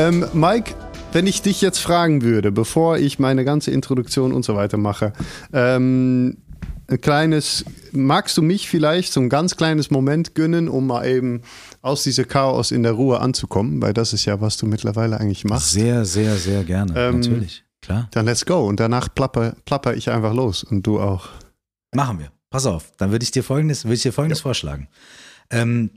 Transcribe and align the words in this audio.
Ähm, 0.00 0.24
Mike, 0.32 0.74
wenn 1.12 1.26
ich 1.26 1.42
dich 1.42 1.60
jetzt 1.60 1.78
fragen 1.78 2.22
würde, 2.22 2.50
bevor 2.50 2.96
ich 2.96 3.18
meine 3.18 3.44
ganze 3.44 3.70
Introduktion 3.70 4.32
und 4.32 4.46
so 4.46 4.56
weiter 4.56 4.78
mache, 4.78 5.12
ähm, 5.52 6.38
ein 6.88 7.00
kleines, 7.02 7.66
magst 7.92 8.34
du 8.38 8.42
mich 8.42 8.70
vielleicht 8.70 9.12
so 9.12 9.20
ein 9.20 9.28
ganz 9.28 9.56
kleines 9.56 9.90
Moment 9.90 10.34
gönnen, 10.34 10.70
um 10.70 10.86
mal 10.86 11.06
eben 11.06 11.42
aus 11.82 12.02
diesem 12.02 12.26
Chaos 12.26 12.70
in 12.70 12.82
der 12.82 12.92
Ruhe 12.92 13.20
anzukommen? 13.20 13.82
Weil 13.82 13.92
das 13.92 14.14
ist 14.14 14.24
ja, 14.24 14.40
was 14.40 14.56
du 14.56 14.64
mittlerweile 14.64 15.20
eigentlich 15.20 15.44
machst. 15.44 15.72
Sehr, 15.72 16.06
sehr, 16.06 16.36
sehr 16.36 16.64
gerne. 16.64 16.94
Ähm, 16.96 17.20
Natürlich, 17.20 17.64
klar. 17.82 18.08
Dann 18.12 18.24
let's 18.24 18.46
go. 18.46 18.66
Und 18.66 18.80
danach 18.80 19.14
plapper, 19.14 19.54
plapper 19.66 19.94
ich 19.94 20.08
einfach 20.08 20.32
los 20.32 20.64
und 20.64 20.86
du 20.86 20.98
auch. 20.98 21.28
Machen 21.94 22.20
wir. 22.20 22.32
Pass 22.48 22.64
auf, 22.64 22.90
dann 22.96 23.10
würde 23.12 23.22
ich 23.22 23.32
dir 23.32 23.44
folgendes, 23.44 23.84
würde 23.84 23.96
ich 23.96 24.02
dir 24.02 24.14
folgendes 24.14 24.40
vorschlagen. 24.40 24.88
Ähm, 25.50 25.90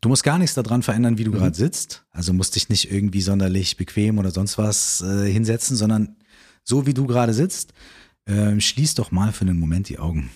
du 0.00 0.08
musst 0.08 0.24
gar 0.24 0.38
nichts 0.38 0.54
daran 0.54 0.82
verändern, 0.82 1.18
wie 1.18 1.24
du 1.24 1.30
Mhm. 1.32 1.36
gerade 1.36 1.56
sitzt. 1.56 2.04
Also 2.10 2.32
musst 2.32 2.54
dich 2.56 2.68
nicht 2.68 2.90
irgendwie 2.90 3.20
sonderlich 3.22 3.76
bequem 3.76 4.18
oder 4.18 4.30
sonst 4.30 4.58
was 4.58 5.00
äh, 5.02 5.30
hinsetzen, 5.30 5.76
sondern 5.76 6.16
so 6.64 6.86
wie 6.86 6.94
du 6.94 7.06
gerade 7.06 7.32
sitzt, 7.34 7.72
ähm, 8.26 8.60
schließ 8.60 8.94
doch 8.94 9.10
mal 9.10 9.32
für 9.32 9.42
einen 9.42 9.58
Moment 9.58 9.88
die 9.88 9.98
Augen. 9.98 10.30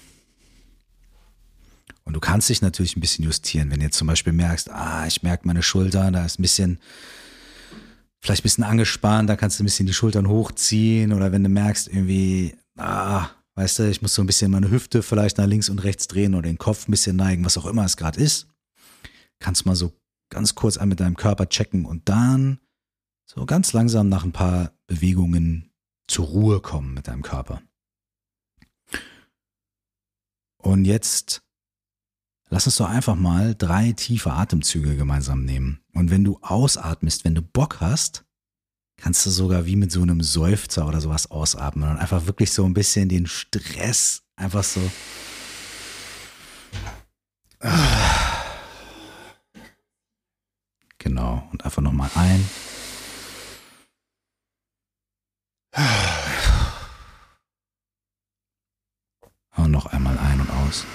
Und 2.04 2.14
du 2.14 2.20
kannst 2.20 2.48
dich 2.48 2.62
natürlich 2.62 2.96
ein 2.96 3.00
bisschen 3.00 3.24
justieren, 3.24 3.70
wenn 3.70 3.78
du 3.78 3.84
jetzt 3.84 3.96
zum 3.98 4.08
Beispiel 4.08 4.32
merkst, 4.32 4.70
ah, 4.70 5.06
ich 5.06 5.22
merke 5.22 5.46
meine 5.46 5.62
Schulter, 5.62 6.10
da 6.10 6.24
ist 6.24 6.38
ein 6.38 6.42
bisschen, 6.42 6.78
vielleicht 8.20 8.40
ein 8.40 8.44
bisschen 8.44 8.64
angespannt, 8.64 9.28
da 9.30 9.36
kannst 9.36 9.58
du 9.58 9.62
ein 9.62 9.66
bisschen 9.66 9.86
die 9.86 9.94
Schultern 9.94 10.26
hochziehen 10.28 11.12
oder 11.12 11.30
wenn 11.30 11.44
du 11.44 11.48
merkst 11.48 11.88
irgendwie, 11.88 12.56
ah, 12.76 13.28
weißt 13.54 13.78
du, 13.80 13.88
ich 13.90 14.02
muss 14.02 14.14
so 14.14 14.22
ein 14.22 14.26
bisschen 14.26 14.50
meine 14.50 14.70
Hüfte 14.70 15.02
vielleicht 15.02 15.38
nach 15.38 15.46
links 15.46 15.68
und 15.68 15.78
rechts 15.84 16.08
drehen 16.08 16.34
oder 16.34 16.48
den 16.48 16.58
Kopf 16.58 16.88
ein 16.88 16.90
bisschen 16.90 17.16
neigen, 17.16 17.44
was 17.44 17.56
auch 17.58 17.66
immer 17.66 17.84
es 17.84 17.96
gerade 17.96 18.20
ist, 18.20 18.46
kannst 19.42 19.66
mal 19.66 19.76
so 19.76 19.92
ganz 20.30 20.54
kurz 20.54 20.78
an 20.78 20.88
mit 20.88 21.00
deinem 21.00 21.16
Körper 21.16 21.48
checken 21.48 21.84
und 21.84 22.08
dann 22.08 22.58
so 23.26 23.44
ganz 23.44 23.72
langsam 23.72 24.08
nach 24.08 24.24
ein 24.24 24.32
paar 24.32 24.72
Bewegungen 24.86 25.70
zur 26.06 26.26
Ruhe 26.26 26.60
kommen 26.60 26.94
mit 26.94 27.08
deinem 27.08 27.22
Körper. 27.22 27.62
Und 30.58 30.84
jetzt 30.84 31.42
lass 32.48 32.66
uns 32.66 32.76
doch 32.76 32.88
einfach 32.88 33.16
mal 33.16 33.54
drei 33.54 33.92
tiefe 33.92 34.32
Atemzüge 34.32 34.96
gemeinsam 34.96 35.44
nehmen. 35.44 35.80
Und 35.92 36.10
wenn 36.10 36.24
du 36.24 36.38
ausatmest, 36.40 37.24
wenn 37.24 37.34
du 37.34 37.42
Bock 37.42 37.80
hast, 37.80 38.24
kannst 38.96 39.26
du 39.26 39.30
sogar 39.30 39.66
wie 39.66 39.76
mit 39.76 39.90
so 39.90 40.02
einem 40.02 40.22
Seufzer 40.22 40.86
oder 40.86 41.00
sowas 41.00 41.30
ausatmen 41.30 41.90
und 41.90 41.96
einfach 41.96 42.26
wirklich 42.26 42.52
so 42.52 42.64
ein 42.64 42.74
bisschen 42.74 43.08
den 43.08 43.26
Stress 43.26 44.22
einfach 44.36 44.62
so. 44.62 44.80
Genau. 51.02 51.48
Und 51.50 51.64
einfach 51.64 51.82
nochmal 51.82 52.10
ein. 52.14 52.48
Und 59.56 59.72
noch 59.72 59.86
einmal 59.86 60.16
ein 60.16 60.40
und 60.40 60.50
aus. 60.50 60.86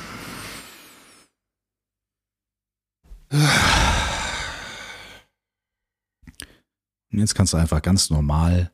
Und 7.12 7.20
jetzt 7.20 7.36
kannst 7.36 7.52
du 7.52 7.58
einfach 7.58 7.82
ganz 7.82 8.10
normal 8.10 8.72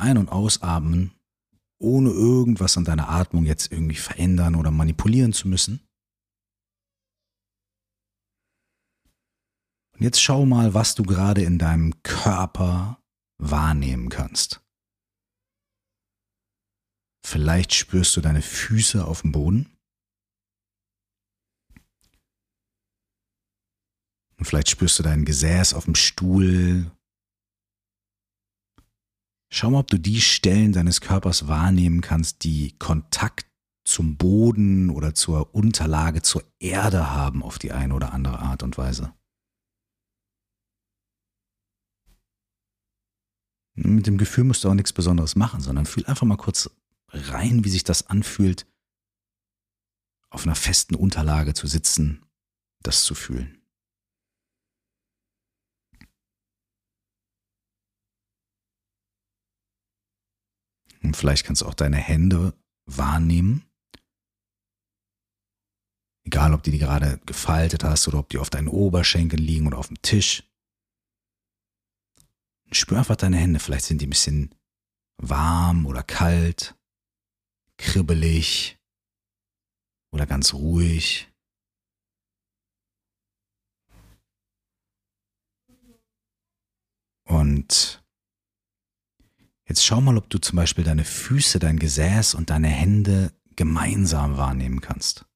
ein- 0.00 0.18
und 0.18 0.28
ausatmen, 0.28 1.12
ohne 1.78 2.10
irgendwas 2.10 2.76
an 2.76 2.84
deiner 2.84 3.08
Atmung 3.10 3.44
jetzt 3.44 3.70
irgendwie 3.70 3.94
verändern 3.94 4.56
oder 4.56 4.72
manipulieren 4.72 5.32
zu 5.32 5.46
müssen. 5.46 5.87
Und 9.98 10.04
jetzt 10.04 10.22
schau 10.22 10.46
mal, 10.46 10.74
was 10.74 10.94
du 10.94 11.02
gerade 11.02 11.42
in 11.42 11.58
deinem 11.58 12.04
Körper 12.04 13.02
wahrnehmen 13.38 14.10
kannst. 14.10 14.64
Vielleicht 17.26 17.74
spürst 17.74 18.16
du 18.16 18.20
deine 18.20 18.42
Füße 18.42 19.04
auf 19.04 19.22
dem 19.22 19.32
Boden. 19.32 19.76
Und 24.36 24.44
vielleicht 24.44 24.70
spürst 24.70 25.00
du 25.00 25.02
dein 25.02 25.24
Gesäß 25.24 25.74
auf 25.74 25.86
dem 25.86 25.96
Stuhl. 25.96 26.92
Schau 29.52 29.70
mal, 29.70 29.80
ob 29.80 29.88
du 29.88 29.98
die 29.98 30.20
Stellen 30.20 30.72
deines 30.72 31.00
Körpers 31.00 31.48
wahrnehmen 31.48 32.02
kannst, 32.02 32.44
die 32.44 32.78
Kontakt 32.78 33.48
zum 33.84 34.16
Boden 34.16 34.90
oder 34.90 35.12
zur 35.14 35.56
Unterlage, 35.56 36.22
zur 36.22 36.44
Erde 36.60 37.10
haben 37.10 37.42
auf 37.42 37.58
die 37.58 37.72
eine 37.72 37.94
oder 37.94 38.12
andere 38.12 38.38
Art 38.38 38.62
und 38.62 38.78
Weise. 38.78 39.17
Mit 43.84 44.08
dem 44.08 44.18
Gefühl 44.18 44.44
musst 44.44 44.64
du 44.64 44.68
auch 44.68 44.74
nichts 44.74 44.92
Besonderes 44.92 45.36
machen, 45.36 45.60
sondern 45.60 45.86
fühl 45.86 46.04
einfach 46.06 46.26
mal 46.26 46.36
kurz 46.36 46.68
rein, 47.10 47.64
wie 47.64 47.70
sich 47.70 47.84
das 47.84 48.08
anfühlt, 48.08 48.66
auf 50.30 50.44
einer 50.44 50.56
festen 50.56 50.96
Unterlage 50.96 51.54
zu 51.54 51.66
sitzen, 51.68 52.26
das 52.82 53.04
zu 53.04 53.14
fühlen. 53.14 53.62
Und 61.02 61.16
vielleicht 61.16 61.46
kannst 61.46 61.62
du 61.62 61.66
auch 61.66 61.74
deine 61.74 61.96
Hände 61.98 62.54
wahrnehmen. 62.84 63.64
Egal, 66.24 66.52
ob 66.52 66.64
du 66.64 66.72
die 66.72 66.78
gerade 66.78 67.18
gefaltet 67.24 67.84
hast 67.84 68.08
oder 68.08 68.18
ob 68.18 68.28
die 68.28 68.38
auf 68.38 68.50
deinen 68.50 68.68
Oberschenkeln 68.68 69.42
liegen 69.42 69.68
oder 69.68 69.78
auf 69.78 69.86
dem 69.86 70.02
Tisch. 70.02 70.47
Spür 72.70 72.98
einfach 72.98 73.16
deine 73.16 73.36
Hände. 73.36 73.60
Vielleicht 73.60 73.86
sind 73.86 74.00
die 74.00 74.06
ein 74.06 74.10
bisschen 74.10 74.54
warm 75.16 75.86
oder 75.86 76.02
kalt, 76.02 76.76
kribbelig 77.76 78.78
oder 80.12 80.26
ganz 80.26 80.54
ruhig. 80.54 81.30
Und 87.24 88.02
jetzt 89.68 89.84
schau 89.84 90.00
mal, 90.00 90.16
ob 90.16 90.30
du 90.30 90.38
zum 90.38 90.56
Beispiel 90.56 90.84
deine 90.84 91.04
Füße, 91.04 91.58
dein 91.58 91.78
Gesäß 91.78 92.34
und 92.34 92.48
deine 92.50 92.68
Hände 92.68 93.32
gemeinsam 93.54 94.38
wahrnehmen 94.38 94.80
kannst. 94.80 95.27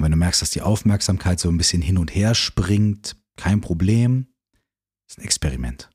Und 0.00 0.04
wenn 0.04 0.12
du 0.12 0.16
merkst, 0.16 0.40
dass 0.40 0.48
die 0.48 0.62
Aufmerksamkeit 0.62 1.38
so 1.38 1.50
ein 1.50 1.58
bisschen 1.58 1.82
hin 1.82 1.98
und 1.98 2.14
her 2.14 2.34
springt, 2.34 3.16
kein 3.36 3.60
Problem. 3.60 4.28
Das 5.06 5.12
ist 5.12 5.18
ein 5.18 5.24
Experiment. 5.24 5.90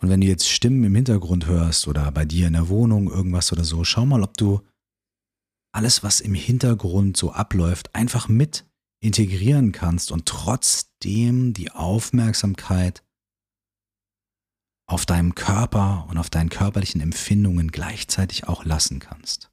Und 0.00 0.08
wenn 0.08 0.20
du 0.20 0.28
jetzt 0.28 0.48
Stimmen 0.48 0.84
im 0.84 0.94
Hintergrund 0.94 1.46
hörst 1.46 1.88
oder 1.88 2.12
bei 2.12 2.24
dir 2.24 2.46
in 2.46 2.52
der 2.52 2.68
Wohnung 2.68 3.10
irgendwas 3.10 3.52
oder 3.52 3.64
so, 3.64 3.82
schau 3.82 4.06
mal, 4.06 4.22
ob 4.22 4.36
du 4.36 4.60
alles, 5.72 6.04
was 6.04 6.20
im 6.20 6.34
Hintergrund 6.34 7.16
so 7.16 7.32
abläuft, 7.32 7.96
einfach 7.96 8.28
mit 8.28 8.64
integrieren 9.02 9.72
kannst 9.72 10.12
und 10.12 10.26
trotzdem 10.26 11.52
die 11.52 11.72
Aufmerksamkeit 11.72 13.02
auf 14.90 15.06
deinem 15.06 15.36
Körper 15.36 16.04
und 16.08 16.18
auf 16.18 16.30
deinen 16.30 16.48
körperlichen 16.48 17.00
Empfindungen 17.00 17.70
gleichzeitig 17.70 18.48
auch 18.48 18.64
lassen 18.64 18.98
kannst. 18.98 19.48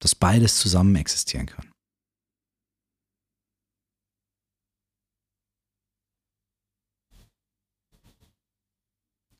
Dass 0.00 0.16
beides 0.16 0.58
zusammen 0.58 0.96
existieren 0.96 1.46
kann. 1.46 1.70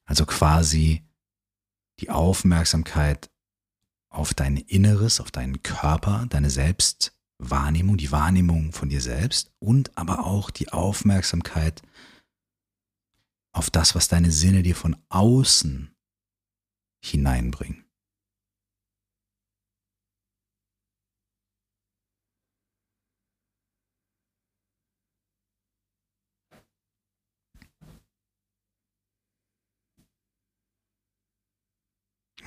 Also 0.05 0.25
quasi 0.26 1.05
die 1.99 2.11
Aufmerksamkeit 2.11 3.29
auf 4.08 4.32
dein 4.32 4.56
Inneres, 4.56 5.20
auf 5.20 5.32
deinen 5.32 5.61
Körper, 5.64 6.26
deine 6.29 6.50
Selbstwahrnehmung, 6.50 7.96
die 7.96 8.12
Wahrnehmung 8.12 8.72
von 8.72 8.88
dir 8.88 9.00
selbst 9.00 9.50
und 9.58 9.99
aber 9.99 10.25
auch 10.25 10.50
die 10.50 10.72
Aufmerksamkeit 10.72 11.82
auf 13.56 13.70
das, 13.70 13.94
was 13.94 14.08
deine 14.08 14.31
Sinne 14.31 14.62
dir 14.62 14.76
von 14.76 14.97
außen 15.08 15.91
hineinbringen. 17.03 17.85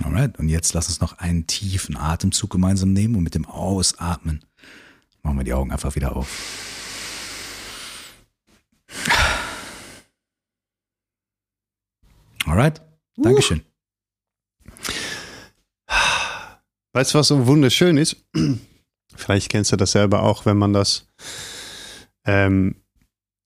Alright, 0.02 0.40
und 0.40 0.48
jetzt 0.48 0.74
lass 0.74 0.88
uns 0.88 1.02
noch 1.02 1.18
einen 1.18 1.48
tiefen 1.48 1.98
Atemzug 1.98 2.52
gemeinsam 2.52 2.94
nehmen 2.94 3.16
und 3.16 3.24
mit 3.24 3.36
dem 3.36 3.46
Ausatmen 3.46 4.46
machen 5.24 5.38
wir 5.38 5.44
die 5.44 5.54
Augen 5.54 5.72
einfach 5.72 5.96
wieder 5.96 6.16
auf. 6.16 6.79
Alright? 12.60 12.82
Dankeschön. 13.16 13.62
Uh. 15.90 15.94
Weißt 16.92 17.14
du, 17.14 17.20
was 17.20 17.30
so 17.30 17.48
wunderschön 17.48 17.96
ist? 17.96 18.18
Vielleicht 19.16 19.50
kennst 19.50 19.72
du 19.72 19.78
das 19.78 19.94
selber 19.94 20.24
auch, 20.24 20.46
wenn 20.46 20.58
man 20.58 20.74
das 20.74 21.08
ähm, 22.26 22.76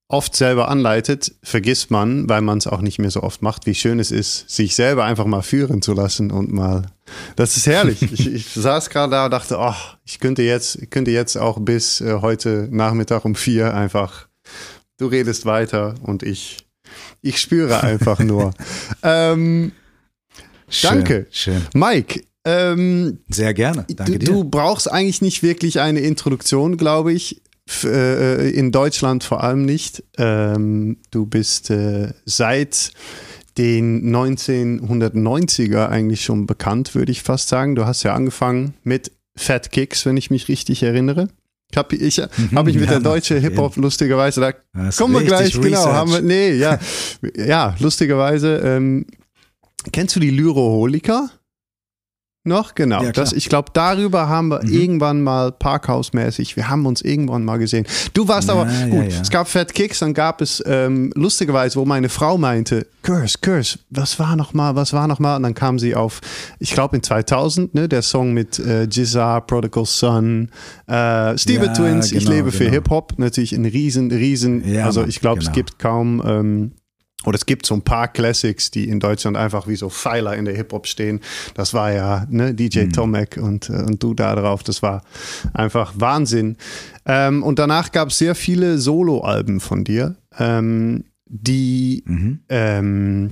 oft 0.07 0.35
selber 0.35 0.67
anleitet, 0.67 1.35
vergisst 1.43 1.91
man, 1.91 2.27
weil 2.27 2.41
man 2.41 2.57
es 2.57 2.65
auch 2.65 2.81
nicht 2.81 2.97
mehr 2.97 3.11
so 3.11 3.21
oft 3.21 3.43
macht, 3.43 3.67
wie 3.67 3.75
schön 3.75 3.99
es 3.99 4.09
ist, 4.09 4.49
sich 4.49 4.73
selber 4.73 5.05
einfach 5.05 5.25
mal 5.25 5.43
führen 5.43 5.83
zu 5.83 5.93
lassen 5.93 6.31
und 6.31 6.51
mal. 6.51 6.87
Das 7.35 7.55
ist 7.55 7.67
herrlich. 7.67 8.01
ich, 8.13 8.33
ich, 8.33 8.49
saß 8.49 8.89
gerade 8.89 9.11
da 9.11 9.25
und 9.25 9.31
dachte, 9.31 9.57
oh, 9.59 9.75
ich 10.05 10.19
könnte 10.21 10.41
jetzt, 10.41 10.89
könnte 10.89 11.11
jetzt 11.11 11.37
auch 11.37 11.59
bis 11.59 12.01
äh, 12.01 12.19
heute 12.21 12.67
Nachmittag 12.71 13.25
um 13.25 13.35
vier 13.35 13.75
einfach. 13.75 14.27
Du 14.97 15.05
redest 15.05 15.45
weiter 15.45 15.93
und 16.01 16.23
ich 16.23 16.62
ich 17.21 17.39
spüre 17.39 17.83
einfach 17.83 18.19
nur. 18.19 18.53
ähm, 19.03 19.71
Schön, 20.69 20.89
danke, 20.89 21.27
Schön. 21.31 21.61
Mike. 21.73 22.23
Ähm, 22.45 23.19
Sehr 23.29 23.53
gerne. 23.53 23.85
Danke 23.95 24.13
du, 24.13 24.19
dir. 24.19 24.25
du 24.25 24.43
brauchst 24.43 24.91
eigentlich 24.91 25.21
nicht 25.21 25.43
wirklich 25.43 25.79
eine 25.79 26.01
Introduktion, 26.01 26.77
glaube 26.77 27.13
ich. 27.13 27.41
F 27.65 27.85
äh, 27.85 28.49
in 28.49 28.73
Deutschland 28.73 29.23
vor 29.23 29.43
allem 29.43 29.63
nicht. 29.63 30.03
Ähm, 30.17 30.97
du 31.11 31.25
bist 31.25 31.69
äh, 31.69 32.13
seit 32.25 32.91
den 33.57 34.13
1990er 34.13 35.87
eigentlich 35.87 36.23
schon 36.23 36.45
bekannt, 36.45 36.95
würde 36.95 37.11
ich 37.11 37.23
fast 37.23 37.49
sagen. 37.49 37.75
Du 37.75 37.85
hast 37.85 38.03
ja 38.03 38.13
angefangen 38.13 38.73
mit 38.83 39.11
Fat 39.35 39.71
Kicks, 39.71 40.05
wenn 40.05 40.17
ich 40.17 40.29
mich 40.29 40.47
richtig 40.47 40.83
erinnere. 40.83 41.29
Hab 41.77 41.93
ich 41.93 42.19
habe 42.19 42.69
ich 42.69 42.75
mit 42.75 42.75
Mhm, 42.75 42.81
ja, 42.83 42.91
der 42.91 42.99
deutsche. 42.99 43.39
Hip-Hop 43.39 43.75
lustigerweise, 43.77 44.41
da 44.41 44.51
kommen 44.91 45.13
wir 45.15 45.23
gleich, 45.23 45.53
genau. 45.53 45.65
Research. 45.67 45.93
Haben 45.93 46.11
wir, 46.11 46.21
nee, 46.21 46.53
ja, 46.53 46.79
ja, 47.35 47.75
lustigerweise. 47.79 48.57
Ähm, 48.57 49.05
kennst 49.91 50.15
du 50.15 50.19
die 50.19 50.29
Lyroholiker? 50.29 51.29
Noch? 52.45 52.75
Genau. 52.75 53.01
Ja, 53.01 53.13
das, 53.13 53.31
ich 53.31 53.47
glaube, 53.47 53.69
darüber 53.73 54.27
haben 54.27 54.49
wir 54.49 54.61
Mhm. 54.63 54.73
irgendwann 54.73 55.21
mal 55.21 55.53
parkhausmäßig, 55.53 56.57
wir 56.57 56.69
haben 56.69 56.85
uns 56.85 57.01
irgendwann 57.01 57.45
mal 57.45 57.57
gesehen. 57.57 57.85
Du 58.13 58.27
warst 58.27 58.49
Ja, 58.49 58.55
aber, 58.55 58.65
gut, 58.89 59.11
ja. 59.13 59.21
es 59.21 59.29
gab 59.29 59.47
Fat 59.47 59.73
Kicks, 59.73 59.99
dann 59.99 60.13
gab 60.13 60.41
es 60.41 60.61
ähm, 60.65 61.11
lustigerweise, 61.15 61.79
wo 61.79 61.85
meine 61.85 62.09
Frau 62.09 62.37
meinte, 62.37 62.85
Curse, 63.01 63.37
Curse, 63.41 63.79
was 63.89 64.19
war 64.19 64.35
noch 64.35 64.53
mal, 64.53 64.75
was 64.75 64.91
war 64.91 65.07
noch 65.07 65.19
mal? 65.19 65.37
Und 65.37 65.43
dann 65.43 65.53
kam 65.53 65.79
sie 65.79 65.95
auf, 65.95 66.19
ich 66.59 66.73
glaube 66.73 66.97
in 66.97 67.03
2000, 67.03 67.73
ne, 67.75 67.87
der 67.87 68.01
Song 68.01 68.33
mit 68.33 68.59
äh, 68.59 68.87
Prodigal 69.47 69.85
Son, 69.85 70.49
äh, 70.87 71.37
Steve 71.37 71.71
Twins, 71.71 72.11
ich 72.11 72.25
genau, 72.25 72.31
lebe 72.35 72.51
für 72.51 72.65
genau. 72.65 72.71
Hip-Hop, 72.73 73.13
natürlich 73.17 73.53
ein 73.53 73.63
riesen, 73.65 74.11
riesen, 74.11 74.67
Ja, 74.69 74.85
also 74.85 75.05
ich 75.05 75.21
glaube, 75.21 75.39
es 75.39 75.45
genau. 75.45 75.55
gibt 75.55 75.79
kaum, 75.79 76.21
ähm, 76.25 76.71
oder 77.25 77.35
es 77.35 77.45
gibt 77.45 77.65
so 77.65 77.73
ein 77.75 77.81
paar 77.81 78.07
Classics, 78.07 78.71
die 78.71 78.87
in 78.89 78.99
Deutschland 78.99 79.37
einfach 79.37 79.67
wie 79.67 79.75
so 79.75 79.89
Pfeiler 79.89 80.35
in 80.35 80.45
der 80.45 80.55
Hip-Hop 80.55 80.87
stehen. 80.87 81.19
Das 81.55 81.73
war 81.73 81.91
ja 81.91 82.25
ne, 82.29 82.53
DJ 82.53 82.81
Mhm. 82.85 82.93
Tomek 82.93 83.37
und, 83.37 83.69
äh, 83.69 83.73
und 83.83 84.01
du 84.03 84.13
da 84.13 84.35
drauf. 84.35 84.63
Das 84.63 84.81
war 84.81 85.03
einfach 85.53 85.93
Wahnsinn. 85.97 86.57
Ähm, 87.05 87.43
und 87.43 87.59
danach 87.59 87.91
gab 87.91 88.09
es 88.09 88.17
sehr 88.17 88.35
viele 88.35 88.77
Solo-Alben 88.77 89.59
von 89.59 89.83
dir, 89.83 90.15
ähm, 90.37 91.05
die 91.25 92.03
Mhm. 92.05 92.39
ähm, 92.49 93.31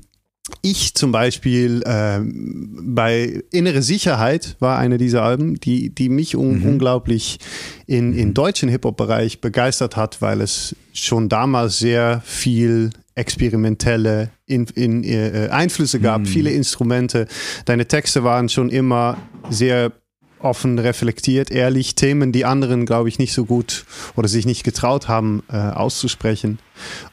ich 0.61 0.93
zum 0.93 1.11
Beispiel 1.11 1.83
ähm, 1.85 2.93
bei 2.95 3.43
Innere 3.51 3.81
Sicherheit 3.81 4.55
war 4.59 4.77
eine 4.77 4.97
dieser 4.97 5.23
Alben, 5.23 5.59
die, 5.59 5.89
die 5.89 6.09
mich 6.09 6.35
un 6.35 6.61
unglaublich 6.63 7.39
in, 7.87 8.13
in 8.13 8.33
deutschen 8.33 8.69
Hip-Hop-Bereich 8.69 9.41
begeistert 9.41 9.95
hat, 9.95 10.21
weil 10.21 10.41
es 10.41 10.75
schon 10.93 11.29
damals 11.29 11.79
sehr 11.79 12.21
viel 12.25 12.91
experimentelle 13.15 14.31
in, 14.45 14.65
in, 14.75 15.03
äh, 15.03 15.49
Einflüsse 15.51 15.99
gab, 15.99 16.27
viele 16.27 16.51
Instrumente. 16.51 17.27
Deine 17.65 17.87
Texte 17.87 18.23
waren 18.23 18.49
schon 18.49 18.69
immer 18.69 19.17
sehr 19.49 19.91
offen 20.39 20.79
reflektiert, 20.79 21.51
ehrlich, 21.51 21.95
Themen, 21.95 22.31
die 22.31 22.45
anderen, 22.45 22.85
glaube 22.85 23.09
ich, 23.09 23.19
nicht 23.19 23.33
so 23.33 23.45
gut 23.45 23.85
oder 24.15 24.27
sich 24.27 24.45
nicht 24.45 24.63
getraut 24.63 25.07
haben 25.07 25.43
äh, 25.51 25.57
auszusprechen. 25.57 26.59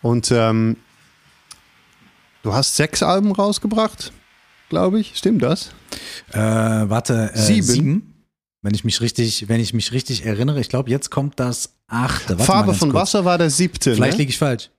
Und 0.02 0.32
ähm, 0.34 0.76
du 2.42 2.52
hast 2.52 2.76
sechs 2.76 3.02
Alben 3.02 3.32
rausgebracht, 3.32 4.12
glaube 4.68 5.00
ich. 5.00 5.16
Stimmt 5.16 5.42
das? 5.42 5.70
Äh, 6.32 6.38
warte, 6.38 7.30
äh, 7.34 7.38
Sieben. 7.38 7.62
sieben. 7.66 8.14
Wenn 8.62 8.74
ich 8.74 8.84
mich 8.84 9.00
richtig, 9.00 9.48
wenn 9.48 9.60
ich 9.60 9.72
mich 9.72 9.92
richtig 9.92 10.26
erinnere, 10.26 10.60
ich 10.60 10.68
glaube, 10.68 10.90
jetzt 10.90 11.10
kommt 11.10 11.38
das 11.38 11.74
achte. 11.86 12.30
Warte 12.38 12.44
Farbe 12.44 12.74
von 12.74 12.90
kurz. 12.90 13.02
Wasser 13.02 13.24
war 13.24 13.38
der 13.38 13.50
siebte. 13.50 13.94
Vielleicht 13.94 14.14
ne? 14.14 14.18
liege 14.18 14.30
ich 14.30 14.38
falsch. 14.38 14.70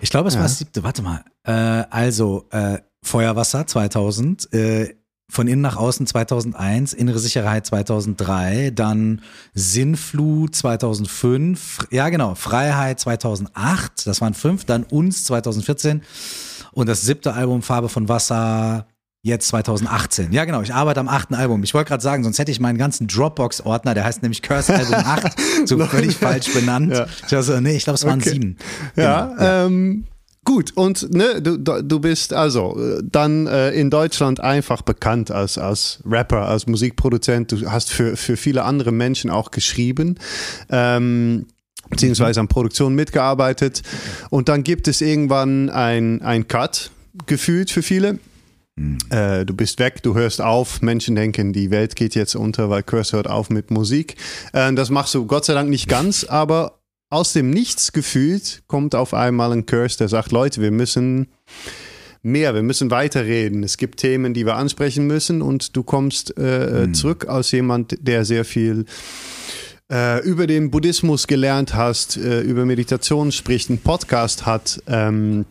Ich 0.00 0.10
glaube, 0.10 0.28
es 0.28 0.34
Ja. 0.34 0.40
war 0.40 0.48
das 0.48 0.58
siebte. 0.58 0.82
Warte 0.82 1.02
mal. 1.02 1.24
Äh, 1.44 1.52
also, 1.52 2.46
äh, 2.50 2.78
Feuerwasser 3.02 3.66
2000, 3.66 4.52
äh, 4.52 4.96
von 5.28 5.48
innen 5.48 5.62
nach 5.62 5.76
außen 5.76 6.06
2001, 6.06 6.92
innere 6.92 7.18
Sicherheit 7.18 7.66
2003, 7.66 8.70
dann 8.70 9.22
Sinnflut 9.54 10.54
2005, 10.54 11.88
ja 11.90 12.08
genau, 12.08 12.34
Freiheit 12.34 13.00
2008, 13.00 14.06
das 14.06 14.20
waren 14.20 14.34
fünf, 14.34 14.64
dann 14.64 14.84
uns 14.84 15.24
2014 15.24 16.02
und 16.72 16.88
das 16.88 17.02
siebte 17.02 17.32
Album 17.32 17.62
Farbe 17.62 17.88
von 17.88 18.08
Wasser 18.08 18.86
jetzt 19.22 19.48
2018. 19.48 20.32
Ja 20.32 20.44
genau, 20.44 20.62
ich 20.62 20.72
arbeite 20.72 21.00
am 21.00 21.08
achten 21.08 21.34
Album. 21.34 21.64
Ich 21.64 21.74
wollte 21.74 21.88
gerade 21.88 22.02
sagen, 22.02 22.22
sonst 22.22 22.38
hätte 22.38 22.52
ich 22.52 22.60
meinen 22.60 22.78
ganzen 22.78 23.08
Dropbox-Ordner, 23.08 23.92
der 23.94 24.04
heißt 24.04 24.22
nämlich 24.22 24.40
Curse 24.40 24.72
Album 24.78 24.94
8, 24.94 25.36
so 25.64 25.78
völlig 25.86 26.16
falsch 26.16 26.52
benannt. 26.54 26.92
Ja. 26.92 27.06
Ich 27.06 27.22
dachte, 27.22 27.42
so, 27.42 27.60
nee, 27.60 27.74
ich 27.76 27.82
glaube, 27.84 27.96
es 27.96 28.04
waren 28.04 28.20
Okay. 28.20 28.30
sieben. 28.30 28.56
Ja, 28.94 29.26
Genau, 29.26 29.42
ja. 29.42 29.66
Ähm, 29.66 30.04
gut. 30.46 30.72
Und 30.74 31.12
ne, 31.12 31.42
du, 31.42 31.58
du 31.58 32.00
bist 32.00 32.32
also 32.32 32.80
dann 33.02 33.46
äh, 33.46 33.72
in 33.72 33.90
Deutschland 33.90 34.40
einfach 34.40 34.80
bekannt 34.80 35.30
als, 35.30 35.58
als 35.58 36.00
Rapper, 36.06 36.48
als 36.48 36.66
Musikproduzent. 36.66 37.52
Du 37.52 37.70
hast 37.70 37.92
für, 37.92 38.16
für 38.16 38.38
viele 38.38 38.64
andere 38.64 38.92
Menschen 38.92 39.30
auch 39.30 39.50
geschrieben. 39.50 40.18
Ähm, 40.70 41.46
beziehungsweise 41.90 42.40
an 42.40 42.48
Produktion 42.48 42.94
mitgearbeitet. 42.94 43.82
Und 44.30 44.48
dann 44.48 44.64
gibt 44.64 44.88
es 44.88 45.00
irgendwann 45.00 45.70
ein, 45.70 46.22
ein 46.22 46.48
Cut, 46.48 46.90
gefühlt 47.26 47.70
für 47.70 47.82
viele. 47.82 48.18
Äh, 49.10 49.46
du 49.46 49.54
bist 49.54 49.78
weg, 49.78 50.02
du 50.02 50.14
hörst 50.14 50.40
auf. 50.40 50.82
Menschen 50.82 51.14
denken, 51.14 51.52
die 51.52 51.70
Welt 51.70 51.96
geht 51.96 52.14
jetzt 52.14 52.34
unter, 52.34 52.68
weil 52.68 52.82
Curse 52.82 53.16
hört 53.16 53.28
auf 53.28 53.50
mit 53.50 53.70
Musik. 53.70 54.16
Äh, 54.52 54.72
das 54.74 54.90
machst 54.90 55.14
du 55.14 55.26
Gott 55.26 55.44
sei 55.44 55.54
Dank 55.54 55.70
nicht 55.70 55.88
ganz, 55.88 56.24
aber 56.24 56.80
aus 57.16 57.32
dem 57.32 57.48
Nichts 57.48 57.92
gefühlt 57.92 58.62
kommt 58.66 58.94
auf 58.94 59.14
einmal 59.14 59.50
ein 59.50 59.64
Curse, 59.64 59.96
der 59.96 60.08
sagt, 60.08 60.32
Leute, 60.32 60.60
wir 60.60 60.70
müssen 60.70 61.28
mehr, 62.22 62.54
wir 62.54 62.62
müssen 62.62 62.90
weiterreden. 62.90 63.62
Es 63.62 63.78
gibt 63.78 64.00
Themen, 64.00 64.34
die 64.34 64.44
wir 64.44 64.56
ansprechen 64.56 65.06
müssen 65.06 65.40
und 65.40 65.74
du 65.74 65.82
kommst 65.82 66.36
äh, 66.36 66.92
zurück 66.92 67.26
als 67.26 67.52
jemand, 67.52 67.96
der 68.06 68.26
sehr 68.26 68.44
viel 68.44 68.84
äh, 69.90 70.22
über 70.26 70.46
den 70.46 70.70
Buddhismus 70.70 71.26
gelernt 71.26 71.74
hast, 71.74 72.18
äh, 72.18 72.42
über 72.42 72.66
Meditation 72.66 73.32
spricht, 73.32 73.70
einen 73.70 73.78
Podcast 73.78 74.44
hat, 74.44 74.82
ähm, 74.86 75.46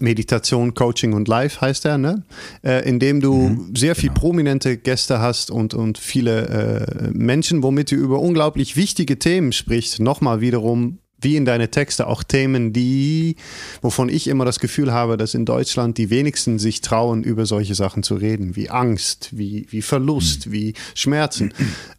Meditation, 0.00 0.74
Coaching 0.74 1.12
und 1.12 1.28
Life 1.28 1.60
heißt 1.60 1.84
er, 1.84 1.98
ne? 1.98 2.22
Äh, 2.62 2.88
in 2.88 2.98
dem 2.98 3.20
du 3.20 3.68
sehr 3.74 3.94
viel 3.94 4.10
prominente 4.10 4.76
Gäste 4.76 5.18
hast 5.18 5.50
und, 5.50 5.74
und 5.74 5.98
viele 5.98 6.46
äh, 6.48 7.10
Menschen, 7.10 7.62
womit 7.62 7.90
du 7.90 7.96
über 7.96 8.20
unglaublich 8.20 8.76
wichtige 8.76 9.18
Themen 9.18 9.52
sprichst. 9.52 10.00
Nochmal 10.00 10.40
wiederum, 10.40 10.98
wie 11.20 11.36
in 11.36 11.44
deine 11.44 11.70
Texte, 11.70 12.06
auch 12.06 12.22
Themen, 12.22 12.72
die, 12.72 13.36
wovon 13.82 14.08
ich 14.08 14.28
immer 14.28 14.44
das 14.44 14.60
Gefühl 14.60 14.92
habe, 14.92 15.16
dass 15.16 15.34
in 15.34 15.44
Deutschland 15.44 15.98
die 15.98 16.10
wenigsten 16.10 16.58
sich 16.58 16.80
trauen, 16.80 17.24
über 17.24 17.44
solche 17.44 17.74
Sachen 17.74 18.02
zu 18.02 18.14
reden, 18.14 18.54
wie 18.54 18.70
Angst, 18.70 19.30
wie, 19.32 19.66
wie 19.70 19.82
Verlust, 19.82 20.52
wie 20.52 20.74
Schmerzen. 20.94 21.52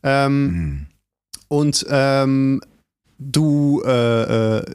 Ähm, 0.04 0.88
und 1.50 1.86
ähm, 1.90 2.62
du 3.18 3.82
äh, 3.86 4.58
äh, 4.60 4.66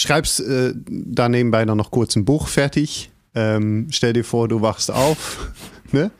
schreibst 0.00 0.40
äh, 0.40 0.72
da 0.88 1.28
nebenbei 1.28 1.64
dann 1.64 1.76
noch 1.78 1.90
kurz 1.90 2.16
ein 2.16 2.24
Buch 2.24 2.48
fertig. 2.48 3.10
Ähm, 3.34 3.86
stell 3.90 4.12
dir 4.12 4.24
vor, 4.24 4.48
du 4.48 4.60
wachst 4.60 4.90
auf. 4.90 5.48
ne? 5.92 6.10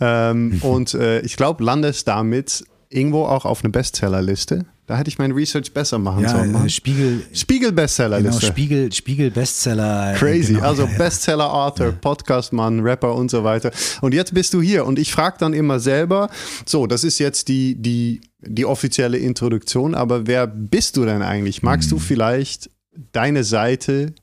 ähm, 0.00 0.58
und 0.62 0.94
äh, 0.94 1.20
ich 1.20 1.36
glaube, 1.36 1.64
landest 1.64 2.08
damit 2.08 2.64
irgendwo 2.90 3.24
auch 3.24 3.44
auf 3.44 3.62
eine 3.62 3.70
Bestsellerliste. 3.70 4.64
Da 4.86 4.96
hätte 4.96 5.08
ich 5.08 5.18
mein 5.18 5.32
Research 5.32 5.74
besser 5.74 5.98
machen 5.98 6.22
Ja, 6.22 6.30
sollen. 6.30 6.48
äh, 6.48 6.52
Mann. 6.52 6.70
Spiegel, 6.70 7.22
Spiegel 7.34 7.68
genau, 7.70 7.82
Bestsellerliste. 7.82 8.46
Spiegel, 8.46 8.90
Spiegel 8.90 9.30
Bestseller. 9.30 10.14
Crazy. 10.16 10.54
Genau, 10.54 10.66
also 10.66 10.84
ja, 10.84 10.90
ja. 10.92 10.96
Bestseller-Author, 10.98 11.92
Podcast-Mann, 11.92 12.80
Rapper 12.80 13.14
und 13.14 13.30
so 13.30 13.44
weiter. 13.44 13.70
Und 14.00 14.14
jetzt 14.14 14.32
bist 14.32 14.54
du 14.54 14.62
hier. 14.62 14.86
Und 14.86 14.98
ich 14.98 15.12
frage 15.12 15.36
dann 15.40 15.52
immer 15.52 15.78
selber, 15.78 16.30
so, 16.64 16.86
das 16.86 17.04
ist 17.04 17.18
jetzt 17.18 17.48
die, 17.48 17.74
die, 17.74 18.22
die 18.40 18.64
offizielle 18.64 19.18
Introduktion, 19.18 19.94
aber 19.94 20.26
wer 20.26 20.46
bist 20.46 20.96
du 20.96 21.04
denn 21.04 21.20
eigentlich? 21.20 21.62
Magst 21.62 21.90
Mhm. 21.90 21.96
du 21.96 21.98
vielleicht 22.00 22.70
deine 23.12 23.44
Seite 23.44 24.14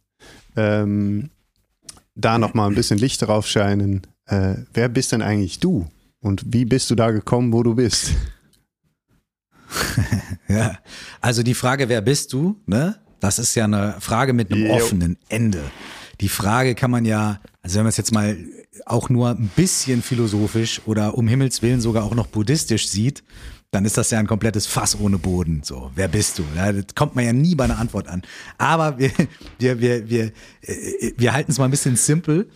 ähm, 0.56 1.30
da 2.16 2.38
nochmal 2.38 2.70
ein 2.70 2.76
bisschen 2.76 2.98
Licht 2.98 3.22
drauf 3.22 3.48
scheinen? 3.48 4.02
Äh, 4.26 4.56
wer 4.74 4.90
bist 4.90 5.12
denn 5.12 5.22
eigentlich 5.22 5.60
du? 5.60 5.88
Und 6.22 6.44
wie 6.54 6.66
bist 6.66 6.90
du 6.90 6.96
da 6.96 7.12
gekommen, 7.12 7.54
wo 7.54 7.64
du 7.64 7.76
bist? 7.76 8.12
Ja, 10.48 10.78
also 11.22 11.42
die 11.44 11.56
Frage, 11.56 11.90
wer 11.90 12.02
bist 12.02 12.32
du, 12.34 12.56
ne? 12.68 13.00
Das 13.20 13.40
ist 13.40 13.56
ja 13.56 13.64
eine 13.64 13.96
Frage 14.00 14.32
mit 14.34 14.52
einem 14.52 14.68
Jo. 14.68 14.74
offenen 14.74 15.18
Ende. 15.28 15.64
die 16.22 16.30
Frage 16.30 16.76
kann 16.76 16.92
man 16.92 17.04
ja, 17.04 17.42
also 17.64 17.78
wenn 17.78 17.84
man 17.84 17.90
es 17.90 17.98
jetzt 17.98 18.12
mal 18.14 18.38
auch 18.86 19.10
nur 19.10 19.30
ein 19.32 19.50
bisschen 19.56 20.02
philosophisch 20.04 20.82
oder 20.86 21.18
um 21.18 21.28
Himmels 21.28 21.62
Willen 21.62 21.82
sogar 21.82 22.04
auch 22.04 22.14
noch 22.14 22.28
buddhistisch 22.28 22.88
sieht, 22.88 23.24
dann 23.72 23.86
ist 23.86 23.98
das 23.98 24.12
ja 24.12 24.20
ein 24.20 24.28
komplettes 24.28 24.68
Fass 24.68 24.98
ohne 25.00 25.18
Boden. 25.18 25.62
So, 25.64 25.92
wer 25.96 26.08
bist 26.08 26.40
du? 26.40 26.44
Das 26.56 26.96
kommt 26.96 27.16
man 27.16 27.26
ja 27.26 27.34
nie 27.34 27.56
bei 27.56 27.66
einer 27.66 27.78
Antwort 27.78 28.08
an. 28.08 28.22
Aber 28.58 28.98
wir, 28.98 29.12
wir, 29.60 29.80
wir, 29.80 30.10
wir, 30.10 30.32
äh, 30.62 31.14
wir 31.18 31.34
halten 31.34 31.52
es 31.52 31.58
mal 31.58 31.66
ein 31.66 31.72
bisschen 31.72 31.96
simpel. 31.96 32.50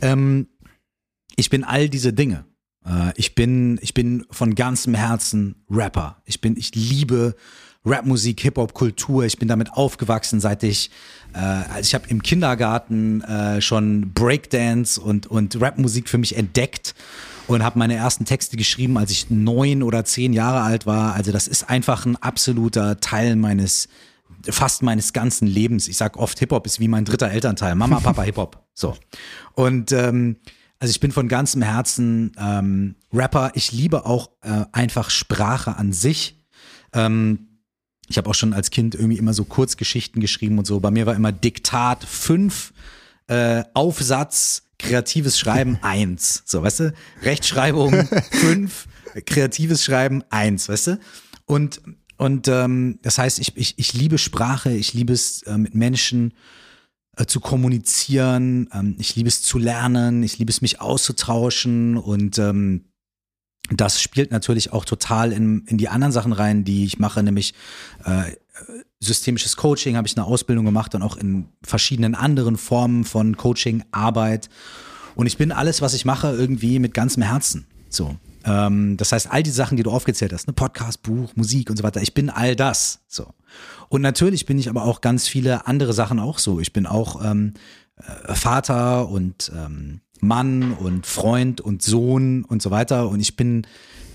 Ähm, 0.00 0.46
ich 1.36 1.50
bin 1.50 1.64
all 1.64 1.88
diese 1.88 2.12
Dinge. 2.12 2.44
Äh, 2.86 3.12
ich 3.16 3.34
bin, 3.34 3.78
ich 3.82 3.94
bin 3.94 4.24
von 4.30 4.54
ganzem 4.54 4.94
Herzen 4.94 5.56
Rapper. 5.70 6.22
Ich 6.24 6.40
bin, 6.40 6.56
ich 6.56 6.74
liebe 6.74 7.34
Rapmusik, 7.84 8.40
Hip-Hop-Kultur. 8.40 9.24
Ich 9.24 9.38
bin 9.38 9.48
damit 9.48 9.72
aufgewachsen, 9.72 10.40
seit 10.40 10.62
ich, 10.62 10.90
äh, 11.32 11.38
also 11.38 11.80
ich 11.80 11.94
habe 11.94 12.08
im 12.08 12.22
Kindergarten 12.22 13.22
äh, 13.22 13.60
schon 13.60 14.12
Breakdance 14.12 15.00
und, 15.00 15.26
und 15.26 15.60
Rapmusik 15.60 16.08
für 16.08 16.18
mich 16.18 16.36
entdeckt 16.36 16.94
und 17.54 17.64
habe 17.64 17.78
meine 17.78 17.94
ersten 17.94 18.24
Texte 18.24 18.56
geschrieben, 18.56 18.96
als 18.96 19.10
ich 19.10 19.30
neun 19.30 19.82
oder 19.82 20.04
zehn 20.04 20.32
Jahre 20.32 20.62
alt 20.62 20.86
war. 20.86 21.14
Also 21.14 21.32
das 21.32 21.48
ist 21.48 21.68
einfach 21.68 22.06
ein 22.06 22.16
absoluter 22.16 23.00
Teil 23.00 23.36
meines 23.36 23.88
fast 24.48 24.82
meines 24.82 25.12
ganzen 25.12 25.46
Lebens. 25.46 25.88
Ich 25.88 25.96
sag 25.96 26.16
oft, 26.16 26.38
Hip-Hop 26.38 26.64
ist 26.64 26.80
wie 26.80 26.88
mein 26.88 27.04
dritter 27.04 27.30
Elternteil. 27.30 27.74
Mama, 27.74 28.00
Papa, 28.00 28.22
Hip-Hop. 28.22 28.64
So. 28.72 28.96
Und 29.54 29.92
ähm, 29.92 30.36
also 30.78 30.90
ich 30.90 31.00
bin 31.00 31.12
von 31.12 31.28
ganzem 31.28 31.62
Herzen 31.62 32.32
ähm, 32.38 32.94
Rapper. 33.12 33.52
Ich 33.54 33.72
liebe 33.72 34.06
auch 34.06 34.30
äh, 34.42 34.64
einfach 34.72 35.10
Sprache 35.10 35.76
an 35.76 35.92
sich. 35.92 36.38
Ähm, 36.94 37.48
ich 38.08 38.16
habe 38.16 38.30
auch 38.30 38.34
schon 38.34 38.54
als 38.54 38.70
Kind 38.70 38.94
irgendwie 38.94 39.18
immer 39.18 39.34
so 39.34 39.44
Kurzgeschichten 39.44 40.20
geschrieben 40.20 40.58
und 40.58 40.66
so. 40.66 40.80
Bei 40.80 40.90
mir 40.90 41.06
war 41.06 41.14
immer 41.14 41.32
Diktat 41.32 42.02
5, 42.02 42.72
äh, 43.28 43.64
Aufsatz, 43.74 44.69
kreatives 44.80 45.38
Schreiben 45.38 45.78
1. 45.82 46.42
So, 46.46 46.62
weißt 46.62 46.80
du? 46.80 46.94
Rechtschreibung 47.22 47.92
5, 48.30 48.88
kreatives 49.26 49.84
Schreiben 49.84 50.22
1, 50.30 50.68
weißt 50.68 50.86
du? 50.88 51.00
Und, 51.46 51.80
und 52.16 52.48
ähm, 52.48 52.98
das 53.02 53.18
heißt, 53.18 53.38
ich, 53.38 53.56
ich, 53.56 53.78
ich 53.78 53.92
liebe 53.92 54.18
Sprache, 54.18 54.70
ich 54.70 54.94
liebe 54.94 55.12
es 55.12 55.42
äh, 55.42 55.58
mit 55.58 55.74
Menschen 55.74 56.34
äh, 57.16 57.26
zu 57.26 57.40
kommunizieren, 57.40 58.68
ähm, 58.72 58.96
ich 58.98 59.16
liebe 59.16 59.28
es 59.28 59.42
zu 59.42 59.58
lernen, 59.58 60.22
ich 60.22 60.38
liebe 60.38 60.50
es 60.50 60.60
mich 60.60 60.80
auszutauschen 60.80 61.96
und 61.96 62.38
ähm, 62.38 62.84
das 63.72 64.00
spielt 64.02 64.32
natürlich 64.32 64.72
auch 64.72 64.84
total 64.84 65.32
in, 65.32 65.64
in 65.66 65.78
die 65.78 65.88
anderen 65.88 66.12
Sachen 66.12 66.32
rein, 66.32 66.64
die 66.64 66.84
ich 66.84 66.98
mache, 66.98 67.22
nämlich 67.22 67.54
äh, 68.04 68.32
systemisches 69.00 69.56
Coaching 69.56 69.96
habe 69.96 70.06
ich 70.06 70.16
eine 70.16 70.26
Ausbildung 70.26 70.64
gemacht 70.64 70.94
und 70.94 71.02
auch 71.02 71.16
in 71.16 71.48
verschiedenen 71.62 72.14
anderen 72.14 72.56
Formen 72.56 73.04
von 73.04 73.36
Coaching, 73.36 73.84
Arbeit. 73.92 74.48
Und 75.14 75.26
ich 75.26 75.36
bin 75.36 75.52
alles, 75.52 75.82
was 75.82 75.94
ich 75.94 76.04
mache, 76.04 76.28
irgendwie 76.28 76.78
mit 76.78 76.94
ganzem 76.94 77.22
Herzen. 77.22 77.66
So. 77.88 78.16
Ähm, 78.44 78.96
das 78.96 79.12
heißt, 79.12 79.30
all 79.30 79.42
die 79.42 79.50
Sachen, 79.50 79.76
die 79.76 79.82
du 79.82 79.90
aufgezählt 79.90 80.32
hast, 80.32 80.46
ne, 80.46 80.52
Podcast, 80.52 81.02
Buch, 81.02 81.30
Musik 81.34 81.70
und 81.70 81.76
so 81.76 81.82
weiter, 81.82 82.00
ich 82.00 82.14
bin 82.14 82.30
all 82.30 82.56
das. 82.56 83.00
So. 83.08 83.26
Und 83.88 84.02
natürlich 84.02 84.46
bin 84.46 84.58
ich 84.58 84.68
aber 84.68 84.84
auch 84.84 85.00
ganz 85.00 85.28
viele 85.28 85.66
andere 85.66 85.92
Sachen 85.92 86.18
auch 86.18 86.38
so. 86.38 86.60
Ich 86.60 86.72
bin 86.72 86.86
auch 86.86 87.24
ähm, 87.24 87.54
äh, 87.96 88.34
Vater 88.34 89.08
und 89.08 89.50
ähm, 89.54 90.00
Mann 90.20 90.72
und 90.74 91.06
Freund 91.06 91.60
und 91.60 91.82
Sohn 91.82 92.44
und 92.44 92.62
so 92.62 92.70
weiter. 92.70 93.08
Und 93.08 93.20
ich 93.20 93.36
bin 93.36 93.66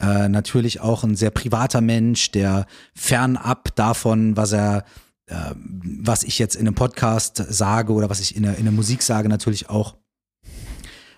äh, 0.01 0.29
natürlich 0.29 0.81
auch 0.81 1.03
ein 1.03 1.15
sehr 1.15 1.31
privater 1.31 1.81
Mensch, 1.81 2.31
der 2.31 2.65
fernab 2.93 3.75
davon, 3.75 4.35
was 4.37 4.51
er, 4.51 4.85
äh, 5.27 5.53
was 5.55 6.23
ich 6.23 6.39
jetzt 6.39 6.55
in 6.55 6.67
einem 6.67 6.75
Podcast 6.75 7.37
sage 7.49 7.93
oder 7.93 8.09
was 8.09 8.19
ich 8.19 8.35
in 8.35 8.43
der, 8.43 8.57
in 8.57 8.65
der 8.65 8.73
Musik 8.73 9.01
sage, 9.01 9.29
natürlich 9.29 9.69
auch 9.69 9.95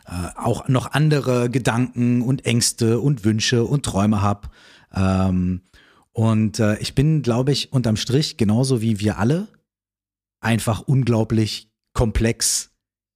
äh, 0.07 0.29
auch 0.38 0.67
noch 0.69 0.91
andere 0.93 1.50
Gedanken 1.50 2.22
und 2.22 2.46
Ängste 2.46 3.00
und 3.00 3.25
Wünsche 3.25 3.65
und 3.65 3.84
Träume 3.84 4.22
habe. 4.22 4.50
Ähm, 4.93 5.63
und 6.13 6.60
äh, 6.60 6.77
ich 6.79 6.96
bin, 6.96 7.22
glaube 7.22 7.51
ich, 7.51 7.74
unterm 7.74 7.98
Strich 7.98 8.38
genauso 8.38 8.81
wie 8.81 9.00
wir 9.00 9.17
alle 9.17 9.48
einfach 10.39 10.81
unglaublich 10.81 11.72
komplex, 11.93 12.72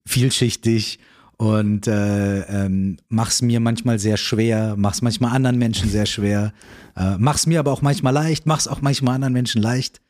vielschichtig 0.05 0.99
und 1.41 1.87
äh, 1.87 2.41
ähm, 2.41 2.97
mach's 3.09 3.41
mir 3.41 3.59
manchmal 3.59 3.97
sehr 3.97 4.17
schwer, 4.17 4.75
mach's 4.77 5.01
manchmal 5.01 5.35
anderen 5.35 5.57
Menschen 5.57 5.89
sehr 5.89 6.05
schwer, 6.05 6.53
äh, 6.95 7.17
mach's 7.17 7.47
mir 7.47 7.57
aber 7.57 7.71
auch 7.71 7.81
manchmal 7.81 8.13
leicht, 8.13 8.45
mach's 8.45 8.67
auch 8.67 8.81
manchmal 8.81 9.15
anderen 9.15 9.33
Menschen 9.33 9.59
leicht. 9.59 10.01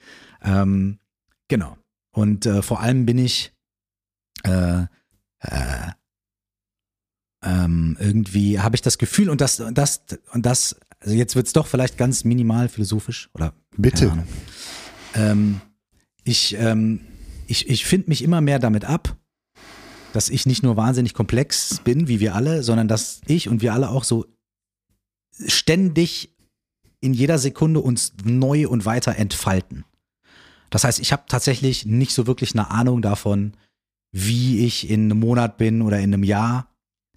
Ähm, 0.44 1.00
genau. 1.48 1.78
Und 2.14 2.46
äh, 2.46 2.62
vor 2.62 2.82
allem 2.82 3.06
bin 3.06 3.18
ich 3.18 3.54
äh, 4.44 4.82
äh, 5.40 5.92
ähm, 7.46 7.96
irgendwie 7.98 8.60
habe 8.60 8.76
ich 8.76 8.82
das 8.82 8.98
Gefühl 8.98 9.30
und 9.30 9.40
das 9.40 9.62
und 9.62 9.78
das 9.78 10.02
und 10.34 10.46
das 10.46 10.76
also 11.00 11.16
jetzt 11.16 11.38
wird's 11.38 11.54
doch 11.54 11.68
vielleicht 11.68 11.98
ganz 11.98 12.26
minimal 12.26 12.68
philosophisch 12.68 13.30
oder 13.34 13.54
bitte. 13.78 14.26
Ähm, 15.16 15.62
ich 16.26 16.58
ähm, 16.60 17.00
ich 17.48 17.70
ich 17.70 17.86
finde 17.86 18.10
mich 18.10 18.22
immer 18.22 18.42
mehr 18.42 18.60
damit 18.60 18.84
ab 18.84 19.16
dass 20.14 20.30
ich 20.30 20.46
nicht 20.46 20.64
nur 20.64 20.78
wahnsinnig 20.78 21.14
komplex 21.14 21.80
bin, 21.84 22.08
wie 22.08 22.20
wir 22.20 22.36
alle, 22.36 22.64
sondern 22.64 22.88
dass 22.88 23.22
ich 23.28 23.50
und 23.50 23.62
wir 23.62 23.74
alle 23.74 23.90
auch 23.90 24.04
so 24.04 24.26
ständig 25.48 26.36
in 27.00 27.14
jeder 27.14 27.40
Sekunde 27.40 27.80
uns 27.80 28.14
neu 28.24 28.68
und 28.68 28.86
weiter 28.86 29.16
entfalten. 29.16 29.86
Das 30.70 30.84
heißt, 30.84 31.00
ich 31.00 31.12
habe 31.12 31.24
tatsächlich 31.28 31.86
nicht 31.86 32.14
so 32.14 32.28
wirklich 32.28 32.54
eine 32.54 32.72
Ahnung 32.72 33.02
davon, 33.02 33.54
wie 34.12 34.66
ich 34.66 34.90
in 34.90 35.06
einem 35.06 35.20
Monat 35.20 35.58
bin 35.58 35.82
oder 35.82 35.98
in 36.00 36.14
einem 36.14 36.24
Jahr. 36.24 36.68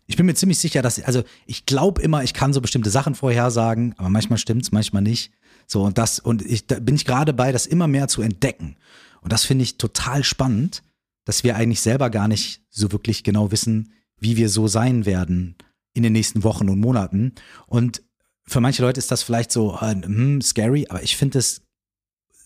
Ich 0.07 0.17
bin 0.17 0.27
mir 0.27 0.35
ziemlich 0.35 0.59
sicher, 0.59 0.83
dass, 0.83 1.01
also 1.03 1.23
ich 1.47 1.67
glaube 1.67 2.03
immer, 2.03 2.23
ich 2.23 2.35
kann 2.35 2.53
so 2.53 2.61
bestimmte 2.61 2.91
Sachen 2.91 3.15
vorhersagen, 3.15 3.95
aber 3.97 4.11
manchmal 4.11 4.39
stimmt's, 4.39 4.73
manchmal 4.73 5.03
nicht. 5.03 5.33
So, 5.67 5.83
und 5.83 5.99
das, 5.99 6.19
und 6.19 6.43
ich, 6.43 6.67
da 6.67 6.79
bin 6.79 6.95
ich 6.95 7.05
gerade 7.05 7.33
bei, 7.33 7.53
das 7.53 7.67
immer 7.67 7.89
mehr 7.89 8.09
zu 8.09 8.23
entdecken. 8.23 8.77
Und 9.23 9.33
das 9.33 9.45
finde 9.45 9.65
ich 9.65 9.79
total 9.79 10.25
spannend, 10.25 10.83
dass 11.25 11.45
wir 11.45 11.57
eigentlich 11.57 11.81
selber 11.81 12.11
gar 12.11 12.29
nicht 12.29 12.63
so 12.71 12.93
wirklich 12.93 13.25
genau 13.25 13.51
wissen, 13.51 13.93
wie 14.19 14.37
wir 14.37 14.49
so 14.49 14.69
sein 14.69 15.07
werden 15.07 15.57
in 15.93 16.03
den 16.03 16.13
nächsten 16.13 16.45
Wochen 16.45 16.69
und 16.69 16.81
Monaten. 16.81 17.33
Und 17.67 18.03
für 18.47 18.61
manche 18.61 18.83
Leute 18.83 18.99
ist 18.99 19.11
das 19.11 19.23
vielleicht 19.23 19.53
so 19.53 19.79
äh, 19.81 20.41
scary, 20.43 20.87
aber 20.89 21.03
ich 21.03 21.17
finde 21.17 21.39
es 21.39 21.63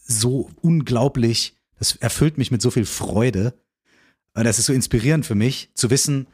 so 0.07 0.51
unglaublich, 0.61 1.57
das 1.79 1.97
erfüllt 1.97 2.39
mich 2.39 2.51
mit 2.51 2.63
so 2.63 2.71
viel 2.71 2.85
Freude. 2.85 3.55
Und 4.35 4.45
das 4.45 4.59
ist 4.59 4.67
so 4.67 4.73
inspirierend 4.73 5.27
für 5.27 5.35
mich, 5.35 5.71
zu 5.75 5.91
wissen, 5.91 6.29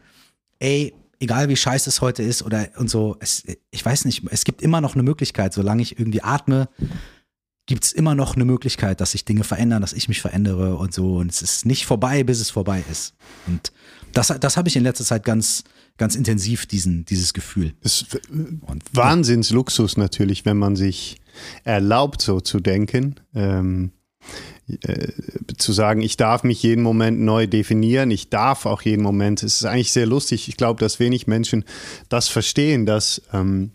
ey, 0.58 0.94
egal 1.20 1.48
wie 1.48 1.56
scheiße 1.56 1.88
es 1.88 2.00
heute 2.00 2.22
ist 2.22 2.42
oder 2.42 2.68
und 2.76 2.90
so, 2.90 3.16
es, 3.20 3.44
ich 3.70 3.84
weiß 3.84 4.04
nicht, 4.04 4.22
es 4.30 4.44
gibt 4.44 4.62
immer 4.62 4.80
noch 4.80 4.94
eine 4.94 5.02
Möglichkeit, 5.02 5.54
solange 5.54 5.82
ich 5.82 5.98
irgendwie 5.98 6.22
atme, 6.22 6.68
gibt 7.66 7.84
es 7.84 7.92
immer 7.92 8.14
noch 8.14 8.34
eine 8.34 8.44
Möglichkeit, 8.44 9.00
dass 9.00 9.12
sich 9.12 9.24
Dinge 9.24 9.44
verändern, 9.44 9.80
dass 9.80 9.92
ich 9.92 10.08
mich 10.08 10.20
verändere 10.20 10.76
und 10.76 10.92
so. 10.92 11.16
Und 11.16 11.30
es 11.30 11.42
ist 11.42 11.66
nicht 11.66 11.86
vorbei, 11.86 12.22
bis 12.22 12.40
es 12.40 12.50
vorbei 12.50 12.84
ist. 12.90 13.14
Und 13.46 13.72
das, 14.12 14.28
das 14.38 14.56
habe 14.56 14.68
ich 14.68 14.76
in 14.76 14.82
letzter 14.82 15.04
Zeit 15.04 15.24
ganz, 15.24 15.64
ganz 15.96 16.14
intensiv, 16.14 16.66
diesen, 16.66 17.04
dieses 17.04 17.32
Gefühl. 17.32 17.74
Das 17.82 18.02
ist 18.02 18.20
Wahnsinnsluxus 18.92 19.96
natürlich, 19.96 20.44
wenn 20.44 20.58
man 20.58 20.76
sich 20.76 21.20
erlaubt, 21.64 22.20
so 22.20 22.40
zu 22.40 22.60
denken. 22.60 23.16
Ähm, 23.34 23.92
äh, 24.82 25.08
zu 25.58 25.72
sagen, 25.72 26.00
ich 26.00 26.16
darf 26.16 26.42
mich 26.42 26.62
jeden 26.62 26.82
Moment 26.82 27.20
neu 27.20 27.46
definieren, 27.46 28.10
ich 28.10 28.30
darf 28.30 28.64
auch 28.64 28.80
jeden 28.80 29.02
Moment. 29.02 29.42
Es 29.42 29.56
ist 29.56 29.64
eigentlich 29.66 29.92
sehr 29.92 30.06
lustig. 30.06 30.48
Ich 30.48 30.56
glaube, 30.56 30.80
dass 30.80 31.00
wenig 31.00 31.26
Menschen 31.26 31.64
das 32.08 32.28
verstehen, 32.28 32.86
dass 32.86 33.20
ähm, 33.32 33.72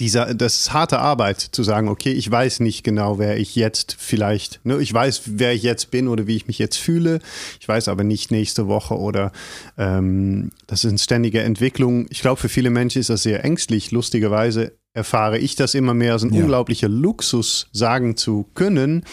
dieser, 0.00 0.34
das 0.34 0.56
ist 0.56 0.72
harte 0.72 0.98
Arbeit, 0.98 1.40
zu 1.40 1.62
sagen, 1.62 1.88
okay, 1.88 2.12
ich 2.12 2.28
weiß 2.30 2.60
nicht 2.60 2.82
genau, 2.82 3.18
wer 3.18 3.38
ich 3.38 3.54
jetzt 3.54 3.96
vielleicht, 3.98 4.60
ne, 4.64 4.78
ich 4.78 4.92
weiß, 4.92 5.22
wer 5.26 5.52
ich 5.52 5.62
jetzt 5.62 5.90
bin 5.90 6.08
oder 6.08 6.26
wie 6.26 6.36
ich 6.36 6.46
mich 6.46 6.58
jetzt 6.58 6.76
fühle, 6.76 7.20
ich 7.60 7.68
weiß 7.68 7.88
aber 7.88 8.02
nicht 8.02 8.30
nächste 8.30 8.66
Woche 8.66 8.96
oder 8.96 9.32
ähm, 9.78 10.50
das 10.66 10.84
ist 10.84 10.90
eine 10.90 10.98
ständige 10.98 11.42
Entwicklung. 11.42 12.06
Ich 12.10 12.20
glaube, 12.20 12.40
für 12.40 12.48
viele 12.48 12.70
Menschen 12.70 13.00
ist 13.00 13.10
das 13.10 13.22
sehr 13.22 13.44
ängstlich. 13.44 13.92
Lustigerweise 13.92 14.72
erfahre 14.94 15.38
ich 15.38 15.56
das 15.56 15.74
immer 15.74 15.94
mehr 15.94 16.14
als 16.14 16.22
ein 16.22 16.32
ja. 16.32 16.42
unglaublicher 16.42 16.88
Luxus, 16.88 17.68
sagen 17.72 18.16
zu 18.16 18.46
können, 18.54 19.04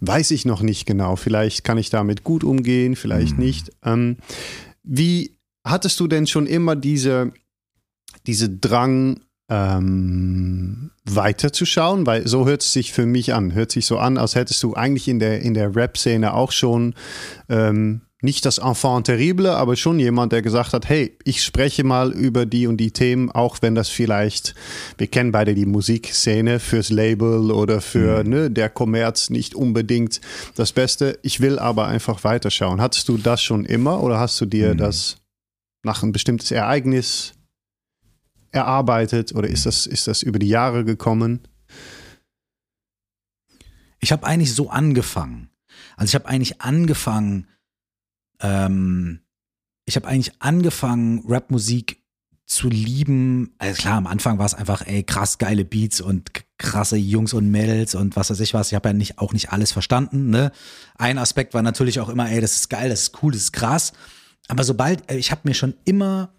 weiß 0.00 0.30
ich 0.32 0.44
noch 0.44 0.62
nicht 0.62 0.86
genau. 0.86 1.16
Vielleicht 1.16 1.64
kann 1.64 1.78
ich 1.78 1.90
damit 1.90 2.24
gut 2.24 2.44
umgehen, 2.44 2.96
vielleicht 2.96 3.36
mhm. 3.36 3.44
nicht. 3.44 3.70
Ähm, 3.84 4.16
wie 4.82 5.36
hattest 5.64 5.98
du 6.00 6.06
denn 6.06 6.26
schon 6.26 6.46
immer 6.46 6.76
diese, 6.76 7.32
diese 8.26 8.48
Drang, 8.48 9.20
ähm, 9.48 10.90
weiterzuschauen, 11.04 12.06
weil 12.06 12.26
so 12.26 12.46
hört 12.46 12.62
es 12.62 12.72
sich 12.72 12.92
für 12.92 13.06
mich 13.06 13.32
an. 13.32 13.54
Hört 13.54 13.70
sich 13.70 13.86
so 13.86 13.98
an, 13.98 14.18
als 14.18 14.34
hättest 14.34 14.62
du 14.62 14.74
eigentlich 14.74 15.08
in 15.08 15.18
der, 15.18 15.40
in 15.40 15.54
der 15.54 15.74
Rap-Szene 15.74 16.34
auch 16.34 16.52
schon 16.52 16.94
ähm, 17.48 18.00
nicht 18.22 18.46
das 18.46 18.58
Enfant 18.58 19.06
terrible, 19.06 19.50
aber 19.50 19.76
schon 19.76 20.00
jemand, 20.00 20.32
der 20.32 20.42
gesagt 20.42 20.72
hat, 20.72 20.88
hey, 20.88 21.16
ich 21.24 21.44
spreche 21.44 21.84
mal 21.84 22.12
über 22.12 22.46
die 22.46 22.66
und 22.66 22.78
die 22.78 22.90
Themen, 22.90 23.30
auch 23.30 23.58
wenn 23.60 23.74
das 23.74 23.88
vielleicht, 23.88 24.54
wir 24.96 25.06
kennen 25.06 25.32
beide 25.32 25.54
die 25.54 25.66
Musikszene 25.66 26.58
fürs 26.58 26.90
Label 26.90 27.50
oder 27.50 27.80
für 27.80 28.24
mhm. 28.24 28.30
ne, 28.30 28.50
der 28.50 28.70
Kommerz 28.70 29.30
nicht 29.30 29.54
unbedingt 29.54 30.20
das 30.56 30.72
Beste. 30.72 31.18
Ich 31.22 31.40
will 31.40 31.58
aber 31.58 31.86
einfach 31.86 32.24
weiterschauen. 32.24 32.80
Hattest 32.80 33.08
du 33.08 33.18
das 33.18 33.42
schon 33.42 33.64
immer 33.64 34.02
oder 34.02 34.18
hast 34.18 34.40
du 34.40 34.46
dir 34.46 34.74
mhm. 34.74 34.78
das 34.78 35.18
nach 35.84 36.02
ein 36.02 36.12
bestimmtes 36.12 36.50
Ereignis 36.50 37.35
erarbeitet 38.56 39.34
oder 39.34 39.48
ist 39.48 39.66
das, 39.66 39.86
ist 39.86 40.08
das 40.08 40.22
über 40.22 40.38
die 40.38 40.48
Jahre 40.48 40.84
gekommen? 40.84 41.46
Ich 44.00 44.12
habe 44.12 44.26
eigentlich 44.26 44.54
so 44.54 44.70
angefangen. 44.70 45.50
Also 45.96 46.10
ich 46.10 46.14
habe 46.14 46.28
eigentlich 46.28 46.60
angefangen, 46.60 47.46
ähm, 48.40 49.20
ich 49.84 49.96
habe 49.96 50.08
eigentlich 50.08 50.40
angefangen, 50.40 51.22
Rapmusik 51.26 52.02
zu 52.46 52.68
lieben. 52.68 53.54
Also 53.58 53.82
klar, 53.82 53.96
am 53.96 54.06
Anfang 54.06 54.38
war 54.38 54.46
es 54.46 54.54
einfach, 54.54 54.86
ey, 54.86 55.02
krass 55.02 55.38
geile 55.38 55.64
Beats 55.64 56.00
und 56.00 56.30
krasse 56.58 56.96
Jungs 56.96 57.34
und 57.34 57.50
Mädels 57.50 57.94
und 57.94 58.16
was 58.16 58.30
weiß 58.30 58.40
ich 58.40 58.54
was. 58.54 58.68
Ich 58.68 58.74
habe 58.74 58.88
ja 58.88 58.92
nicht, 58.92 59.18
auch 59.18 59.32
nicht 59.32 59.52
alles 59.52 59.72
verstanden. 59.72 60.30
Ne? 60.30 60.52
Ein 60.96 61.18
Aspekt 61.18 61.54
war 61.54 61.62
natürlich 61.62 62.00
auch 62.00 62.08
immer, 62.08 62.30
ey, 62.30 62.40
das 62.40 62.54
ist 62.54 62.70
geil, 62.70 62.88
das 62.88 63.02
ist 63.02 63.22
cool, 63.22 63.32
das 63.32 63.42
ist 63.42 63.52
krass. 63.52 63.92
Aber 64.48 64.64
sobald, 64.64 65.10
ich 65.10 65.30
habe 65.32 65.42
mir 65.44 65.54
schon 65.54 65.74
immer 65.84 66.32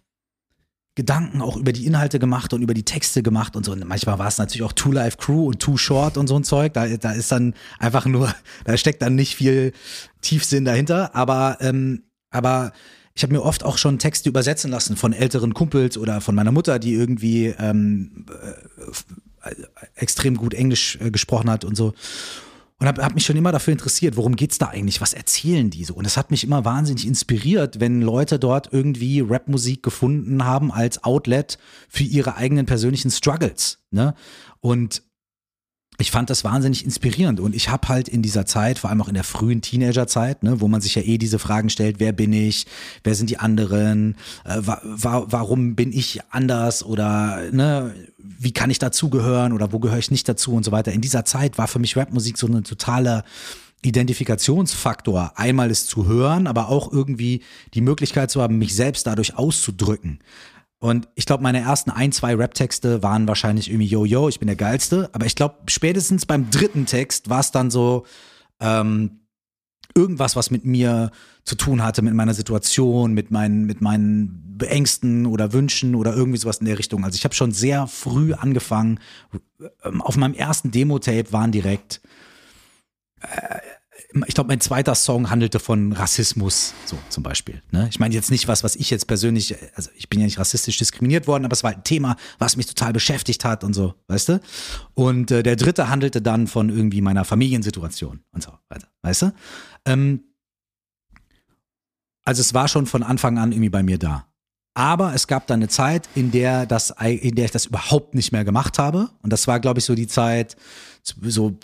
Gedanken 0.98 1.44
auch 1.44 1.58
über 1.58 1.74
die 1.74 1.86
Inhalte 1.86 2.18
gemacht 2.18 2.54
und 2.54 2.64
über 2.64 2.74
die 2.74 2.82
Texte 2.82 3.22
gemacht 3.22 3.56
und 3.56 3.64
so. 3.64 3.72
Und 3.72 3.86
manchmal 3.86 4.18
war 4.18 4.28
es 4.28 4.40
natürlich 4.40 4.64
auch 4.64 4.74
Two 4.74 4.92
Life 4.92 5.18
Crew 5.18 5.46
und 5.46 5.60
Too 5.60 5.78
Short 5.78 6.18
und 6.18 6.26
so 6.26 6.36
ein 6.36 6.44
Zeug. 6.44 6.74
Da, 6.74 6.88
da 6.88 7.12
ist 7.12 7.32
dann 7.32 7.54
einfach 7.78 8.08
nur, 8.08 8.34
da 8.66 8.76
steckt 8.78 9.04
dann 9.04 9.14
nicht 9.14 9.36
viel 9.36 9.74
Tiefsinn 10.22 10.66
dahinter. 10.66 11.16
Aber, 11.16 11.60
ähm, 11.62 12.02
aber 12.32 12.74
ich 13.14 13.22
habe 13.22 13.32
mir 13.32 13.44
oft 13.44 13.64
auch 13.64 13.78
schon 13.78 14.00
Texte 14.00 14.28
übersetzen 14.28 14.72
lassen 14.72 14.98
von 14.98 15.14
älteren 15.14 15.54
Kumpels 15.54 16.00
oder 16.00 16.20
von 16.20 16.34
meiner 16.34 16.52
Mutter, 16.52 16.80
die 16.80 16.96
irgendwie 16.96 17.54
ähm, 17.60 18.26
äh, 19.44 19.54
extrem 19.94 20.36
gut 20.36 20.56
Englisch 20.56 20.98
äh, 21.00 21.12
gesprochen 21.12 21.52
hat 21.52 21.64
und 21.64 21.78
so 21.78 21.94
und 22.80 22.88
habe 22.88 23.04
hab 23.04 23.16
mich 23.16 23.26
schon 23.26 23.36
immer 23.36 23.52
dafür 23.52 23.72
interessiert, 23.72 24.18
worum 24.18 24.36
geht's 24.36 24.60
da 24.60 24.68
eigentlich? 24.68 25.02
Was 25.02 25.14
erzählen 25.14 25.70
die 25.70 25.84
so? 25.84 25.96
Und 25.96 26.06
es 26.06 26.16
hat 26.16 26.30
mich 26.30 26.44
immer 26.44 26.64
wahnsinnig 26.64 27.08
inspiriert, 27.08 27.80
wenn 27.80 28.02
Leute 28.02 28.38
dort 28.38 28.72
irgendwie 28.72 29.22
Rapmusik 29.22 29.82
gefunden 29.82 30.46
haben 30.46 30.72
als 30.72 31.04
Outlet 31.04 31.58
für 31.90 32.04
ihre 32.04 32.36
eigenen 32.36 32.68
persönlichen 32.68 33.10
Struggles. 33.10 33.80
Ne? 33.90 34.14
Und 34.60 35.02
ich 36.00 36.12
fand 36.12 36.30
das 36.30 36.44
wahnsinnig 36.44 36.86
inspirierend 36.86 37.40
und 37.40 37.56
ich 37.56 37.70
habe 37.70 37.88
halt 37.88 38.08
in 38.08 38.22
dieser 38.22 38.46
Zeit, 38.46 38.80
vor 38.80 38.90
allem 38.90 39.02
auch 39.02 39.08
in 39.08 39.16
der 39.16 39.24
frühen 39.24 39.62
Teenagerzeit, 39.62 40.44
ne, 40.44 40.62
wo 40.62 40.68
man 40.68 40.82
sich 40.82 40.96
ja 40.96 41.02
eh 41.02 41.18
diese 41.18 41.40
Fragen 41.40 41.70
stellt, 41.70 42.00
wer 42.00 42.12
bin 42.12 42.34
ich, 42.34 42.68
wer 43.04 43.16
sind 43.16 43.30
die 43.30 43.40
anderen, 43.40 44.16
äh, 44.46 44.58
wa 44.60 44.80
wa 44.84 45.26
warum 45.28 45.76
bin 45.76 45.92
ich 45.92 46.20
anders 46.30 46.84
oder 46.84 47.42
ne, 47.52 47.96
wie 48.18 48.52
kann 48.52 48.70
ich 48.70 48.78
dazugehören 48.78 49.54
oder 49.54 49.72
wo 49.72 49.80
gehöre 49.80 49.98
ich 49.98 50.12
nicht 50.12 50.30
dazu 50.30 50.54
und 50.54 50.64
so 50.64 50.72
weiter. 50.72 50.92
In 50.92 51.02
dieser 51.02 51.26
Zeit 51.26 51.58
war 51.58 51.68
für 51.68 51.80
mich 51.80 51.98
Rapmusik 51.98 52.38
so 52.38 52.48
eine 52.48 52.62
totale 52.62 53.24
Identifikationsfaktor. 53.84 55.34
Einmal 55.36 55.72
es 55.72 55.88
zu 55.88 56.06
hören, 56.06 56.48
aber 56.48 56.70
auch 56.70 56.92
irgendwie 56.92 57.42
die 57.74 57.82
Möglichkeit 57.82 58.30
zu 58.30 58.42
haben, 58.42 58.58
mich 58.58 58.76
selbst 58.76 59.08
dadurch 59.08 59.36
auszudrücken. 59.36 60.20
Und 60.80 61.08
ich 61.16 61.26
glaube, 61.26 61.42
meine 61.42 61.60
ersten 61.60 61.90
ein, 61.90 62.12
zwei 62.12 62.36
Rap-Texte 62.36 63.02
waren 63.02 63.28
wahrscheinlich 63.28 63.70
irgendwie 63.70 63.88
Yo, 63.88 64.06
yo, 64.06 64.30
ich 64.30 64.40
bin 64.40 64.48
der 64.48 64.56
Geilste. 64.56 65.10
Aber 65.14 65.26
ich 65.26 65.36
glaube, 65.36 65.56
spätestens 65.68 66.26
beim 66.26 66.50
dritten 66.52 66.86
Text 66.86 67.30
war 67.30 67.40
es 67.40 67.52
dann 67.52 67.72
so 67.72 68.06
ähm, 68.60 69.22
irgendwas, 69.96 70.36
was 70.36 70.52
mit 70.52 70.66
mir 70.66 71.12
zu 71.44 71.56
tun 71.56 71.84
hatte, 71.84 72.04
mit 72.04 72.14
meiner 72.14 72.36
Situation, 72.36 73.14
mit 73.14 73.32
meinen, 73.32 73.66
mit 73.66 73.82
meinen 73.82 74.58
Ängsten 74.62 75.26
oder 75.26 75.54
Wünschen 75.54 75.96
oder 75.96 76.16
irgendwie 76.16 76.38
sowas 76.38 76.58
in 76.58 76.66
der 76.66 76.78
Richtung. 76.78 77.04
Also 77.04 77.16
ich 77.16 77.24
habe 77.24 77.34
schon 77.34 77.52
sehr 77.52 77.88
früh 77.88 78.34
angefangen. 78.34 79.00
Ähm, 79.84 80.02
auf 80.02 80.16
meinem 80.18 80.36
ersten 80.36 80.70
Demo-Tape 80.70 81.32
waren 81.32 81.52
direkt 81.52 82.02
äh, 83.22 83.60
ich 84.28 84.34
glaube, 84.34 84.48
mein 84.48 84.62
zweiter 84.62 84.96
Song 84.96 85.30
handelte 85.30 85.60
von 85.60 85.94
Rassismus, 85.94 86.74
so 86.86 86.98
zum 87.10 87.24
Beispiel. 87.24 87.62
Ne? 87.72 87.88
Ich 87.90 88.00
meine 88.00 88.16
jetzt 88.16 88.32
nicht 88.32 88.48
was, 88.48 88.64
was 88.64 88.76
ich 88.76 88.90
jetzt 88.90 89.08
persönlich, 89.08 89.56
also 89.76 89.90
ich 89.96 90.10
bin 90.10 90.20
ja 90.20 90.26
nicht 90.26 90.40
rassistisch 90.40 90.78
diskriminiert 90.78 91.28
worden, 91.28 91.46
aber 91.46 91.54
es 91.54 91.64
war 91.64 91.72
ein 91.72 91.84
Thema, 91.84 92.16
was 92.40 92.58
mich 92.58 92.66
total 92.66 92.94
beschäftigt 92.94 93.46
hat 93.46 93.64
und 93.64 93.74
so, 93.74 93.94
weißt 94.08 94.30
du? 94.30 94.42
Und 94.94 95.32
äh, 95.32 95.44
der 95.44 95.56
dritte 95.56 95.90
handelte 95.90 96.22
dann 96.22 96.48
von 96.48 96.70
irgendwie 96.70 97.02
meiner 97.02 97.26
Familiensituation 97.26 98.22
und 98.32 98.44
so 98.44 98.52
weiter, 98.70 98.88
weißt 99.02 99.22
du? 99.24 99.34
Ähm, 99.86 100.24
also 102.24 102.42
es 102.42 102.54
war 102.54 102.68
schon 102.68 102.86
von 102.86 103.04
Anfang 103.04 103.38
an 103.38 103.52
irgendwie 103.52 103.70
bei 103.70 103.84
mir 103.84 103.98
da. 103.98 104.26
Aber 104.74 105.16
es 105.16 105.26
gab 105.26 105.48
dann 105.48 105.60
eine 105.60 105.70
Zeit, 105.70 106.08
in 106.14 106.30
der 106.30 106.68
das, 106.68 106.94
in 107.02 107.34
der 107.34 107.46
ich 107.46 107.52
das 107.52 107.66
überhaupt 107.66 108.14
nicht 108.14 108.32
mehr 108.32 108.46
gemacht 108.46 108.78
habe. 108.78 109.10
Und 109.24 109.34
das 109.34 109.48
war, 109.48 109.60
glaube 109.60 109.80
ich, 109.80 109.86
so 109.86 109.96
die 109.96 110.06
Zeit, 110.06 110.56
so 111.02 111.58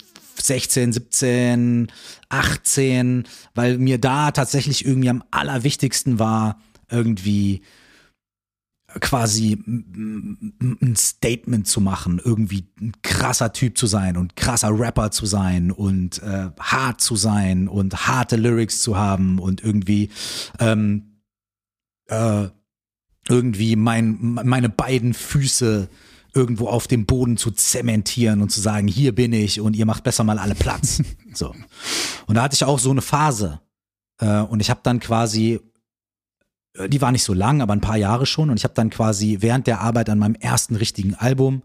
16, 0.46 0.92
17, 0.92 1.92
18, 2.28 3.24
weil 3.54 3.78
mir 3.78 3.98
da 3.98 4.30
tatsächlich 4.30 4.84
irgendwie 4.84 5.10
am 5.10 5.24
allerwichtigsten 5.30 6.18
war, 6.18 6.60
irgendwie 6.90 7.62
quasi 9.00 9.54
ein 9.66 10.94
Statement 10.96 11.66
zu 11.66 11.80
machen, 11.80 12.20
irgendwie 12.22 12.68
ein 12.80 12.92
krasser 13.02 13.52
Typ 13.52 13.76
zu 13.76 13.86
sein 13.86 14.16
und 14.16 14.36
krasser 14.36 14.78
Rapper 14.78 15.10
zu 15.10 15.26
sein 15.26 15.72
und 15.72 16.22
äh, 16.22 16.50
hart 16.60 17.00
zu 17.00 17.16
sein 17.16 17.68
und 17.68 18.06
harte 18.06 18.36
Lyrics 18.36 18.82
zu 18.82 18.96
haben 18.96 19.38
und 19.38 19.62
irgendwie 19.62 20.10
ähm, 20.60 21.20
äh, 22.06 22.48
irgendwie 23.28 23.76
mein, 23.76 24.18
meine 24.20 24.68
beiden 24.68 25.14
Füße 25.14 25.88
irgendwo 26.34 26.68
auf 26.68 26.86
dem 26.86 27.06
Boden 27.06 27.36
zu 27.36 27.50
zementieren 27.50 28.42
und 28.42 28.50
zu 28.50 28.60
sagen, 28.60 28.88
hier 28.88 29.14
bin 29.14 29.32
ich 29.32 29.60
und 29.60 29.74
ihr 29.74 29.86
macht 29.86 30.04
besser 30.04 30.24
mal 30.24 30.38
alle 30.38 30.54
Platz. 30.54 31.02
so. 31.34 31.54
Und 32.26 32.34
da 32.34 32.42
hatte 32.42 32.54
ich 32.54 32.64
auch 32.64 32.78
so 32.78 32.90
eine 32.90 33.02
Phase. 33.02 33.60
Äh, 34.18 34.40
und 34.40 34.60
ich 34.60 34.70
habe 34.70 34.80
dann 34.82 35.00
quasi, 35.00 35.60
äh, 36.76 36.88
die 36.88 37.00
war 37.00 37.12
nicht 37.12 37.24
so 37.24 37.34
lang, 37.34 37.62
aber 37.62 37.72
ein 37.72 37.80
paar 37.80 37.96
Jahre 37.96 38.26
schon. 38.26 38.50
Und 38.50 38.56
ich 38.56 38.64
habe 38.64 38.74
dann 38.74 38.90
quasi 38.90 39.38
während 39.40 39.66
der 39.66 39.80
Arbeit 39.80 40.10
an 40.10 40.18
meinem 40.18 40.34
ersten 40.34 40.76
richtigen 40.76 41.14
Album, 41.14 41.62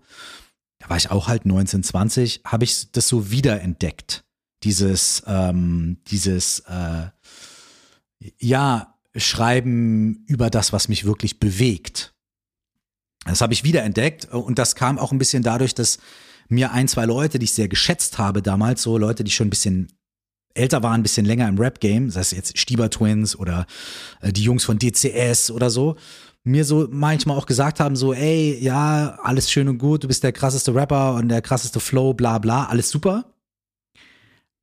da 0.80 0.90
war 0.90 0.98
ich 0.98 1.12
auch 1.12 1.28
halt 1.28 1.46
19, 1.46 1.84
20, 1.84 2.42
habe 2.46 2.64
ich 2.64 2.92
das 2.92 3.08
so 3.08 3.32
wiederentdeckt. 3.32 4.24
Dieses, 4.64 5.24
ähm, 5.26 5.98
dieses, 6.08 6.60
äh, 6.62 7.08
ja, 8.40 8.96
Schreiben 9.16 10.24
über 10.28 10.50
das, 10.50 10.72
was 10.72 10.88
mich 10.88 11.06
wirklich 11.06 11.40
bewegt. 11.40 12.14
Das 13.30 13.42
habe 13.42 13.54
ich 13.54 13.64
wiederentdeckt 13.64 14.26
und 14.26 14.58
das 14.58 14.76
kam 14.76 14.98
auch 14.98 15.12
ein 15.12 15.18
bisschen 15.18 15.44
dadurch, 15.44 15.76
dass 15.76 16.00
mir 16.48 16.72
ein, 16.72 16.88
zwei 16.88 17.06
Leute, 17.06 17.38
die 17.38 17.46
ich 17.46 17.54
sehr 17.54 17.68
geschätzt 17.68 18.18
habe 18.18 18.42
damals, 18.42 18.82
so 18.82 18.98
Leute, 18.98 19.24
die 19.24 19.32
schon 19.32 19.48
ein 19.48 19.52
bisschen 19.52 19.88
älter 20.56 20.82
waren, 20.82 21.02
ein 21.02 21.04
bisschen 21.04 21.26
länger 21.26 21.48
im 21.48 21.60
Rap-Game, 21.60 22.10
sei 22.10 22.22
es 22.22 22.32
jetzt 22.32 22.58
Stieber 22.58 22.90
Twins 22.90 23.36
oder 23.36 23.68
äh, 24.22 24.34
die 24.34 24.44
Jungs 24.44 24.66
von 24.66 24.80
DCS 24.80 25.52
oder 25.52 25.70
so, 25.70 25.96
mir 26.44 26.66
so 26.66 26.88
manchmal 26.90 27.38
auch 27.38 27.46
gesagt 27.46 27.80
haben, 27.80 27.96
so, 27.96 28.14
ey, 28.14 28.58
ja, 28.60 29.20
alles 29.22 29.52
schön 29.52 29.68
und 29.68 29.78
gut, 29.78 30.04
du 30.04 30.08
bist 30.08 30.24
der 30.24 30.32
krasseste 30.32 30.74
Rapper 30.74 31.16
und 31.16 31.30
der 31.30 31.42
krasseste 31.42 31.80
Flow, 31.80 32.14
bla 32.14 32.40
bla, 32.40 32.66
alles 32.66 32.90
super. 32.90 33.36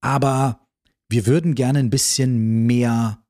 Aber 0.00 0.66
wir 1.09 1.26
würden 1.26 1.55
gerne 1.55 1.79
ein 1.79 1.90
bisschen 1.90 2.66
mehr 2.66 3.22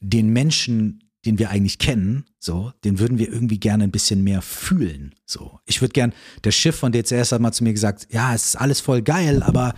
den 0.00 0.30
Menschen 0.30 1.11
den 1.24 1.38
wir 1.38 1.50
eigentlich 1.50 1.78
kennen, 1.78 2.24
so, 2.38 2.72
den 2.84 2.98
würden 2.98 3.18
wir 3.18 3.28
irgendwie 3.28 3.60
gerne 3.60 3.84
ein 3.84 3.92
bisschen 3.92 4.24
mehr 4.24 4.42
fühlen. 4.42 5.14
So, 5.24 5.60
ich 5.66 5.80
würde 5.80 5.92
gern, 5.92 6.12
der 6.44 6.50
Schiff 6.50 6.76
von 6.76 6.92
DCS 6.92 7.32
hat 7.32 7.40
mal 7.40 7.52
zu 7.52 7.64
mir 7.64 7.72
gesagt, 7.72 8.08
ja, 8.10 8.34
es 8.34 8.46
ist 8.46 8.56
alles 8.56 8.80
voll 8.80 9.02
geil, 9.02 9.42
aber 9.42 9.74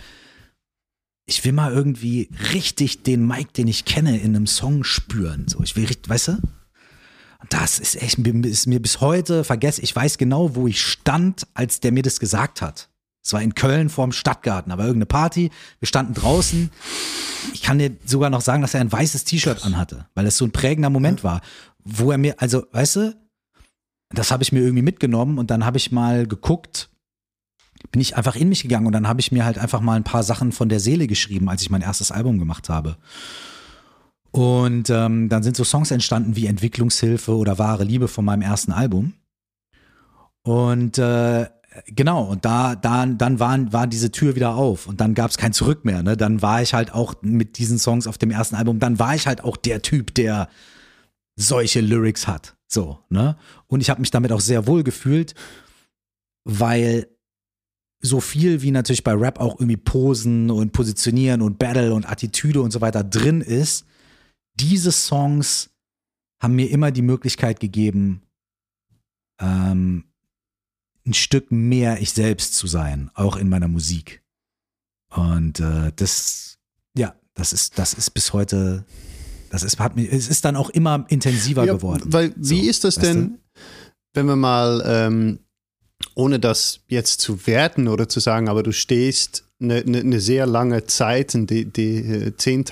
ich 1.27 1.43
will 1.43 1.53
mal 1.53 1.73
irgendwie 1.73 2.29
richtig 2.53 3.03
den 3.03 3.25
Mike, 3.25 3.53
den 3.53 3.67
ich 3.67 3.85
kenne, 3.85 4.19
in 4.19 4.35
einem 4.35 4.47
Song 4.47 4.83
spüren. 4.83 5.47
So, 5.47 5.61
ich 5.63 5.75
will 5.75 5.85
richtig, 5.85 6.09
weißt 6.09 6.29
du? 6.29 6.37
Das 7.49 7.79
ist 7.79 8.01
echt, 8.01 8.17
ist 8.19 8.67
mir 8.67 8.81
bis 8.81 9.01
heute 9.01 9.43
vergessen. 9.43 9.83
Ich 9.83 9.95
weiß 9.95 10.17
genau, 10.17 10.55
wo 10.55 10.67
ich 10.67 10.81
stand, 10.81 11.47
als 11.53 11.79
der 11.79 11.91
mir 11.91 12.03
das 12.03 12.19
gesagt 12.19 12.61
hat. 12.61 12.89
Es 13.25 13.33
war 13.33 13.41
in 13.41 13.55
Köln 13.55 13.89
vorm 13.89 14.11
Stadtgarten, 14.11 14.71
aber 14.71 14.83
irgendeine 14.83 15.07
Party. 15.07 15.49
Wir 15.79 15.87
standen 15.87 16.13
draußen. 16.13 16.69
Ich 17.53 17.63
kann 17.63 17.79
dir 17.79 17.97
sogar 18.05 18.29
noch 18.29 18.41
sagen, 18.41 18.61
dass 18.61 18.75
er 18.75 18.81
ein 18.81 18.91
weißes 18.91 19.23
T-Shirt 19.23 19.65
anhatte, 19.65 20.05
weil 20.13 20.27
es 20.27 20.37
so 20.37 20.45
ein 20.45 20.51
prägender 20.51 20.91
Moment 20.91 21.23
war, 21.23 21.41
wo 21.83 22.11
er 22.11 22.19
mir, 22.19 22.35
also, 22.39 22.67
weißt 22.71 22.95
du, 22.97 23.15
das 24.11 24.29
habe 24.29 24.43
ich 24.43 24.51
mir 24.51 24.59
irgendwie 24.59 24.83
mitgenommen 24.83 25.39
und 25.39 25.49
dann 25.49 25.65
habe 25.65 25.77
ich 25.77 25.91
mal 25.91 26.27
geguckt, 26.27 26.89
bin 27.91 27.99
ich 27.99 28.15
einfach 28.15 28.35
in 28.35 28.47
mich 28.47 28.61
gegangen 28.61 28.85
und 28.85 28.93
dann 28.93 29.07
habe 29.07 29.19
ich 29.19 29.31
mir 29.31 29.43
halt 29.43 29.57
einfach 29.57 29.81
mal 29.81 29.95
ein 29.95 30.03
paar 30.03 30.23
Sachen 30.23 30.51
von 30.51 30.69
der 30.69 30.79
Seele 30.79 31.07
geschrieben, 31.07 31.49
als 31.49 31.63
ich 31.63 31.71
mein 31.71 31.81
erstes 31.81 32.11
Album 32.11 32.37
gemacht 32.37 32.69
habe. 32.69 32.97
Und 34.29 34.91
ähm, 34.91 35.29
dann 35.29 35.41
sind 35.41 35.57
so 35.57 35.63
Songs 35.63 35.89
entstanden 35.89 36.35
wie 36.35 36.45
Entwicklungshilfe 36.45 37.35
oder 37.35 37.57
wahre 37.57 37.85
Liebe 37.85 38.07
von 38.07 38.25
meinem 38.25 38.43
ersten 38.43 38.71
Album. 38.71 39.13
Und 40.43 40.99
äh, 40.99 41.47
Genau, 41.87 42.23
und 42.23 42.45
da, 42.45 42.75
da, 42.75 43.05
dann 43.05 43.39
war, 43.39 43.73
war 43.73 43.87
diese 43.87 44.11
Tür 44.11 44.35
wieder 44.35 44.55
auf 44.55 44.87
und 44.87 45.01
dann 45.01 45.13
gab 45.13 45.31
es 45.31 45.37
kein 45.37 45.51
Zurück 45.51 45.83
mehr. 45.83 46.03
Ne? 46.03 46.15
Dann 46.15 46.41
war 46.41 46.61
ich 46.61 46.73
halt 46.73 46.93
auch 46.93 47.15
mit 47.21 47.57
diesen 47.57 47.79
Songs 47.79 48.07
auf 48.07 48.17
dem 48.17 48.31
ersten 48.31 48.55
Album, 48.55 48.79
dann 48.79 48.97
war 48.97 49.15
ich 49.15 49.27
halt 49.27 49.43
auch 49.43 49.57
der 49.57 49.81
Typ, 49.81 50.13
der 50.15 50.47
solche 51.35 51.81
Lyrics 51.81 52.27
hat. 52.27 52.55
So, 52.67 52.99
ne? 53.09 53.37
Und 53.67 53.81
ich 53.81 53.89
habe 53.89 53.99
mich 53.99 54.11
damit 54.11 54.31
auch 54.31 54.39
sehr 54.39 54.67
wohl 54.67 54.83
gefühlt, 54.83 55.35
weil 56.45 57.07
so 58.01 58.19
viel 58.21 58.61
wie 58.61 58.71
natürlich 58.71 59.03
bei 59.03 59.13
Rap 59.13 59.39
auch 59.39 59.59
irgendwie 59.59 59.77
Posen 59.77 60.49
und 60.51 60.71
Positionieren 60.71 61.41
und 61.41 61.59
Battle 61.59 61.93
und 61.93 62.09
Attitüde 62.09 62.61
und 62.61 62.71
so 62.71 62.81
weiter 62.81 63.03
drin 63.03 63.41
ist, 63.41 63.85
diese 64.53 64.91
Songs 64.91 65.71
haben 66.41 66.55
mir 66.55 66.69
immer 66.69 66.91
die 66.91 67.01
Möglichkeit 67.01 67.59
gegeben, 67.59 68.21
ähm, 69.41 70.05
ein 71.05 71.13
Stück 71.13 71.51
mehr 71.51 72.01
ich 72.01 72.11
selbst 72.11 72.55
zu 72.55 72.67
sein, 72.67 73.11
auch 73.13 73.35
in 73.35 73.49
meiner 73.49 73.67
Musik. 73.67 74.23
Und 75.09 75.59
äh, 75.59 75.91
das, 75.95 76.57
ja, 76.97 77.15
das 77.33 77.53
ist, 77.53 77.77
das 77.77 77.93
ist 77.93 78.11
bis 78.11 78.33
heute, 78.33 78.85
das 79.49 79.63
ist, 79.63 79.79
hat 79.79 79.95
mir, 79.95 80.11
es 80.11 80.27
ist 80.27 80.45
dann 80.45 80.55
auch 80.55 80.69
immer 80.69 81.05
intensiver 81.09 81.65
ja, 81.65 81.73
geworden. 81.73 82.03
Weil, 82.07 82.33
wie 82.35 82.63
so, 82.63 82.69
ist 82.69 82.83
das 82.83 82.95
denn, 82.95 83.29
du? 83.29 83.39
wenn 84.13 84.25
wir 84.25 84.35
mal, 84.35 84.83
ähm, 84.85 85.39
ohne 86.15 86.39
das 86.39 86.81
jetzt 86.87 87.21
zu 87.21 87.47
werten 87.47 87.87
oder 87.87 88.09
zu 88.09 88.19
sagen, 88.19 88.49
aber 88.49 88.63
du 88.63 88.73
stehst 88.73 89.45
eine, 89.61 89.77
eine, 89.77 89.99
eine 89.99 90.19
sehr 90.19 90.45
lange 90.45 90.85
Zeit, 90.85 91.33
die, 91.33 91.65
die 91.65 91.97
äh, 91.97 92.35
zehn, 92.35 92.65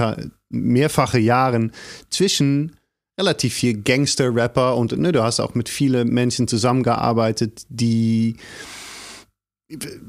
mehrfache 0.50 1.20
Jahren 1.20 1.72
zwischen 2.10 2.76
relativ 3.20 3.54
viel 3.54 3.82
Gangster-Rapper 3.82 4.76
und 4.76 4.98
ne, 4.98 5.12
du 5.12 5.24
hast 5.24 5.40
auch 5.40 5.56
mit 5.56 5.70
vielen 5.70 6.10
Menschen 6.10 6.48
zusammengearbeitet, 6.48 7.66
die 7.70 8.38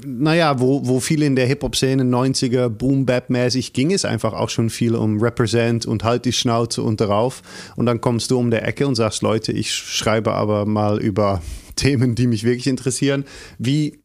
naja, 0.05 0.59
wo, 0.59 0.85
wo 0.85 0.99
viel 0.99 1.23
in 1.23 1.35
der 1.35 1.47
Hip-Hop-Szene 1.47 2.03
90er 2.03 2.69
Boom-Bap-mäßig 2.69 3.73
ging 3.73 3.91
es 3.91 4.05
einfach 4.05 4.33
auch 4.33 4.49
schon 4.49 4.69
viel 4.69 4.95
um 4.95 5.19
Represent 5.19 5.85
und 5.85 6.03
halt 6.03 6.25
die 6.25 6.33
Schnauze 6.33 6.81
und 6.81 7.01
darauf. 7.01 7.41
Und 7.75 7.85
dann 7.85 8.01
kommst 8.01 8.31
du 8.31 8.37
um 8.37 8.51
der 8.51 8.67
Ecke 8.67 8.87
und 8.87 8.95
sagst, 8.95 9.21
Leute, 9.21 9.51
ich 9.51 9.73
schreibe 9.73 10.33
aber 10.33 10.65
mal 10.65 11.01
über 11.01 11.41
Themen, 11.75 12.15
die 12.15 12.27
mich 12.27 12.43
wirklich 12.43 12.67
interessieren. 12.67 13.25
Wie, 13.57 13.99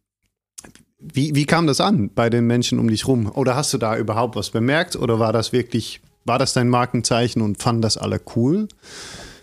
wie, 0.99 1.35
wie 1.35 1.47
kam 1.47 1.67
das 1.67 1.81
an 1.81 2.11
bei 2.15 2.31
den 2.31 2.47
Menschen 2.47 2.79
um 2.79 2.89
dich 2.89 3.07
rum? 3.07 3.31
Oder 3.35 3.55
hast 3.55 3.73
du 3.73 3.79
da 3.79 3.97
überhaupt 3.97 4.37
was 4.37 4.51
bemerkt? 4.51 4.97
Oder 4.97 5.19
war 5.19 5.33
das 5.33 5.53
wirklich 5.53 6.01
war 6.25 6.39
das 6.39 6.53
dein 6.53 6.69
Markenzeichen 6.69 7.43
und 7.43 7.63
fanden 7.63 7.83
das 7.83 7.97
alle 7.97 8.21
cool? 8.37 8.69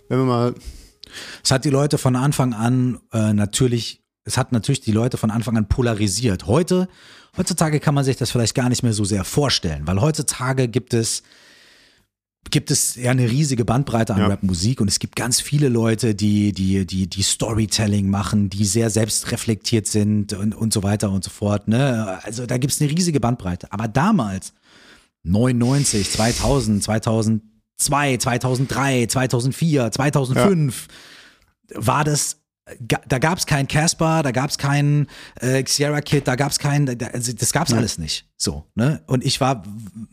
Wenn 0.10 0.20
wir 0.20 0.26
mal. 0.26 0.54
Es 1.44 1.52
hat 1.52 1.64
die 1.64 1.70
Leute 1.70 1.98
von 1.98 2.16
Anfang 2.16 2.54
an 2.54 3.00
äh, 3.14 3.34
natürlich, 3.34 4.04
es 4.26 4.38
hat 4.38 4.52
natürlich 4.52 4.82
die 4.82 4.92
Leute 4.92 5.18
von 5.18 5.32
Anfang 5.32 5.56
an 5.58 5.70
polarisiert. 5.70 6.48
Heute, 6.48 6.90
heutzutage 7.38 7.80
kann 7.80 7.96
man 7.96 8.04
sich 8.04 8.18
das 8.18 8.30
vielleicht 8.30 8.56
gar 8.56 8.68
nicht 8.68 8.84
mehr 8.84 8.94
so 8.94 9.06
sehr 9.06 9.24
vorstellen, 9.24 9.88
weil 9.88 10.02
heutzutage 10.02 10.68
gibt 10.68 10.94
es 10.94 11.24
gibt 12.50 12.72
es 12.72 12.96
ja 12.96 13.12
eine 13.12 13.30
riesige 13.30 13.66
Bandbreite 13.66 14.14
an 14.14 14.22
ja. 14.22 14.28
Rapmusik 14.28 14.82
und 14.82 14.88
es 14.88 15.00
gibt 15.00 15.16
ganz 15.16 15.42
viele 15.42 15.70
Leute, 15.70 16.16
die, 16.16 16.54
die, 16.54 16.86
die, 16.86 17.08
die 17.08 17.22
Storytelling 17.22 18.10
machen, 18.10 18.50
die 18.50 18.66
sehr 18.66 18.90
selbstreflektiert 18.90 19.88
sind 19.88 20.34
und, 20.34 20.56
und 20.56 20.74
so 20.74 20.84
weiter 20.84 21.12
und 21.12 21.24
so 21.24 21.30
fort. 21.30 21.68
Ne? 21.68 22.20
Also 22.24 22.46
da 22.46 22.58
gibt 22.58 22.74
es 22.74 22.82
eine 22.82 22.90
riesige 22.90 23.20
Bandbreite. 23.20 23.72
Aber 23.72 23.88
damals 23.88 24.54
99, 25.24 26.12
2000, 26.12 26.84
2002, 26.84 28.18
2003, 28.18 29.06
2004, 29.08 29.92
2005 29.92 30.88
ja. 31.70 31.86
war 31.86 32.04
das 32.04 32.38
da 33.08 33.20
gab 33.20 33.38
es 33.38 33.46
keinen 33.46 33.70
Casper, 33.70 34.24
da 34.24 34.32
gab 34.32 34.50
es 34.50 34.58
keinen 34.58 35.08
äh, 35.40 35.64
Sierra 35.66 36.02
Kid, 36.02 36.28
da 36.28 36.36
gab 36.36 36.52
es 36.52 36.60
keinen, 36.60 37.02
also 37.14 37.32
das 37.32 37.54
gab 37.54 37.68
es 37.68 37.72
ja. 37.72 37.78
alles 37.78 37.98
nicht. 37.98 38.30
So, 38.36 38.66
ne? 38.76 39.02
Und 39.08 39.24
ich 39.24 39.40
war 39.40 39.64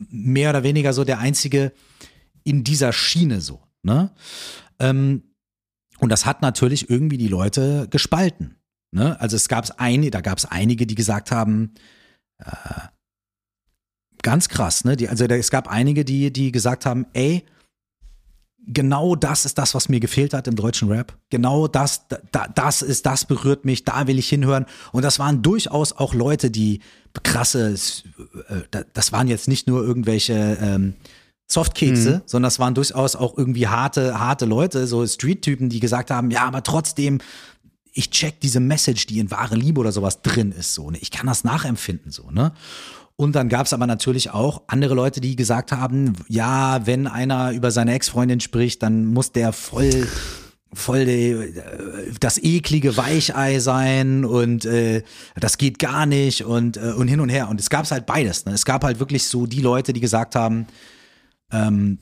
mehr 0.08 0.50
oder 0.50 0.62
weniger 0.62 0.92
so 0.92 1.02
der 1.02 1.18
Einzige 1.18 1.72
in 2.44 2.62
dieser 2.62 2.92
Schiene 2.92 3.40
so, 3.40 3.60
ne? 3.82 4.12
Ähm, 4.78 5.24
und 5.98 6.10
das 6.10 6.26
hat 6.26 6.42
natürlich 6.42 6.90
irgendwie 6.90 7.18
die 7.18 7.28
Leute 7.28 7.88
gespalten. 7.90 8.56
Ne? 8.90 9.18
Also 9.20 9.36
es 9.36 9.48
gab 9.48 9.68
einige, 9.78 10.10
da 10.10 10.20
gab 10.20 10.38
es 10.38 10.44
einige, 10.44 10.86
die 10.86 10.94
gesagt 10.94 11.30
haben, 11.30 11.74
äh, 12.38 12.50
Ganz 14.24 14.48
krass, 14.48 14.86
ne? 14.86 14.96
Die, 14.96 15.10
also 15.10 15.26
es 15.26 15.50
gab 15.50 15.68
einige, 15.68 16.02
die, 16.02 16.32
die 16.32 16.50
gesagt 16.50 16.86
haben, 16.86 17.04
ey, 17.12 17.44
genau 18.66 19.16
das 19.16 19.44
ist 19.44 19.58
das, 19.58 19.74
was 19.74 19.90
mir 19.90 20.00
gefehlt 20.00 20.32
hat 20.32 20.48
im 20.48 20.56
deutschen 20.56 20.88
Rap. 20.88 21.14
Genau 21.28 21.68
das, 21.68 22.06
da, 22.32 22.48
das 22.48 22.80
ist, 22.80 23.04
das 23.04 23.26
berührt 23.26 23.66
mich, 23.66 23.84
da 23.84 24.06
will 24.06 24.18
ich 24.18 24.26
hinhören. 24.30 24.64
Und 24.92 25.02
das 25.02 25.18
waren 25.18 25.42
durchaus 25.42 25.92
auch 25.92 26.14
Leute, 26.14 26.50
die 26.50 26.80
krasse, 27.22 27.74
äh, 28.48 28.84
das 28.94 29.12
waren 29.12 29.28
jetzt 29.28 29.46
nicht 29.46 29.68
nur 29.68 29.84
irgendwelche 29.84 30.56
ähm, 30.58 30.94
Softkekse, 31.46 32.10
mhm. 32.10 32.22
sondern 32.24 32.46
das 32.46 32.58
waren 32.58 32.74
durchaus 32.74 33.16
auch 33.16 33.36
irgendwie 33.36 33.66
harte, 33.66 34.18
harte 34.18 34.46
Leute, 34.46 34.86
so 34.86 35.06
Street-Typen, 35.06 35.68
die 35.68 35.80
gesagt 35.80 36.10
haben, 36.10 36.30
ja, 36.30 36.46
aber 36.46 36.62
trotzdem, 36.62 37.20
ich 37.92 38.08
check 38.08 38.40
diese 38.40 38.60
Message, 38.60 39.06
die 39.06 39.18
in 39.18 39.30
wahre 39.30 39.54
Liebe 39.54 39.80
oder 39.80 39.92
sowas 39.92 40.22
drin 40.22 40.50
ist, 40.50 40.72
so, 40.72 40.90
ne? 40.90 40.96
Ich 41.02 41.10
kann 41.10 41.26
das 41.26 41.44
nachempfinden, 41.44 42.10
so, 42.10 42.30
ne? 42.30 42.54
Und 43.16 43.36
dann 43.36 43.48
gab 43.48 43.66
es 43.66 43.72
aber 43.72 43.86
natürlich 43.86 44.30
auch 44.30 44.62
andere 44.66 44.94
Leute, 44.94 45.20
die 45.20 45.36
gesagt 45.36 45.70
haben, 45.70 46.14
ja, 46.28 46.84
wenn 46.86 47.06
einer 47.06 47.52
über 47.52 47.70
seine 47.70 47.94
Ex-Freundin 47.94 48.40
spricht, 48.40 48.82
dann 48.82 49.06
muss 49.06 49.30
der 49.30 49.52
voll 49.52 50.06
voll 50.74 51.04
die, 51.04 51.30
äh, 51.30 52.12
das 52.20 52.42
eklige 52.42 52.96
Weichei 52.96 53.58
sein 53.58 54.24
und 54.24 54.64
äh, 54.64 55.02
das 55.36 55.58
geht 55.58 55.78
gar 55.78 56.06
nicht 56.06 56.44
und, 56.44 56.76
äh, 56.76 56.92
und 56.92 57.08
hin 57.08 57.20
und 57.20 57.28
her. 57.28 57.48
Und 57.48 57.60
es 57.60 57.70
gab 57.70 57.88
halt 57.90 58.06
beides. 58.06 58.44
Ne? 58.44 58.52
Es 58.52 58.64
gab 58.64 58.84
halt 58.84 58.98
wirklich 58.98 59.26
so 59.26 59.46
die 59.46 59.60
Leute, 59.60 59.92
die 59.92 60.00
gesagt 60.00 60.34
haben, 60.34 60.66
ähm, 61.52 61.98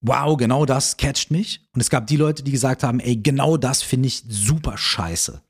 wow, 0.00 0.36
genau 0.36 0.64
das 0.66 0.96
catcht 0.96 1.30
mich. 1.30 1.68
Und 1.74 1.80
es 1.80 1.90
gab 1.90 2.06
die 2.06 2.16
Leute, 2.16 2.42
die 2.42 2.52
gesagt 2.52 2.82
haben, 2.82 3.00
ey, 3.00 3.16
genau 3.16 3.56
das 3.56 3.82
finde 3.82 4.08
ich 4.08 4.24
super 4.28 4.76
scheiße. 4.78 5.42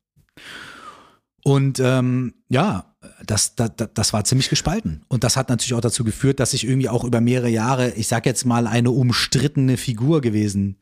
Und 1.42 1.81
ähm, 1.81 2.35
ja, 2.48 2.94
das, 3.24 3.55
das, 3.55 3.70
das 3.94 4.12
war 4.12 4.24
ziemlich 4.24 4.50
gespalten. 4.50 5.03
Und 5.09 5.24
das 5.24 5.37
hat 5.37 5.48
natürlich 5.48 5.74
auch 5.74 5.81
dazu 5.81 6.05
geführt, 6.05 6.40
dass 6.40 6.53
ich 6.53 6.66
irgendwie 6.66 6.88
auch 6.88 7.05
über 7.05 7.20
mehrere 7.20 7.48
Jahre, 7.48 7.92
ich 7.92 8.09
sag 8.09 8.26
jetzt 8.26 8.44
mal, 8.44 8.66
eine 8.66 8.90
umstrittene 8.90 9.76
Figur 9.76 10.20
gewesen 10.20 10.76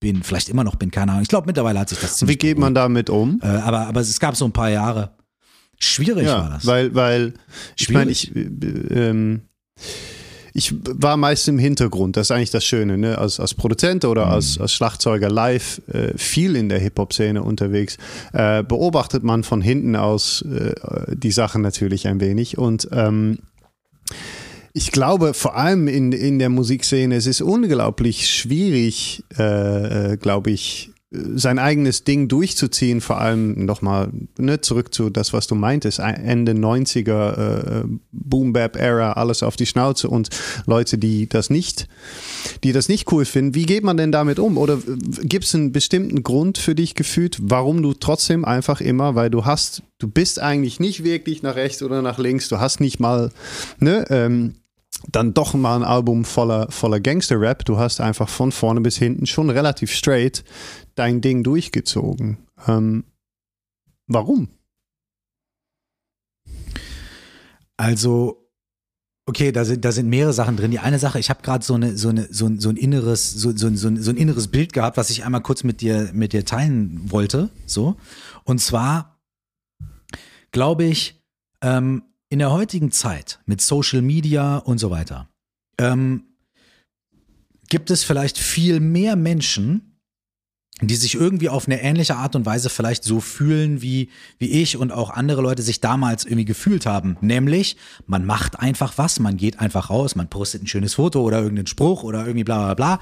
bin. 0.00 0.22
Vielleicht 0.22 0.48
immer 0.48 0.64
noch 0.64 0.76
bin, 0.76 0.90
keine 0.90 1.12
Ahnung. 1.12 1.22
Ich 1.22 1.28
glaube, 1.28 1.46
mittlerweile 1.46 1.80
hat 1.80 1.88
sich 1.88 1.98
das 1.98 2.16
ziemlich. 2.16 2.34
Wie 2.34 2.38
geht 2.38 2.58
man 2.58 2.74
damit 2.74 3.10
um? 3.10 3.40
Äh, 3.42 3.46
aber, 3.46 3.86
aber 3.86 4.00
es 4.00 4.20
gab 4.20 4.36
so 4.36 4.44
ein 4.44 4.52
paar 4.52 4.70
Jahre. 4.70 5.16
Schwierig 5.80 6.26
ja, 6.26 6.38
war 6.38 6.50
das. 6.50 6.66
Weil, 6.66 6.94
weil, 6.94 7.34
ich 7.76 7.90
meine, 7.90 8.10
ich, 8.10 8.34
äh, 8.34 8.40
ähm, 8.40 9.42
ich 10.56 10.72
war 10.84 11.16
meist 11.16 11.48
im 11.48 11.58
Hintergrund, 11.58 12.16
das 12.16 12.28
ist 12.28 12.30
eigentlich 12.30 12.52
das 12.52 12.64
Schöne, 12.64 12.96
ne? 12.96 13.18
als, 13.18 13.40
als 13.40 13.54
Produzent 13.54 14.04
oder 14.04 14.26
mhm. 14.26 14.32
als, 14.32 14.58
als 14.58 14.72
Schlagzeuger 14.72 15.28
live 15.28 15.82
äh, 15.88 16.16
viel 16.16 16.54
in 16.54 16.68
der 16.68 16.78
Hip-Hop-Szene 16.78 17.42
unterwegs, 17.42 17.98
äh, 18.32 18.62
beobachtet 18.62 19.24
man 19.24 19.42
von 19.42 19.60
hinten 19.60 19.96
aus 19.96 20.42
äh, 20.42 20.74
die 21.12 21.32
Sachen 21.32 21.60
natürlich 21.60 22.06
ein 22.06 22.20
wenig 22.20 22.56
und 22.56 22.88
ähm, 22.92 23.40
ich 24.76 24.90
glaube, 24.90 25.34
vor 25.34 25.56
allem 25.56 25.86
in, 25.86 26.12
in 26.12 26.38
der 26.38 26.48
Musikszene, 26.48 27.16
es 27.16 27.26
ist 27.26 27.40
unglaublich 27.40 28.28
schwierig, 28.28 29.24
äh, 29.38 30.12
äh 30.12 30.16
glaube 30.16 30.50
ich, 30.50 30.93
sein 31.34 31.58
eigenes 31.58 32.04
Ding 32.04 32.28
durchzuziehen, 32.28 33.00
vor 33.00 33.20
allem 33.20 33.64
nochmal 33.64 34.10
ne, 34.38 34.60
zurück 34.60 34.92
zu 34.94 35.10
das, 35.10 35.32
was 35.32 35.46
du 35.46 35.54
meintest, 35.54 35.98
Ende 35.98 36.52
90er 36.52 37.82
äh, 37.82 37.84
Boom-Bap-Era, 38.12 39.12
alles 39.12 39.42
auf 39.42 39.56
die 39.56 39.66
Schnauze 39.66 40.08
und 40.08 40.30
Leute, 40.66 40.98
die 40.98 41.28
das 41.28 41.50
nicht, 41.50 41.88
die 42.62 42.72
das 42.72 42.88
nicht 42.88 43.10
cool 43.12 43.24
finden. 43.24 43.54
Wie 43.54 43.66
geht 43.66 43.84
man 43.84 43.96
denn 43.96 44.12
damit 44.12 44.38
um? 44.38 44.58
Oder 44.58 44.78
gibt 45.22 45.44
es 45.44 45.54
einen 45.54 45.72
bestimmten 45.72 46.22
Grund 46.22 46.58
für 46.58 46.74
dich 46.74 46.94
gefühlt, 46.94 47.38
warum 47.40 47.82
du 47.82 47.94
trotzdem 47.94 48.44
einfach 48.44 48.80
immer, 48.80 49.14
weil 49.14 49.30
du 49.30 49.44
hast, 49.44 49.82
du 49.98 50.08
bist 50.08 50.40
eigentlich 50.40 50.80
nicht 50.80 51.04
wirklich 51.04 51.42
nach 51.42 51.56
rechts 51.56 51.82
oder 51.82 52.02
nach 52.02 52.18
links, 52.18 52.48
du 52.48 52.58
hast 52.58 52.80
nicht 52.80 53.00
mal, 53.00 53.30
ne, 53.78 54.04
ähm, 54.10 54.54
dann 55.08 55.34
doch 55.34 55.54
mal 55.54 55.76
ein 55.76 55.82
Album 55.82 56.24
voller, 56.24 56.70
voller 56.70 57.00
Gangster-Rap. 57.00 57.64
Du 57.64 57.78
hast 57.78 58.00
einfach 58.00 58.28
von 58.28 58.52
vorne 58.52 58.80
bis 58.80 58.96
hinten 58.96 59.26
schon 59.26 59.50
relativ 59.50 59.92
straight 59.92 60.44
dein 60.94 61.20
Ding 61.20 61.42
durchgezogen. 61.42 62.38
Ähm, 62.66 63.04
warum? 64.06 64.48
Also, 67.76 68.48
okay, 69.26 69.50
da 69.52 69.64
sind, 69.64 69.84
da 69.84 69.92
sind 69.92 70.08
mehrere 70.08 70.32
Sachen 70.32 70.56
drin. 70.56 70.70
Die 70.70 70.78
eine 70.78 70.98
Sache, 70.98 71.18
ich 71.18 71.30
habe 71.30 71.42
gerade 71.42 71.64
so, 71.64 71.74
eine, 71.74 71.96
so, 71.96 72.08
eine, 72.08 72.28
so, 72.30 72.46
ein, 72.46 72.60
so 72.60 72.68
ein 72.68 72.76
inneres, 72.76 73.32
so, 73.32 73.56
so, 73.56 73.74
so, 73.74 73.88
ein, 73.88 74.02
so 74.02 74.10
ein 74.10 74.16
inneres 74.16 74.48
Bild 74.48 74.72
gehabt, 74.72 74.96
was 74.96 75.10
ich 75.10 75.24
einmal 75.24 75.42
kurz 75.42 75.64
mit 75.64 75.80
dir, 75.80 76.10
mit 76.12 76.32
dir 76.32 76.44
teilen 76.44 77.10
wollte. 77.10 77.50
So. 77.66 77.96
Und 78.44 78.60
zwar 78.60 79.14
glaube 80.54 80.84
ich, 80.84 81.22
ähm, 81.60 82.04
in 82.34 82.40
der 82.40 82.50
heutigen 82.50 82.90
Zeit 82.90 83.38
mit 83.46 83.60
Social 83.60 84.02
Media 84.02 84.56
und 84.56 84.78
so 84.78 84.90
weiter, 84.90 85.28
ähm, 85.78 86.24
gibt 87.68 87.92
es 87.92 88.02
vielleicht 88.02 88.38
viel 88.38 88.80
mehr 88.80 89.14
Menschen, 89.14 90.00
die 90.80 90.96
sich 90.96 91.14
irgendwie 91.14 91.48
auf 91.48 91.68
eine 91.68 91.80
ähnliche 91.80 92.16
Art 92.16 92.34
und 92.34 92.44
Weise 92.44 92.70
vielleicht 92.70 93.04
so 93.04 93.20
fühlen, 93.20 93.82
wie, 93.82 94.10
wie 94.38 94.48
ich 94.48 94.76
und 94.76 94.90
auch 94.90 95.10
andere 95.10 95.42
Leute 95.42 95.62
sich 95.62 95.80
damals 95.80 96.24
irgendwie 96.24 96.44
gefühlt 96.44 96.86
haben. 96.86 97.16
Nämlich, 97.20 97.76
man 98.08 98.26
macht 98.26 98.58
einfach 98.58 98.98
was, 98.98 99.20
man 99.20 99.36
geht 99.36 99.60
einfach 99.60 99.88
raus, 99.88 100.16
man 100.16 100.28
postet 100.28 100.64
ein 100.64 100.66
schönes 100.66 100.94
Foto 100.94 101.22
oder 101.22 101.38
irgendeinen 101.38 101.68
Spruch 101.68 102.02
oder 102.02 102.26
irgendwie 102.26 102.42
bla 102.42 102.64
bla 102.64 102.74
bla 102.74 103.00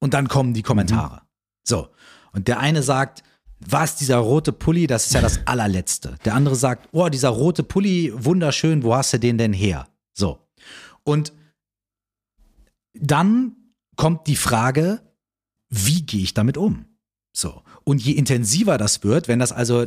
und 0.00 0.14
dann 0.14 0.26
kommen 0.26 0.52
die 0.52 0.62
Kommentare. 0.62 1.18
Mhm. 1.18 1.28
So. 1.62 1.88
Und 2.32 2.48
der 2.48 2.58
eine 2.58 2.82
sagt, 2.82 3.22
was, 3.68 3.96
dieser 3.96 4.18
rote 4.18 4.52
Pulli, 4.52 4.86
das 4.86 5.06
ist 5.06 5.14
ja 5.14 5.20
das 5.20 5.46
allerletzte. 5.46 6.16
Der 6.24 6.34
andere 6.34 6.56
sagt, 6.56 6.88
oh, 6.92 7.08
dieser 7.08 7.30
rote 7.30 7.62
Pulli, 7.62 8.12
wunderschön, 8.14 8.82
wo 8.82 8.94
hast 8.94 9.12
du 9.12 9.18
den 9.18 9.38
denn 9.38 9.52
her? 9.52 9.86
So. 10.12 10.38
Und 11.02 11.32
dann 12.94 13.56
kommt 13.96 14.26
die 14.26 14.36
Frage, 14.36 15.00
wie 15.68 16.02
gehe 16.02 16.22
ich 16.22 16.34
damit 16.34 16.56
um? 16.56 16.86
So. 17.32 17.62
Und 17.84 18.02
je 18.02 18.12
intensiver 18.12 18.78
das 18.78 19.02
wird, 19.02 19.28
wenn 19.28 19.38
das 19.38 19.52
also, 19.52 19.82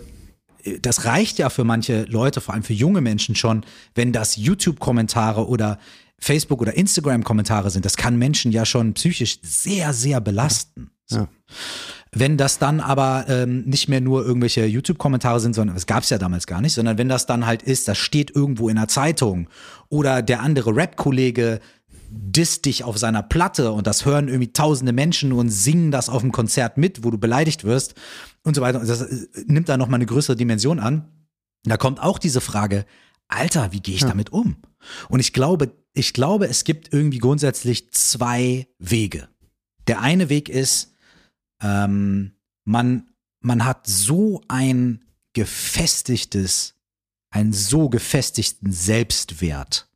äh, 0.63 0.79
das 0.81 1.05
reicht 1.05 1.39
ja 1.39 1.49
für 1.49 1.63
manche 1.63 2.03
Leute, 2.03 2.41
vor 2.41 2.53
allem 2.53 2.63
für 2.63 2.73
junge 2.73 3.01
Menschen 3.01 3.35
schon, 3.35 3.65
wenn 3.95 4.11
das 4.11 4.35
YouTube-Kommentare 4.35 5.47
oder 5.47 5.79
Facebook- 6.19 6.61
oder 6.61 6.73
Instagram-Kommentare 6.73 7.69
sind. 7.69 7.85
Das 7.85 7.95
kann 7.95 8.17
Menschen 8.17 8.51
ja 8.51 8.65
schon 8.65 8.93
psychisch 8.93 9.39
sehr, 9.41 9.93
sehr 9.93 10.19
belasten. 10.19 10.91
So. 11.05 11.27
Wenn 12.11 12.37
das 12.37 12.59
dann 12.59 12.79
aber 12.79 13.25
ähm, 13.27 13.63
nicht 13.65 13.89
mehr 13.89 14.01
nur 14.01 14.25
irgendwelche 14.25 14.65
YouTube-Kommentare 14.65 15.39
sind, 15.39 15.53
sondern 15.53 15.75
das 15.75 15.85
gab 15.85 16.03
es 16.03 16.09
ja 16.09 16.17
damals 16.17 16.47
gar 16.47 16.61
nicht, 16.61 16.73
sondern 16.73 16.97
wenn 16.97 17.09
das 17.09 17.25
dann 17.25 17.45
halt 17.45 17.63
ist, 17.63 17.87
das 17.87 17.97
steht 17.97 18.35
irgendwo 18.35 18.69
in 18.69 18.75
der 18.75 18.87
Zeitung 18.87 19.49
oder 19.89 20.21
der 20.21 20.41
andere 20.41 20.75
Rap-Kollege 20.75 21.59
disst 22.09 22.65
dich 22.65 22.83
auf 22.83 22.97
seiner 22.97 23.23
Platte 23.23 23.71
und 23.71 23.87
das 23.87 24.05
hören 24.05 24.27
irgendwie 24.27 24.53
tausende 24.53 24.93
Menschen 24.93 25.33
und 25.33 25.49
singen 25.49 25.91
das 25.91 26.09
auf 26.09 26.21
dem 26.21 26.31
Konzert 26.31 26.77
mit, 26.77 27.03
wo 27.03 27.11
du 27.11 27.17
beleidigt 27.17 27.63
wirst 27.63 27.95
und 28.43 28.55
so 28.55 28.61
weiter. 28.61 28.79
Das 28.79 29.01
äh, 29.01 29.27
nimmt 29.45 29.69
da 29.69 29.77
nochmal 29.77 29.97
eine 29.97 30.05
größere 30.05 30.35
Dimension 30.35 30.79
an. 30.79 31.11
Da 31.63 31.77
kommt 31.77 32.01
auch 32.01 32.17
diese 32.19 32.41
Frage, 32.41 32.85
Alter, 33.27 33.73
wie 33.73 33.81
gehe 33.81 33.95
ich 33.95 34.01
ja. 34.01 34.07
damit 34.07 34.31
um? 34.31 34.55
Und 35.09 35.19
ich 35.19 35.33
glaube, 35.33 35.73
ich 35.93 36.13
glaube, 36.13 36.47
es 36.47 36.63
gibt 36.63 36.93
irgendwie 36.93 37.17
grundsätzlich 37.17 37.91
zwei 37.91 38.67
Wege. 38.79 39.27
Der 39.87 40.01
eine 40.01 40.29
Weg 40.29 40.47
ist, 40.47 40.93
ähm, 41.61 42.33
man, 42.65 43.09
man 43.39 43.65
hat 43.65 43.87
so 43.87 44.41
ein 44.47 45.05
gefestigtes, 45.33 46.75
einen 47.29 47.53
so 47.53 47.89
gefestigten 47.89 48.71
Selbstwert 48.71 49.89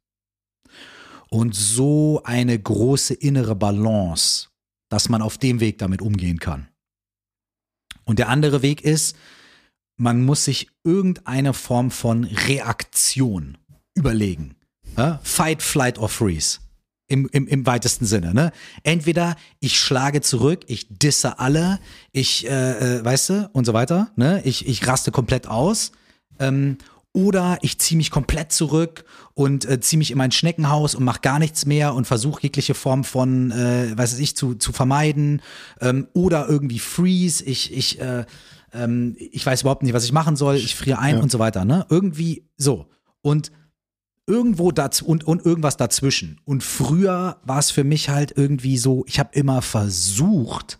und 1.29 1.55
so 1.55 2.21
eine 2.23 2.59
große 2.59 3.13
innere 3.13 3.55
Balance, 3.55 4.49
dass 4.89 5.09
man 5.09 5.21
auf 5.21 5.37
dem 5.37 5.59
Weg 5.59 5.77
damit 5.77 6.01
umgehen 6.01 6.39
kann. 6.39 6.67
Und 8.03 8.19
der 8.19 8.29
andere 8.29 8.61
Weg 8.61 8.81
ist, 8.81 9.15
man 9.97 10.23
muss 10.25 10.45
sich 10.45 10.69
irgendeine 10.83 11.53
Form 11.53 11.91
von 11.91 12.23
Reaktion 12.23 13.57
überlegen. 13.93 14.55
Ja? 14.97 15.19
Fight, 15.23 15.61
flight 15.61 15.97
or 15.97 16.09
freeze. 16.09 16.59
Im, 17.11 17.27
im, 17.33 17.45
im 17.45 17.65
weitesten 17.65 18.05
Sinne. 18.05 18.33
Ne? 18.33 18.53
Entweder 18.83 19.35
ich 19.59 19.77
schlage 19.77 20.21
zurück, 20.21 20.61
ich 20.67 20.87
disse 20.89 21.39
alle, 21.39 21.79
ich, 22.13 22.47
äh, 22.47 22.99
äh, 22.99 23.03
weißt 23.03 23.29
du, 23.29 23.49
und 23.51 23.65
so 23.65 23.73
weiter. 23.73 24.11
Ne? 24.15 24.41
Ich, 24.45 24.65
ich 24.65 24.87
raste 24.87 25.11
komplett 25.11 25.45
aus. 25.47 25.91
Ähm, 26.39 26.77
oder 27.13 27.57
ich 27.61 27.77
ziehe 27.79 27.97
mich 27.97 28.09
komplett 28.09 28.53
zurück 28.53 29.03
und 29.33 29.65
äh, 29.65 29.81
ziehe 29.81 29.97
mich 29.97 30.11
in 30.11 30.17
mein 30.17 30.31
Schneckenhaus 30.31 30.95
und 30.95 31.03
mache 31.03 31.19
gar 31.19 31.39
nichts 31.39 31.65
mehr 31.65 31.93
und 31.93 32.07
versuche 32.07 32.43
jegliche 32.43 32.73
Form 32.73 33.03
von, 33.03 33.51
äh, 33.51 33.97
weiß 33.97 34.17
ich, 34.19 34.37
zu, 34.37 34.55
zu 34.55 34.71
vermeiden. 34.71 35.41
Ähm, 35.81 36.07
oder 36.13 36.47
irgendwie 36.47 36.79
Freeze, 36.79 37.43
ich, 37.43 37.73
ich, 37.73 37.99
äh, 37.99 38.25
ähm, 38.73 39.17
ich 39.17 39.45
weiß 39.45 39.61
überhaupt 39.61 39.83
nicht, 39.83 39.93
was 39.93 40.05
ich 40.05 40.13
machen 40.13 40.37
soll, 40.37 40.55
ich 40.55 40.75
friere 40.75 40.99
ein 40.99 41.17
ja. 41.17 41.21
und 41.21 41.29
so 41.29 41.39
weiter. 41.39 41.65
Ne? 41.65 41.85
Irgendwie 41.89 42.45
so. 42.55 42.87
Und 43.21 43.51
irgendwo 44.31 44.71
dazu 44.71 45.05
und, 45.05 45.25
und 45.25 45.45
irgendwas 45.45 45.75
dazwischen. 45.75 46.39
Und 46.45 46.63
früher 46.63 47.41
war 47.43 47.59
es 47.59 47.69
für 47.69 47.83
mich 47.83 48.07
halt 48.07 48.31
irgendwie 48.35 48.77
so, 48.77 49.03
ich 49.07 49.19
habe 49.19 49.31
immer 49.33 49.61
versucht, 49.61 50.79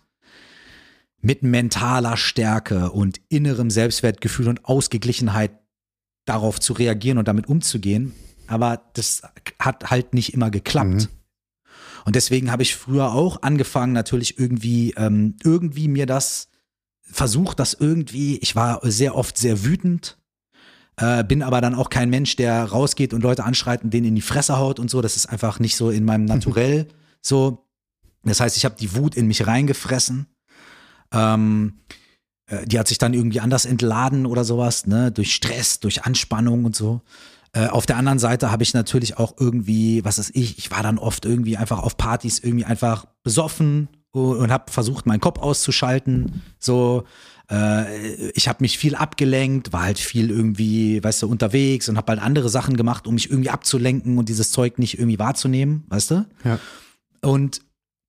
mit 1.20 1.42
mentaler 1.42 2.16
Stärke 2.16 2.90
und 2.90 3.20
innerem 3.28 3.70
Selbstwertgefühl 3.70 4.48
und 4.48 4.64
Ausgeglichenheit 4.64 5.52
darauf 6.24 6.60
zu 6.60 6.72
reagieren 6.72 7.18
und 7.18 7.28
damit 7.28 7.46
umzugehen. 7.46 8.14
Aber 8.46 8.82
das 8.94 9.22
hat 9.58 9.90
halt 9.90 10.14
nicht 10.14 10.32
immer 10.32 10.50
geklappt. 10.50 10.88
Mhm. 10.88 11.08
Und 12.04 12.16
deswegen 12.16 12.50
habe 12.50 12.62
ich 12.62 12.74
früher 12.74 13.12
auch 13.12 13.42
angefangen, 13.42 13.92
natürlich 13.92 14.38
irgendwie, 14.38 14.94
ähm, 14.96 15.36
irgendwie 15.44 15.88
mir 15.88 16.06
das 16.06 16.48
versucht, 17.02 17.60
das 17.60 17.74
irgendwie, 17.74 18.38
ich 18.38 18.56
war 18.56 18.80
sehr 18.82 19.14
oft 19.14 19.36
sehr 19.36 19.62
wütend, 19.62 20.18
äh, 20.96 21.24
bin 21.24 21.42
aber 21.42 21.60
dann 21.60 21.74
auch 21.74 21.90
kein 21.90 22.10
Mensch, 22.10 22.36
der 22.36 22.64
rausgeht 22.64 23.14
und 23.14 23.22
Leute 23.22 23.44
anschreit 23.44 23.82
und 23.82 23.92
denen 23.92 24.08
in 24.08 24.14
die 24.14 24.20
Fresse 24.20 24.58
haut 24.58 24.78
und 24.78 24.90
so. 24.90 25.00
Das 25.00 25.16
ist 25.16 25.26
einfach 25.26 25.58
nicht 25.58 25.76
so 25.76 25.90
in 25.90 26.04
meinem 26.04 26.24
Naturell 26.24 26.88
so. 27.20 27.66
Das 28.24 28.40
heißt, 28.40 28.56
ich 28.56 28.64
habe 28.64 28.76
die 28.78 28.94
Wut 28.94 29.16
in 29.16 29.26
mich 29.26 29.46
reingefressen. 29.46 30.26
Ähm, 31.12 31.78
äh, 32.46 32.66
die 32.66 32.78
hat 32.78 32.88
sich 32.88 32.98
dann 32.98 33.14
irgendwie 33.14 33.40
anders 33.40 33.64
entladen 33.64 34.26
oder 34.26 34.44
sowas, 34.44 34.86
ne, 34.86 35.10
durch 35.10 35.34
Stress, 35.34 35.80
durch 35.80 36.04
Anspannung 36.04 36.64
und 36.64 36.76
so. 36.76 37.00
Äh, 37.52 37.68
auf 37.68 37.86
der 37.86 37.96
anderen 37.96 38.18
Seite 38.18 38.50
habe 38.50 38.62
ich 38.62 38.74
natürlich 38.74 39.18
auch 39.18 39.34
irgendwie, 39.38 40.04
was 40.04 40.18
ist 40.18 40.34
ich, 40.34 40.58
ich 40.58 40.70
war 40.70 40.82
dann 40.82 40.98
oft 40.98 41.24
irgendwie 41.24 41.56
einfach 41.56 41.80
auf 41.80 41.96
Partys 41.96 42.38
irgendwie 42.38 42.64
einfach 42.64 43.06
besoffen 43.22 43.88
und 44.12 44.52
habe 44.52 44.70
versucht, 44.70 45.06
meinen 45.06 45.20
Kopf 45.20 45.38
auszuschalten. 45.40 46.42
So, 46.58 47.04
äh, 47.50 48.30
ich 48.30 48.48
habe 48.48 48.58
mich 48.60 48.78
viel 48.78 48.94
abgelenkt, 48.94 49.72
war 49.72 49.82
halt 49.82 49.98
viel 49.98 50.30
irgendwie, 50.30 51.02
weißt 51.02 51.22
du, 51.22 51.28
unterwegs 51.28 51.88
und 51.88 51.96
habe 51.96 52.12
halt 52.12 52.22
andere 52.22 52.48
Sachen 52.48 52.76
gemacht, 52.76 53.06
um 53.06 53.14
mich 53.14 53.30
irgendwie 53.30 53.50
abzulenken 53.50 54.18
und 54.18 54.28
dieses 54.28 54.52
Zeug 54.52 54.78
nicht 54.78 54.98
irgendwie 54.98 55.18
wahrzunehmen, 55.18 55.84
weißt 55.88 56.10
du? 56.12 56.26
Ja. 56.44 56.58
Und 57.22 57.62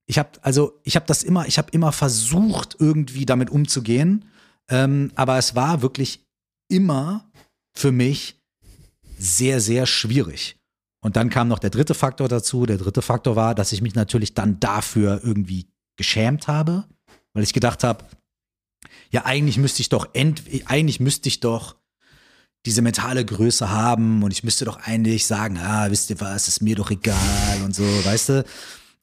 ich 0.06 0.20
habe 0.20 0.30
also, 0.42 0.80
ich 0.84 0.96
habe 0.96 1.06
das 1.08 1.24
immer, 1.24 1.48
ich 1.48 1.58
habe 1.58 1.72
immer 1.72 1.92
versucht, 1.92 2.76
irgendwie 2.80 3.26
damit 3.26 3.50
umzugehen, 3.50 4.26
ähm, 4.70 5.12
aber 5.16 5.38
es 5.38 5.56
war 5.56 5.82
wirklich 5.82 6.26
immer 6.70 7.30
für 7.74 7.92
mich 7.92 8.42
sehr, 9.18 9.62
sehr 9.62 9.86
schwierig. 9.86 10.58
Und 11.02 11.16
dann 11.18 11.30
kam 11.30 11.50
noch 11.50 11.60
der 11.60 11.70
dritte 11.70 11.94
Faktor 11.94 12.30
dazu. 12.30 12.66
Der 12.66 12.78
dritte 12.78 13.02
Faktor 13.02 13.36
war, 13.36 13.56
dass 13.56 13.74
ich 13.74 13.82
mich 13.82 13.94
natürlich 13.94 14.34
dann 14.34 14.60
dafür 14.62 15.22
irgendwie 15.24 15.68
geschämt 15.96 16.48
habe, 16.48 16.86
weil 17.34 17.44
ich 17.44 17.54
gedacht 17.54 17.84
habe, 17.84 18.06
ja, 19.12 19.26
eigentlich 19.26 19.58
müsste 19.58 19.82
ich 19.82 19.90
doch 19.90 20.10
end, 20.14 20.44
eigentlich 20.66 21.00
müsste 21.00 21.30
ich 21.30 21.40
doch 21.40 21.76
diese 22.66 22.82
mentale 22.82 23.26
Größe 23.26 23.70
haben 23.70 24.24
und 24.24 24.32
ich 24.32 24.44
müsste 24.44 24.66
doch 24.66 24.78
eigentlich 24.78 25.26
sagen, 25.26 25.58
ah, 25.58 25.90
wisst 25.92 26.10
ihr 26.10 26.20
was, 26.22 26.48
ist 26.48 26.62
mir 26.62 26.76
doch 26.76 26.92
egal 26.92 27.62
und 27.64 27.76
so, 27.76 27.84
weißt 27.84 28.30
du? 28.30 28.46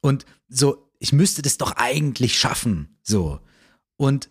Und 0.00 0.24
so, 0.48 0.90
ich 0.98 1.12
müsste 1.12 1.42
das 1.42 1.59
doch 1.59 1.72
eigentlich 1.76 2.38
schaffen, 2.38 2.98
so. 3.03 3.38
Und 3.96 4.31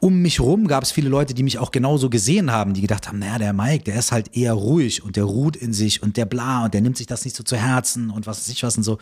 um 0.00 0.20
mich 0.20 0.40
rum 0.40 0.66
gab 0.66 0.82
es 0.82 0.92
viele 0.92 1.08
Leute, 1.08 1.32
die 1.32 1.42
mich 1.42 1.58
auch 1.58 1.70
genauso 1.70 2.10
gesehen 2.10 2.50
haben, 2.50 2.74
die 2.74 2.82
gedacht 2.82 3.08
haben, 3.08 3.18
naja, 3.18 3.38
der 3.38 3.52
Mike, 3.54 3.84
der 3.84 3.98
ist 3.98 4.12
halt 4.12 4.36
eher 4.36 4.52
ruhig 4.52 5.02
und 5.02 5.16
der 5.16 5.24
ruht 5.24 5.56
in 5.56 5.72
sich 5.72 6.02
und 6.02 6.18
der 6.18 6.26
bla 6.26 6.64
und 6.64 6.74
der 6.74 6.82
nimmt 6.82 6.98
sich 6.98 7.06
das 7.06 7.24
nicht 7.24 7.34
so 7.34 7.42
zu 7.42 7.56
Herzen 7.56 8.10
und 8.10 8.26
was 8.26 8.40
weiß 8.40 8.48
ich 8.48 8.62
was 8.62 8.76
und 8.76 8.82
so. 8.82 8.98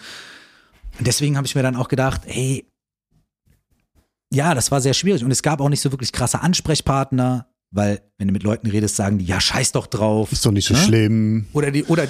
Und 0.99 1.07
deswegen 1.07 1.37
habe 1.37 1.47
ich 1.47 1.55
mir 1.55 1.63
dann 1.63 1.77
auch 1.77 1.89
gedacht, 1.89 2.23
hey, 2.27 2.67
ja, 4.33 4.55
das 4.55 4.71
war 4.71 4.81
sehr 4.81 4.95
schwierig 4.95 5.25
und 5.25 5.31
es 5.31 5.43
gab 5.43 5.61
auch 5.61 5.69
nicht 5.69 5.81
so 5.81 5.93
wirklich 5.93 6.13
krasse 6.13 6.41
Ansprechpartner, 6.41 7.47
weil 7.73 8.03
wenn 8.19 8.29
du 8.29 8.33
mit 8.33 8.43
Leuten 8.43 8.67
redest, 8.67 8.97
sagen 8.97 9.19
die, 9.19 9.25
ja, 9.25 9.41
scheiß 9.41 9.73
doch 9.73 9.87
drauf. 9.87 10.31
Ist 10.31 10.45
doch 10.45 10.53
nicht 10.53 10.69
so 10.69 10.75
ne? 10.75 10.81
schlimm. 10.81 11.47
Oder 11.55 11.71
die, 11.71 11.85
oder, 11.85 12.05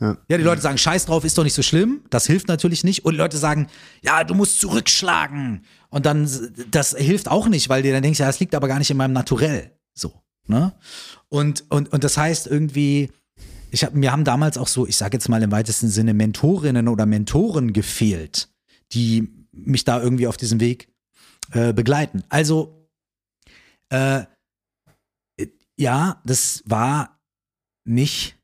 ja. 0.00 0.16
ja. 0.28 0.38
die 0.38 0.42
Leute 0.42 0.60
sagen, 0.60 0.76
scheiß 0.76 1.06
drauf, 1.06 1.24
ist 1.24 1.38
doch 1.38 1.44
nicht 1.44 1.54
so 1.54 1.62
schlimm. 1.62 2.02
Das 2.10 2.26
hilft 2.26 2.48
natürlich 2.48 2.82
nicht. 2.82 3.04
Und 3.04 3.12
die 3.12 3.18
Leute 3.18 3.38
sagen, 3.38 3.68
ja, 4.02 4.24
du 4.24 4.34
musst 4.34 4.60
zurückschlagen. 4.60 5.64
Und 5.88 6.04
dann, 6.04 6.28
das 6.70 6.96
hilft 6.96 7.28
auch 7.28 7.48
nicht, 7.48 7.68
weil 7.68 7.82
dir 7.82 7.92
dann 7.92 8.02
denkst, 8.02 8.18
ja, 8.18 8.26
das 8.26 8.40
liegt 8.40 8.56
aber 8.56 8.66
gar 8.66 8.80
nicht 8.80 8.90
in 8.90 8.96
meinem 8.96 9.12
Naturell. 9.12 9.70
So, 9.94 10.12
ne? 10.48 10.74
Und, 11.28 11.64
und, 11.70 11.92
und 11.92 12.02
das 12.02 12.16
heißt 12.16 12.48
irgendwie, 12.48 13.10
ich 13.74 13.82
hab, 13.82 13.92
mir 13.92 14.12
haben 14.12 14.22
damals 14.22 14.56
auch 14.56 14.68
so, 14.68 14.86
ich 14.86 14.96
sage 14.96 15.16
jetzt 15.16 15.28
mal 15.28 15.42
im 15.42 15.50
weitesten 15.50 15.88
Sinne, 15.88 16.14
Mentorinnen 16.14 16.86
oder 16.86 17.06
Mentoren 17.06 17.72
gefehlt, 17.72 18.48
die 18.92 19.28
mich 19.50 19.82
da 19.82 20.00
irgendwie 20.00 20.28
auf 20.28 20.36
diesem 20.36 20.60
Weg 20.60 20.92
äh, 21.50 21.72
begleiten. 21.72 22.22
Also, 22.28 22.88
äh, 23.88 24.26
ja, 25.76 26.22
das 26.24 26.62
war 26.66 27.20
nicht, 27.84 28.36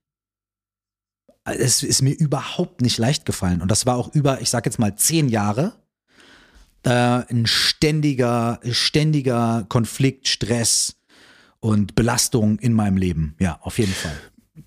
es 1.44 1.84
ist 1.84 2.02
mir 2.02 2.12
überhaupt 2.12 2.80
nicht 2.80 2.98
leicht 2.98 3.24
gefallen. 3.24 3.62
Und 3.62 3.70
das 3.70 3.86
war 3.86 3.96
auch 3.96 4.12
über, 4.12 4.40
ich 4.40 4.50
sag 4.50 4.66
jetzt 4.66 4.80
mal, 4.80 4.96
zehn 4.96 5.28
Jahre 5.28 5.74
äh, 6.82 6.90
ein 6.90 7.46
ständiger, 7.46 8.58
ständiger 8.68 9.64
Konflikt, 9.68 10.26
Stress 10.26 10.96
und 11.60 11.94
Belastung 11.94 12.58
in 12.58 12.72
meinem 12.72 12.96
Leben. 12.96 13.36
Ja, 13.38 13.60
auf 13.60 13.78
jeden 13.78 13.92
Fall. 13.92 14.18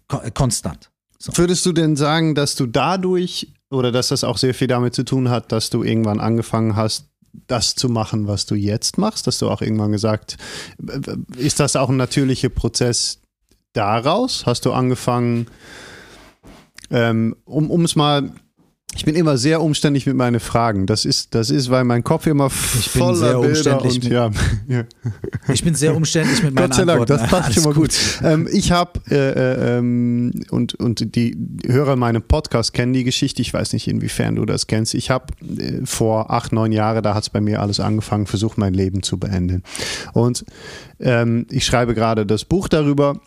Äh, 0.09 0.31
konstant. 0.31 0.89
So. 1.19 1.31
Würdest 1.35 1.65
du 1.65 1.71
denn 1.71 1.95
sagen, 1.95 2.35
dass 2.35 2.55
du 2.55 2.65
dadurch 2.65 3.53
oder 3.69 3.91
dass 3.91 4.09
das 4.09 4.23
auch 4.23 4.37
sehr 4.37 4.53
viel 4.53 4.67
damit 4.67 4.93
zu 4.93 5.03
tun 5.03 5.29
hat, 5.29 5.51
dass 5.51 5.69
du 5.69 5.83
irgendwann 5.83 6.19
angefangen 6.19 6.75
hast, 6.75 7.09
das 7.47 7.75
zu 7.75 7.89
machen, 7.89 8.27
was 8.27 8.45
du 8.45 8.55
jetzt 8.55 8.97
machst? 8.97 9.25
Hast 9.25 9.41
du 9.41 9.49
auch 9.49 9.61
irgendwann 9.61 9.91
gesagt, 9.91 10.37
ist 11.37 11.59
das 11.59 11.75
auch 11.75 11.89
ein 11.89 11.97
natürlicher 11.97 12.49
Prozess 12.49 13.21
daraus? 13.73 14.45
Hast 14.45 14.65
du 14.65 14.73
angefangen, 14.73 15.47
ähm, 16.91 17.35
um 17.45 17.83
es 17.83 17.95
mal 17.95 18.31
ich 18.95 19.05
bin 19.05 19.15
immer 19.15 19.37
sehr 19.37 19.61
umständlich 19.61 20.05
mit 20.05 20.15
meinen 20.15 20.39
Fragen. 20.39 20.85
Das 20.85 21.05
ist, 21.05 21.33
das 21.33 21.49
ist, 21.49 21.69
weil 21.69 21.83
mein 21.83 22.03
Kopf 22.03 22.27
immer 22.27 22.47
ich 22.47 22.89
voller 22.89 23.15
sehr 23.15 23.39
Bilder 23.39 23.81
und 23.81 24.03
ja. 24.03 24.31
ja. 24.67 24.83
Ich 25.51 25.63
bin 25.63 25.73
sehr 25.73 25.95
umständlich 25.95 26.43
mit 26.43 26.53
meinen 26.53 26.67
Gott 26.67 26.75
sei 26.75 26.85
Dank, 26.85 27.01
Antworten. 27.01 27.23
das 27.23 27.29
passt 27.29 27.53
schon 27.53 27.63
mal 27.63 27.73
gut. 27.73 27.93
Ähm, 28.23 28.47
ich 28.51 28.71
habe 28.71 28.99
äh, 29.09 29.77
ähm, 29.77 30.31
und 30.51 30.75
und 30.75 31.15
die 31.15 31.35
Hörer 31.65 31.95
meinem 31.95 32.21
Podcast 32.21 32.73
kennen 32.73 32.93
die 32.93 33.03
Geschichte. 33.03 33.41
Ich 33.41 33.53
weiß 33.53 33.73
nicht, 33.73 33.87
inwiefern 33.87 34.35
du 34.35 34.45
das 34.45 34.67
kennst. 34.67 34.93
Ich 34.93 35.09
habe 35.09 35.33
äh, 35.41 35.85
vor 35.85 36.31
acht 36.31 36.53
neun 36.53 36.71
Jahren, 36.71 37.03
da 37.03 37.15
hat 37.15 37.23
es 37.23 37.29
bei 37.29 37.41
mir 37.41 37.61
alles 37.61 37.79
angefangen, 37.79 38.27
versucht 38.27 38.57
mein 38.57 38.73
Leben 38.73 39.01
zu 39.01 39.17
beenden. 39.17 39.63
Und 40.13 40.45
ähm, 40.99 41.47
ich 41.49 41.65
schreibe 41.65 41.95
gerade 41.95 42.25
das 42.25 42.45
Buch 42.45 42.67
darüber. 42.67 43.19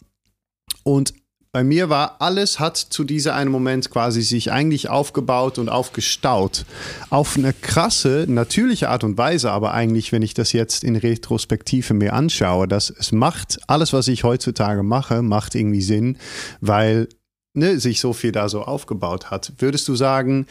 Und 0.84 1.12
bei 1.52 1.64
mir 1.64 1.88
war 1.88 2.16
alles 2.20 2.60
hat 2.60 2.76
zu 2.76 3.04
diesem 3.04 3.32
einen 3.32 3.50
Moment 3.50 3.90
quasi 3.90 4.22
sich 4.22 4.52
eigentlich 4.52 4.88
aufgebaut 4.88 5.58
und 5.58 5.68
aufgestaut. 5.68 6.66
Auf 7.10 7.36
eine 7.36 7.52
krasse, 7.52 8.26
natürliche 8.28 8.90
Art 8.90 9.04
und 9.04 9.16
Weise, 9.16 9.50
aber 9.50 9.72
eigentlich, 9.72 10.12
wenn 10.12 10.22
ich 10.22 10.34
das 10.34 10.52
jetzt 10.52 10.84
in 10.84 10.96
Retrospektive 10.96 11.94
mir 11.94 12.12
anschaue, 12.12 12.68
dass 12.68 12.90
es 12.90 13.12
macht, 13.12 13.58
alles, 13.66 13.92
was 13.92 14.08
ich 14.08 14.24
heutzutage 14.24 14.82
mache, 14.82 15.22
macht 15.22 15.54
irgendwie 15.54 15.82
Sinn, 15.82 16.18
weil 16.60 17.08
ne, 17.56 17.80
sich 17.80 18.00
so 18.00 18.12
viel 18.12 18.32
da 18.32 18.48
so 18.48 18.62
aufgebaut 18.62 19.30
hat. 19.30 19.52
Würdest 19.58 19.88
du 19.88 19.96
sagen, 19.96 20.46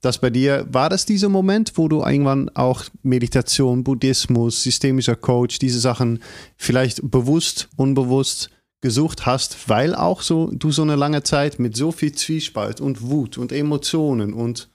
dass 0.00 0.18
bei 0.18 0.30
dir 0.30 0.66
war 0.70 0.88
das 0.88 1.06
dieser 1.06 1.28
Moment, 1.28 1.72
wo 1.76 1.88
du 1.88 2.04
irgendwann 2.04 2.50
auch 2.50 2.84
Meditation, 3.02 3.82
Buddhismus, 3.82 4.62
systemischer 4.62 5.16
Coach, 5.16 5.58
diese 5.58 5.80
Sachen 5.80 6.22
vielleicht 6.56 7.10
bewusst, 7.10 7.68
unbewusst 7.76 8.50
gesucht 8.80 9.26
hast, 9.26 9.68
weil 9.68 9.94
auch 9.94 10.22
so 10.22 10.50
du 10.52 10.70
so 10.70 10.82
eine 10.82 10.96
lange 10.96 11.22
Zeit 11.22 11.58
mit 11.58 11.76
so 11.76 11.92
viel 11.92 12.12
Zwiespalt 12.12 12.80
und 12.80 13.02
Wut 13.02 13.38
und 13.38 13.52
Emotionen 13.52 14.32
und 14.32 14.70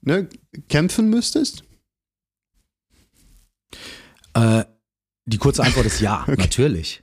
ne, 0.00 0.28
kämpfen 0.68 1.10
müsstest? 1.10 1.64
Äh, 4.34 4.64
die 5.26 5.38
kurze 5.38 5.62
Antwort 5.62 5.86
ist 5.86 6.00
ja, 6.00 6.22
okay. 6.28 6.36
natürlich. 6.38 7.02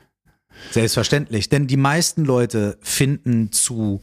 Selbstverständlich. 0.71 1.49
Denn 1.49 1.67
die 1.67 1.77
meisten 1.77 2.23
Leute 2.23 2.77
finden 2.81 3.51
zu 3.51 4.01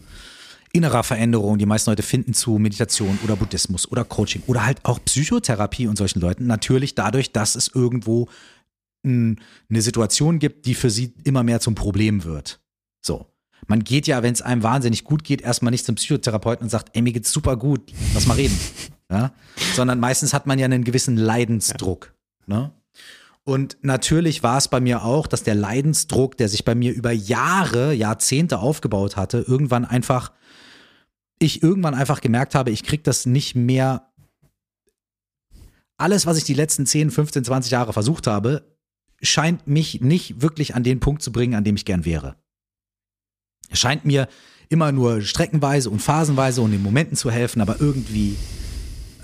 innerer 0.73 1.03
Veränderung, 1.03 1.59
die 1.59 1.67
meisten 1.67 1.91
Leute 1.91 2.03
finden 2.03 2.35
zu 2.35 2.59
Meditation 2.59 3.19
oder 3.25 3.37
Buddhismus 3.37 3.91
oder 3.91 4.05
Coaching 4.05 4.43
oder 4.47 4.67
halt 4.67 4.85
auch 4.85 4.99
Psychotherapie 5.05 5.87
und 5.87 5.97
solchen 5.97 6.21
Leuten 6.21 6.47
natürlich 6.47 6.95
dadurch, 6.95 7.33
dass 7.33 7.55
es 7.55 7.69
irgendwo 7.69 8.29
eine 9.09 9.83
Situation 9.83 10.39
gibt, 10.39 10.67
die 10.67 10.75
für 10.75 10.91
sie 10.91 11.15
immer 11.25 11.43
mehr 11.43 11.61
zum 11.61 11.75
Problem 11.75 12.25
wird. 12.25 12.61
So. 13.05 13.27
Man 13.67 13.83
geht 13.85 14.07
ja, 14.07 14.23
wenn 14.23 14.33
es 14.33 14.43
einem 14.43 14.63
wahnsinnig 14.63 15.05
gut 15.05 15.25
geht, 15.25 15.43
erstmal 15.43 15.73
nicht 15.73 15.85
zum 15.85 15.97
Psychotherapeuten 15.97 16.65
und 16.65 16.71
sagt, 16.71 16.95
ey, 16.95 17.03
mir 17.03 17.13
geht's 17.13 17.33
super 17.33 17.57
gut, 17.57 17.93
lass 18.15 18.27
mal 18.27 18.35
reden. 18.35 18.59
Ja? 19.11 19.33
Sondern 19.75 20.01
meistens 20.01 20.35
hat 20.35 20.47
man 20.47 20.59
ja 20.59 20.67
einen 20.67 20.85
gewissen 20.85 21.17
Leidensdruck. 21.17 22.13
Ja. 22.47 22.55
Ne? 22.55 22.73
Und 23.49 23.79
natürlich 23.81 24.43
war 24.43 24.59
es 24.59 24.69
bei 24.69 24.79
mir 24.79 25.03
auch, 25.03 25.27
dass 25.27 25.43
der 25.43 25.55
Leidensdruck, 25.55 26.37
der 26.37 26.51
sich 26.51 26.67
bei 26.67 26.75
mir 26.75 26.93
über 26.93 27.13
Jahre, 27.13 27.95
Jahrzehnte 27.95 28.59
aufgebaut 28.59 29.17
hatte, 29.17 29.39
irgendwann 29.39 29.87
einfach, 29.87 30.33
ich 31.39 31.63
irgendwann 31.63 31.95
einfach 31.95 32.21
gemerkt 32.21 32.55
habe, 32.55 32.71
ich 32.71 32.83
krieg 32.83 33.03
das 33.05 33.25
nicht 33.25 33.55
mehr. 33.55 34.13
Alles, 35.97 36.27
was 36.27 36.37
ich 36.37 36.45
die 36.45 36.53
letzten 36.53 36.85
10, 36.85 37.11
15, 37.11 37.47
20 37.47 37.73
Jahre 37.73 37.95
versucht 37.95 38.27
habe, 38.27 38.77
scheint 39.21 39.67
mich 39.67 40.01
nicht 40.01 40.41
wirklich 40.43 40.75
an 40.75 40.83
den 40.83 41.01
Punkt 41.01 41.23
zu 41.23 41.33
bringen, 41.33 41.55
an 41.55 41.65
dem 41.65 41.77
ich 41.77 41.85
gern 41.85 42.05
wäre. 42.05 42.37
Es 43.71 43.79
scheint 43.79 44.05
mir 44.05 44.29
immer 44.69 44.93
nur 44.93 45.23
streckenweise 45.23 45.91
und 45.91 46.01
phasenweise 46.01 46.63
und 46.63 46.73
in 46.73 46.83
Momenten 46.83 47.17
zu 47.17 47.31
helfen, 47.31 47.61
aber 47.61 47.81
irgendwie, 47.81 48.37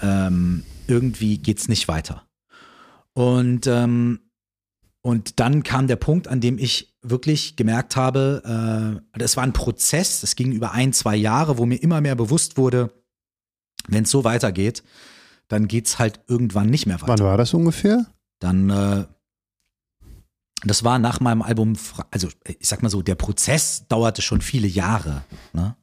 ähm, 0.03 0.65
irgendwie 0.87 1.39
geht's 1.39 1.69
nicht 1.69 1.89
weiter. 1.89 2.27
Und, 3.13 3.67
ähm, 3.67 4.21
und 5.03 5.39
dann 5.39 5.63
kam 5.63 5.87
der 5.87 5.97
Punkt, 5.97 6.29
an 6.29 6.41
dem 6.41 6.59
ich 6.59 6.97
wirklich 7.03 7.57
gemerkt 7.57 7.95
habe, 7.95 9.01
äh, 9.15 9.19
das 9.19 9.37
war 9.37 9.45
ein 9.45 9.53
Prozess, 9.53 10.23
das 10.23 10.35
ging 10.35 10.53
über 10.53 10.73
ein, 10.73 10.93
zwei 10.93 11.15
Jahre, 11.15 11.59
wo 11.59 11.67
mir 11.67 11.77
immer 11.77 12.01
mehr 12.01 12.15
bewusst 12.17 12.57
wurde, 12.57 12.91
wenn 13.87 14.05
es 14.05 14.11
so 14.11 14.25
weitergeht, 14.25 14.83
dann 15.49 15.69
geht's 15.69 15.99
halt 15.99 16.21
irgendwann 16.27 16.71
nicht 16.71 16.87
mehr 16.87 17.01
weiter. 17.03 17.19
Wann 17.19 17.27
war 17.27 17.37
das 17.37 17.53
ungefähr? 17.53 18.07
Dann 18.41 18.71
äh, 18.71 19.05
das 20.65 20.85
war 20.85 20.99
nach 20.99 21.21
meinem 21.21 21.43
Album, 21.43 21.75
also 22.11 22.29
ich 22.47 22.69
sag 22.69 22.83
mal 22.83 22.89
so, 22.89 23.03
der 23.03 23.15
Prozess 23.15 23.87
dauerte 23.89 24.23
schon 24.23 24.41
viele 24.41 24.67
Jahre. 24.67 25.25
Ne? 25.53 25.77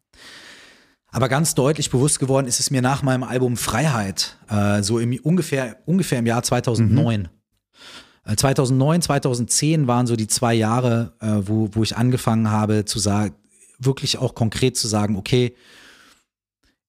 Aber 1.07 1.27
ganz 1.27 1.55
deutlich 1.55 1.89
bewusst 1.89 2.19
geworden 2.19 2.47
ist 2.47 2.59
es 2.59 2.71
mir 2.71 2.81
nach 2.81 3.03
meinem 3.03 3.23
Album 3.23 3.57
Freiheit, 3.57 4.37
äh, 4.49 4.81
so 4.81 4.97
im, 4.99 5.19
ungefähr, 5.21 5.77
ungefähr 5.85 6.19
im 6.19 6.25
Jahr 6.25 6.41
2009. 6.41 7.21
Mhm. 7.21 8.37
2009, 8.37 9.01
2010 9.01 9.87
waren 9.87 10.07
so 10.07 10.15
die 10.15 10.27
zwei 10.27 10.53
Jahre, 10.53 11.13
äh, 11.19 11.41
wo, 11.47 11.69
wo 11.73 11.83
ich 11.83 11.97
angefangen 11.97 12.49
habe 12.49 12.85
zu 12.85 12.99
sagen, 12.99 13.35
wirklich 13.79 14.19
auch 14.19 14.35
konkret 14.35 14.77
zu 14.77 14.87
sagen, 14.87 15.15
okay, 15.15 15.55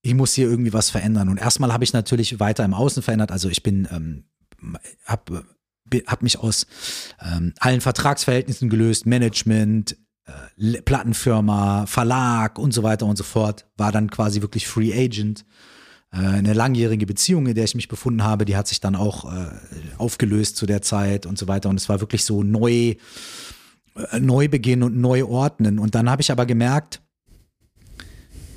ich 0.03 0.15
muss 0.15 0.35
hier 0.35 0.49
irgendwie 0.49 0.73
was 0.73 0.91
verändern. 0.91 1.29
Und 1.29 1.39
erstmal 1.39 1.73
habe 1.73 1.85
ich 1.85 1.93
natürlich 1.93 2.39
weiter 2.39 2.65
im 2.65 2.75
Außen 2.75 3.03
verändert. 3.03 3.33
Also 3.33 3.49
ich 3.49 3.63
bin, 3.63 3.89
ähm, 3.91 4.25
habe 5.07 5.45
habe 6.07 6.25
mich 6.25 6.39
aus 6.39 6.67
ähm, 7.21 7.53
allen 7.59 7.81
Vertragsverhältnissen 7.81 8.69
gelöst, 8.69 9.07
Management, 9.07 9.97
äh, 10.27 10.83
Plattenfirma, 10.83 11.87
Verlag 11.87 12.59
und 12.59 12.73
so 12.73 12.83
weiter 12.83 13.07
und 13.07 13.17
so 13.17 13.25
fort. 13.25 13.67
War 13.77 13.93
dann 13.93 14.11
quasi 14.11 14.43
wirklich 14.43 14.67
Free 14.67 14.93
Agent. 14.93 15.45
Äh, 16.13 16.19
eine 16.19 16.53
langjährige 16.53 17.07
Beziehung, 17.07 17.47
in 17.47 17.55
der 17.55 17.65
ich 17.65 17.75
mich 17.75 17.89
befunden 17.89 18.23
habe, 18.23 18.45
die 18.45 18.57
hat 18.57 18.69
sich 18.69 18.81
dann 18.81 18.95
auch 18.95 19.33
äh, 19.33 19.51
aufgelöst 19.99 20.57
zu 20.57 20.67
der 20.67 20.83
Zeit 20.83 21.27
und 21.27 21.39
so 21.39 21.49
weiter. 21.49 21.69
Und 21.69 21.77
es 21.77 21.89
war 21.89 22.01
wirklich 22.01 22.25
so 22.25 22.43
neu, 22.43 22.95
äh, 23.95 24.21
Neubeginn 24.21 24.83
und 24.83 24.97
neu 24.97 25.25
ordnen. 25.25 25.79
Und 25.79 25.95
dann 25.95 26.11
habe 26.11 26.23
ich 26.23 26.31
aber 26.31 26.47
gemerkt, 26.47 27.01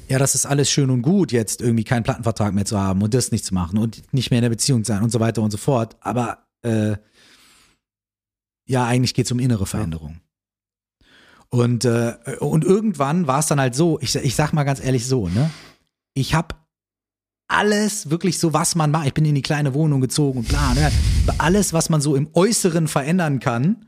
ja, 0.08 0.20
das 0.20 0.36
ist 0.36 0.46
alles 0.46 0.70
schön 0.70 0.90
und 0.90 1.02
gut, 1.02 1.32
jetzt 1.32 1.62
irgendwie 1.62 1.84
keinen 1.84 2.04
Plattenvertrag 2.04 2.54
mehr 2.54 2.66
zu 2.66 2.80
haben 2.80 3.02
und 3.02 3.14
das 3.14 3.32
nicht 3.32 3.44
zu 3.44 3.54
machen 3.54 3.80
und 3.80 4.04
nicht 4.14 4.30
mehr 4.30 4.38
in 4.38 4.44
der 4.44 4.50
Beziehung 4.50 4.84
zu 4.84 4.92
sein 4.92 5.02
und 5.02 5.12
so 5.12 5.20
weiter 5.20 5.42
und 5.42 5.50
so 5.50 5.58
fort. 5.58 5.96
Aber 6.02 6.46
äh, 6.62 6.98
ja, 8.66 8.86
eigentlich 8.86 9.14
geht 9.14 9.26
es 9.26 9.32
um 9.32 9.40
innere 9.40 9.66
Veränderung. 9.66 10.20
Ja. 10.20 11.06
Und, 11.50 11.86
äh, 11.86 12.16
und 12.40 12.66
irgendwann 12.66 13.28
war 13.28 13.40
es 13.40 13.48
dann 13.48 13.60
halt 13.60 13.76
so, 13.76 14.00
ich, 14.02 14.16
ich 14.16 14.36
sag 14.36 14.52
mal 14.52 14.64
ganz 14.64 14.84
ehrlich 14.84 15.06
so, 15.08 15.30
ne? 15.30 15.50
Ich 16.14 16.34
habe 16.34 16.56
alles 17.48 18.10
wirklich 18.10 18.40
so, 18.40 18.54
was 18.54 18.76
man 18.76 18.92
macht. 18.92 19.08
Ich 19.08 19.14
bin 19.14 19.26
in 19.26 19.36
die 19.36 19.42
kleine 19.42 19.74
Wohnung 19.74 20.02
gezogen 20.02 20.40
und 20.40 20.48
bla, 20.48 20.74
ne? 20.74 20.92
Alles, 21.38 21.72
was 21.72 21.90
man 21.90 22.02
so 22.02 22.16
im 22.16 22.30
Äußeren 22.34 22.88
verändern 22.88 23.40
kann, 23.40 23.86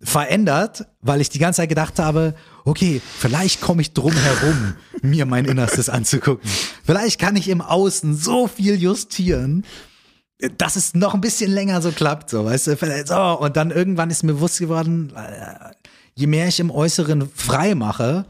verändert, 0.00 0.86
weil 1.00 1.20
ich 1.20 1.28
die 1.28 1.38
ganze 1.38 1.58
Zeit 1.58 1.68
gedacht 1.68 1.98
habe, 1.98 2.34
okay, 2.64 3.00
vielleicht 3.18 3.60
komme 3.60 3.82
ich 3.82 3.92
drum 3.92 4.12
herum, 4.12 4.74
mir 5.02 5.26
mein 5.26 5.44
Innerstes 5.44 5.88
anzugucken. 5.88 6.48
Vielleicht 6.84 7.20
kann 7.20 7.36
ich 7.36 7.48
im 7.48 7.60
Außen 7.60 8.16
so 8.16 8.48
viel 8.48 8.80
justieren, 8.80 9.64
dass 10.58 10.76
es 10.76 10.94
noch 10.94 11.14
ein 11.14 11.20
bisschen 11.20 11.50
länger 11.50 11.80
so 11.82 11.92
klappt, 11.92 12.30
so, 12.30 12.44
weißt 12.44 12.66
du, 12.66 13.04
so, 13.06 13.38
und 13.38 13.56
dann 13.56 13.70
irgendwann 13.70 14.10
ist 14.10 14.22
mir 14.22 14.34
bewusst 14.34 14.58
geworden, 14.58 15.12
äh, 15.16 15.72
je 16.14 16.26
mehr 16.26 16.48
ich 16.48 16.60
im 16.60 16.70
Äußeren 16.70 17.28
frei 17.34 17.74
mache, 17.74 18.26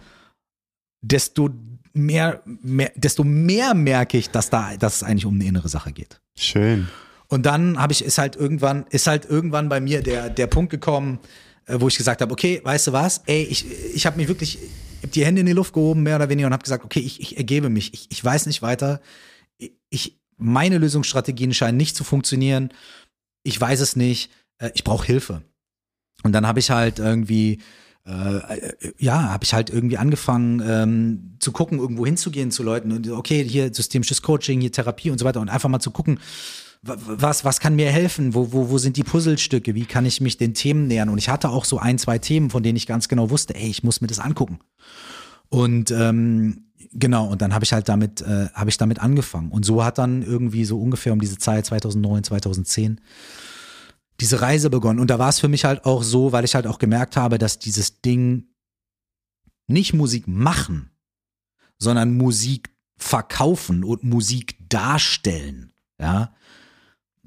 desto 1.01 1.51
mehr, 1.95 2.43
mehr 2.45 2.93
desto 2.95 3.25
mehr 3.25 3.75
merke 3.75 4.19
ich, 4.19 4.31
dass 4.31 4.51
da, 4.51 4.77
dass 4.77 4.97
es 4.97 5.03
eigentlich 5.03 5.27
um 5.27 5.35
eine 5.35 5.45
innere 5.45 5.69
Sache 5.69 5.93
geht. 5.93 6.21
Schön. 6.37 6.89
Und 7.29 7.47
dann 7.47 7.79
habe 7.79 7.93
ich, 7.93 8.05
ist 8.05 8.19
halt 8.19 8.37
irgendwann, 8.37 8.85
ist 8.91 9.07
halt 9.07 9.25
irgendwann 9.25 9.69
bei 9.69 9.81
mir 9.81 10.03
der, 10.03 10.29
der 10.29 10.47
Punkt 10.47 10.71
gekommen, 10.71 11.19
äh, 11.67 11.77
wo 11.81 11.89
ich 11.89 11.97
gesagt 11.97 12.21
habe, 12.21 12.33
okay, 12.33 12.61
weißt 12.63 12.89
du 12.89 12.93
was, 12.93 13.23
ey, 13.27 13.43
ich, 13.45 13.65
ich 13.95 14.05
habe 14.05 14.19
mich 14.19 14.29
wirklich, 14.29 14.59
ich 14.59 15.03
hab 15.03 15.13
die 15.13 15.25
Hände 15.25 15.41
in 15.41 15.47
die 15.47 15.53
Luft 15.53 15.73
gehoben, 15.73 16.03
mehr 16.03 16.17
oder 16.17 16.29
weniger, 16.29 16.47
und 16.47 16.53
habe 16.53 16.63
gesagt, 16.63 16.85
okay, 16.85 17.01
ich, 17.01 17.21
ich 17.21 17.39
ergebe 17.39 17.71
mich, 17.71 17.95
ich, 17.95 18.07
ich 18.11 18.23
weiß 18.23 18.47
nicht 18.47 18.61
weiter, 18.61 19.01
ich, 19.89 20.21
meine 20.37 20.79
Lösungsstrategien 20.79 21.55
scheinen 21.55 21.77
nicht 21.77 21.97
zu 21.97 22.05
funktionieren. 22.05 22.73
Ich 23.43 23.61
weiß 23.61 23.81
es 23.81 23.97
nicht. 23.97 24.31
Äh, 24.59 24.71
ich 24.75 24.85
brauche 24.85 25.07
Hilfe. 25.07 25.43
Und 26.23 26.33
dann 26.33 26.47
habe 26.47 26.61
ich 26.61 26.71
halt 26.71 26.99
irgendwie 26.99 27.59
äh, 28.05 28.73
ja, 28.99 29.31
habe 29.31 29.45
ich 29.45 29.55
halt 29.55 29.71
irgendwie 29.71 29.97
angefangen 29.97 30.61
ähm, 30.67 31.37
zu 31.39 31.53
gucken, 31.53 31.79
irgendwo 31.79 32.05
hinzugehen 32.05 32.51
zu 32.51 32.63
Leuten 32.63 32.91
und 32.91 33.09
okay, 33.09 33.45
hier 33.45 33.73
systemisches 33.73 34.23
Coaching, 34.23 34.61
hier 34.61 34.73
Therapie 34.73 35.11
und 35.11 35.19
so 35.19 35.25
weiter 35.25 35.41
und 35.41 35.49
einfach 35.49 35.69
mal 35.69 35.79
zu 35.79 35.93
gucken, 35.93 36.19
was, 36.83 37.45
was 37.45 37.61
kann 37.61 37.77
mir 37.77 37.91
helfen? 37.91 38.35
Wo, 38.35 38.53
wo, 38.53 38.71
wo 38.71 38.79
sind 38.79 38.97
die 38.97 39.05
Puzzlestücke? 39.05 39.77
Wie 39.77 39.85
kann 39.85 40.05
ich 40.05 40.21
mich 40.21 40.37
den 40.37 40.53
Themen 40.53 40.89
nähern? 40.89 41.11
Und 41.11 41.19
ich 41.19 41.29
hatte 41.29 41.49
auch 41.51 41.65
so 41.65 41.79
ein, 41.79 41.97
zwei 41.97 42.19
Themen, 42.19 42.51
von 42.51 42.65
denen 42.65 42.77
ich 42.77 42.89
ganz 42.89 43.07
genau 43.07 43.31
wusste, 43.31 43.55
ey, 43.55 43.69
ich 43.69 43.85
muss 43.85 44.01
mir 44.01 44.09
das 44.09 44.19
angucken. 44.19 44.59
Und 45.49 45.93
ähm, 45.93 46.72
Genau, 46.93 47.27
und 47.27 47.43
dann 47.43 47.55
habe 47.55 47.65
ich 47.65 47.73
halt 47.73 47.89
damit, 47.89 48.21
äh, 48.23 48.49
habe 48.55 48.71
ich 48.71 48.77
damit 48.77 48.99
angefangen. 48.99 49.51
Und 49.51 49.65
so 49.65 49.85
hat 49.85 49.99
dann 49.99 50.23
irgendwie 50.23 50.65
so 50.65 50.81
ungefähr 50.81 51.13
um 51.13 51.21
diese 51.21 51.39
Zeit 51.39 51.67
2009, 51.67 52.25
2010 52.25 53.01
diese 54.21 54.41
Reise 54.41 54.71
begonnen. 54.71 55.01
Und 55.01 55.11
da 55.11 55.19
war 55.19 55.29
es 55.29 55.41
für 55.41 55.49
mich 55.49 55.65
halt 55.65 55.85
auch 55.85 56.03
so, 56.03 56.33
weil 56.33 56.45
ich 56.45 56.55
halt 56.55 56.67
auch 56.67 56.79
gemerkt 56.79 57.17
habe, 57.17 57.39
dass 57.39 57.59
dieses 57.59 58.01
Ding 58.03 58.45
nicht 59.67 59.95
Musik 59.95 60.29
machen, 60.29 60.91
sondern 61.79 62.17
Musik 62.17 62.71
verkaufen 62.97 63.83
und 63.83 64.05
Musik 64.05 64.57
darstellen, 64.69 65.73
ja, 65.99 66.33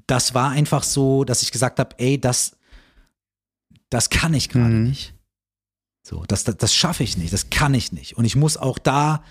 das 0.06 0.34
war 0.34 0.50
einfach 0.50 0.82
so, 0.84 1.24
dass 1.24 1.42
ich 1.42 1.52
gesagt 1.52 1.78
habe, 1.78 1.96
ey, 1.98 2.20
das, 2.20 2.56
das 3.90 4.08
kann 4.08 4.34
ich 4.34 4.48
gerade 4.48 4.74
mhm. 4.74 4.84
nicht. 4.84 5.14
So, 6.02 6.24
das, 6.28 6.44
das, 6.44 6.56
das 6.56 6.74
schaffe 6.74 7.02
ich 7.02 7.16
nicht, 7.16 7.32
das 7.32 7.50
kann 7.50 7.74
ich 7.74 7.92
nicht. 7.92 8.16
Und 8.16 8.24
ich 8.24 8.36
muss 8.36 8.56
auch 8.56 8.78
da 8.78 9.24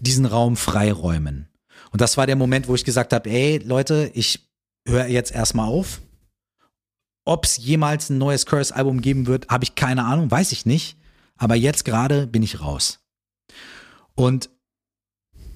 diesen 0.00 0.26
Raum 0.26 0.56
freiräumen. 0.56 1.48
Und 1.90 2.00
das 2.00 2.16
war 2.16 2.26
der 2.26 2.36
Moment, 2.36 2.68
wo 2.68 2.74
ich 2.74 2.84
gesagt 2.84 3.12
habe, 3.12 3.30
ey, 3.30 3.58
Leute, 3.58 4.10
ich 4.14 4.48
höre 4.86 5.06
jetzt 5.06 5.32
erstmal 5.32 5.68
auf. 5.68 6.00
Ob 7.24 7.44
es 7.44 7.56
jemals 7.56 8.10
ein 8.10 8.18
neues 8.18 8.46
Curse-Album 8.46 9.00
geben 9.00 9.26
wird, 9.26 9.48
habe 9.48 9.64
ich 9.64 9.74
keine 9.74 10.04
Ahnung, 10.04 10.30
weiß 10.30 10.52
ich 10.52 10.66
nicht. 10.66 10.96
Aber 11.36 11.54
jetzt 11.54 11.84
gerade 11.84 12.26
bin 12.26 12.42
ich 12.42 12.60
raus. 12.60 13.00
Und 14.14 14.50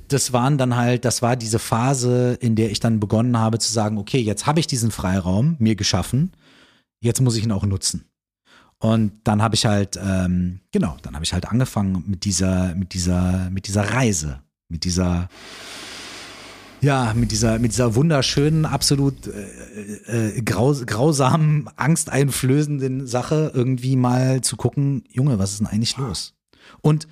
das 0.08 0.32
waren 0.32 0.58
dann 0.58 0.76
halt, 0.76 1.04
das 1.04 1.22
war 1.22 1.36
diese 1.36 1.58
Phase, 1.58 2.38
in 2.40 2.56
der 2.56 2.70
ich 2.70 2.80
dann 2.80 3.00
begonnen 3.00 3.36
habe 3.36 3.58
zu 3.58 3.70
sagen, 3.70 3.98
okay, 3.98 4.18
jetzt 4.18 4.46
habe 4.46 4.60
ich 4.60 4.66
diesen 4.66 4.90
Freiraum 4.90 5.56
mir 5.58 5.76
geschaffen, 5.76 6.32
jetzt 7.00 7.20
muss 7.20 7.36
ich 7.36 7.44
ihn 7.44 7.52
auch 7.52 7.64
nutzen. 7.64 8.08
Und 8.80 9.12
dann 9.24 9.42
habe 9.42 9.56
ich 9.56 9.66
halt, 9.66 9.98
ähm, 10.02 10.60
genau, 10.70 10.96
dann 11.02 11.14
habe 11.14 11.24
ich 11.24 11.32
halt 11.32 11.48
angefangen 11.48 12.04
mit 12.06 12.24
dieser, 12.24 12.74
mit 12.76 12.94
dieser, 12.94 13.50
mit 13.50 13.66
dieser 13.66 13.92
Reise, 13.92 14.40
mit 14.68 14.84
dieser, 14.84 15.28
ja, 16.80 17.12
mit 17.14 17.32
dieser, 17.32 17.58
mit 17.58 17.72
dieser 17.72 17.96
wunderschönen, 17.96 18.64
absolut 18.64 19.26
äh, 19.26 20.36
äh, 20.36 20.42
graus 20.42 20.86
grausamen, 20.86 21.68
angsteinflößenden 21.74 23.08
Sache 23.08 23.50
irgendwie 23.52 23.96
mal 23.96 24.42
zu 24.42 24.56
gucken, 24.56 25.02
Junge, 25.08 25.40
was 25.40 25.52
ist 25.52 25.58
denn 25.58 25.66
eigentlich 25.66 25.96
los? 25.96 26.34
Und 26.80 27.08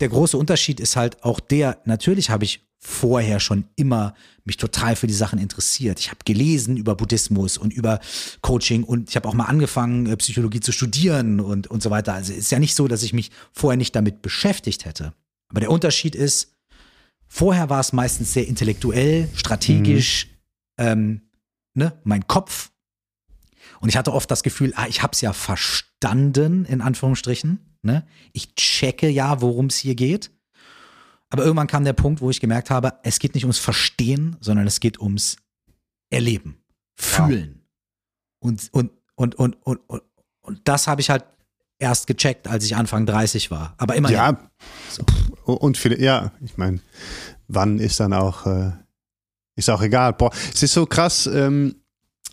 der 0.00 0.10
große 0.10 0.36
Unterschied 0.36 0.78
ist 0.78 0.96
halt 0.96 1.22
auch 1.24 1.40
der, 1.40 1.78
natürlich 1.86 2.28
habe 2.28 2.44
ich 2.44 2.68
vorher 2.84 3.38
schon 3.38 3.64
immer 3.76 4.14
mich 4.44 4.56
total 4.56 4.96
für 4.96 5.06
die 5.06 5.14
Sachen 5.14 5.38
interessiert. 5.38 6.00
Ich 6.00 6.10
habe 6.10 6.18
gelesen 6.24 6.76
über 6.76 6.96
Buddhismus 6.96 7.56
und 7.56 7.72
über 7.72 8.00
Coaching 8.40 8.82
und 8.82 9.08
ich 9.08 9.14
habe 9.14 9.28
auch 9.28 9.34
mal 9.34 9.44
angefangen, 9.44 10.06
äh, 10.06 10.16
Psychologie 10.16 10.58
zu 10.58 10.72
studieren 10.72 11.38
und, 11.38 11.68
und 11.68 11.80
so 11.80 11.90
weiter. 11.90 12.12
Also 12.12 12.32
ist 12.32 12.50
ja 12.50 12.58
nicht 12.58 12.74
so, 12.74 12.88
dass 12.88 13.04
ich 13.04 13.12
mich 13.12 13.30
vorher 13.52 13.76
nicht 13.76 13.94
damit 13.94 14.20
beschäftigt 14.20 14.84
hätte. 14.84 15.14
Aber 15.48 15.60
der 15.60 15.70
Unterschied 15.70 16.16
ist, 16.16 16.56
vorher 17.28 17.70
war 17.70 17.78
es 17.78 17.92
meistens 17.92 18.32
sehr 18.32 18.48
intellektuell, 18.48 19.28
strategisch, 19.34 20.26
mhm. 20.76 20.84
ähm, 20.84 21.20
ne, 21.74 21.92
mein 22.02 22.26
Kopf. 22.26 22.72
Und 23.78 23.90
ich 23.90 23.96
hatte 23.96 24.12
oft 24.12 24.28
das 24.28 24.42
Gefühl, 24.42 24.72
ah, 24.74 24.88
ich 24.88 25.02
habe 25.02 25.12
es 25.12 25.20
ja 25.20 25.32
verstanden, 25.32 26.64
in 26.64 26.80
Anführungsstrichen. 26.80 27.60
Ne? 27.82 28.04
Ich 28.32 28.56
checke 28.56 29.08
ja, 29.08 29.40
worum 29.40 29.66
es 29.66 29.76
hier 29.76 29.94
geht. 29.94 30.32
Aber 31.32 31.44
irgendwann 31.44 31.66
kam 31.66 31.82
der 31.82 31.94
Punkt, 31.94 32.20
wo 32.20 32.28
ich 32.28 32.40
gemerkt 32.40 32.68
habe, 32.68 32.92
es 33.04 33.18
geht 33.18 33.34
nicht 33.34 33.44
ums 33.44 33.58
Verstehen, 33.58 34.36
sondern 34.40 34.66
es 34.66 34.80
geht 34.80 35.00
ums 35.00 35.36
Erleben, 36.10 36.62
Fühlen. 36.94 37.62
Wow. 38.42 38.50
Und, 38.50 38.68
und, 38.72 38.90
und, 39.14 39.34
und, 39.36 39.66
und, 39.66 39.80
und, 39.88 40.02
und 40.42 40.60
das 40.64 40.88
habe 40.88 41.00
ich 41.00 41.08
halt 41.08 41.24
erst 41.78 42.06
gecheckt, 42.06 42.48
als 42.48 42.66
ich 42.66 42.76
Anfang 42.76 43.06
30 43.06 43.50
war. 43.50 43.74
Aber 43.78 43.94
immerhin. 43.94 44.18
Ja, 44.18 44.50
so. 44.90 45.04
und 45.54 45.78
viele, 45.78 45.98
ja, 45.98 46.32
ich 46.42 46.58
meine, 46.58 46.80
wann 47.48 47.78
ist 47.78 47.98
dann 47.98 48.12
auch, 48.12 48.44
äh, 48.44 48.72
ist 49.56 49.70
auch 49.70 49.80
egal. 49.80 50.12
Boah, 50.12 50.32
es 50.52 50.62
ist 50.62 50.74
so 50.74 50.84
krass, 50.84 51.26
ähm, 51.26 51.81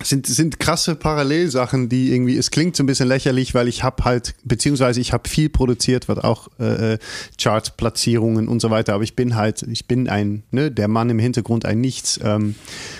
sind, 0.04 0.28
sind 0.28 0.60
krasse 0.60 0.96
Parallelsachen, 0.96 1.90
die 1.90 2.14
irgendwie, 2.14 2.38
es 2.38 2.52
klingt 2.52 2.76
so 2.76 2.84
ein 2.84 2.86
bisschen 2.86 3.08
lächerlich, 3.08 3.54
weil 3.54 3.68
ich 3.68 3.84
habe 3.84 4.06
halt, 4.06 4.36
beziehungsweise 4.44 5.02
ich 5.02 5.14
habe 5.14 5.28
viel 5.28 5.50
produziert, 5.50 6.08
was 6.08 6.20
auch 6.20 6.48
äh, 6.60 6.98
Chartplatzierungen 7.38 8.48
und 8.48 8.62
so 8.62 8.70
weiter, 8.70 8.94
aber 8.94 9.04
ich 9.04 9.16
bin 9.16 9.36
halt, 9.36 9.64
ich 9.64 9.88
bin 9.88 10.10
ein, 10.10 10.44
ne, 10.52 10.72
der 10.72 10.88
Mann 10.88 11.10
im 11.10 11.20
Hintergrund 11.20 11.66
ein 11.66 11.82
Nichts. 11.82 12.20
Ähm, 12.24 12.56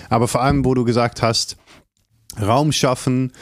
aber 0.08 0.28
vor 0.28 0.42
allem, 0.42 0.64
wo 0.64 0.74
du 0.74 0.84
gesagt 0.84 1.22
hast, 1.22 1.56
Raum 2.40 2.72
schaffen 2.72 3.32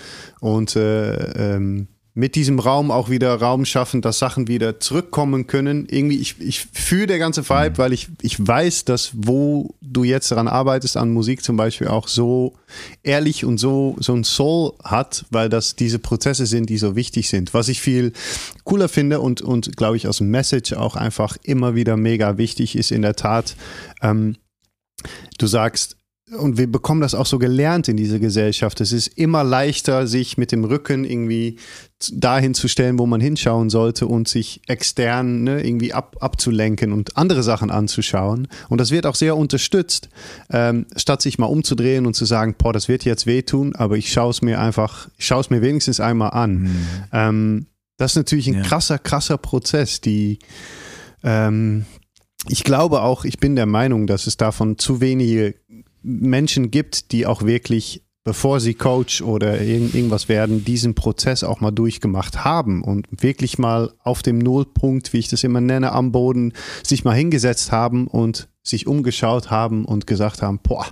und 0.40 0.76
äh, 0.76 1.56
ähm, 1.56 1.88
mit 2.18 2.34
diesem 2.34 2.58
Raum 2.58 2.90
auch 2.90 3.10
wieder 3.10 3.32
Raum 3.36 3.64
schaffen, 3.64 4.02
dass 4.02 4.18
Sachen 4.18 4.48
wieder 4.48 4.80
zurückkommen 4.80 5.46
können. 5.46 5.86
Irgendwie, 5.88 6.18
ich, 6.18 6.34
ich 6.40 6.66
fühle 6.72 7.06
der 7.06 7.20
ganze 7.20 7.48
Vibe, 7.48 7.78
weil 7.78 7.92
ich, 7.92 8.08
ich 8.22 8.44
weiß, 8.44 8.86
dass 8.86 9.12
wo 9.14 9.76
du 9.80 10.02
jetzt 10.02 10.32
daran 10.32 10.48
arbeitest, 10.48 10.96
an 10.96 11.10
Musik 11.10 11.44
zum 11.44 11.56
Beispiel, 11.56 11.86
auch 11.86 12.08
so 12.08 12.54
ehrlich 13.04 13.44
und 13.44 13.58
so, 13.58 13.94
so 14.00 14.14
ein 14.14 14.24
Soul 14.24 14.72
hat, 14.82 15.26
weil 15.30 15.48
das 15.48 15.76
diese 15.76 16.00
Prozesse 16.00 16.46
sind, 16.46 16.68
die 16.68 16.78
so 16.78 16.96
wichtig 16.96 17.28
sind. 17.28 17.54
Was 17.54 17.68
ich 17.68 17.80
viel 17.80 18.12
cooler 18.64 18.88
finde 18.88 19.20
und, 19.20 19.40
und 19.40 19.76
glaube 19.76 19.96
ich 19.96 20.08
aus 20.08 20.20
Message 20.20 20.72
auch 20.72 20.96
einfach 20.96 21.36
immer 21.44 21.76
wieder 21.76 21.96
mega 21.96 22.36
wichtig 22.36 22.74
ist, 22.74 22.90
in 22.90 23.02
der 23.02 23.14
Tat, 23.14 23.54
ähm, 24.02 24.34
du 25.38 25.46
sagst, 25.46 25.97
und 26.36 26.58
wir 26.58 26.70
bekommen 26.70 27.00
das 27.00 27.14
auch 27.14 27.26
so 27.26 27.38
gelernt 27.38 27.88
in 27.88 27.96
dieser 27.96 28.18
Gesellschaft. 28.18 28.80
Es 28.80 28.92
ist 28.92 29.06
immer 29.18 29.44
leichter, 29.44 30.06
sich 30.06 30.36
mit 30.36 30.52
dem 30.52 30.64
Rücken 30.64 31.04
irgendwie 31.04 31.56
dahin 32.12 32.54
zu 32.54 32.68
stellen, 32.68 32.98
wo 32.98 33.06
man 33.06 33.20
hinschauen 33.20 33.70
sollte 33.70 34.06
und 34.06 34.28
sich 34.28 34.60
extern 34.66 35.44
ne, 35.44 35.66
irgendwie 35.66 35.94
ab, 35.94 36.16
abzulenken 36.20 36.92
und 36.92 37.16
andere 37.16 37.42
Sachen 37.42 37.70
anzuschauen. 37.70 38.48
Und 38.68 38.80
das 38.80 38.90
wird 38.90 39.06
auch 39.06 39.14
sehr 39.14 39.36
unterstützt, 39.36 40.08
ähm, 40.50 40.86
statt 40.96 41.22
sich 41.22 41.38
mal 41.38 41.46
umzudrehen 41.46 42.06
und 42.06 42.14
zu 42.14 42.24
sagen, 42.24 42.54
boah, 42.58 42.72
das 42.72 42.88
wird 42.88 43.04
jetzt 43.04 43.26
wehtun, 43.26 43.74
aber 43.74 43.96
ich 43.96 44.12
schaue 44.12 44.30
es 44.30 44.42
mir 44.42 44.60
einfach, 44.60 45.08
ich 45.16 45.26
schaue 45.26 45.40
es 45.40 45.50
mir 45.50 45.62
wenigstens 45.62 46.00
einmal 46.00 46.30
an. 46.30 46.62
Mhm. 46.62 46.78
Ähm, 47.12 47.66
das 47.96 48.12
ist 48.12 48.16
natürlich 48.16 48.48
ein 48.48 48.54
ja. 48.54 48.62
krasser, 48.62 48.98
krasser 48.98 49.38
Prozess, 49.38 50.00
die 50.00 50.38
ähm, 51.24 51.84
ich 52.48 52.64
glaube 52.64 53.02
auch, 53.02 53.24
ich 53.24 53.38
bin 53.38 53.56
der 53.56 53.66
Meinung, 53.66 54.06
dass 54.06 54.26
es 54.26 54.36
davon 54.36 54.78
zu 54.78 55.00
wenige 55.00 55.54
Menschen 56.02 56.70
gibt, 56.70 57.12
die 57.12 57.26
auch 57.26 57.42
wirklich, 57.42 58.04
bevor 58.24 58.60
sie 58.60 58.74
Coach 58.74 59.22
oder 59.22 59.60
irgend, 59.60 59.94
irgendwas 59.94 60.28
werden, 60.28 60.64
diesen 60.64 60.94
Prozess 60.94 61.44
auch 61.44 61.60
mal 61.60 61.70
durchgemacht 61.70 62.44
haben 62.44 62.82
und 62.82 63.06
wirklich 63.10 63.58
mal 63.58 63.92
auf 64.02 64.22
dem 64.22 64.38
Nullpunkt, 64.38 65.12
wie 65.12 65.18
ich 65.18 65.28
das 65.28 65.44
immer 65.44 65.60
nenne, 65.60 65.92
am 65.92 66.12
Boden 66.12 66.52
sich 66.82 67.04
mal 67.04 67.14
hingesetzt 67.14 67.72
haben 67.72 68.06
und 68.06 68.48
sich 68.62 68.86
umgeschaut 68.86 69.50
haben 69.50 69.84
und 69.84 70.06
gesagt 70.06 70.42
haben, 70.42 70.60
boah, 70.62 70.86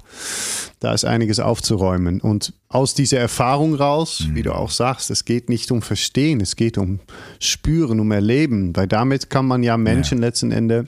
da 0.80 0.94
ist 0.94 1.04
einiges 1.04 1.40
aufzuräumen. 1.40 2.20
Und 2.20 2.54
aus 2.68 2.94
dieser 2.94 3.18
Erfahrung 3.18 3.74
raus, 3.74 4.24
mhm. 4.26 4.34
wie 4.34 4.42
du 4.42 4.54
auch 4.54 4.70
sagst, 4.70 5.10
es 5.10 5.24
geht 5.24 5.48
nicht 5.48 5.70
um 5.70 5.82
Verstehen, 5.82 6.40
es 6.40 6.56
geht 6.56 6.78
um 6.78 7.00
Spüren, 7.38 8.00
um 8.00 8.10
Erleben, 8.12 8.74
weil 8.74 8.86
damit 8.86 9.30
kann 9.30 9.46
man 9.46 9.62
ja 9.62 9.76
Menschen 9.76 10.18
ja. 10.18 10.26
letzten 10.26 10.52
Endes 10.52 10.86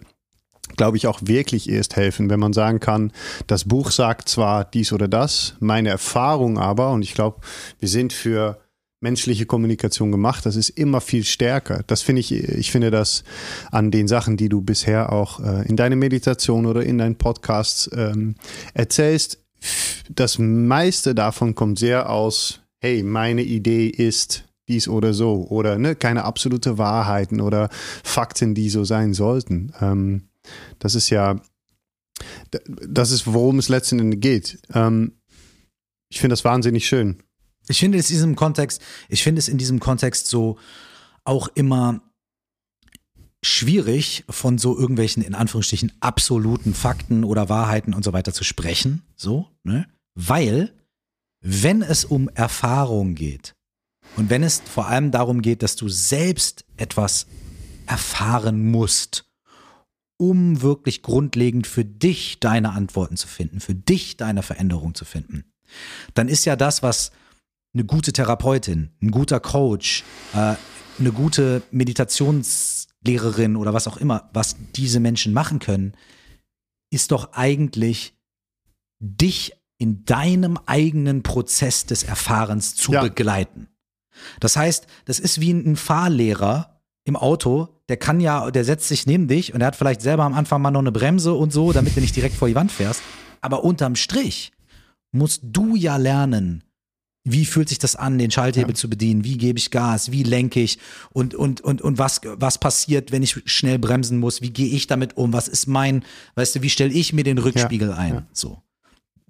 glaube 0.77 0.97
ich, 0.97 1.07
auch 1.07 1.21
wirklich 1.23 1.69
erst 1.69 1.97
helfen, 1.97 2.31
wenn 2.31 2.41
man 2.41 2.53
sagen 2.53 2.81
kann, 2.81 3.12
das 3.47 3.64
Buch 3.64 3.91
sagt 3.91 4.29
zwar 4.29 4.64
dies 4.64 4.93
oder 4.93 5.09
das, 5.09 5.55
meine 5.61 5.89
Erfahrung 5.89 6.59
aber, 6.59 6.91
und 6.91 7.03
ich 7.03 7.14
glaube, 7.14 7.41
wir 7.79 7.89
sind 7.89 8.12
für 8.12 8.61
menschliche 9.01 9.47
Kommunikation 9.47 10.11
gemacht, 10.11 10.45
das 10.45 10.57
ist 10.57 10.71
immer 10.71 11.01
viel 11.01 11.25
stärker. 11.25 11.83
Das 11.87 12.03
finde 12.03 12.21
ich, 12.21 12.33
ich 12.33 12.73
finde 12.73 12.91
das 12.91 13.23
an 13.71 13.91
den 13.91 14.09
Sachen, 14.09 14.37
die 14.37 14.49
du 14.49 14.61
bisher 14.61 15.12
auch 15.12 15.41
äh, 15.41 15.69
in 15.69 15.77
deine 15.77 15.97
Meditation 15.97 16.66
oder 16.66 16.83
in 16.83 16.99
deinen 16.99 17.16
Podcasts 17.16 17.89
ähm, 17.95 18.35
erzählst, 18.75 19.39
das 20.09 20.39
meiste 20.39 21.14
davon 21.14 21.55
kommt 21.55 21.79
sehr 21.79 22.11
aus, 22.11 22.61
hey, 22.81 23.03
meine 23.03 23.43
Idee 23.43 23.89
ist 23.89 24.45
dies 24.69 24.89
oder 24.89 25.14
so 25.14 25.47
oder 25.49 25.79
ne, 25.79 25.95
keine 25.95 26.25
absolute 26.25 26.79
Wahrheiten 26.79 27.41
oder 27.41 27.69
Fakten, 28.05 28.55
die 28.55 28.69
so 28.69 28.85
sein 28.85 29.14
sollten. 29.14 29.73
Ähm, 29.81 30.28
das 30.79 30.95
ist 30.95 31.11
ja, 31.11 31.41
das 32.67 33.11
ist, 33.11 33.27
worum 33.27 33.59
es 33.59 33.69
letzten 33.69 33.99
Endes 33.99 34.21
geht. 34.21 34.59
Ähm, 34.75 35.21
ich 36.11 36.21
finde 36.21 36.33
das 36.33 36.45
wahnsinnig 36.45 36.87
schön. 36.87 37.23
Ich 37.69 37.79
finde 37.79 37.99
es 37.99 38.11
in 38.11 38.17
diesem 38.17 38.37
Kontext, 38.37 38.83
ich 39.09 39.23
finde 39.23 39.41
es 39.41 39.49
in 39.49 39.59
diesem 39.59 39.79
Kontext 39.79 40.29
so 40.29 40.59
auch 41.25 41.49
immer 41.49 42.01
schwierig, 43.45 44.25
von 44.29 44.59
so 44.59 44.77
irgendwelchen, 44.77 45.23
in 45.23 45.35
Anführungsstrichen, 45.35 45.93
absoluten 46.01 46.75
Fakten 46.75 47.25
oder 47.25 47.49
Wahrheiten 47.49 47.95
und 47.95 48.05
so 48.05 48.13
weiter 48.13 48.33
zu 48.33 48.43
sprechen. 48.43 49.03
So, 49.17 49.49
ne? 49.63 49.87
Weil, 50.15 50.73
wenn 51.41 51.83
es 51.83 52.05
um 52.05 52.29
Erfahrung 52.31 53.15
geht 53.15 53.55
und 54.17 54.31
wenn 54.31 54.43
es 54.43 54.61
vor 54.61 54.89
allem 54.89 55.13
darum 55.13 55.43
geht, 55.43 55.63
dass 55.63 55.77
du 55.77 55.89
selbst 55.89 56.65
etwas 56.77 57.27
erfahren 57.87 58.71
musst 58.71 59.28
um 60.19 60.61
wirklich 60.61 61.03
grundlegend 61.03 61.66
für 61.66 61.85
dich 61.85 62.41
deine 62.41 62.73
Antworten 62.73 63.16
zu 63.16 63.27
finden, 63.29 63.61
für 63.61 63.75
dich 63.75 64.16
deine 64.19 64.43
Veränderung 64.43 64.95
zu 64.95 65.05
finden, 65.05 65.45
dann 66.14 66.29
ist 66.29 66.45
ja 66.45 66.57
das, 66.57 66.83
was 66.83 67.12
eine 67.73 67.85
gute 67.85 68.12
Therapeutin, 68.12 68.91
ein 69.01 69.11
guter 69.11 69.41
Coach, 69.41 70.05
äh, 70.35 70.55
eine 70.99 71.12
gute 71.12 71.62
Meditationslehrerin 71.71 73.57
oder 73.57 73.73
was 73.75 73.87
auch 73.87 73.97
immer, 73.97 74.29
was 74.33 74.57
diese 74.75 75.01
Menschen 75.01 75.33
machen 75.33 75.59
können, 75.61 75.95
ist 76.91 77.12
doch 77.12 77.33
eigentlich 77.35 78.14
dich 78.99 79.53
in 79.79 80.05
deinem 80.05 80.59
eigenen 80.66 81.23
Prozess 81.23 81.87
des 81.87 82.03
Erfahrens 82.03 82.75
zu 82.75 82.93
Ja. 82.93 83.03
begleiten. 83.03 83.69
Das 84.41 84.57
heißt, 84.57 84.87
das 85.05 85.21
ist 85.21 85.41
wie 85.41 85.53
ein 85.53 85.77
Fahrlehrer 85.77 86.78
im 87.09 87.17
Auto, 87.17 87.69
der 87.89 87.97
kann 87.97 88.21
ja, 88.21 88.51
der 88.51 88.65
setzt 88.65 88.89
sich 88.89 89.07
neben 89.07 89.29
dich 89.29 89.53
und 89.53 89.61
der 89.61 89.69
hat 89.69 89.77
vielleicht 89.77 90.03
selber 90.03 90.25
am 90.25 90.35
Anfang 90.35 90.63
mal 90.63 90.71
noch 90.71 90.81
eine 90.81 90.93
Bremse 90.93 91.35
und 91.35 91.53
so, 91.53 91.73
damit 91.73 91.97
du 91.97 92.01
nicht 92.01 92.15
direkt 92.15 92.37
vor 92.37 92.49
die 92.49 92.55
Wand 92.55 92.71
fährst. 92.71 93.03
Aber 93.41 93.65
unterm 93.65 93.97
Strich 93.97 94.53
musst 95.13 95.41
du 95.43 95.75
ja 95.75 95.97
lernen, 95.97 96.63
wie 97.25 97.45
fühlt 97.45 97.69
sich 97.69 97.79
das 97.79 97.97
an, 97.97 98.19
den 98.19 98.31
Schalthebel 98.31 98.75
zu 98.75 98.89
bedienen? 98.89 99.25
Wie 99.25 99.37
gebe 99.37 99.59
ich 99.59 99.71
Gas? 99.71 100.13
Wie 100.13 100.23
lenke 100.23 100.61
ich? 100.61 100.79
Und, 101.11 101.35
und, 101.35 101.61
und, 101.61 101.83
und 101.83 101.99
was, 101.99 102.21
was 102.25 102.59
passiert, 102.59 103.13
wenn 103.13 103.23
ich 103.23 103.43
schnell 103.45 103.79
bremsen 103.79 104.19
muss? 104.19 104.41
Wie 104.41 104.51
gehe 104.51 104.69
ich 104.69 104.87
damit 104.87 105.17
um? 105.17 105.33
Was 105.33 105.49
ist 105.49 105.67
mein, 105.67 106.05
weißt 106.37 106.57
du, 106.57 106.63
wie 106.63 106.71
stelle 106.71 106.93
ich 106.93 107.13
mir 107.13 107.25
den 107.25 107.39
Rückspiegel 107.39 107.93
ein? 107.93 108.15
ja. 108.15 108.27
So. 108.33 108.63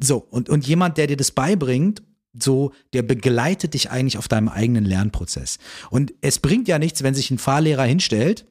So. 0.01 0.19
Und, 0.19 0.49
und 0.49 0.67
jemand, 0.67 0.97
der 0.97 1.09
dir 1.09 1.17
das 1.17 1.33
beibringt, 1.33 2.03
so, 2.33 2.73
der 2.93 3.03
begleitet 3.03 3.75
dich 3.75 3.91
eigentlich 3.91 4.19
auf 4.19 4.29
deinem 4.29 4.49
eigenen 4.49 4.85
Lernprozess. 4.85 5.59
Und 5.91 6.15
es 6.21 6.39
bringt 6.39 6.69
ja 6.69 6.79
nichts, 6.79 7.03
wenn 7.03 7.15
sich 7.15 7.31
ein 7.31 7.39
Fahrlehrer 7.39 7.85
hinstellt 7.85 8.47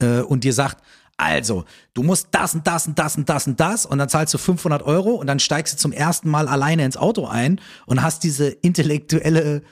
äh, 0.00 0.20
und 0.20 0.44
dir 0.44 0.52
sagt, 0.52 0.82
also, 1.18 1.64
du 1.94 2.02
musst 2.02 2.28
das 2.32 2.54
und 2.54 2.66
das 2.66 2.86
und 2.86 2.98
das 2.98 3.16
und 3.16 3.28
das 3.28 3.46
und 3.46 3.58
das 3.58 3.86
und 3.86 3.98
dann 3.98 4.08
zahlst 4.08 4.34
du 4.34 4.38
500 4.38 4.82
Euro 4.82 5.12
und 5.14 5.26
dann 5.26 5.38
steigst 5.38 5.74
du 5.74 5.78
zum 5.78 5.92
ersten 5.92 6.28
Mal 6.28 6.46
alleine 6.46 6.84
ins 6.84 6.98
Auto 6.98 7.26
ein 7.26 7.60
und 7.86 8.02
hast 8.02 8.22
diese 8.22 8.48
intellektuelle 8.48 9.62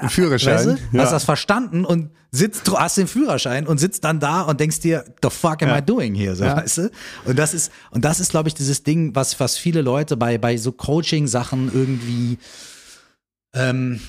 Ein 0.00 0.08
Führerschein. 0.08 0.54
Weißt 0.54 0.66
du? 0.66 0.96
ja. 0.96 1.02
Hast 1.02 1.12
das 1.12 1.24
verstanden 1.24 1.84
und 1.84 2.10
sitzt, 2.30 2.68
hast 2.70 2.96
den 2.96 3.06
Führerschein 3.06 3.66
und 3.66 3.78
sitzt 3.78 4.02
dann 4.02 4.18
da 4.18 4.42
und 4.42 4.58
denkst 4.60 4.80
dir, 4.80 5.04
the 5.22 5.28
fuck 5.30 5.62
am 5.62 5.68
Ja. 5.68 5.78
I 5.78 5.82
doing 5.82 6.14
here? 6.14 6.34
So, 6.34 6.44
Ja. 6.44 6.56
weißt 6.56 6.78
du? 6.78 6.90
Und 7.26 7.38
das 7.38 7.54
ist, 7.54 7.70
und 7.90 8.04
das 8.04 8.18
ist, 8.18 8.30
glaube 8.30 8.48
ich, 8.48 8.54
dieses 8.54 8.82
Ding, 8.82 9.14
was, 9.14 9.38
was 9.40 9.58
viele 9.58 9.82
Leute 9.82 10.16
bei, 10.16 10.38
bei 10.38 10.56
so 10.56 10.72
Coaching-Sachen 10.72 11.70
irgendwie, 11.72 12.38
ähm, 13.54 14.00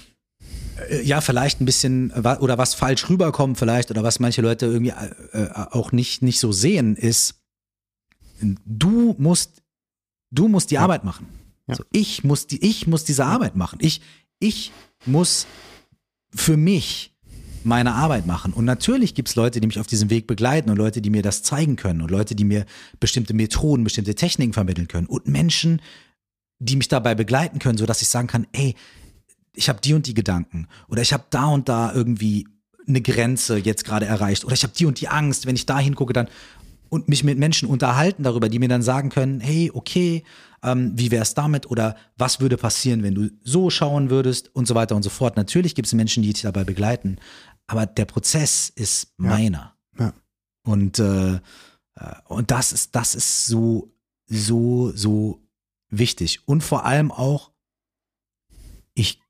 äh, 0.89 1.01
ja, 1.03 1.19
vielleicht 1.21 1.59
ein 1.61 1.65
bisschen 1.65 2.11
oder 2.11 2.57
was 2.57 2.73
falsch 2.73 3.09
rüberkommt 3.09 3.57
vielleicht 3.59 3.91
oder 3.91 4.01
was 4.03 4.19
manche 4.19 4.41
Leute 4.41 4.65
irgendwie 4.65 4.93
äh, 5.33 5.43
äh, 5.43 5.49
auch 5.71 5.91
nicht, 5.91 6.21
nicht 6.21 6.39
so 6.39 6.51
sehen, 6.53 6.95
ist, 6.95 7.35
du 8.65 9.13
musst, 9.17 9.61
du 10.31 10.47
musst 10.47 10.71
die 10.71 10.77
Arbeit 10.77 11.03
machen. 11.03 11.27
So, 11.67 11.83
ich 11.91 12.23
muss 12.23 12.47
die, 12.47 12.65
ich 12.65 12.87
muss 12.87 13.03
diese 13.03 13.25
Arbeit 13.25 13.55
machen. 13.55 13.77
Ich, 13.81 14.01
ich 14.39 14.71
muss 15.05 15.47
für 16.33 16.57
mich 16.57 17.13
meine 17.63 17.93
Arbeit 17.93 18.25
machen. 18.25 18.53
Und 18.53 18.65
natürlich 18.65 19.15
gibt 19.15 19.29
es 19.29 19.35
Leute, 19.35 19.59
die 19.59 19.67
mich 19.67 19.79
auf 19.79 19.87
diesem 19.87 20.09
Weg 20.09 20.27
begleiten 20.27 20.69
und 20.69 20.77
Leute, 20.77 21.01
die 21.01 21.09
mir 21.09 21.21
das 21.21 21.43
zeigen 21.43 21.75
können 21.75 22.01
und 22.01 22.11
Leute, 22.11 22.35
die 22.35 22.45
mir 22.45 22.65
bestimmte 22.99 23.33
Methoden, 23.33 23.83
bestimmte 23.83 24.15
Techniken 24.15 24.53
vermitteln 24.53 24.87
können 24.87 25.07
und 25.07 25.27
Menschen, 25.27 25.81
die 26.59 26.75
mich 26.75 26.87
dabei 26.87 27.15
begleiten 27.15 27.59
können, 27.59 27.77
sodass 27.77 28.01
ich 28.01 28.07
sagen 28.07 28.27
kann, 28.27 28.47
ey, 28.53 28.75
ich 29.55 29.69
habe 29.69 29.81
die 29.81 29.93
und 29.93 30.07
die 30.07 30.13
Gedanken 30.13 30.67
oder 30.87 31.01
ich 31.01 31.13
habe 31.13 31.25
da 31.29 31.47
und 31.47 31.67
da 31.67 31.93
irgendwie 31.93 32.47
eine 32.87 33.01
Grenze 33.01 33.57
jetzt 33.57 33.85
gerade 33.85 34.05
erreicht 34.05 34.45
oder 34.45 34.53
ich 34.53 34.63
habe 34.63 34.73
die 34.77 34.85
und 34.85 34.99
die 34.99 35.09
Angst, 35.09 35.45
wenn 35.45 35.55
ich 35.55 35.65
da 35.65 35.79
hingucke, 35.79 36.13
dann 36.13 36.29
und 36.89 37.07
mich 37.07 37.23
mit 37.23 37.37
Menschen 37.37 37.69
unterhalten 37.69 38.23
darüber, 38.23 38.49
die 38.49 38.59
mir 38.59 38.67
dann 38.67 38.81
sagen 38.81 39.09
können, 39.09 39.39
hey, 39.41 39.69
okay, 39.73 40.23
ähm, 40.63 40.91
wie 40.95 41.11
wär's 41.11 41.33
damit 41.33 41.69
oder 41.69 41.95
was 42.17 42.39
würde 42.39 42.57
passieren, 42.57 43.03
wenn 43.03 43.15
du 43.15 43.29
so 43.43 43.69
schauen 43.69 44.09
würdest 44.09 44.53
und 44.55 44.67
so 44.67 44.75
weiter 44.75 44.95
und 44.95 45.03
so 45.03 45.09
fort. 45.09 45.37
Natürlich 45.37 45.75
gibt 45.75 45.87
es 45.87 45.93
Menschen, 45.93 46.23
die 46.23 46.33
dich 46.33 46.43
dabei 46.43 46.63
begleiten, 46.63 47.17
aber 47.67 47.85
der 47.85 48.05
Prozess 48.05 48.69
ist 48.69 49.13
meiner. 49.17 49.75
Ja. 49.97 50.13
Und, 50.63 50.99
äh, 50.99 51.35
äh, 51.35 51.39
und 52.25 52.51
das 52.51 52.73
ist, 52.73 52.95
das 52.95 53.15
ist 53.15 53.45
so, 53.45 53.93
so, 54.27 54.91
so 54.95 55.47
wichtig. 55.89 56.47
Und 56.47 56.61
vor 56.61 56.85
allem 56.85 57.11
auch, 57.11 57.51
ich, 58.93 59.21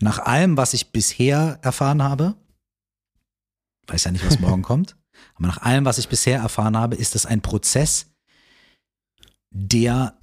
nach 0.00 0.18
allem, 0.18 0.56
was 0.56 0.74
ich 0.74 0.92
bisher 0.92 1.58
erfahren 1.62 2.02
habe, 2.02 2.34
weiß 3.86 4.04
ja 4.04 4.10
nicht, 4.10 4.24
was 4.26 4.38
morgen 4.38 4.62
kommt, 4.62 4.96
aber 5.34 5.46
nach 5.46 5.58
allem, 5.58 5.84
was 5.84 5.98
ich 5.98 6.08
bisher 6.08 6.40
erfahren 6.40 6.76
habe, 6.76 6.96
ist 6.96 7.14
das 7.14 7.26
ein 7.26 7.40
Prozess, 7.40 8.11
der 9.52 10.14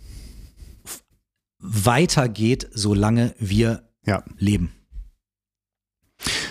weitergeht, 1.59 2.69
solange 2.73 3.35
wir 3.39 3.83
Ja. 4.05 4.23
leben. 4.37 4.71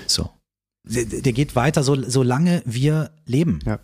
So. 0.07 0.31
Der, 0.85 1.05
der 1.05 1.33
geht 1.33 1.55
weiter, 1.57 1.83
so, 1.83 2.01
solange 2.09 2.62
wir 2.64 3.11
leben. 3.26 3.61
Ja. 3.66 3.79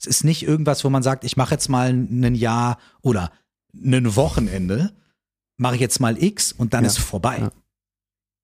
Es 0.00 0.06
ist 0.06 0.24
nicht 0.24 0.42
irgendwas, 0.42 0.84
wo 0.84 0.90
man 0.90 1.02
sagt, 1.02 1.24
ich 1.24 1.36
mache 1.36 1.54
jetzt 1.54 1.68
mal 1.68 1.90
ein 1.90 2.34
Jahr 2.34 2.78
oder 3.02 3.32
ein 3.74 4.16
Wochenende, 4.16 4.92
mache 5.56 5.76
ich 5.76 5.80
jetzt 5.80 6.00
mal 6.00 6.22
X 6.22 6.52
und 6.52 6.74
dann 6.74 6.84
Ja. 6.84 6.90
ist 6.90 6.98
vorbei. 6.98 7.48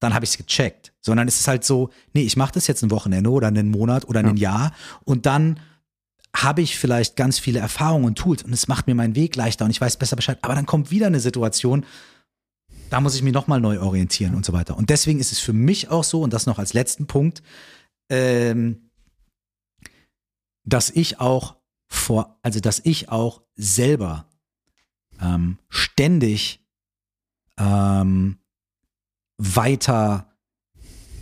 Dann 0.00 0.14
habe 0.14 0.24
ich 0.24 0.30
es 0.32 0.36
gecheckt. 0.38 0.94
Sondern 1.00 1.26
es 1.26 1.40
ist 1.40 1.48
halt 1.48 1.64
so, 1.64 1.90
nee, 2.14 2.22
ich 2.22 2.36
mache 2.36 2.52
das 2.52 2.66
jetzt 2.66 2.82
ein 2.82 2.90
Wochenende 2.90 3.30
oder 3.30 3.48
einen 3.48 3.70
Monat 3.70 4.06
oder 4.08 4.20
ein 4.20 4.36
Jahr 4.36 4.72
und 5.04 5.26
dann 5.26 5.58
habe 6.34 6.62
ich 6.62 6.78
vielleicht 6.78 7.16
ganz 7.16 7.38
viele 7.38 7.58
Erfahrungen 7.58 8.04
und 8.04 8.18
Tools 8.18 8.42
und 8.42 8.52
es 8.52 8.68
macht 8.68 8.86
mir 8.86 8.94
meinen 8.94 9.16
Weg 9.16 9.36
leichter 9.36 9.64
und 9.64 9.70
ich 9.70 9.80
weiß 9.80 9.96
besser 9.96 10.16
Bescheid. 10.16 10.38
Aber 10.42 10.54
dann 10.54 10.66
kommt 10.66 10.90
wieder 10.90 11.06
eine 11.06 11.20
Situation, 11.20 11.84
da 12.90 13.00
muss 13.00 13.14
ich 13.14 13.22
mich 13.22 13.32
nochmal 13.32 13.60
neu 13.60 13.80
orientieren 13.80 14.34
und 14.34 14.44
so 14.44 14.52
weiter. 14.52 14.76
Und 14.76 14.90
deswegen 14.90 15.20
ist 15.20 15.32
es 15.32 15.38
für 15.38 15.52
mich 15.52 15.88
auch 15.88 16.04
so, 16.04 16.22
und 16.22 16.32
das 16.32 16.46
noch 16.46 16.58
als 16.58 16.74
letzten 16.74 17.06
Punkt, 17.06 17.42
ähm, 18.10 18.90
dass 20.64 20.90
ich 20.90 21.20
auch 21.20 21.56
vor, 21.86 22.38
also 22.42 22.60
dass 22.60 22.80
ich 22.84 23.08
auch 23.08 23.42
selber 23.54 24.26
ähm, 25.20 25.58
ständig 25.68 26.64
ähm, 27.58 28.38
weiter 29.38 30.27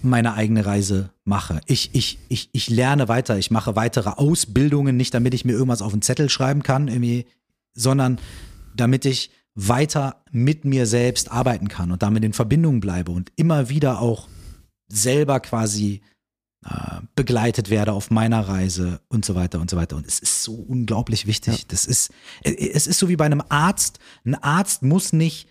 meine 0.06 0.34
eigene 0.34 0.64
Reise 0.64 1.10
mache. 1.24 1.60
Ich, 1.66 1.90
ich, 1.94 2.18
ich, 2.28 2.48
ich 2.52 2.68
lerne 2.70 3.08
weiter, 3.08 3.38
ich 3.38 3.50
mache 3.50 3.76
weitere 3.76 4.10
Ausbildungen, 4.10 4.96
nicht 4.96 5.14
damit 5.14 5.34
ich 5.34 5.44
mir 5.44 5.52
irgendwas 5.52 5.82
auf 5.82 5.92
den 5.92 6.02
Zettel 6.02 6.28
schreiben 6.28 6.62
kann, 6.62 6.88
irgendwie, 6.88 7.26
sondern 7.74 8.18
damit 8.74 9.04
ich 9.04 9.30
weiter 9.54 10.22
mit 10.30 10.64
mir 10.64 10.86
selbst 10.86 11.30
arbeiten 11.32 11.68
kann 11.68 11.90
und 11.90 12.02
damit 12.02 12.24
in 12.24 12.32
Verbindung 12.32 12.80
bleibe 12.80 13.12
und 13.12 13.32
immer 13.36 13.68
wieder 13.68 14.00
auch 14.00 14.28
selber 14.88 15.40
quasi 15.40 16.02
äh, 16.64 17.00
begleitet 17.14 17.70
werde 17.70 17.92
auf 17.92 18.10
meiner 18.10 18.48
Reise 18.48 19.00
und 19.08 19.24
so 19.24 19.34
weiter 19.34 19.60
und 19.60 19.70
so 19.70 19.76
weiter. 19.76 19.96
Und 19.96 20.06
es 20.06 20.20
ist 20.20 20.42
so 20.42 20.54
unglaublich 20.54 21.26
wichtig. 21.26 21.66
Das 21.68 21.86
ist, 21.86 22.10
äh, 22.42 22.52
es 22.52 22.86
ist 22.86 22.98
so 22.98 23.08
wie 23.08 23.16
bei 23.16 23.24
einem 23.24 23.42
Arzt. 23.48 23.98
Ein 24.24 24.34
Arzt 24.34 24.82
muss 24.82 25.12
nicht 25.12 25.48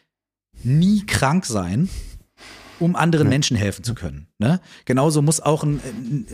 nie 0.63 1.05
krank 1.05 1.45
sein, 1.45 1.89
um 2.79 2.95
anderen 2.95 3.29
Menschen 3.29 3.57
helfen 3.57 3.83
zu 3.83 3.95
können. 3.95 4.27
Ne? 4.39 4.59
Genauso 4.85 5.21
muss 5.21 5.39
auch 5.39 5.63
ein, 5.63 5.79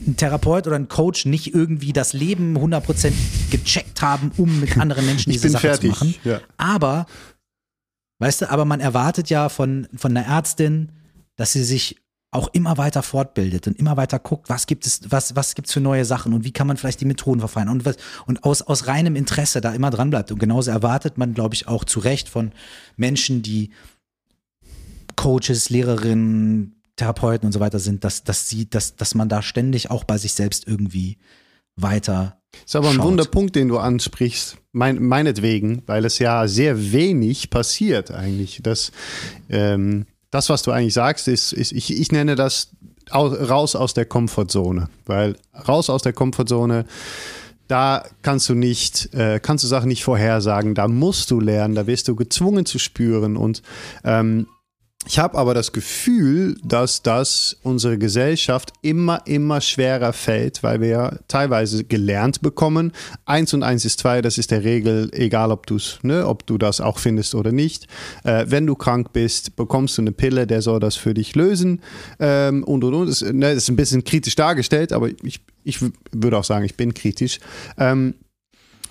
ein, 0.07 0.15
Therapeut 0.17 0.67
oder 0.67 0.75
ein 0.75 0.87
Coach 0.87 1.25
nicht 1.25 1.53
irgendwie 1.53 1.93
das 1.93 2.13
Leben 2.13 2.57
100% 2.57 3.11
gecheckt 3.49 4.01
haben, 4.01 4.31
um 4.37 4.59
mit 4.59 4.77
anderen 4.77 5.05
Menschen 5.05 5.31
diese 5.31 5.49
Sache 5.49 5.67
fertig. 5.67 5.93
zu 5.93 6.05
machen. 6.05 6.15
Ja. 6.23 6.41
Aber, 6.57 7.05
weißt 8.19 8.41
du, 8.41 8.51
aber 8.51 8.65
man 8.65 8.79
erwartet 8.79 9.29
ja 9.29 9.49
von, 9.49 9.87
von 9.95 10.15
einer 10.15 10.27
Ärztin, 10.27 10.91
dass 11.35 11.53
sie 11.53 11.63
sich 11.63 11.97
auch 12.33 12.47
immer 12.53 12.77
weiter 12.77 13.03
fortbildet 13.03 13.67
und 13.67 13.77
immer 13.77 13.97
weiter 13.97 14.17
guckt, 14.17 14.47
was 14.47 14.65
gibt 14.65 14.85
es, 14.85 15.01
was, 15.11 15.35
was 15.35 15.53
gibt's 15.53 15.73
für 15.73 15.81
neue 15.81 16.05
Sachen 16.05 16.33
und 16.33 16.45
wie 16.45 16.53
kann 16.53 16.65
man 16.65 16.77
vielleicht 16.77 17.01
die 17.01 17.05
Methoden 17.05 17.39
verfeinern 17.39 17.75
und 17.75 17.85
was, 17.85 17.97
und 18.25 18.45
aus, 18.45 18.61
aus 18.61 18.87
reinem 18.87 19.17
Interesse 19.17 19.59
da 19.59 19.73
immer 19.73 19.89
dran 19.89 20.09
bleibt. 20.09 20.31
Und 20.31 20.39
genauso 20.39 20.71
erwartet 20.71 21.17
man, 21.17 21.33
glaube 21.33 21.55
ich, 21.55 21.67
auch 21.67 21.83
zu 21.83 21.99
Recht 21.99 22.29
von 22.29 22.53
Menschen, 22.95 23.41
die 23.41 23.71
Coaches, 25.21 25.69
Lehrerinnen, 25.69 26.75
Therapeuten 26.95 27.45
und 27.45 27.51
so 27.51 27.59
weiter 27.59 27.79
sind, 27.79 28.03
dass, 28.03 28.23
dass 28.23 28.49
sie, 28.49 28.69
dass, 28.69 28.95
dass 28.95 29.13
man 29.15 29.29
da 29.29 29.41
ständig 29.41 29.91
auch 29.91 30.03
bei 30.03 30.17
sich 30.17 30.33
selbst 30.33 30.67
irgendwie 30.67 31.17
weiter 31.75 32.37
Ist 32.65 32.75
aber 32.75 32.89
ein 32.89 32.95
schaut. 32.95 33.05
Wunderpunkt, 33.05 33.55
den 33.55 33.67
du 33.69 33.77
ansprichst, 33.77 34.57
mein, 34.71 35.01
meinetwegen, 35.03 35.83
weil 35.85 36.05
es 36.05 36.19
ja 36.19 36.47
sehr 36.47 36.91
wenig 36.91 37.49
passiert 37.49 38.11
eigentlich. 38.11 38.61
Das, 38.63 38.91
ähm, 39.49 40.05
das 40.31 40.49
was 40.49 40.63
du 40.63 40.71
eigentlich 40.71 40.93
sagst, 40.93 41.27
ist, 41.27 41.53
ist 41.53 41.71
ich, 41.71 41.97
ich 41.99 42.11
nenne 42.11 42.35
das 42.35 42.71
au- 43.09 43.27
raus 43.27 43.75
aus 43.75 43.93
der 43.93 44.05
Komfortzone, 44.05 44.89
weil 45.05 45.35
raus 45.67 45.89
aus 45.89 46.01
der 46.01 46.13
Komfortzone, 46.13 46.85
da 47.67 48.03
kannst 48.21 48.49
du 48.49 48.53
nicht, 48.55 49.13
äh, 49.13 49.39
kannst 49.39 49.63
du 49.63 49.67
Sachen 49.67 49.87
nicht 49.87 50.03
vorhersagen, 50.03 50.75
da 50.75 50.87
musst 50.87 51.31
du 51.31 51.39
lernen, 51.39 51.75
da 51.75 51.87
wirst 51.87 52.07
du 52.07 52.15
gezwungen 52.15 52.65
zu 52.65 52.79
spüren 52.79 53.37
und 53.37 53.61
ähm, 54.03 54.47
ich 55.07 55.17
habe 55.17 55.37
aber 55.37 55.55
das 55.55 55.71
Gefühl, 55.71 56.57
dass 56.63 57.01
das 57.01 57.57
unsere 57.63 57.97
Gesellschaft 57.97 58.71
immer, 58.83 59.21
immer 59.25 59.59
schwerer 59.59 60.13
fällt, 60.13 60.61
weil 60.61 60.79
wir 60.79 61.19
teilweise 61.27 61.83
gelernt 61.83 62.41
bekommen. 62.41 62.91
Eins 63.25 63.53
und 63.53 63.63
eins 63.63 63.83
ist 63.83 63.99
zwei, 63.99 64.21
das 64.21 64.37
ist 64.37 64.51
der 64.51 64.63
Regel, 64.63 65.09
egal 65.13 65.51
ob, 65.51 65.65
du's, 65.65 65.97
ne, 66.03 66.27
ob 66.27 66.45
du 66.45 66.59
das 66.59 66.81
auch 66.81 66.99
findest 66.99 67.33
oder 67.33 67.51
nicht. 67.51 67.87
Äh, 68.23 68.45
wenn 68.47 68.67
du 68.67 68.75
krank 68.75 69.11
bist, 69.11 69.55
bekommst 69.55 69.97
du 69.97 70.03
eine 70.03 70.11
Pille, 70.11 70.45
der 70.45 70.61
soll 70.61 70.79
das 70.79 70.95
für 70.95 71.15
dich 71.15 71.35
lösen. 71.35 71.81
Ähm, 72.19 72.63
und 72.63 72.83
und 72.83 72.93
und. 72.93 73.07
Das, 73.07 73.21
ne, 73.21 73.55
das 73.55 73.63
ist 73.63 73.69
ein 73.69 73.75
bisschen 73.75 74.03
kritisch 74.03 74.35
dargestellt, 74.35 74.93
aber 74.93 75.09
ich, 75.23 75.41
ich 75.63 75.79
würde 76.11 76.37
auch 76.37 76.43
sagen, 76.43 76.63
ich 76.63 76.77
bin 76.77 76.93
kritisch. 76.93 77.39
Ähm, 77.77 78.13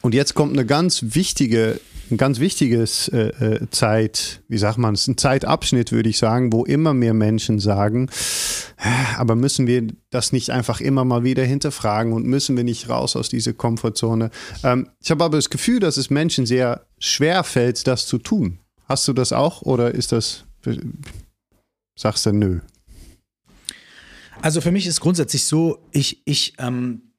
und 0.02 0.14
jetzt 0.14 0.34
kommt 0.34 0.54
eine 0.54 0.66
ganz 0.66 1.04
wichtige 1.14 1.78
ein 2.11 2.16
ganz 2.16 2.40
wichtiges 2.40 3.08
äh, 3.08 3.28
äh, 3.28 3.70
Zeit, 3.70 4.42
wie 4.48 4.58
sagt 4.58 4.78
man 4.78 4.94
es, 4.94 5.06
ein 5.06 5.16
Zeitabschnitt, 5.16 5.92
würde 5.92 6.08
ich 6.08 6.18
sagen, 6.18 6.52
wo 6.52 6.64
immer 6.64 6.94
mehr 6.94 7.14
Menschen 7.14 7.58
sagen, 7.58 8.11
aber 9.16 9.34
müssen 9.36 9.66
wir 9.66 9.86
das 10.11 10.32
nicht 10.32 10.50
einfach 10.50 10.80
immer 10.80 11.04
mal 11.04 11.24
wieder 11.24 11.44
hinterfragen 11.44 12.12
und 12.12 12.26
müssen 12.26 12.56
wir 12.56 12.64
nicht 12.64 12.88
raus 12.88 13.16
aus 13.16 13.28
dieser 13.28 13.52
Komfortzone? 13.52 14.30
Ähm, 14.62 14.88
ich 15.00 15.11
habe 15.11 15.24
aber 15.24 15.38
das 15.38 15.50
Gefühl, 15.50 15.80
dass 15.80 15.96
es 15.96 16.11
Menschen 16.11 16.46
sehr 16.46 16.86
schwer 16.98 17.44
fällt, 17.44 17.86
das 17.86 18.06
zu 18.06 18.18
tun. 18.18 18.58
Hast 18.86 19.06
du 19.06 19.12
das 19.12 19.32
auch 19.32 19.62
oder 19.62 19.94
ist 19.94 20.12
das, 20.12 20.44
sagst 21.96 22.26
du 22.26 22.32
nö? 22.32 22.61
Also 24.42 24.61
für 24.61 24.72
mich 24.72 24.86
ist 24.86 25.00
grundsätzlich 25.00 25.44
so, 25.44 25.86
ich, 25.92 26.22
ich, 26.24 26.54
ähm, 26.58 27.12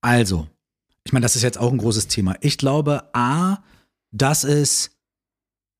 also, 0.00 0.48
ich 1.08 1.12
meine, 1.14 1.24
das 1.24 1.36
ist 1.36 1.42
jetzt 1.42 1.56
auch 1.56 1.72
ein 1.72 1.78
großes 1.78 2.08
Thema. 2.08 2.36
Ich 2.42 2.58
glaube, 2.58 3.04
A, 3.14 3.62
dass 4.10 4.44
es 4.44 4.90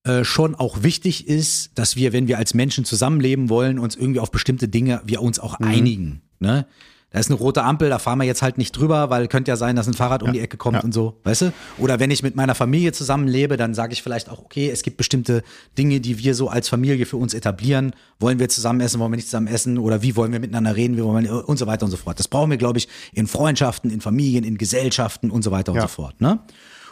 äh, 0.04 0.24
schon 0.24 0.54
auch 0.54 0.82
wichtig 0.82 1.28
ist, 1.28 1.72
dass 1.74 1.96
wir, 1.96 2.14
wenn 2.14 2.28
wir 2.28 2.38
als 2.38 2.54
Menschen 2.54 2.86
zusammenleben 2.86 3.50
wollen, 3.50 3.78
uns 3.78 3.94
irgendwie 3.94 4.20
auf 4.20 4.30
bestimmte 4.30 4.68
Dinge, 4.68 5.02
wir 5.04 5.20
uns 5.20 5.38
auch 5.38 5.58
mhm. 5.58 5.66
einigen. 5.66 6.22
Ne? 6.40 6.66
Da 7.10 7.18
ist 7.18 7.30
eine 7.30 7.38
rote 7.38 7.62
Ampel, 7.62 7.88
da 7.88 7.98
fahren 7.98 8.18
wir 8.18 8.26
jetzt 8.26 8.42
halt 8.42 8.58
nicht 8.58 8.72
drüber, 8.72 9.08
weil 9.08 9.28
könnte 9.28 9.50
ja 9.50 9.56
sein, 9.56 9.76
dass 9.76 9.86
ein 9.86 9.94
Fahrrad 9.94 10.22
um 10.22 10.32
die 10.32 10.40
Ecke 10.40 10.58
kommt 10.58 10.76
ja. 10.76 10.82
und 10.82 10.92
so, 10.92 11.18
weißt 11.24 11.40
du? 11.42 11.52
Oder 11.78 12.00
wenn 12.00 12.10
ich 12.10 12.22
mit 12.22 12.36
meiner 12.36 12.54
Familie 12.54 12.92
zusammenlebe, 12.92 13.56
dann 13.56 13.72
sage 13.72 13.94
ich 13.94 14.02
vielleicht 14.02 14.28
auch, 14.28 14.40
okay, 14.40 14.68
es 14.68 14.82
gibt 14.82 14.98
bestimmte 14.98 15.42
Dinge, 15.78 16.00
die 16.00 16.18
wir 16.18 16.34
so 16.34 16.48
als 16.48 16.68
Familie 16.68 17.06
für 17.06 17.16
uns 17.16 17.32
etablieren. 17.32 17.92
Wollen 18.20 18.38
wir 18.38 18.50
zusammen 18.50 18.80
essen, 18.80 19.00
wollen 19.00 19.12
wir 19.12 19.16
nicht 19.16 19.28
zusammen 19.28 19.46
essen? 19.46 19.78
Oder 19.78 20.02
wie 20.02 20.16
wollen 20.16 20.32
wir 20.32 20.40
miteinander 20.40 20.76
reden? 20.76 20.98
Wie 20.98 21.02
wollen 21.02 21.24
wir, 21.24 21.48
und 21.48 21.58
so 21.58 21.66
weiter 21.66 21.86
und 21.86 21.90
so 21.90 21.96
fort. 21.96 22.18
Das 22.18 22.28
brauchen 22.28 22.50
wir, 22.50 22.58
glaube 22.58 22.78
ich, 22.78 22.88
in 23.14 23.26
Freundschaften, 23.26 23.90
in 23.90 24.02
Familien, 24.02 24.44
in 24.44 24.58
Gesellschaften 24.58 25.30
und 25.30 25.42
so 25.42 25.50
weiter 25.50 25.72
und 25.72 25.80
so 25.80 25.88
fort. 25.88 26.20
Ne? 26.20 26.40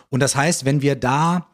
Und 0.09 0.21
das 0.21 0.35
heißt, 0.35 0.65
wenn 0.65 0.81
wir 0.81 0.97
da 0.97 1.47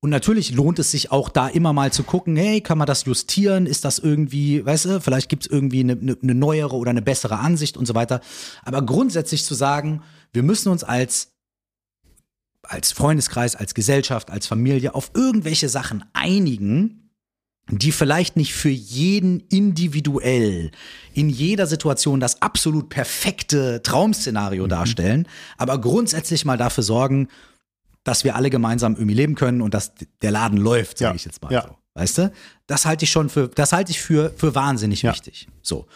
und 0.00 0.10
natürlich 0.10 0.52
lohnt 0.52 0.78
es 0.78 0.90
sich 0.90 1.10
auch 1.10 1.28
da 1.28 1.48
immer 1.48 1.72
mal 1.72 1.92
zu 1.92 2.02
gucken, 2.02 2.36
hey, 2.36 2.60
kann 2.60 2.78
man 2.78 2.86
das 2.86 3.06
justieren? 3.06 3.66
Ist 3.66 3.84
das 3.84 3.98
irgendwie, 3.98 4.64
weißt 4.64 4.84
du, 4.84 5.00
vielleicht 5.00 5.28
gibt 5.28 5.46
es 5.46 5.50
irgendwie 5.50 5.80
eine, 5.80 5.92
eine, 6.22 6.34
neuere 6.34 6.76
oder 6.76 6.90
eine 6.90 7.02
bessere 7.02 7.38
Ansicht 7.38 7.76
und 7.76 7.86
so 7.86 7.94
weiter. 7.94 8.20
Aber 8.64 8.82
grundsätzlich 8.82 9.44
zu 9.44 9.54
sagen, 9.54 10.02
wir 10.32 10.42
müssen 10.42 10.70
uns 10.70 10.84
als 10.84 11.32
als 12.68 12.90
Freundeskreis, 12.90 13.54
als 13.54 13.74
Gesellschaft, 13.74 14.28
als 14.30 14.48
Familie 14.48 14.94
auf 14.96 15.12
irgendwelche 15.14 15.68
Sachen 15.68 16.04
einigen, 16.12 17.12
die 17.68 17.92
vielleicht 17.92 18.36
nicht 18.36 18.54
für 18.54 18.68
jeden 18.70 19.40
individuell 19.48 20.70
in 21.14 21.28
jeder 21.28 21.66
Situation 21.66 22.20
das 22.20 22.42
absolut 22.42 22.88
perfekte 22.88 23.82
Traumszenario 23.82 24.64
mhm. 24.64 24.68
darstellen, 24.68 25.28
aber 25.56 25.80
grundsätzlich 25.80 26.44
mal 26.44 26.58
dafür 26.58 26.84
sorgen, 26.84 27.28
dass 28.06 28.22
wir 28.22 28.36
alle 28.36 28.50
gemeinsam 28.50 28.94
irgendwie 28.94 29.14
leben 29.14 29.34
können 29.34 29.60
und 29.60 29.74
dass 29.74 29.92
der 30.22 30.30
Laden 30.30 30.58
läuft, 30.58 30.98
sage 30.98 31.10
ja. 31.10 31.16
ich 31.16 31.24
jetzt 31.24 31.42
mal 31.42 31.52
ja. 31.52 31.62
so. 31.62 31.76
Weißt 31.94 32.18
du? 32.18 32.32
Das 32.66 32.86
halte 32.86 33.04
ich 33.04 33.10
schon 33.10 33.28
für, 33.28 33.48
das 33.48 33.72
halte 33.72 33.90
ich 33.90 34.00
für, 34.00 34.32
für 34.36 34.54
wahnsinnig 34.54 35.02
ja. 35.02 35.12
wichtig. 35.12 35.48
So. 35.62 35.86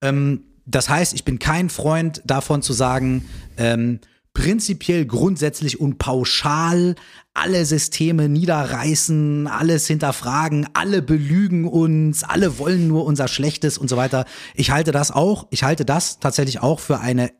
Ähm, 0.00 0.44
das 0.66 0.88
heißt, 0.88 1.14
ich 1.14 1.24
bin 1.24 1.38
kein 1.38 1.68
Freund 1.68 2.22
davon 2.24 2.62
zu 2.62 2.72
sagen, 2.72 3.24
ähm, 3.56 4.00
prinzipiell 4.34 5.04
grundsätzlich 5.04 5.80
und 5.80 5.98
pauschal 5.98 6.94
alle 7.34 7.64
Systeme 7.64 8.28
niederreißen, 8.28 9.48
alles 9.48 9.88
hinterfragen, 9.88 10.68
alle 10.74 11.02
belügen 11.02 11.66
uns, 11.66 12.22
alle 12.22 12.58
wollen 12.58 12.86
nur 12.86 13.04
unser 13.04 13.26
Schlechtes 13.26 13.78
und 13.78 13.88
so 13.88 13.96
weiter. 13.96 14.26
Ich 14.54 14.70
halte 14.70 14.92
das 14.92 15.10
auch, 15.10 15.48
ich 15.50 15.64
halte 15.64 15.84
das 15.84 16.20
tatsächlich 16.20 16.60
auch 16.60 16.78
für 16.78 17.00
eine 17.00 17.32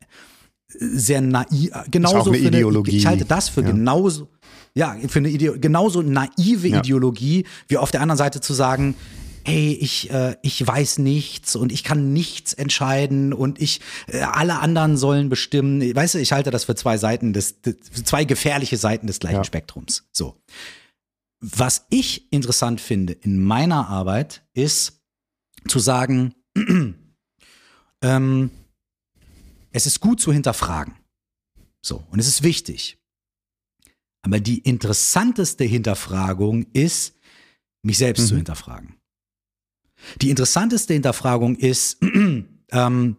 sehr 0.68 1.20
naiv, 1.20 1.70
genauso 1.90 2.30
eine 2.30 2.38
Ideologie. 2.38 2.90
Eine, 2.92 2.98
ich 2.98 3.06
halte 3.06 3.24
das 3.24 3.48
für 3.48 3.62
ja. 3.62 3.70
genauso, 3.70 4.28
ja, 4.74 4.96
für 5.08 5.18
eine 5.18 5.28
Ideo 5.28 5.54
genauso 5.58 6.02
naive 6.02 6.68
ja. 6.68 6.78
Ideologie, 6.78 7.44
wie 7.68 7.78
auf 7.78 7.90
der 7.90 8.02
anderen 8.02 8.18
Seite 8.18 8.40
zu 8.40 8.52
sagen, 8.52 8.94
hey, 9.44 9.72
ich, 9.80 10.10
äh, 10.10 10.36
ich 10.42 10.64
weiß 10.64 10.98
nichts 10.98 11.56
und 11.56 11.72
ich 11.72 11.82
kann 11.82 12.12
nichts 12.12 12.52
entscheiden 12.52 13.32
und 13.32 13.60
ich, 13.60 13.80
äh, 14.06 14.20
alle 14.20 14.58
anderen 14.58 14.98
sollen 14.98 15.30
bestimmen. 15.30 15.80
Weißt 15.80 16.14
du, 16.14 16.18
ich 16.18 16.32
halte 16.32 16.50
das 16.50 16.64
für 16.64 16.74
zwei 16.74 16.98
Seiten 16.98 17.32
des, 17.32 17.62
des 17.62 17.76
zwei 18.04 18.24
gefährliche 18.24 18.76
Seiten 18.76 19.06
des 19.06 19.20
gleichen 19.20 19.36
ja. 19.36 19.44
Spektrums. 19.44 20.06
So. 20.12 20.36
Was 21.40 21.86
ich 21.88 22.30
interessant 22.30 22.80
finde 22.80 23.14
in 23.14 23.42
meiner 23.42 23.88
Arbeit 23.88 24.42
ist 24.52 25.00
zu 25.66 25.78
sagen, 25.78 26.34
ähm, 28.02 28.50
es 29.78 29.86
ist 29.86 30.00
gut 30.00 30.20
zu 30.20 30.32
hinterfragen. 30.32 30.94
So, 31.80 32.04
und 32.10 32.18
es 32.18 32.26
ist 32.26 32.42
wichtig. 32.42 32.98
Aber 34.22 34.40
die 34.40 34.58
interessanteste 34.58 35.64
Hinterfragung 35.64 36.66
ist, 36.72 37.14
mich 37.82 37.98
selbst 37.98 38.22
mhm. 38.22 38.26
zu 38.26 38.36
hinterfragen. 38.36 38.96
Die 40.20 40.30
interessanteste 40.30 40.94
Hinterfragung 40.94 41.54
ist, 41.54 41.98
ähm, 42.72 43.16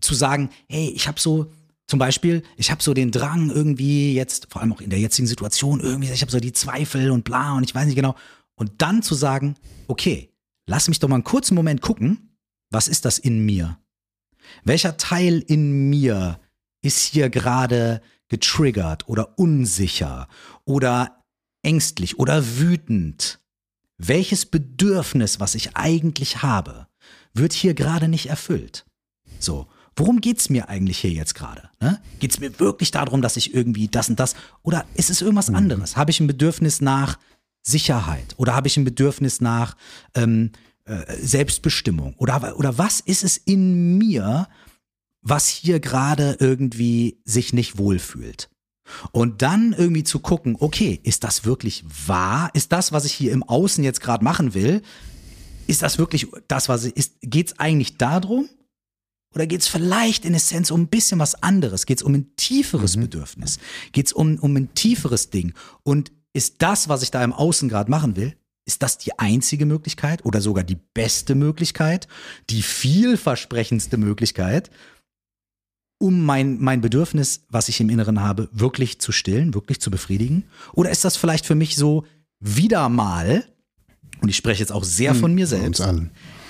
zu 0.00 0.14
sagen, 0.14 0.50
hey, 0.68 0.90
ich 0.94 1.08
habe 1.08 1.18
so, 1.18 1.52
zum 1.86 1.98
Beispiel, 1.98 2.42
ich 2.58 2.70
habe 2.70 2.82
so 2.82 2.92
den 2.92 3.10
Drang 3.10 3.50
irgendwie 3.50 4.14
jetzt, 4.14 4.48
vor 4.50 4.60
allem 4.60 4.74
auch 4.74 4.82
in 4.82 4.90
der 4.90 5.00
jetzigen 5.00 5.26
Situation, 5.26 5.80
irgendwie, 5.80 6.12
ich 6.12 6.20
habe 6.20 6.30
so 6.30 6.38
die 6.38 6.52
Zweifel 6.52 7.10
und 7.10 7.24
bla 7.24 7.54
und 7.54 7.64
ich 7.64 7.74
weiß 7.74 7.86
nicht 7.86 7.96
genau. 7.96 8.14
Und 8.56 8.82
dann 8.82 9.02
zu 9.02 9.14
sagen, 9.14 9.54
okay, 9.86 10.30
lass 10.66 10.88
mich 10.88 10.98
doch 10.98 11.08
mal 11.08 11.16
einen 11.16 11.24
kurzen 11.24 11.54
Moment 11.54 11.80
gucken, 11.80 12.36
was 12.70 12.88
ist 12.88 13.06
das 13.06 13.18
in 13.18 13.46
mir? 13.46 13.78
Welcher 14.64 14.96
Teil 14.96 15.42
in 15.46 15.88
mir 15.90 16.40
ist 16.82 17.00
hier 17.00 17.30
gerade 17.30 18.00
getriggert 18.28 19.08
oder 19.08 19.38
unsicher 19.38 20.28
oder 20.64 21.24
ängstlich 21.62 22.18
oder 22.18 22.58
wütend? 22.58 23.40
Welches 23.96 24.46
Bedürfnis, 24.46 25.40
was 25.40 25.54
ich 25.54 25.76
eigentlich 25.76 26.42
habe, 26.42 26.86
wird 27.34 27.52
hier 27.52 27.74
gerade 27.74 28.08
nicht 28.08 28.26
erfüllt? 28.26 28.86
So, 29.40 29.66
worum 29.96 30.20
geht's 30.20 30.50
mir 30.50 30.68
eigentlich 30.68 30.98
hier 30.98 31.10
jetzt 31.10 31.34
gerade? 31.34 31.68
Ne? 31.80 32.00
Geht 32.20 32.40
mir 32.40 32.58
wirklich 32.60 32.90
darum, 32.90 33.22
dass 33.22 33.36
ich 33.36 33.54
irgendwie 33.54 33.88
das 33.88 34.08
und 34.08 34.20
das 34.20 34.34
oder 34.62 34.84
ist 34.94 35.10
es 35.10 35.20
irgendwas 35.20 35.48
mhm. 35.48 35.56
anderes? 35.56 35.96
Habe 35.96 36.10
ich 36.10 36.20
ein 36.20 36.26
Bedürfnis 36.26 36.80
nach 36.80 37.18
Sicherheit 37.62 38.34
oder 38.36 38.54
habe 38.54 38.68
ich 38.68 38.76
ein 38.76 38.84
Bedürfnis 38.84 39.40
nach 39.40 39.76
ähm, 40.14 40.52
äh, 40.88 41.16
Selbstbestimmung? 41.20 42.14
Oder, 42.16 42.58
oder 42.58 42.78
was 42.78 43.00
ist 43.00 43.24
es 43.24 43.36
in 43.36 43.98
mir, 43.98 44.48
was 45.22 45.46
hier 45.46 45.80
gerade 45.80 46.36
irgendwie 46.40 47.20
sich 47.24 47.52
nicht 47.52 47.78
wohlfühlt? 47.78 48.48
Und 49.12 49.42
dann 49.42 49.74
irgendwie 49.76 50.04
zu 50.04 50.18
gucken, 50.18 50.56
okay, 50.58 50.98
ist 51.02 51.24
das 51.24 51.44
wirklich 51.44 51.84
wahr? 52.06 52.50
Ist 52.54 52.72
das, 52.72 52.90
was 52.90 53.04
ich 53.04 53.12
hier 53.12 53.32
im 53.32 53.42
Außen 53.42 53.84
jetzt 53.84 54.00
gerade 54.00 54.24
machen 54.24 54.54
will, 54.54 54.82
ist 55.66 55.82
das 55.82 55.98
wirklich 55.98 56.28
das, 56.48 56.70
was 56.70 56.84
ich, 56.84 56.96
ist, 56.96 57.16
geht 57.20 57.48
es 57.48 57.58
eigentlich 57.58 57.98
darum? 57.98 58.48
Oder 59.34 59.46
geht 59.46 59.60
es 59.60 59.68
vielleicht 59.68 60.24
in 60.24 60.34
Essenz 60.34 60.70
um 60.70 60.82
ein 60.82 60.88
bisschen 60.88 61.18
was 61.18 61.42
anderes? 61.42 61.84
Geht 61.84 61.98
es 61.98 62.02
um 62.02 62.14
ein 62.14 62.34
tieferes 62.36 62.96
mhm. 62.96 63.02
Bedürfnis? 63.02 63.58
Geht 63.92 64.06
es 64.06 64.12
um, 64.14 64.38
um 64.38 64.56
ein 64.56 64.72
tieferes 64.72 65.28
Ding? 65.28 65.52
Und 65.82 66.12
ist 66.32 66.62
das, 66.62 66.88
was 66.88 67.02
ich 67.02 67.10
da 67.10 67.22
im 67.22 67.32
Außen 67.34 67.68
gerade 67.68 67.90
machen 67.90 68.16
will, 68.16 68.37
ist 68.68 68.82
das 68.82 68.98
die 68.98 69.18
einzige 69.18 69.64
Möglichkeit 69.64 70.26
oder 70.26 70.42
sogar 70.42 70.62
die 70.62 70.76
beste 70.76 71.34
Möglichkeit, 71.34 72.06
die 72.50 72.60
vielversprechendste 72.60 73.96
Möglichkeit, 73.96 74.70
um 75.98 76.22
mein, 76.24 76.60
mein 76.60 76.82
Bedürfnis, 76.82 77.46
was 77.48 77.70
ich 77.70 77.80
im 77.80 77.88
Inneren 77.88 78.20
habe, 78.20 78.50
wirklich 78.52 79.00
zu 79.00 79.10
stillen, 79.10 79.54
wirklich 79.54 79.80
zu 79.80 79.90
befriedigen? 79.90 80.44
Oder 80.74 80.90
ist 80.90 81.02
das 81.06 81.16
vielleicht 81.16 81.46
für 81.46 81.54
mich 81.54 81.76
so 81.76 82.04
wieder 82.40 82.90
mal, 82.90 83.46
und 84.20 84.28
ich 84.28 84.36
spreche 84.36 84.60
jetzt 84.60 84.72
auch 84.72 84.84
sehr 84.84 85.14
von 85.14 85.34
mir 85.34 85.46
hm, 85.50 85.74
selbst, 85.74 85.82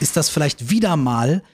ist 0.01 0.17
das 0.17 0.29
vielleicht 0.29 0.71
wieder 0.71 0.97
mal 0.97 1.45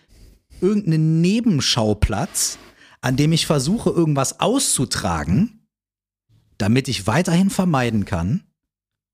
irgendein 0.62 1.21
Nebenschauplatz, 1.21 2.59
an 3.03 3.17
dem 3.17 3.33
ich 3.33 3.45
versuche, 3.45 3.91
irgendwas 3.91 4.41
auszutragen, 4.41 5.69
damit 6.57 6.89
ich 6.89 7.07
weiterhin 7.07 7.51
vermeiden 7.51 8.07
kann, 8.07 8.45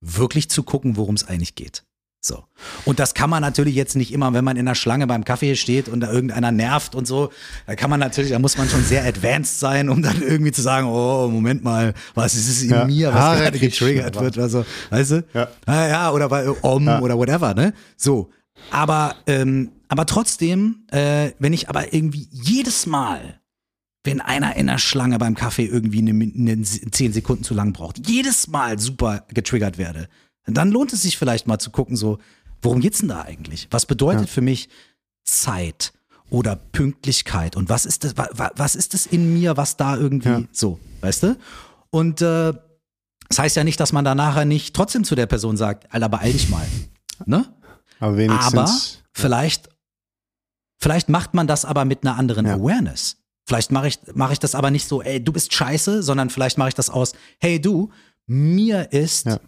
wirklich 0.01 0.51
zu 0.51 0.63
gucken, 0.63 0.97
worum 0.97 1.15
es 1.15 1.29
eigentlich 1.29 1.55
geht. 1.55 1.85
So. 2.23 2.45
Und 2.85 2.99
das 3.01 3.15
kann 3.15 3.31
man 3.31 3.41
natürlich 3.41 3.75
jetzt 3.75 3.97
nicht 3.97 4.13
immer, 4.13 4.35
wenn 4.35 4.45
man 4.45 4.59
in 4.59 4.67
der 4.67 4.75
Schlange 4.75 5.07
beim 5.07 5.25
Kaffee 5.25 5.57
steht 5.57 5.89
und 5.89 6.01
da 6.01 6.13
irgendeiner 6.13 6.53
nervt 6.53 6.95
und 6.95 7.07
so, 7.07 7.31
da 7.67 7.77
kann 7.77 7.89
man 7.89 7.99
natürlich, 7.99 8.31
da 8.33 8.39
muss 8.39 8.59
man 8.59 8.69
schon 8.69 8.85
sehr 8.85 9.05
advanced 9.07 9.59
sein, 9.59 9.89
um 9.89 10.03
dann 10.03 10.21
irgendwie 10.21 10.53
zu 10.53 10.61
sagen, 10.61 10.87
oh, 10.87 11.29
Moment 11.29 11.65
mal, 11.65 11.95
was 12.15 12.35
ist 12.35 12.49
es 12.49 12.63
in 12.63 12.71
Ja. 12.71 12.85
mir, 12.85 13.09
was 13.09 13.15
Haare 13.21 13.41
gerade 13.45 13.59
getriggert 13.59 14.21
wird, 14.21 14.37
also, 14.37 14.67
weißt 14.91 15.11
du? 15.13 15.25
Ja. 15.33 15.49
Ah, 15.65 15.87
ja, 15.89 16.11
oder 16.13 16.29
bei 16.29 16.51
Om 16.63 16.87
Ja. 16.87 17.01
oder 17.01 17.17
whatever, 17.17 17.55
ne? 17.55 17.73
So. 17.97 18.31
Aber, 18.71 19.15
ähm, 19.27 19.73
aber 19.89 20.05
trotzdem, 20.05 20.85
äh, 20.93 21.31
wenn 21.39 21.55
ich 21.55 21.71
aber 21.71 21.95
irgendwie 21.95 22.29
jedes 22.31 22.85
Mal, 22.85 23.40
wenn 24.05 24.21
einer 24.21 24.57
in 24.57 24.67
der 24.67 24.79
Schlange 24.79 25.19
beim 25.19 25.35
Kaffee 25.35 25.67
irgendwie 25.67 25.99
eine, 25.99 26.11
eine 26.13 26.63
zehn 26.63 27.13
Sekunden 27.13 27.45
zu 27.45 27.55
lang 27.55 27.73
braucht, 27.73 28.09
jedes 28.09 28.49
Mal 28.49 28.79
super 28.79 29.25
getriggert 29.29 29.77
werde, 29.79 30.09
dann 30.47 30.71
lohnt 30.71 30.93
es 30.93 31.03
sich 31.03 31.19
vielleicht 31.19 31.47
mal 31.47 31.59
zu 31.59 31.71
gucken, 31.71 31.97
so, 31.97 32.19
worum 32.63 32.81
geht's 32.81 33.01
denn 33.01 33.09
da 33.09 33.23
eigentlich? 33.23 33.69
Was 33.71 33.87
bedeutet 33.87 34.29
für 34.29 34.41
mich 34.41 34.69
Zeit 35.25 35.93
oder 36.31 36.57
Pünktlichkeit 36.57 37.57
und 37.57 37.69
was 37.69 37.85
ist 37.85 38.05
das, 38.05 38.17
wa, 38.17 38.29
wa, 38.33 38.51
was 38.57 38.75
ist 38.75 38.95
das 38.95 39.05
in 39.07 39.35
mir, 39.35 39.57
was 39.57 39.77
da 39.77 39.97
irgendwie 39.97 40.29
Ja. 40.29 40.43
so, 40.53 40.79
weißt 41.03 41.23
du? 41.25 41.37
Und 41.91 42.23
äh, 42.23 42.53
das 43.29 43.39
heißt 43.39 43.57
ja 43.57 43.65
nicht, 43.65 43.79
dass 43.81 43.93
man 43.93 44.05
da 44.05 44.15
nachher 44.15 44.45
nicht 44.45 44.75
trotzdem 44.75 45.05
zu 45.05 45.15
der 45.15 45.27
Person 45.27 45.57
sagt, 45.57 45.93
Alter, 45.93 46.09
beeil 46.09 46.33
dich 46.33 46.49
mal. 46.49 46.67
Ne? 47.27 47.45
Aber 48.01 48.17
wenigstens. 48.17 48.55
Aber 48.55 48.71
vielleicht, 49.13 49.69
vielleicht 50.79 51.09
macht 51.09 51.35
man 51.35 51.47
das 51.47 51.65
aber 51.65 51.85
mit 51.85 52.03
einer 52.05 52.17
anderen 52.17 52.47
Ja. 52.47 52.55
Awareness. 52.55 53.17
Vielleicht 53.51 53.73
mache 53.73 53.89
ich, 53.89 53.99
mache 54.15 54.33
ich 54.33 54.39
das 54.39 54.55
aber 54.55 54.71
nicht 54.71 54.87
so, 54.87 55.03
ey, 55.03 55.19
du 55.21 55.33
bist 55.33 55.53
scheiße, 55.53 56.05
sondern 56.05 56.31
vielleicht 56.31 56.57
mache 56.57 56.69
ich 56.69 56.75
das 56.77 56.89
aus, 56.89 57.15
hey 57.41 57.61
du, 57.61 57.91
mir 58.29 58.93
ist 58.93 59.27
Ja. 59.27 59.41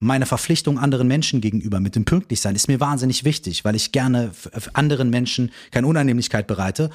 meine 0.00 0.26
Verpflichtung 0.26 0.80
anderen 0.80 1.06
Menschen 1.06 1.40
gegenüber 1.40 1.78
mit 1.78 1.94
dem 1.94 2.04
Pünktlichsein 2.04 2.56
ist 2.56 2.66
mir 2.66 2.80
wahnsinnig 2.80 3.22
wichtig, 3.22 3.64
weil 3.64 3.76
ich 3.76 3.92
gerne 3.92 4.32
anderen 4.72 5.10
Menschen 5.10 5.52
keine 5.70 5.86
Unannehmlichkeit 5.86 6.48
bereite. 6.48 6.90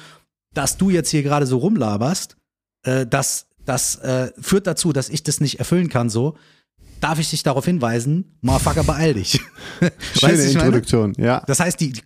Dass 0.52 0.76
du 0.76 0.90
jetzt 0.90 1.08
hier 1.08 1.22
gerade 1.22 1.46
so 1.46 1.56
rumlaberst, 1.56 2.36
äh, 2.84 3.06
das, 3.06 3.46
das 3.64 3.94
äh, 4.00 4.30
führt 4.38 4.66
dazu, 4.66 4.92
dass 4.92 5.08
ich 5.08 5.22
das 5.22 5.40
nicht 5.40 5.58
erfüllen 5.58 5.88
kann 5.88 6.10
so. 6.10 6.36
Darf 7.00 7.18
ich 7.18 7.30
dich 7.30 7.42
darauf 7.42 7.64
hinweisen? 7.64 8.36
Motherfucker, 8.42 8.84
beeil 8.84 9.14
dich. 9.14 9.40
Schöne 9.40 9.90
Weißt 10.20 10.22
du, 10.22 10.28
ich 10.28 10.54
meine? 10.54 10.66
Introduktion, 10.66 11.14
ja. 11.16 11.42
Das 11.46 11.60
heißt, 11.60 11.80
die, 11.80 11.92
die, 11.94 12.02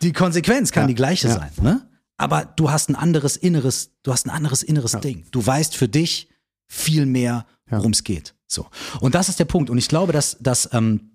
die 0.00 0.12
Konsequenz 0.14 0.72
kann 0.72 0.84
Ja, 0.84 0.86
die 0.88 0.94
gleiche 0.94 1.28
ja. 1.28 1.34
sein, 1.34 1.50
ne? 1.60 1.86
Aber 2.18 2.44
du 2.44 2.70
hast 2.70 2.88
ein 2.88 2.94
anderes 2.94 3.36
inneres, 3.36 3.90
du 4.02 4.12
hast 4.12 4.26
ein 4.26 4.30
anderes 4.30 4.62
inneres 4.62 4.92
Ding. 5.00 5.24
Du 5.30 5.44
weißt 5.44 5.76
für 5.76 5.88
dich 5.88 6.28
viel 6.68 7.06
mehr, 7.06 7.46
Ja. 7.70 7.78
worum 7.78 7.92
es 7.92 8.04
geht. 8.04 8.34
So. 8.46 8.66
Und 9.00 9.14
das 9.14 9.28
ist 9.28 9.38
der 9.38 9.44
Punkt. 9.46 9.70
Und 9.70 9.78
ich 9.78 9.88
glaube, 9.88 10.12
dass, 10.12 10.36
dass, 10.40 10.68
ähm, 10.72 11.10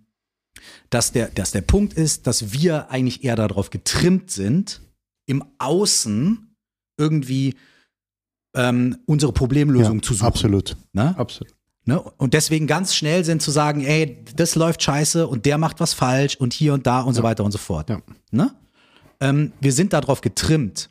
dass, 0.89 1.11
der, 1.11 1.27
dass 1.29 1.51
der 1.51 1.61
Punkt 1.61 1.93
ist, 1.93 2.27
dass 2.27 2.51
wir 2.51 2.89
eigentlich 2.89 3.23
eher 3.23 3.35
darauf 3.35 3.69
getrimmt 3.69 4.31
sind, 4.31 4.81
im 5.27 5.43
Außen 5.59 6.55
irgendwie 6.97 7.55
ähm, 8.55 8.97
unsere 9.05 9.33
Problemlösung 9.33 9.97
ja 9.97 10.01
zu 10.01 10.13
suchen. 10.15 10.25
Absolut. 10.25 10.77
Ne? 10.93 11.15
Absolut. 11.17 11.53
Ne? 11.85 12.01
Und 12.01 12.33
deswegen 12.33 12.65
ganz 12.67 12.95
schnell 12.95 13.23
sind 13.23 13.41
zu 13.41 13.51
sagen, 13.51 13.81
ey, 13.85 14.23
das 14.35 14.55
läuft 14.55 14.81
scheiße 14.81 15.27
und 15.27 15.45
der 15.45 15.57
macht 15.57 15.79
was 15.79 15.93
falsch 15.93 16.35
und 16.35 16.53
hier 16.53 16.73
und 16.73 16.87
da 16.87 17.01
und 17.01 17.13
so 17.13 17.23
weiter 17.23 17.43
und 17.43 17.51
so 17.51 17.57
fort. 17.59 17.89
Ja. 17.89 18.01
Ne? 18.31 18.53
Ähm, 19.19 19.53
wir 19.59 19.73
sind 19.73 19.93
darauf 19.93 20.21
getrimmt 20.21 20.89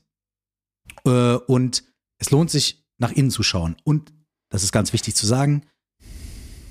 äh, 1.05 1.35
und 1.35 1.85
es 2.19 2.31
lohnt 2.31 2.51
sich, 2.51 2.85
nach 2.99 3.13
innen 3.13 3.31
zu 3.31 3.43
schauen. 3.43 3.77
Und 3.85 4.13
das 4.49 4.63
ist 4.63 4.73
ganz 4.73 4.93
wichtig 4.93 5.15
zu 5.15 5.27
sagen, 5.27 5.63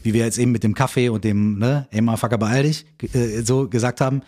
wie 0.03 0.13
wir 0.13 0.23
jetzt 0.23 0.37
eben 0.37 0.51
mit 0.51 0.63
dem 0.63 0.73
Kaffee 0.73 1.09
und 1.09 1.23
dem, 1.23 1.59
ne, 1.59 1.87
ey, 1.91 2.01
Motherfucker, 2.01 2.37
beeil 2.37 2.63
dich, 2.63 2.85
äh, 3.13 3.41
so 3.41 3.69
gesagt 3.69 4.01
haben. 4.01 4.21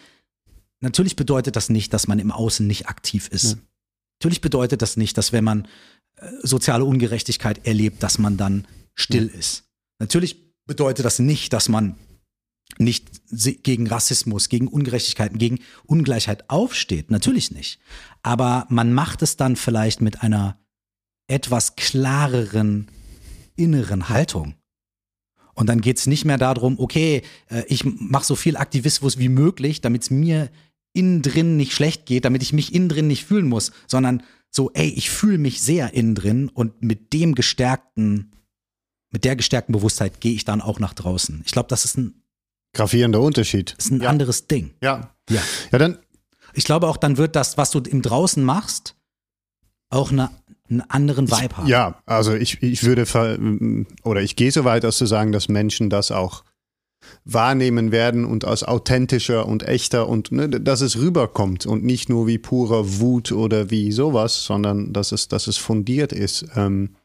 Natürlich 0.80 1.16
bedeutet 1.16 1.56
das 1.56 1.70
nicht, 1.70 1.94
dass 1.94 2.08
man 2.08 2.20
im 2.20 2.32
Außen 2.32 2.66
nicht 2.66 2.88
aktiv 2.88 3.28
ist. 3.30 3.54
Ja. 3.54 3.58
Natürlich 4.20 4.42
bedeutet 4.42 4.82
das 4.82 4.98
nicht, 4.98 5.18
dass 5.18 5.32
wenn 5.32 5.44
man 5.44 5.68
äh, 6.18 6.30
soziale 6.44 6.86
Ungerechtigkeit 6.86 7.66
erlebt, 7.66 8.04
dass 8.04 8.20
man 8.20 8.38
dann 8.38 8.68
still 8.96 9.28
ist. 9.28 9.66
Natürlich 10.00 10.56
bedeutet 10.66 11.06
das 11.06 11.20
nicht, 11.20 11.54
dass 11.54 11.70
man 11.70 11.96
nicht 12.78 13.10
gegen 13.64 13.88
Rassismus, 13.88 14.50
gegen 14.50 14.68
Ungerechtigkeiten, 14.68 15.38
gegen 15.38 15.60
Ungleichheit 15.86 16.50
aufsteht. 16.50 17.12
Natürlich 17.12 17.52
nicht. 17.52 17.80
Aber 18.24 18.68
man 18.70 18.94
macht 18.94 19.22
es 19.22 19.38
dann 19.38 19.56
vielleicht 19.56 20.02
mit 20.02 20.22
einer 20.22 20.60
etwas 21.28 21.76
klareren 21.76 22.88
inneren 23.58 24.10
Haltung. 24.10 24.56
Und 25.54 25.68
dann 25.68 25.82
geht 25.82 25.98
es 25.98 26.06
nicht 26.06 26.24
mehr 26.24 26.38
darum, 26.38 26.80
okay, 26.80 27.24
äh, 27.50 27.64
ich 27.68 27.84
mache 27.84 28.26
so 28.26 28.36
viel 28.36 28.58
Aktivismus 28.58 29.18
wie 29.18 29.30
möglich, 29.30 29.82
damit 29.82 30.04
es 30.04 30.10
mir 30.12 30.52
innen 30.94 31.24
drin 31.24 31.58
nicht 31.58 31.74
schlecht 31.74 32.06
geht, 32.06 32.26
damit 32.26 32.44
ich 32.44 32.54
mich 32.54 32.74
innen 32.74 32.90
drin 32.90 33.08
nicht 33.08 33.26
fühlen 33.26 33.48
muss, 33.48 33.72
sondern 33.88 34.24
so, 34.52 34.72
ey, 34.74 34.88
ich 34.90 35.10
fühle 35.10 35.40
mich 35.40 35.62
sehr 35.62 35.94
innen 35.94 36.16
drin 36.16 36.50
und 36.50 36.82
mit 36.82 37.12
dem 37.12 37.36
gestärkten, 37.36 38.32
mit 39.12 39.26
der 39.26 39.36
gestärkten 39.36 39.74
Bewusstheit 39.74 40.22
gehe 40.22 40.34
ich 40.34 40.46
dann 40.46 40.62
auch 40.62 40.80
nach 40.80 40.94
draußen. 40.94 41.42
Ich 41.46 41.52
glaube, 41.52 41.70
das 41.70 41.86
ist 41.86 41.98
ein, 41.98 42.22
Gravierender 42.78 43.20
Unterschied. 43.22 43.76
ist 43.78 43.92
ein 43.92 44.02
ja. 44.02 44.10
anderes 44.10 44.48
Ding. 44.48 44.74
Ja. 44.82 45.12
Ja. 45.30 45.42
Ja, 45.72 45.78
dann, 45.80 45.98
Ich 46.54 46.64
glaube 46.64 46.88
auch, 46.88 46.98
dann 46.98 47.18
wird 47.18 47.36
das, 47.36 47.58
was 47.58 47.72
du 47.72 47.80
im 47.80 48.02
Draußen 48.02 48.44
machst, 48.44 48.96
auch 49.90 50.12
eine, 50.12 50.30
einen 50.70 50.82
anderen 50.82 51.32
Vibe 51.32 51.58
haben. 51.58 51.68
ja, 51.68 52.00
also 52.06 52.36
ich, 52.36 52.62
ich 52.62 52.84
würde, 52.84 53.06
oder 54.04 54.22
ich 54.22 54.36
gehe 54.36 54.52
so 54.52 54.64
weit, 54.64 54.86
als 54.86 54.98
zu 54.98 55.06
sagen, 55.06 55.32
dass 55.32 55.50
Menschen 55.50 55.90
das 55.90 56.12
auch 56.12 56.44
wahrnehmen 57.26 57.92
werden 57.92 58.26
und 58.26 58.46
als 58.46 58.64
authentischer 58.64 59.46
und 59.48 59.64
echter 59.64 60.08
und 60.08 60.32
ne, 60.32 60.50
dass 60.50 60.82
es 60.82 60.98
rüberkommt 60.98 61.66
und 61.66 61.84
nicht 61.84 62.10
nur 62.10 62.28
wie 62.28 62.38
purer 62.38 63.00
Wut 63.00 63.32
oder 63.32 63.70
wie 63.70 63.92
sowas, 63.92 64.44
sondern 64.44 64.94
dass 64.94 65.12
es, 65.12 65.28
dass 65.28 65.48
es 65.48 65.58
fundiert 65.58 66.12
ist. 66.12 66.46
Ähm, 66.56 66.96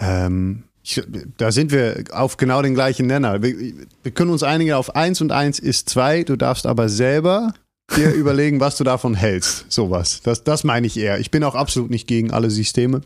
ähm, 0.00 0.64
ich, 0.82 1.02
da 1.36 1.52
sind 1.52 1.70
wir 1.70 2.04
auf 2.10 2.36
genau 2.36 2.60
den 2.60 2.74
gleichen 2.74 3.06
Nenner. 3.06 3.42
Wir, 3.42 3.74
wir 4.02 4.12
können 4.12 4.30
uns 4.30 4.42
einigen 4.42 4.72
auf 4.72 4.96
eins 4.96 5.20
und 5.20 5.30
eins 5.30 5.58
ist 5.58 5.88
zwei. 5.88 6.24
Du 6.24 6.36
darfst 6.36 6.66
aber 6.66 6.88
selber 6.88 7.54
dir 7.96 8.10
überlegen, 8.14 8.60
was 8.60 8.76
du 8.76 8.84
davon 8.84 9.14
hältst. 9.14 9.66
Sowas. 9.70 10.20
Das, 10.22 10.42
das 10.44 10.64
meine 10.64 10.86
ich 10.86 10.96
eher. 10.96 11.20
Ich 11.20 11.30
bin 11.30 11.44
auch 11.44 11.54
absolut 11.54 11.90
nicht 11.90 12.08
gegen 12.08 12.32
alle 12.32 12.50
Systeme. 12.50 13.02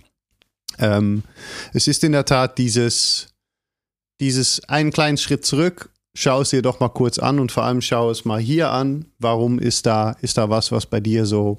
Ähm, 0.79 1.23
es 1.73 1.87
ist 1.87 2.03
in 2.03 2.13
der 2.13 2.25
Tat 2.25 2.59
dieses, 2.59 3.29
dieses 4.21 4.65
einen 4.69 4.93
kleinen 4.93 5.19
Schritt 5.19 5.45
zurück. 5.45 5.91
Schau 6.19 6.41
es 6.41 6.49
dir 6.49 6.63
doch 6.63 6.81
mal 6.81 6.89
kurz 6.89 7.19
an 7.19 7.39
und 7.39 7.53
vor 7.53 7.65
allem 7.65 7.83
schau 7.83 8.11
es 8.11 8.25
mal 8.25 8.41
hier 8.41 8.71
an. 8.71 9.05
Warum 9.19 9.59
ist 9.59 9.85
da, 9.85 10.17
ist 10.23 10.39
da 10.39 10.49
was, 10.49 10.73
was 10.73 10.87
bei 10.87 10.99
dir 10.99 11.27
so 11.27 11.57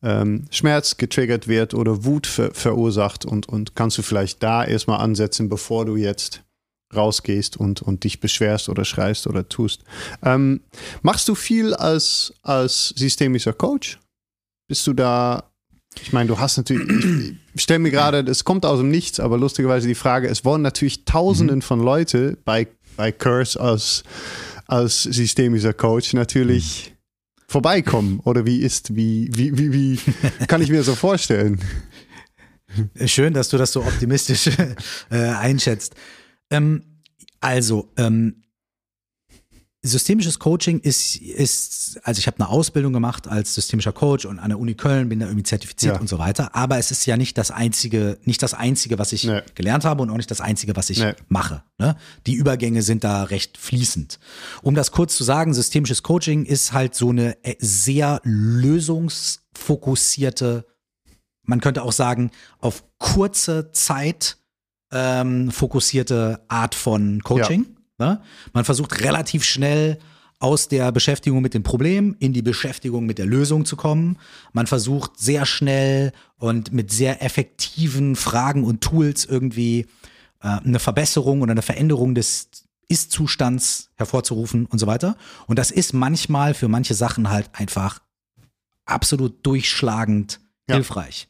ähm, 0.00 0.44
Schmerz 0.50 0.96
getriggert 0.96 1.48
wird 1.48 1.74
oder 1.74 2.04
Wut 2.04 2.28
ver 2.28 2.54
verursacht 2.54 3.24
und, 3.24 3.48
und 3.48 3.74
kannst 3.74 3.98
du 3.98 4.02
vielleicht 4.02 4.44
da 4.44 4.64
erstmal 4.64 5.00
ansetzen, 5.00 5.48
bevor 5.48 5.86
du 5.86 5.96
jetzt 5.96 6.44
rausgehst 6.94 7.56
und, 7.56 7.82
und 7.82 8.04
dich 8.04 8.20
beschwerst 8.20 8.68
oder 8.68 8.84
schreist 8.84 9.26
oder 9.26 9.48
tust. 9.48 9.82
Ähm, 10.22 10.60
machst 11.02 11.28
du 11.28 11.34
viel 11.34 11.74
als, 11.74 12.32
als 12.42 12.90
systemischer 12.90 13.54
Coach? 13.54 13.98
Bist 14.68 14.86
du 14.86 14.92
da, 14.92 15.50
ich 16.00 16.12
meine, 16.12 16.28
du 16.28 16.38
hast 16.38 16.58
natürlich, 16.58 17.34
ich, 17.54 17.62
stelle 17.62 17.80
mir 17.80 17.90
gerade, 17.90 18.22
das 18.22 18.44
kommt 18.44 18.64
aus 18.64 18.78
dem 18.78 18.90
Nichts, 18.90 19.18
aber 19.18 19.36
lustigerweise 19.36 19.88
die 19.88 19.96
Frage, 19.96 20.28
es 20.28 20.44
wollen 20.44 20.62
natürlich 20.62 21.04
Tausenden 21.04 21.60
von 21.60 21.80
Leute 21.80 22.38
bei, 22.44 22.68
bei 22.96 23.12
Curse 23.12 23.60
als, 23.60 24.02
als 24.66 25.02
systemischer 25.02 25.72
Coach 25.72 26.12
natürlich 26.12 26.94
vorbeikommen. 27.48 28.20
Oder 28.20 28.46
wie 28.46 28.60
ist, 28.60 28.94
wie, 28.96 29.30
wie, 29.32 29.56
wie, 29.56 29.72
wie 29.72 30.00
kann 30.46 30.62
ich 30.62 30.70
mir 30.70 30.82
so 30.82 30.94
vorstellen? 30.94 31.60
Schön, 33.04 33.32
dass 33.32 33.48
du 33.48 33.58
das 33.58 33.72
so 33.72 33.80
optimistisch 33.82 34.48
äh, 35.10 35.16
einschätzt. 35.16 35.94
Ähm, 36.50 36.82
also, 37.40 37.92
ähm, 37.96 38.42
systemisches 39.86 40.38
Coaching 40.38 40.80
ist, 40.80 41.16
ist 41.16 41.98
also 42.02 42.18
ich 42.18 42.26
habe 42.26 42.38
eine 42.38 42.48
Ausbildung 42.48 42.92
gemacht 42.92 43.28
als 43.28 43.54
systemischer 43.54 43.92
Coach 43.92 44.24
und 44.26 44.38
an 44.38 44.50
der 44.50 44.58
Uni 44.58 44.74
Köln 44.74 45.08
bin 45.08 45.20
da 45.20 45.26
irgendwie 45.26 45.44
zertifiziert 45.44 45.94
Ja. 45.94 46.00
und 46.00 46.08
so 46.08 46.18
weiter. 46.18 46.54
Aber 46.54 46.78
es 46.78 46.90
ist 46.90 47.06
ja 47.06 47.16
nicht 47.16 47.38
das 47.38 47.50
einzige, 47.50 48.18
nicht 48.24 48.42
das 48.42 48.54
einzige, 48.54 48.98
was 48.98 49.12
ich 49.12 49.24
Nee. 49.24 49.40
gelernt 49.54 49.84
habe 49.84 50.02
und 50.02 50.10
auch 50.10 50.16
nicht 50.16 50.30
das 50.30 50.40
einzige, 50.40 50.76
was 50.76 50.90
ich 50.90 50.98
Nee. 51.00 51.14
mache. 51.28 51.62
Ne? 51.78 51.96
Die 52.26 52.34
Übergänge 52.34 52.82
sind 52.82 53.04
da 53.04 53.24
recht 53.24 53.58
fließend. 53.58 54.18
Um 54.62 54.74
das 54.74 54.90
kurz 54.90 55.16
zu 55.16 55.24
sagen, 55.24 55.54
systemisches 55.54 56.02
Coaching 56.02 56.44
ist 56.44 56.72
halt 56.72 56.94
so 56.94 57.10
eine 57.10 57.36
äh, 57.44 57.54
sehr 57.58 58.20
lösungsfokussierte 58.24 60.66
man 61.48 61.60
könnte 61.60 61.84
auch 61.84 61.92
sagen, 61.92 62.32
auf 62.58 62.82
kurze 62.98 63.70
Zeit 63.70 64.36
ähm, 64.90 65.52
fokussierte 65.52 66.40
Art 66.48 66.74
von 66.74 67.22
Coaching. 67.22 67.75
Ne? 67.98 68.20
Man 68.52 68.64
versucht 68.64 69.00
relativ 69.00 69.44
schnell 69.44 69.98
aus 70.38 70.68
der 70.68 70.92
Beschäftigung 70.92 71.40
mit 71.40 71.54
dem 71.54 71.62
Problem 71.62 72.14
in 72.18 72.32
die 72.34 72.42
Beschäftigung 72.42 73.06
mit 73.06 73.16
der 73.18 73.24
Lösung 73.26 73.64
zu 73.64 73.74
kommen. 73.76 74.18
Man 74.52 74.66
versucht 74.66 75.18
sehr 75.18 75.46
schnell 75.46 76.12
und 76.36 76.72
mit 76.72 76.92
sehr 76.92 77.22
effektiven 77.22 78.16
Fragen 78.16 78.64
und 78.64 78.82
Tools 78.82 79.24
irgendwie 79.24 79.86
äh, 80.42 80.48
eine 80.48 80.78
Verbesserung 80.78 81.40
oder 81.40 81.52
eine 81.52 81.62
Veränderung 81.62 82.14
des 82.14 82.50
Ist-Zustands 82.88 83.88
hervorzurufen 83.96 84.66
und 84.66 84.78
so 84.78 84.86
weiter. 84.86 85.16
Und 85.46 85.58
das 85.58 85.70
ist 85.70 85.94
manchmal 85.94 86.52
für 86.52 86.68
manche 86.68 86.94
Sachen 86.94 87.30
halt 87.30 87.48
einfach 87.54 88.00
absolut 88.84 89.44
durchschlagend 89.44 90.38
Ja. 90.68 90.76
hilfreich. 90.76 91.28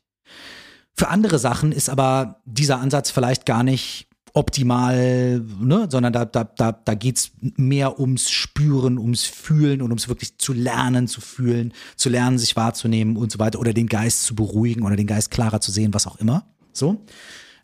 Für 0.94 1.08
andere 1.08 1.38
Sachen 1.38 1.72
ist 1.72 1.88
aber 1.90 2.40
dieser 2.44 2.80
Ansatz 2.80 3.10
vielleicht 3.10 3.46
gar 3.46 3.62
nicht 3.62 4.08
optimal, 4.36 5.40
ne? 5.60 5.88
sondern 5.90 6.12
da, 6.12 6.26
da, 6.26 6.44
da, 6.44 6.72
da 6.72 6.94
geht's 6.94 7.30
mehr 7.40 7.98
ums 7.98 8.30
Spüren, 8.30 8.98
ums 8.98 9.24
Fühlen 9.24 9.80
und 9.80 9.90
ums 9.90 10.08
wirklich 10.08 10.36
zu 10.36 10.52
lernen, 10.52 11.08
zu 11.08 11.22
fühlen, 11.22 11.72
zu 11.96 12.10
lernen, 12.10 12.38
sich 12.38 12.54
wahrzunehmen 12.54 13.16
und 13.16 13.32
so 13.32 13.38
weiter 13.38 13.58
oder 13.58 13.72
den 13.72 13.86
Geist 13.86 14.24
zu 14.24 14.34
beruhigen 14.34 14.82
oder 14.82 14.94
den 14.94 15.06
Geist 15.06 15.30
klarer 15.30 15.62
zu 15.62 15.72
sehen, 15.72 15.94
was 15.94 16.06
auch 16.06 16.16
immer. 16.16 16.46
So. 16.74 17.02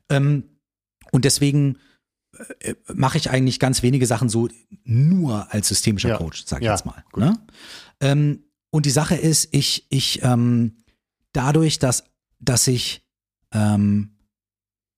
Ähm, 0.09 0.45
und 1.11 1.27
deswegen 1.27 1.77
äh, 2.61 2.75
mache 2.95 3.19
ich 3.19 3.29
eigentlich 3.29 3.59
ganz 3.59 3.83
wenige 3.83 4.07
Sachen 4.07 4.31
so 4.31 4.49
nur 4.83 5.53
als 5.53 5.69
systemischer 5.69 6.09
Ja. 6.09 6.17
Coach, 6.17 6.45
sag 6.47 6.63
ich 6.63 6.67
Ja, 6.67 6.73
jetzt 6.73 6.87
mal. 6.87 7.05
Ne? 7.15 7.39
Ähm, 8.01 8.45
und 8.71 8.87
die 8.87 8.91
Sache 8.91 9.17
ist, 9.17 9.49
ich, 9.53 9.87
ich, 9.91 10.23
ähm, 10.23 10.79
dadurch, 11.33 11.79
dass, 11.79 12.05
dass 12.41 12.67
ich, 12.67 13.07
ähm, 13.53 14.12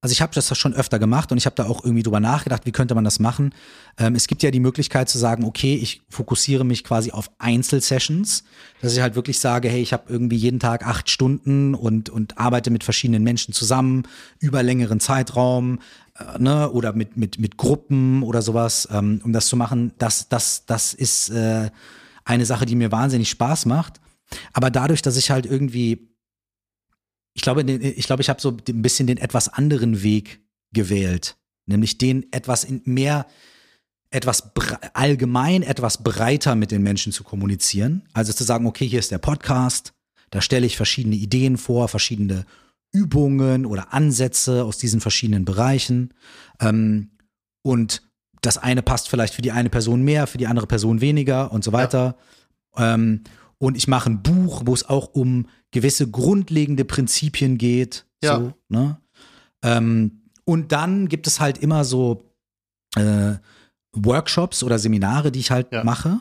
also 0.04 0.12
ich 0.12 0.20
habe 0.20 0.34
das 0.34 0.54
schon 0.58 0.74
öfter 0.74 0.98
gemacht 0.98 1.32
und 1.32 1.38
ich 1.38 1.46
habe 1.46 1.56
da 1.56 1.64
auch 1.64 1.82
irgendwie 1.82 2.02
drüber 2.02 2.20
nachgedacht, 2.20 2.66
wie 2.66 2.72
könnte 2.72 2.94
man 2.94 3.04
das 3.04 3.20
machen. 3.20 3.54
Ähm, 3.96 4.14
es 4.14 4.26
gibt 4.26 4.42
ja 4.42 4.50
die 4.50 4.60
Möglichkeit 4.60 5.08
zu 5.08 5.16
sagen, 5.16 5.44
okay, 5.44 5.76
ich 5.76 6.02
fokussiere 6.10 6.62
mich 6.62 6.84
quasi 6.84 7.10
auf 7.10 7.30
Einzelsessions, 7.38 8.44
dass 8.82 8.92
ich 8.92 9.00
halt 9.00 9.14
wirklich 9.14 9.38
sage, 9.38 9.70
hey, 9.70 9.80
ich 9.80 9.94
habe 9.94 10.12
irgendwie 10.12 10.36
jeden 10.36 10.60
Tag 10.60 10.86
acht 10.86 11.08
Stunden 11.08 11.74
und, 11.74 12.10
und 12.10 12.36
arbeite 12.36 12.68
mit 12.68 12.84
verschiedenen 12.84 13.22
Menschen 13.22 13.54
zusammen 13.54 14.02
über 14.40 14.62
längeren 14.62 15.00
Zeitraum, 15.00 15.78
äh, 16.18 16.38
ne, 16.38 16.70
oder 16.70 16.92
mit, 16.92 17.16
mit, 17.16 17.38
mit 17.38 17.56
Gruppen 17.56 18.22
oder 18.24 18.42
sowas, 18.42 18.86
ähm, 18.92 19.22
um 19.24 19.32
das 19.32 19.46
zu 19.46 19.56
machen. 19.56 19.94
Das, 19.96 20.28
das, 20.28 20.66
das 20.66 20.92
ist 20.92 21.30
äh, 21.30 21.70
eine 22.26 22.44
Sache, 22.44 22.66
die 22.66 22.76
mir 22.76 22.92
wahnsinnig 22.92 23.30
Spaß 23.30 23.64
macht. 23.64 24.02
Aber 24.52 24.70
dadurch, 24.70 25.00
dass 25.00 25.16
ich 25.16 25.30
halt 25.30 25.46
irgendwie 25.46 26.13
ich 27.34 27.42
glaube, 27.42 27.62
ich 27.62 28.06
glaube, 28.06 28.22
ich 28.22 28.28
habe 28.28 28.40
so 28.40 28.50
ein 28.50 28.82
bisschen 28.82 29.06
den 29.06 29.18
etwas 29.18 29.48
anderen 29.48 30.02
Weg 30.02 30.40
gewählt, 30.72 31.36
nämlich 31.66 31.98
den 31.98 32.32
etwas 32.32 32.64
in 32.64 32.80
mehr 32.84 33.26
etwas 34.10 34.52
allgemein 34.92 35.64
etwas 35.64 36.04
breiter 36.04 36.54
mit 36.54 36.70
den 36.70 36.82
Menschen 36.82 37.10
zu 37.12 37.24
kommunizieren. 37.24 38.02
Also 38.12 38.32
zu 38.32 38.44
sagen, 38.44 38.66
okay, 38.66 38.86
hier 38.86 39.00
ist 39.00 39.10
der 39.10 39.18
Podcast, 39.18 39.92
da 40.30 40.40
stelle 40.40 40.66
ich 40.66 40.76
verschiedene 40.76 41.16
Ideen 41.16 41.56
vor, 41.56 41.88
verschiedene 41.88 42.46
Übungen 42.92 43.66
oder 43.66 43.92
Ansätze 43.92 44.62
aus 44.62 44.78
diesen 44.78 45.00
verschiedenen 45.00 45.44
Bereichen. 45.44 46.14
Ähm, 46.60 47.10
und 47.62 48.02
das 48.40 48.56
eine 48.56 48.82
passt 48.82 49.08
vielleicht 49.08 49.34
für 49.34 49.42
die 49.42 49.50
eine 49.50 49.70
Person 49.70 50.02
mehr, 50.02 50.28
für 50.28 50.38
die 50.38 50.46
andere 50.46 50.68
Person 50.68 51.00
weniger 51.00 51.50
und 51.50 51.64
so 51.64 51.72
weiter. 51.72 52.16
Ähm, 52.76 53.24
und 53.58 53.76
ich 53.76 53.88
mache 53.88 54.10
ein 54.10 54.22
Buch, 54.22 54.62
wo 54.64 54.74
es 54.74 54.88
auch 54.88 55.08
um 55.08 55.48
gewisse 55.74 56.08
grundlegende 56.08 56.84
Prinzipien 56.84 57.58
geht. 57.58 58.06
Ja. 58.22 58.36
So, 58.38 58.52
ne? 58.68 58.98
ähm, 59.62 60.22
und 60.44 60.70
dann 60.72 61.08
gibt 61.08 61.26
es 61.26 61.40
halt 61.40 61.58
immer 61.58 61.84
so 61.84 62.30
äh, 62.96 63.34
Workshops 63.92 64.62
oder 64.62 64.78
Seminare, 64.78 65.32
die 65.32 65.40
ich 65.40 65.50
halt 65.50 65.72
Ja. 65.72 65.82
mache, 65.82 66.20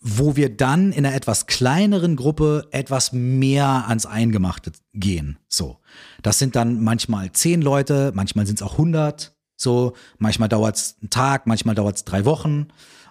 wo 0.00 0.36
wir 0.36 0.56
dann 0.56 0.92
in 0.92 1.04
einer 1.04 1.16
etwas 1.16 1.46
kleineren 1.46 2.14
Gruppe 2.14 2.68
etwas 2.70 3.12
mehr 3.12 3.88
ans 3.88 4.06
Eingemachte 4.06 4.70
gehen. 4.94 5.38
So, 5.48 5.78
das 6.22 6.38
sind 6.38 6.54
dann 6.54 6.80
manchmal 6.82 7.32
zehn 7.32 7.62
Leute, 7.62 8.12
manchmal 8.14 8.46
sind 8.46 8.60
es 8.60 8.62
auch 8.62 8.78
hundert. 8.78 9.34
So, 9.56 9.94
manchmal 10.18 10.48
dauert 10.48 10.76
es 10.76 10.96
einen 11.00 11.10
Tag, 11.10 11.46
manchmal 11.48 11.74
dauert 11.74 11.96
es 11.96 12.04
drei 12.04 12.24
Wochen. 12.24 12.68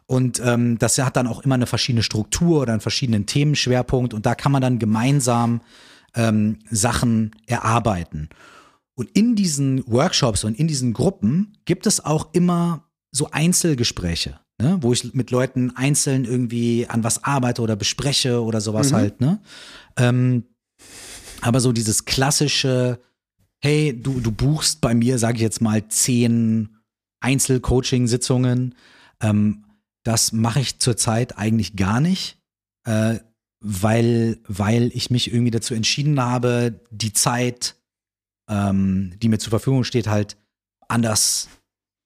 Und 0.08 0.40
ähm, 0.44 0.78
das 0.78 0.98
hat 1.00 1.16
dann 1.16 1.28
auch 1.28 1.44
immer 1.44 1.56
eine 1.56 1.66
verschiedene 1.66 2.04
Struktur 2.04 2.62
oder 2.62 2.74
einen 2.74 2.82
verschiedenen 2.82 3.26
Themenschwerpunkt. 3.26 4.14
Und 4.14 4.26
da 4.26 4.36
kann 4.36 4.52
man 4.52 4.62
dann 4.62 4.78
gemeinsam 4.78 5.62
ähm, 6.16 6.60
Sachen 6.70 7.32
erarbeiten. 7.48 8.30
Und 8.96 9.10
in 9.12 9.36
diesen 9.36 9.86
Workshops 9.88 10.44
und 10.44 10.58
in 10.58 10.68
diesen 10.68 10.94
Gruppen 10.94 11.58
gibt 11.66 11.86
es 11.86 12.04
auch 12.04 12.34
immer 12.34 12.86
so 13.12 13.30
Einzelgespräche, 13.32 14.40
ne? 14.62 14.78
wo 14.82 14.94
ich 14.94 15.14
mit 15.14 15.32
Leuten 15.32 15.76
einzeln 15.76 16.24
irgendwie 16.24 16.88
an 16.88 17.04
was 17.04 17.24
arbeite 17.24 17.62
oder 17.62 17.76
bespreche 17.76 18.42
oder 18.42 18.62
sowas 18.62 18.94
halt. 18.94 19.20
Ne? 19.22 19.42
Ähm, 19.98 20.46
aber 21.42 21.60
so 21.60 21.74
dieses 21.74 22.06
klassische, 22.06 23.00
hey, 23.62 24.00
du, 24.00 24.22
du 24.22 24.32
buchst 24.32 24.82
bei 24.82 24.94
mir, 24.94 25.18
sage 25.20 25.36
ich 25.38 25.42
jetzt 25.42 25.62
mal, 25.62 25.88
zehn 25.88 26.78
Einzelcoaching-Sitzungen. 27.20 28.76
Ähm, 29.22 29.65
das 30.06 30.32
mache 30.32 30.60
ich 30.60 30.80
zurzeit 30.80 31.38
eigentlich 31.38 31.76
gar 31.76 32.00
nicht, 32.00 32.38
äh, 32.86 33.20
weil, 33.60 34.38
weil 34.48 34.92
ich 34.94 35.10
mich 35.10 35.34
irgendwie 35.34 35.52
dazu 35.52 35.74
entschieden 35.74 36.22
habe, 36.22 36.80
die 36.92 37.12
Zeit, 37.12 37.76
ähm, 38.48 39.14
die 39.18 39.28
mir 39.28 39.40
zur 39.40 39.50
Verfügung 39.50 39.84
steht, 39.84 40.08
halt 40.08 40.38
anders, 40.88 41.50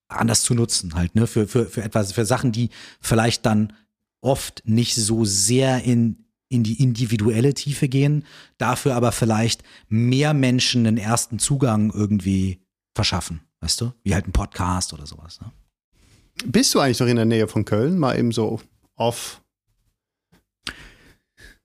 anders 0.07 0.43
zu 0.43 0.53
nutzen, 0.53 0.95
halt, 0.95 1.13
ne, 1.15 1.27
für, 1.27 1.47
für, 1.47 1.65
für 1.65 1.83
etwas, 1.83 2.13
für 2.13 2.25
Sachen, 2.25 2.53
die 2.53 2.69
vielleicht 3.01 3.45
dann 3.45 3.73
oft 4.21 4.63
nicht 4.65 4.95
so 4.95 5.25
sehr 5.25 5.83
in, 5.83 6.25
in 6.47 6.63
die 6.63 6.81
individuelle 6.81 7.53
Tiefe 7.53 7.89
gehen, 7.89 8.25
dafür 8.57 8.95
aber 8.95 9.11
vielleicht 9.11 9.63
mehr 9.89 10.33
Menschen 10.33 10.87
einen 10.87 10.97
ersten 10.97 11.37
Zugang 11.37 11.91
irgendwie 11.91 12.61
verschaffen, 12.95 13.41
weißt 13.59 13.81
du? 13.81 13.93
Wie 14.03 14.13
halt 14.13 14.25
ein 14.25 14.33
Podcast 14.33 14.93
oder 14.93 15.05
sowas. 15.05 15.41
Ne? 15.41 15.51
Bist 16.45 16.73
du 16.73 16.79
eigentlich 16.79 16.99
noch 16.99 17.07
in 17.07 17.15
der 17.15 17.25
Nähe 17.25 17.47
von 17.47 17.65
Köln? 17.65 17.97
Mal 17.99 18.17
eben 18.17 18.31
so 18.31 18.61
off 18.95 19.41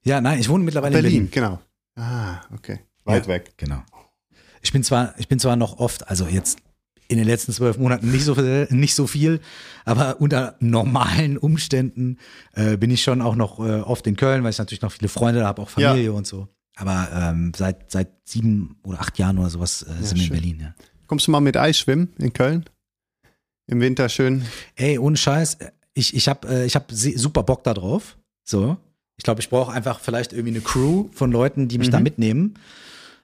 Ja, 0.03 0.21
nein, 0.21 0.39
ich 0.39 0.49
wohne 0.49 0.63
mittlerweile 0.63 0.93
Berlin, 0.93 1.25
in 1.25 1.29
Berlin. 1.29 1.59
genau. 1.95 2.03
Ah, 2.03 2.41
okay. 2.53 2.79
Weit 3.05 3.23
Ja. 3.23 3.33
weg. 3.33 3.53
Genau. 3.57 3.83
Ich 4.61 4.71
bin 4.71 4.83
zwar, 4.83 5.13
ich 5.17 5.27
bin 5.27 5.39
zwar 5.39 5.55
noch 5.55 5.77
oft, 5.79 6.07
also 6.07 6.27
jetzt 6.27 6.59
in 7.07 7.17
den 7.17 7.27
letzten 7.27 7.53
zwölf 7.53 7.77
Monaten 7.77 8.11
nicht 8.11 8.25
so 8.25 8.33
viel, 8.35 8.67
nicht 8.71 8.95
so 8.95 9.05
viel, 9.07 9.39
aber 9.85 10.19
unter 10.21 10.55
normalen 10.59 11.37
Umständen 11.37 12.17
äh, 12.53 12.77
bin 12.77 12.89
ich 12.89 13.03
schon 13.03 13.21
auch 13.21 13.35
noch 13.35 13.59
äh, 13.59 13.81
oft 13.81 14.07
in 14.07 14.15
Köln, 14.15 14.43
weil 14.43 14.49
ich 14.49 14.57
natürlich 14.57 14.81
noch 14.81 14.91
viele 14.91 15.07
Freunde 15.07 15.45
habe, 15.45 15.61
auch 15.61 15.69
Ja. 15.77 15.89
Familie 15.91 16.13
und 16.13 16.25
so. 16.25 16.47
Aber 16.77 17.07
ähm, 17.13 17.51
seit 17.55 17.91
seit 17.91 18.09
sieben 18.27 18.77
oder 18.83 18.99
acht 18.99 19.17
Jahren 19.19 19.37
oder 19.37 19.49
sowas 19.49 19.83
äh, 19.83 20.03
sind 20.03 20.17
wir 20.19 20.25
in. 20.25 20.31
Berlin. 20.31 20.59
Ja. 20.61 20.75
Kommst 21.07 21.27
du 21.27 21.31
mal 21.31 21.39
mit 21.41 21.55
Eis 21.57 21.77
schwimmen 21.77 22.11
in 22.17 22.33
Köln? 22.33 22.65
Im 23.67 23.81
Winter 23.81 24.09
schön. 24.09 24.43
Ey, 24.75 24.97
ohne 24.99 25.17
Scheiß, 25.17 25.57
ich, 25.93 26.15
ich 26.15 26.27
habe 26.27 26.47
äh, 26.47 26.65
ich 26.65 26.75
hab 26.75 26.91
super 26.91 27.43
Bock 27.43 27.63
da 27.63 27.73
drauf. 27.73 28.17
So. 28.43 28.77
Ich 29.17 29.23
glaube, 29.23 29.39
ich 29.41 29.49
brauche 29.49 29.71
einfach 29.71 29.99
vielleicht 29.99 30.33
irgendwie 30.33 30.51
eine 30.55 30.61
Crew 30.61 31.05
von 31.13 31.31
Leuten, 31.31 31.67
die 31.67 31.77
mich 31.77 31.89
da 31.89 31.99
mitnehmen. 31.99 32.55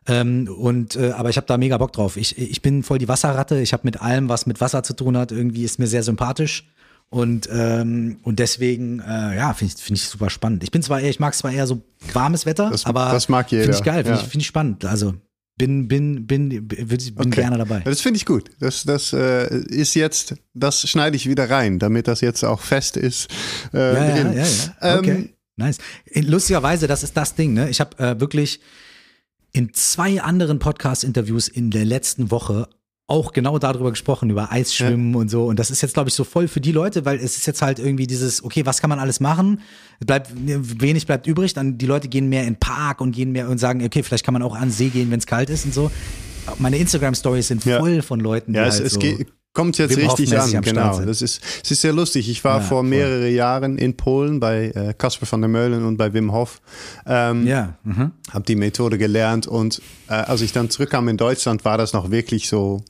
Ähm, 0.07 0.47
und 0.57 0.95
äh, 0.95 1.11
aber 1.11 1.29
ich 1.29 1.37
habe 1.37 1.45
da 1.47 1.57
mega 1.57 1.77
Bock 1.77 1.91
drauf. 1.93 2.17
Ich, 2.17 2.37
ich 2.37 2.61
bin 2.61 2.81
voll 2.81 2.97
die 2.97 3.07
Wasserratte. 3.07 3.59
Ich 3.61 3.73
habe 3.73 3.81
mit 3.85 4.01
allem, 4.01 4.29
was 4.29 4.45
mit 4.47 4.61
Wasser 4.61 4.83
zu 4.83 4.93
tun 4.95 5.15
hat, 5.17 5.31
irgendwie 5.31 5.63
ist 5.63 5.79
mir 5.79 5.87
sehr 5.87 6.01
sympathisch. 6.01 6.67
Und, 7.09 7.49
ähm, 7.51 8.19
und 8.23 8.39
deswegen, 8.39 9.01
äh, 9.01 9.35
ja, 9.35 9.53
finde 9.53 9.73
ich, 9.75 9.83
find 9.83 9.99
ich 9.99 10.05
super 10.07 10.29
spannend. 10.29 10.63
Ich 10.63 10.71
bin 10.71 10.81
zwar 10.81 11.01
eher, 11.01 11.09
ich 11.09 11.19
mag 11.19 11.35
zwar 11.35 11.51
eher 11.51 11.67
so 11.67 11.81
warmes 12.13 12.45
Wetter, 12.45 12.69
Das- 12.71 12.85
aber 12.85 13.11
das 13.11 13.27
mag 13.27 13.51
jeder, 13.51 13.63
Finde 13.63 13.77
ich 13.77 13.83
geil, 13.83 14.03
finde 14.05 14.17
ja. 14.17 14.23
ich, 14.23 14.29
find 14.29 14.41
ich 14.41 14.47
spannend. 14.47 14.85
Also 14.85 15.15
bin, 15.57 15.87
bin, 15.87 16.25
bin, 16.25 16.49
bin, 16.49 16.67
bin 16.67 16.99
Okay. 17.15 17.41
gerne 17.41 17.57
dabei. 17.59 17.81
Das 17.81 18.01
finde 18.01 18.17
ich 18.17 18.25
gut. 18.25 18.49
Das, 18.59 18.83
das 18.83 19.13
äh, 19.13 19.55
ist 19.67 19.93
jetzt, 19.93 20.35
das 20.53 20.89
schneide 20.89 21.15
ich 21.15 21.27
wieder 21.29 21.49
rein, 21.49 21.77
damit 21.77 22.07
das 22.07 22.21
jetzt 22.21 22.43
auch 22.43 22.61
fest 22.61 22.97
ist. 22.97 23.27
Äh, 23.73 23.77
Ja, 23.93 24.15
ja, 24.17 24.31
ja, 24.31 24.45
ja. 24.81 24.99
Okay. 24.99 25.11
Ähm, 25.11 25.29
nice. 25.57 25.77
Lustigerweise, 26.15 26.87
das 26.87 27.03
ist 27.03 27.15
das 27.15 27.35
Ding, 27.35 27.53
ne? 27.53 27.69
Ich 27.69 27.79
habe 27.79 27.97
äh, 27.99 28.19
wirklich 28.19 28.59
in 29.51 29.73
zwei 29.73 30.21
anderen 30.21 30.59
Podcast-Interviews 30.59 31.47
in 31.47 31.69
der 31.71 31.85
letzten 31.85 32.31
Woche 32.31 32.67
auch 33.11 33.33
genau 33.33 33.59
darüber 33.59 33.89
gesprochen, 33.91 34.29
über 34.29 34.51
Eisschwimmen 34.51 35.15
und 35.15 35.29
so. 35.29 35.45
Und 35.45 35.59
das 35.59 35.69
ist 35.69 35.81
jetzt, 35.81 35.93
glaube 35.93 36.09
ich, 36.09 36.15
so 36.15 36.23
voll 36.23 36.47
für 36.47 36.61
die 36.61 36.71
Leute, 36.71 37.03
weil 37.05 37.17
es 37.17 37.35
ist 37.35 37.45
jetzt 37.45 37.61
halt 37.61 37.77
irgendwie 37.77 38.07
dieses, 38.07 38.43
okay, 38.43 38.65
was 38.65 38.79
kann 38.79 38.89
man 38.89 38.99
alles 38.99 39.19
machen? 39.19 39.59
Bleibt, 39.99 40.31
wenig 40.33 41.05
bleibt 41.05 41.27
übrig, 41.27 41.53
dann 41.53 41.77
die 41.77 41.85
Leute 41.85 42.07
gehen 42.07 42.29
mehr 42.29 42.41
in 42.43 42.53
den 42.53 42.59
Park 42.59 43.01
und 43.01 43.11
gehen 43.11 43.33
mehr 43.33 43.49
und 43.49 43.57
sagen, 43.57 43.83
okay, 43.83 44.01
vielleicht 44.01 44.23
kann 44.23 44.33
man 44.33 44.41
auch 44.41 44.55
an 44.55 44.69
den 44.69 44.71
See 44.71 44.87
gehen, 44.89 45.11
wenn 45.11 45.19
es 45.19 45.25
kalt 45.27 45.49
ist 45.49 45.65
und 45.65 45.73
so. 45.73 45.91
Meine 46.57 46.77
Instagram-Stories 46.77 47.49
sind 47.49 47.65
Ja. 47.65 47.79
voll 47.79 48.01
von 48.01 48.19
Leuten, 48.19 48.53
die 48.53 48.57
Ja, 48.57 48.63
halt 48.63 48.73
es, 48.73 48.79
es 48.79 48.93
so, 48.93 48.99
geht, 48.99 49.27
kommt 49.53 49.77
jetzt 49.77 49.95
Wim 49.95 50.07
richtig 50.07 50.39
an, 50.39 50.61
genau. 50.61 51.01
Das 51.01 51.21
ist, 51.21 51.41
es 51.63 51.69
ist 51.71 51.81
sehr 51.81 51.93
lustig. 51.93 52.29
Ich 52.29 52.43
war 52.43 52.59
Ja, 52.59 52.61
vor 52.61 52.79
voll. 52.79 52.89
mehrere 52.89 53.29
Jahren 53.29 53.77
in 53.77 53.95
Polen 53.97 54.39
bei 54.39 54.67
äh, 54.73 54.93
Kasper 54.97 55.27
van 55.29 55.41
der 55.41 55.49
Meulen 55.49 55.85
und 55.85 55.97
bei 55.97 56.13
Wim 56.13 56.31
Hof. 56.31 56.61
Ähm, 57.05 57.45
ja, 57.45 57.75
mhm. 57.83 58.11
habe 58.31 58.45
die 58.45 58.55
Methode 58.55 58.97
gelernt 58.97 59.47
und 59.47 59.81
äh, 60.07 60.13
als 60.13 60.41
ich 60.41 60.53
dann 60.53 60.69
zurückkam 60.69 61.09
in 61.09 61.17
Deutschland, 61.17 61.65
war 61.65 61.77
das 61.77 61.91
noch 61.93 62.09
wirklich 62.09 62.47
so, 62.47 62.81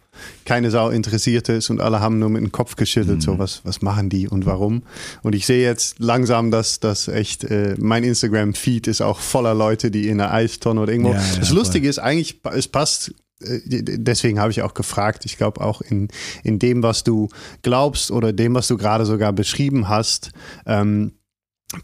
keine 0.45 0.71
Sau 0.71 0.89
interessierte 0.89 1.53
es 1.53 1.69
und 1.69 1.81
alle 1.81 1.99
haben 1.99 2.19
nur 2.19 2.29
mit 2.29 2.41
dem 2.41 2.51
Kopf 2.51 2.75
geschüttelt, 2.75 3.17
Mhm. 3.17 3.21
so 3.21 3.39
was, 3.39 3.61
was 3.63 3.81
machen 3.81 4.09
die 4.09 4.27
und 4.27 4.45
warum. 4.45 4.83
Und 5.23 5.33
ich 5.35 5.45
sehe 5.45 5.63
jetzt 5.63 5.99
langsam, 5.99 6.51
dass 6.51 6.79
das 6.79 7.07
echt, 7.07 7.43
äh, 7.45 7.75
mein 7.79 8.03
Instagram-Feed 8.03 8.87
ist 8.87 9.01
auch 9.01 9.19
voller 9.19 9.53
Leute, 9.53 9.91
die 9.91 10.07
in 10.07 10.19
einer 10.19 10.33
Eistonne 10.33 10.81
oder 10.81 10.91
irgendwo. 10.91 11.13
Ja, 11.13 11.19
ja, 11.21 11.35
das 11.39 11.47
voll. 11.49 11.57
Lustige 11.57 11.87
ist 11.87 11.99
eigentlich, 11.99 12.41
es 12.53 12.67
passt 12.67 13.13
deswegen 13.43 14.39
habe 14.39 14.51
ich 14.51 14.61
auch 14.61 14.75
gefragt. 14.75 15.25
Ich 15.25 15.35
glaube 15.35 15.61
auch 15.61 15.81
in, 15.81 16.09
in 16.43 16.59
dem, 16.59 16.83
was 16.83 17.03
du 17.03 17.27
glaubst 17.63 18.11
oder 18.11 18.33
dem, 18.33 18.53
was 18.53 18.67
du 18.67 18.77
gerade 18.77 19.03
sogar 19.07 19.33
beschrieben 19.33 19.89
hast, 19.89 20.29
ähm, 20.67 21.13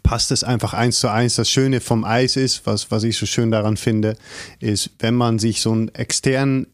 passt 0.03 0.29
es 0.31 0.43
einfach 0.43 0.75
eins 0.75 0.99
zu 0.99 1.07
eins. 1.11 1.35
Das 1.35 1.49
Schöne 1.49 1.81
vom 1.81 2.03
Eis 2.03 2.35
ist, 2.35 2.67
was, 2.67 2.91
was 2.91 3.01
ich 3.03 3.17
so 3.17 3.25
schön 3.25 3.49
daran 3.49 3.75
finde, 3.75 4.17
ist, 4.59 4.91
wenn 4.99 5.15
man 5.15 5.39
sich 5.39 5.61
so 5.61 5.71
einen 5.71 5.89
externen, 5.95 6.67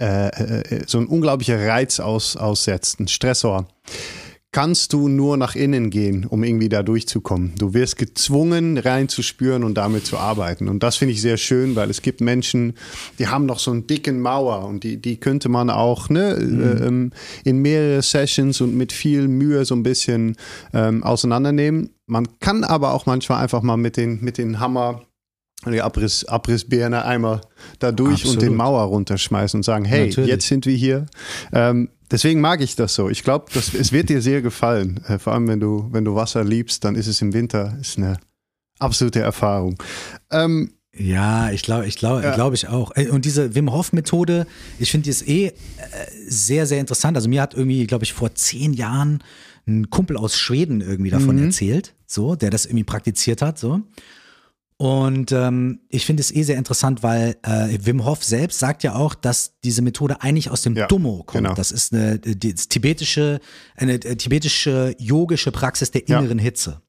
äh, 0.00 0.28
äh, 0.28 0.84
so 0.86 0.98
ein 0.98 1.06
unglaublicher 1.06 1.66
Reiz 1.66 2.00
aus, 2.00 2.36
aussetzt, 2.36 3.00
ein 3.00 3.08
Stressor, 3.08 3.66
kannst 4.50 4.92
du 4.92 5.08
nur 5.08 5.36
nach 5.36 5.54
innen 5.54 5.90
gehen, 5.90 6.24
um 6.24 6.42
irgendwie 6.42 6.68
da 6.68 6.82
durchzukommen. 6.82 7.52
Du 7.58 7.74
wirst 7.74 7.98
gezwungen, 7.98 8.78
reinzuspüren 8.78 9.62
und 9.62 9.74
damit 9.74 10.06
zu 10.06 10.16
arbeiten. 10.16 10.68
Und 10.68 10.82
das 10.82 10.96
finde 10.96 11.12
ich 11.12 11.20
sehr 11.20 11.36
schön, 11.36 11.76
weil 11.76 11.90
es 11.90 12.00
gibt 12.00 12.20
Menschen, 12.20 12.74
die 13.18 13.28
haben 13.28 13.44
noch 13.44 13.58
so 13.58 13.70
einen 13.70 13.86
dicken 13.86 14.20
Mauer 14.20 14.64
und 14.64 14.84
die, 14.84 15.00
die 15.00 15.18
könnte 15.18 15.48
man 15.48 15.68
auch 15.68 16.08
ne, 16.08 16.36
mhm. 16.40 17.12
äh, 17.44 17.48
in 17.48 17.58
mehrere 17.58 18.00
Sessions 18.00 18.60
und 18.60 18.74
mit 18.76 18.92
viel 18.92 19.28
Mühe 19.28 19.64
so 19.64 19.74
ein 19.74 19.82
bisschen 19.82 20.36
ähm, 20.72 21.02
auseinandernehmen. 21.02 21.90
Man 22.06 22.26
kann 22.40 22.64
aber 22.64 22.94
auch 22.94 23.04
manchmal 23.04 23.42
einfach 23.42 23.62
mal 23.62 23.76
mit 23.76 23.96
den, 23.98 24.24
mit 24.24 24.38
den 24.38 24.60
Hammer 24.60 25.02
die 25.66 25.82
Abriss, 25.82 26.24
Abrissbirne 26.24 27.04
einmal 27.04 27.40
da 27.78 27.92
durch 27.92 28.24
und 28.26 28.40
den 28.40 28.54
Mauer 28.54 28.82
runterschmeißen 28.84 29.58
und 29.58 29.64
sagen, 29.64 29.84
hey, 29.84 30.06
Natürlich. 30.06 30.30
jetzt 30.30 30.46
sind 30.46 30.66
wir 30.66 30.76
hier. 30.76 31.06
Ähm, 31.52 31.90
deswegen 32.10 32.40
mag 32.40 32.60
ich 32.60 32.76
das 32.76 32.94
so. 32.94 33.08
Ich 33.08 33.24
glaube, 33.24 33.46
es 33.54 33.92
wird 33.92 34.08
dir 34.08 34.22
sehr 34.22 34.40
gefallen. 34.40 35.00
Äh, 35.08 35.18
vor 35.18 35.34
allem, 35.34 35.48
wenn 35.48 35.60
du, 35.60 35.88
wenn 35.90 36.04
du 36.04 36.14
Wasser 36.14 36.44
liebst, 36.44 36.84
dann 36.84 36.94
ist 36.94 37.06
es 37.06 37.20
im 37.22 37.32
Winter 37.32 37.76
ist 37.80 37.98
eine 37.98 38.18
absolute 38.78 39.20
Erfahrung. 39.20 39.82
Ähm, 40.30 40.74
ja, 40.96 41.50
ich 41.50 41.62
glaube, 41.62 41.86
ich 41.86 41.96
glaube, 41.96 42.22
ja. 42.22 42.34
glaube 42.34 42.54
ich 42.54 42.68
auch. 42.68 42.92
Und 43.10 43.24
diese 43.24 43.54
Wim 43.54 43.72
Hof 43.72 43.92
Methode, 43.92 44.46
ich 44.78 44.90
finde 44.90 45.04
die 45.04 45.10
ist 45.10 45.28
eh 45.28 45.46
äh, 45.46 45.52
sehr, 46.26 46.66
sehr 46.66 46.80
interessant. 46.80 47.16
Also 47.16 47.28
mir 47.28 47.42
hat 47.42 47.54
irgendwie, 47.54 47.86
glaube 47.86 48.04
ich, 48.04 48.12
vor 48.12 48.34
zehn 48.34 48.72
Jahren 48.72 49.22
ein 49.66 49.90
Kumpel 49.90 50.16
aus 50.16 50.36
Schweden 50.36 50.80
irgendwie 50.80 51.10
davon 51.10 51.36
mhm. 51.36 51.44
erzählt, 51.44 51.94
so, 52.06 52.36
der 52.36 52.50
das 52.50 52.64
irgendwie 52.64 52.84
praktiziert 52.84 53.42
hat, 53.42 53.58
so. 53.58 53.82
Und 54.80 55.32
ähm, 55.32 55.80
ich 55.88 56.06
finde 56.06 56.20
es 56.20 56.32
eh 56.32 56.44
sehr 56.44 56.56
interessant, 56.56 57.02
weil 57.02 57.36
äh, 57.42 57.76
Wim 57.82 58.04
Hof 58.04 58.22
selbst 58.22 58.60
sagt 58.60 58.84
ja 58.84 58.94
auch, 58.94 59.16
dass 59.16 59.58
diese 59.64 59.82
Methode 59.82 60.22
eigentlich 60.22 60.50
aus 60.50 60.62
dem 60.62 60.76
ja, 60.76 60.86
Dummo 60.86 61.24
kommt. 61.24 61.44
Genau. 61.44 61.54
Das 61.54 61.72
ist 61.72 61.92
eine 61.92 62.20
die, 62.20 62.54
tibetische, 62.54 63.40
eine 63.74 63.94
äh, 63.94 64.14
tibetische 64.14 64.94
yogische 64.98 65.50
Praxis 65.50 65.90
der 65.90 66.06
inneren 66.06 66.38
ja. 66.38 66.44
Hitze. 66.44 66.80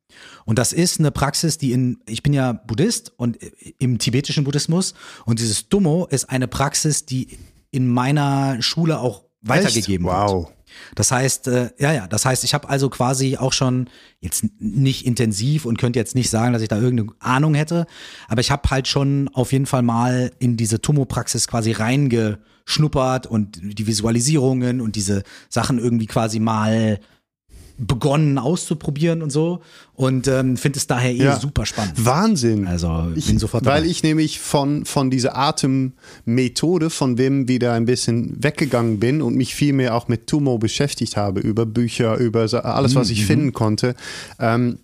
Und 0.46 0.60
das 0.60 0.72
ist 0.72 1.00
eine 1.00 1.10
Praxis, 1.10 1.58
die 1.58 1.72
in, 1.72 1.98
ich 2.06 2.22
bin 2.22 2.32
ja 2.32 2.54
Buddhist 2.54 3.12
und 3.18 3.42
äh, 3.42 3.52
im 3.80 3.98
tibetischen 3.98 4.44
Buddhismus 4.44 4.94
und 5.26 5.40
dieses 5.40 5.68
Dummo 5.68 6.06
ist 6.12 6.30
eine 6.30 6.48
Praxis, 6.48 7.08
die 7.08 7.40
in 7.72 7.88
meiner 7.88 8.62
Schule 8.62 9.00
auch 9.00 9.24
weitergegeben 9.42 10.06
Echt? 10.06 10.16
wow. 10.16 10.46
wird. 10.48 10.59
Das 10.96 11.12
heißt, 11.12 11.48
äh, 11.48 11.70
ja, 11.80 11.94
ja, 11.94 12.08
das 12.08 12.26
heißt, 12.26 12.44
ich 12.44 12.54
habe 12.54 12.70
also 12.70 12.90
quasi 12.90 13.38
auch 13.38 13.54
schon 13.54 13.90
jetzt 14.20 14.46
nicht 14.60 15.06
intensiv 15.06 15.66
und 15.66 15.78
könnte 15.78 16.00
jetzt 16.00 16.16
nicht 16.16 16.30
sagen, 16.30 16.54
dass 16.54 16.62
ich 16.62 16.68
da 16.68 16.80
irgendeine 16.80 17.12
Ahnung 17.20 17.54
hätte, 17.54 17.86
aber 18.28 18.42
ich 18.42 18.52
habe 18.52 18.70
halt 18.70 18.88
schon 18.88 19.30
auf 19.34 19.52
jeden 19.52 19.66
Fall 19.66 19.82
mal 19.82 20.32
in 20.40 20.58
diese 20.58 20.82
Tomo-Praxis 20.82 21.48
quasi 21.48 21.72
reingeschnuppert 21.72 23.28
und 23.28 23.60
die 23.62 23.88
Visualisierungen 23.88 24.82
und 24.82 24.96
diese 24.96 25.24
Sachen 25.50 25.80
irgendwie 25.80 26.08
quasi 26.08 26.40
mal 26.40 27.00
begonnen 27.80 28.38
auszuprobieren 28.38 29.22
und 29.22 29.32
so 29.32 29.62
und 29.94 30.28
ähm, 30.28 30.58
finde 30.58 30.78
es 30.78 30.88
daher 30.88 31.12
eh 31.12 31.18
ja. 31.24 31.40
super 31.40 31.66
spannend. 31.66 31.94
Wahnsinn. 32.06 32.68
Also 32.68 33.08
ich, 33.16 33.28
bin 33.28 33.40
sofort 33.40 33.66
dabei. 33.66 33.78
Weil 33.78 33.86
ich 33.86 34.04
nämlich 34.04 34.40
von, 34.40 34.86
von 34.86 35.10
dieser 35.10 35.38
Atemmethode 35.38 36.90
von 36.90 37.18
Wim 37.18 37.48
wieder 37.48 37.74
ein 37.74 37.86
bisschen 37.86 38.44
weggegangen 38.44 39.00
bin 39.00 39.22
und 39.22 39.36
mich 39.36 39.56
viel 39.56 39.74
mehr 39.74 39.96
auch 39.96 40.08
mit 40.08 40.28
Tumo 40.28 40.58
beschäftigt 40.58 41.18
habe, 41.18 41.40
über 41.40 41.66
Bücher, 41.66 42.18
über 42.18 42.42
alles, 42.66 42.96
was 42.96 43.10
ich 43.10 43.22
mhm. 43.22 43.26
finden 43.26 43.54
konnte. 43.54 43.96
Ähm, 44.40 44.80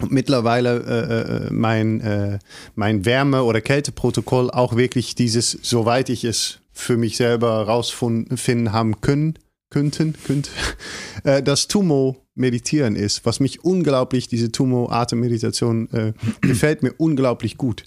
und 0.00 0.12
mittlerweile 0.12 0.78
äh, 0.80 1.46
äh, 1.46 1.52
mein, 1.52 2.00
äh, 2.00 2.38
mein 2.74 3.04
Wärme- 3.04 3.42
oder 3.42 3.60
Kälteprotokoll 3.60 4.50
auch 4.50 4.76
wirklich 4.76 5.14
dieses, 5.14 5.58
soweit 5.62 6.08
ich 6.08 6.24
es 6.24 6.58
für 6.72 6.96
mich 6.96 7.16
selber 7.16 7.66
rausfinden 7.66 8.72
haben 8.72 9.00
können, 9.02 9.34
könnten, 9.70 10.14
könnte, 10.24 10.50
äh, 11.24 11.42
das 11.42 11.68
Tumo 11.68 12.16
meditieren 12.34 12.96
ist, 12.96 13.24
was 13.24 13.40
mich 13.40 13.64
unglaublich, 13.64 14.28
diese 14.28 14.50
Tumo-Atemmeditation 14.50 15.90
äh, 15.92 16.12
gefällt 16.40 16.82
mir 16.82 16.92
unglaublich 16.96 17.56
gut. 17.56 17.84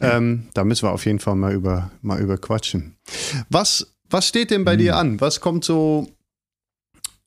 Ähm, 0.00 0.48
da 0.54 0.64
müssen 0.64 0.84
wir 0.84 0.92
auf 0.92 1.04
jeden 1.04 1.18
Fall 1.18 1.36
mal 1.36 1.52
über, 1.52 1.90
mal 2.02 2.20
über 2.20 2.38
quatschen. 2.38 2.96
Was, 3.50 3.94
was 4.08 4.26
steht 4.26 4.50
denn 4.50 4.64
bei 4.64 4.72
hm. 4.72 4.78
dir 4.78 4.96
an? 4.96 5.20
Was 5.20 5.40
kommt 5.40 5.64
so 5.64 6.08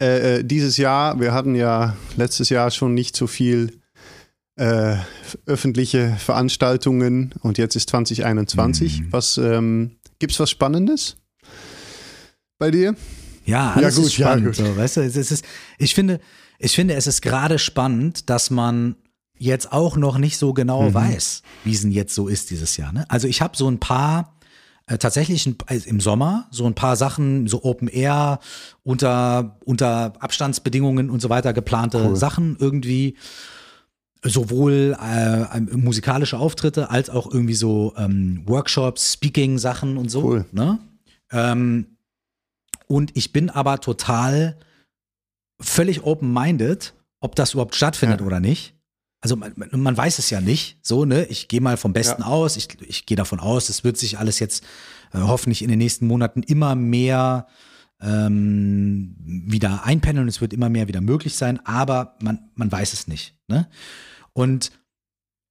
äh, 0.01 0.37
äh, 0.37 0.43
dieses 0.43 0.77
Jahr? 0.77 1.19
Wir 1.19 1.33
hatten 1.33 1.55
ja 1.55 1.95
letztes 2.17 2.49
Jahr 2.49 2.71
schon 2.71 2.93
nicht 2.93 3.15
so 3.15 3.27
viel 3.27 3.79
äh, 4.55 4.95
öffentliche 5.45 6.15
Veranstaltungen 6.19 7.33
und 7.41 7.57
jetzt 7.57 7.75
ist 7.75 7.89
2021. 7.89 8.99
Hm. 8.99 9.07
Was 9.11 9.37
ähm, 9.37 9.91
gibt 10.19 10.33
es 10.33 10.39
was 10.39 10.49
Spannendes 10.49 11.17
bei 12.57 12.71
dir? 12.71 12.95
Ja, 13.49 13.73
alles 13.73 13.95
ja, 13.95 14.01
gut, 14.01 14.07
ist 14.07 14.13
spannend. 14.13 14.57
Ja, 14.57 14.65
so, 14.65 14.77
weißt 14.77 14.97
du, 14.97 15.01
es 15.01 15.15
ist, 15.15 15.45
ich 15.77 15.95
finde, 15.95 16.19
ich 16.59 16.73
finde, 16.73 16.93
es 16.93 17.07
ist 17.07 17.21
gerade 17.21 17.57
spannend, 17.57 18.29
dass 18.29 18.49
man 18.49 18.95
jetzt 19.37 19.71
auch 19.71 19.97
noch 19.97 20.17
nicht 20.17 20.37
so 20.37 20.53
genau 20.53 20.89
mhm. 20.89 20.93
weiß, 20.93 21.43
wie 21.63 21.73
es 21.73 21.81
denn 21.81 21.91
jetzt 21.91 22.13
so 22.13 22.27
ist 22.27 22.49
dieses 22.51 22.77
Jahr. 22.77 22.91
Ne? 22.91 23.05
Also 23.09 23.27
ich 23.27 23.41
habe 23.41 23.55
so 23.55 23.69
ein 23.69 23.79
paar 23.79 24.35
äh, 24.85 24.97
tatsächlich 24.97 25.45
ein, 25.45 25.55
also 25.65 25.89
im 25.89 26.01
Sommer 26.01 26.47
so 26.51 26.65
ein 26.65 26.75
paar 26.75 26.95
Sachen, 26.95 27.47
so 27.47 27.63
Open 27.63 27.87
Air 27.87 28.39
unter 28.83 29.57
unter 29.63 30.13
Abstandsbedingungen 30.19 31.09
und 31.09 31.21
so 31.21 31.29
weiter 31.29 31.53
geplante 31.53 32.03
cool. 32.09 32.15
Sachen 32.15 32.57
irgendwie 32.59 33.15
sowohl 34.21 34.97
äh, 35.01 35.59
musikalische 35.61 36.37
Auftritte 36.37 36.89
als 36.89 37.09
auch 37.09 37.31
irgendwie 37.31 37.53
so 37.53 37.93
ähm, 37.97 38.43
Workshops, 38.45 39.13
Speaking-Sachen 39.13 39.97
und 39.97 40.09
so. 40.09 40.23
Cool. 40.23 40.45
Ne? 40.51 40.79
Ähm, 41.31 41.85
und 42.91 43.15
ich 43.15 43.31
bin 43.31 43.49
aber 43.49 43.79
total 43.79 44.57
völlig 45.61 46.03
open-minded, 46.03 46.95
ob 47.19 47.35
das 47.35 47.53
überhaupt 47.53 47.75
stattfindet 47.75 48.21
ja. 48.21 48.25
oder 48.25 48.39
nicht. 48.39 48.75
Also 49.21 49.35
man, 49.35 49.53
man, 49.55 49.97
weiß 49.97 50.17
es 50.17 50.29
ja 50.29 50.39
nicht. 50.39 50.79
So, 50.81 51.05
ne? 51.05 51.25
Ich 51.25 51.49
gehe 51.49 51.61
mal 51.61 51.77
vom 51.77 51.93
Besten 51.93 52.21
ja. 52.21 52.27
aus. 52.27 52.55
Ich, 52.55 52.69
ich 52.87 53.05
gehe 53.05 53.17
davon 53.17 53.39
aus, 53.39 53.69
es 53.69 53.83
wird 53.83 53.97
sich 53.97 54.17
alles 54.17 54.39
jetzt 54.39 54.63
äh, 55.13 55.19
hoffentlich 55.19 55.61
in 55.61 55.69
den 55.69 55.77
nächsten 55.77 56.07
Monaten 56.07 56.41
immer 56.41 56.75
mehr 56.75 57.47
ähm, 58.01 59.15
wieder 59.19 59.83
einpendeln. 59.83 60.27
Es 60.29 60.39
wird 60.41 60.53
immer 60.53 60.69
mehr 60.69 60.87
wieder 60.87 61.01
möglich 61.01 61.35
sein, 61.35 61.59
aber 61.65 62.15
man, 62.21 62.49
man 62.55 62.71
weiß 62.71 62.93
es 62.93 63.07
nicht. 63.07 63.35
Ne? 63.49 63.67
Und 64.33 64.71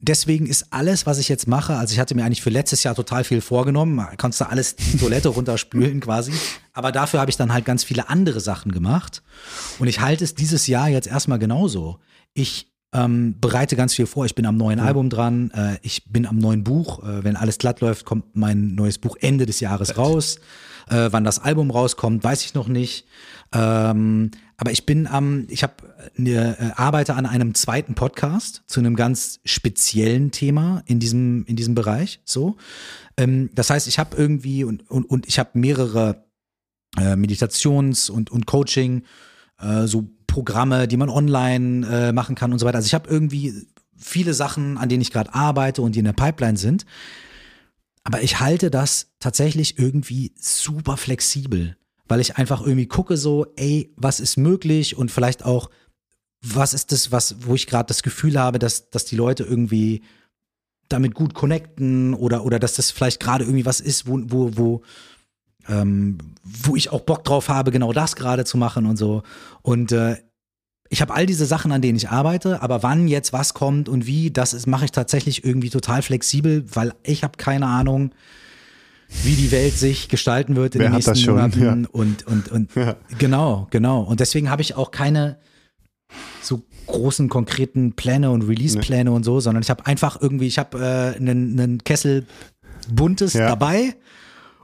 deswegen 0.00 0.46
ist 0.46 0.66
alles, 0.70 1.06
was 1.06 1.18
ich 1.18 1.28
jetzt 1.28 1.48
mache, 1.48 1.76
also 1.76 1.92
ich 1.92 1.98
hatte 1.98 2.14
mir 2.14 2.24
eigentlich 2.24 2.42
für 2.42 2.50
letztes 2.50 2.82
Jahr 2.82 2.94
total 2.94 3.24
viel 3.24 3.40
vorgenommen, 3.40 4.06
kannst 4.16 4.40
du 4.40 4.48
alles 4.48 4.76
die 4.76 4.98
Toilette 4.98 5.28
runterspülen 5.30 6.00
quasi, 6.00 6.32
aber 6.72 6.92
dafür 6.92 7.20
habe 7.20 7.30
ich 7.30 7.36
dann 7.36 7.52
halt 7.52 7.64
ganz 7.64 7.84
viele 7.84 8.08
andere 8.08 8.40
Sachen 8.40 8.72
gemacht 8.72 9.22
und 9.78 9.88
ich 9.88 10.00
halte 10.00 10.24
es 10.24 10.34
dieses 10.34 10.66
Jahr 10.66 10.88
jetzt 10.88 11.08
erstmal 11.08 11.38
genauso. 11.38 11.98
Ich 12.34 12.68
ähm, 12.92 13.34
bereite 13.38 13.76
ganz 13.76 13.94
viel 13.94 14.06
vor. 14.06 14.24
Ich 14.24 14.34
bin 14.34 14.46
am 14.46 14.56
neuen 14.56 14.80
mhm. 14.80 14.86
Album 14.86 15.10
dran. 15.10 15.50
Äh, 15.50 15.76
ich 15.82 16.10
bin 16.10 16.26
am 16.26 16.38
neuen 16.38 16.64
Buch. 16.64 17.02
Äh, 17.02 17.22
wenn 17.24 17.36
alles 17.36 17.58
glatt 17.58 17.80
läuft, 17.80 18.06
kommt 18.06 18.34
mein 18.34 18.74
neues 18.74 18.98
Buch 18.98 19.16
Ende 19.20 19.44
des 19.44 19.60
Jahres 19.60 19.98
raus. 19.98 20.38
Äh, 20.88 21.08
wann 21.10 21.24
das 21.24 21.38
Album 21.38 21.70
rauskommt, 21.70 22.24
weiß 22.24 22.44
ich 22.44 22.54
noch 22.54 22.68
nicht. 22.68 23.06
Ähm, 23.52 24.30
aber 24.60 24.72
ich 24.72 24.84
bin 24.84 25.06
am, 25.06 25.46
ich 25.48 25.62
habe 25.62 25.74
eine, 26.18 26.58
äh, 26.58 26.70
arbeite 26.74 27.14
an 27.14 27.26
einem 27.26 27.54
zweiten 27.54 27.94
Podcast 27.94 28.64
zu 28.66 28.80
einem 28.80 28.96
ganz 28.96 29.38
speziellen 29.44 30.32
Thema 30.32 30.82
in 30.84 30.98
diesem 30.98 31.44
in 31.46 31.54
diesem 31.54 31.76
Bereich. 31.76 32.20
So, 32.24 32.56
ähm, 33.16 33.50
das 33.54 33.70
heißt, 33.70 33.86
ich 33.86 34.00
habe 34.00 34.16
irgendwie 34.16 34.64
und 34.64 34.90
und, 34.90 35.04
und 35.04 35.28
ich 35.28 35.38
habe 35.38 35.50
mehrere 35.54 36.24
äh, 36.98 37.14
Meditations 37.14 38.10
und 38.10 38.30
und 38.30 38.46
Coaching 38.46 39.04
äh, 39.60 39.86
so 39.86 40.10
Programme, 40.26 40.88
die 40.88 40.96
man 40.96 41.08
online 41.08 41.86
äh, 41.86 42.12
machen 42.12 42.34
kann 42.34 42.52
und 42.52 42.58
so 42.58 42.66
weiter. 42.66 42.78
Also 42.78 42.86
ich 42.86 42.94
habe 42.94 43.08
irgendwie 43.08 43.68
viele 43.96 44.34
Sachen, 44.34 44.76
an 44.76 44.88
denen 44.88 45.02
ich 45.02 45.12
gerade 45.12 45.34
arbeite 45.34 45.82
und 45.82 45.94
die 45.94 46.00
in 46.00 46.04
der 46.04 46.12
Pipeline 46.12 46.58
sind. 46.58 46.84
Aber 48.02 48.22
ich 48.22 48.40
halte 48.40 48.70
das 48.72 49.12
tatsächlich 49.20 49.78
irgendwie 49.78 50.32
super 50.36 50.96
flexibel 50.96 51.76
weil 52.08 52.20
ich 52.20 52.36
einfach 52.36 52.60
irgendwie 52.60 52.86
gucke 52.86 53.16
so, 53.16 53.46
ey, 53.56 53.92
was 53.96 54.18
ist 54.18 54.36
möglich 54.36 54.96
und 54.96 55.10
vielleicht 55.10 55.44
auch, 55.44 55.70
was 56.40 56.74
ist 56.74 56.90
das, 56.92 57.12
was, 57.12 57.36
wo 57.40 57.54
ich 57.54 57.66
gerade 57.66 57.86
das 57.86 58.02
Gefühl 58.02 58.38
habe, 58.38 58.58
dass, 58.58 58.90
dass 58.90 59.04
die 59.04 59.16
Leute 59.16 59.44
irgendwie 59.44 60.02
damit 60.88 61.14
gut 61.14 61.34
connecten 61.34 62.14
oder, 62.14 62.44
oder 62.44 62.58
dass 62.58 62.74
das 62.74 62.90
vielleicht 62.90 63.20
gerade 63.20 63.44
irgendwie 63.44 63.66
was 63.66 63.80
ist, 63.80 64.06
wo, 64.06 64.20
wo, 64.24 64.56
wo, 64.56 64.82
ähm, 65.68 66.18
wo 66.42 66.76
ich 66.76 66.90
auch 66.90 67.02
Bock 67.02 67.24
drauf 67.24 67.48
habe, 67.48 67.70
genau 67.70 67.92
das 67.92 68.16
gerade 68.16 68.44
zu 68.44 68.56
machen 68.56 68.86
und 68.86 68.96
so. 68.96 69.22
Und 69.62 69.92
äh, 69.92 70.16
ich 70.88 71.02
habe 71.02 71.12
all 71.12 71.26
diese 71.26 71.44
Sachen, 71.44 71.72
an 71.72 71.82
denen 71.82 71.96
ich 71.96 72.08
arbeite, 72.08 72.62
aber 72.62 72.82
wann 72.82 73.08
jetzt 73.08 73.34
was 73.34 73.52
kommt 73.52 73.90
und 73.90 74.06
wie, 74.06 74.30
das 74.30 74.66
mache 74.66 74.86
ich 74.86 74.92
tatsächlich 74.92 75.44
irgendwie 75.44 75.68
total 75.68 76.00
flexibel, 76.00 76.64
weil 76.74 76.94
ich 77.02 77.22
habe 77.22 77.36
keine 77.36 77.66
Ahnung, 77.66 78.12
wie 79.24 79.34
die 79.34 79.50
Welt 79.50 79.76
sich 79.78 80.08
gestalten 80.08 80.54
wird 80.56 80.74
in 80.74 80.80
Wer 80.82 80.88
den 80.90 80.94
nächsten? 80.96 81.30
Monaten 81.30 81.62
Ja. 81.62 81.72
und 81.92 82.26
und 82.26 82.48
und 82.50 82.74
Ja. 82.74 82.96
genau, 83.18 83.66
genau. 83.70 84.02
Und 84.02 84.20
deswegen 84.20 84.50
habe 84.50 84.62
ich 84.62 84.74
auch 84.76 84.90
keine 84.90 85.38
so 86.42 86.62
großen 86.86 87.28
konkreten 87.28 87.92
Pläne 87.94 88.30
und 88.30 88.42
Release-Pläne 88.42 89.10
und 89.12 89.24
so, 89.24 89.40
sondern 89.40 89.62
ich 89.62 89.70
habe 89.70 89.84
einfach 89.86 90.20
irgendwie, 90.20 90.46
ich 90.46 90.58
habe 90.58 90.78
äh, 90.78 91.16
einen, 91.16 91.58
einen 91.60 91.84
Kessel 91.84 92.26
buntes 92.90 93.34
Ja. 93.34 93.46
dabei 93.48 93.94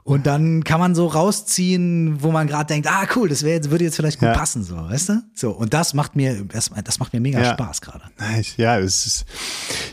und 0.03 0.25
dann 0.25 0.63
kann 0.63 0.79
man 0.79 0.95
so 0.95 1.05
rausziehen, 1.07 2.23
wo 2.23 2.31
man 2.31 2.47
gerade 2.47 2.67
denkt, 2.73 2.87
ah 2.89 3.05
cool, 3.15 3.29
das 3.29 3.43
wäre 3.43 3.55
jetzt, 3.55 3.69
würde 3.69 3.83
jetzt 3.83 3.95
vielleicht 3.95 4.19
gut 4.19 4.29
Ja. 4.29 4.33
passen, 4.33 4.63
so, 4.63 4.75
weißt 4.75 5.09
du? 5.09 5.21
So 5.35 5.51
und 5.51 5.73
das 5.75 5.93
macht 5.93 6.15
mir, 6.15 6.43
das, 6.45 6.71
das 6.83 6.97
macht 6.99 7.13
mir 7.13 7.19
mega 7.19 7.39
Ja. 7.41 7.53
Spaß 7.53 7.81
gerade. 7.81 8.05
Ja, 8.57 8.79
es 8.79 9.05
ist, 9.05 9.25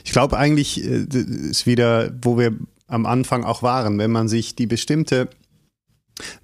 ich 0.05 0.12
glaube 0.12 0.38
eigentlich 0.38 0.82
äh, 0.82 1.05
ist 1.50 1.66
wieder, 1.66 2.11
wo 2.22 2.38
wir 2.38 2.55
am 2.93 3.07
Anfang 3.07 3.45
auch 3.45 3.62
waren, 3.62 3.99
wenn 3.99 4.11
man 4.11 4.28
sich 4.28 4.55
die 4.55 4.66
bestimmte 4.66 5.28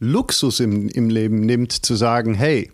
Luxus 0.01 0.61
im, 0.61 0.89
im 0.89 1.11
Leben 1.11 1.41
nimmt, 1.41 1.73
zu 1.73 1.95
sagen, 1.95 2.35
hey, 2.35 2.73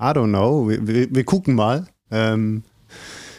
I 0.00 0.04
don't 0.04 0.28
know, 0.28 0.68
wir, 0.68 1.14
wir, 1.14 1.24
gucken 1.24 1.54
mal, 1.54 1.86
ähm, 2.10 2.62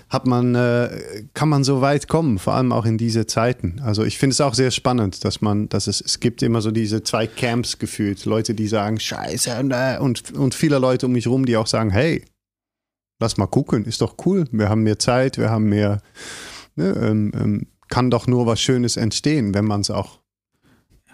hat 0.09 0.25
man, 0.25 0.55
äh, 0.55 1.23
kann 1.33 1.47
man 1.47 1.63
so 1.63 1.81
weit 1.81 2.07
kommen, 2.07 2.37
vor 2.37 2.53
allem 2.53 2.71
auch 2.71 2.85
in 2.85 2.97
diese 2.97 3.27
Zeiten. 3.27 3.79
Also 3.83 4.03
ich 4.03 4.17
finde 4.17 4.33
es 4.33 4.41
auch 4.41 4.53
sehr 4.53 4.71
spannend, 4.71 5.23
dass 5.23 5.41
man, 5.41 5.69
dass 5.69 5.87
es, 5.87 6.01
es 6.01 6.19
gibt 6.19 6.41
immer 6.43 6.61
so 6.61 6.71
diese 6.71 7.03
zwei 7.03 7.27
Camps 7.27 7.79
gefühlt, 7.79 8.25
Leute, 8.25 8.53
die 8.53 8.67
sagen, 8.67 8.99
scheiße, 8.99 9.57
und, 9.57 9.71
äh, 9.71 9.97
und 10.37 10.53
viele 10.53 10.79
Leute 10.79 11.05
um 11.05 11.13
mich 11.13 11.27
rum, 11.27 11.45
die 11.45 11.55
auch 11.55 11.67
sagen, 11.67 11.91
hey, 11.91 12.25
lass 13.19 13.37
mal 13.37 13.47
gucken, 13.47 13.85
ist 13.85 14.01
doch 14.01 14.15
cool. 14.25 14.45
Wir 14.51 14.67
haben 14.67 14.83
mehr 14.83 14.99
Zeit, 14.99 15.37
wir 15.37 15.49
haben 15.49 15.69
mehr, 15.69 16.01
ne, 16.75 16.93
ähm, 17.01 17.31
ähm, 17.35 17.67
kann 17.89 18.09
doch 18.09 18.27
nur 18.27 18.45
was 18.45 18.59
Schönes 18.59 18.97
entstehen, 18.97 19.53
wenn 19.53 19.65
man 19.65 19.81
es 19.81 19.91
auch. 19.91 20.19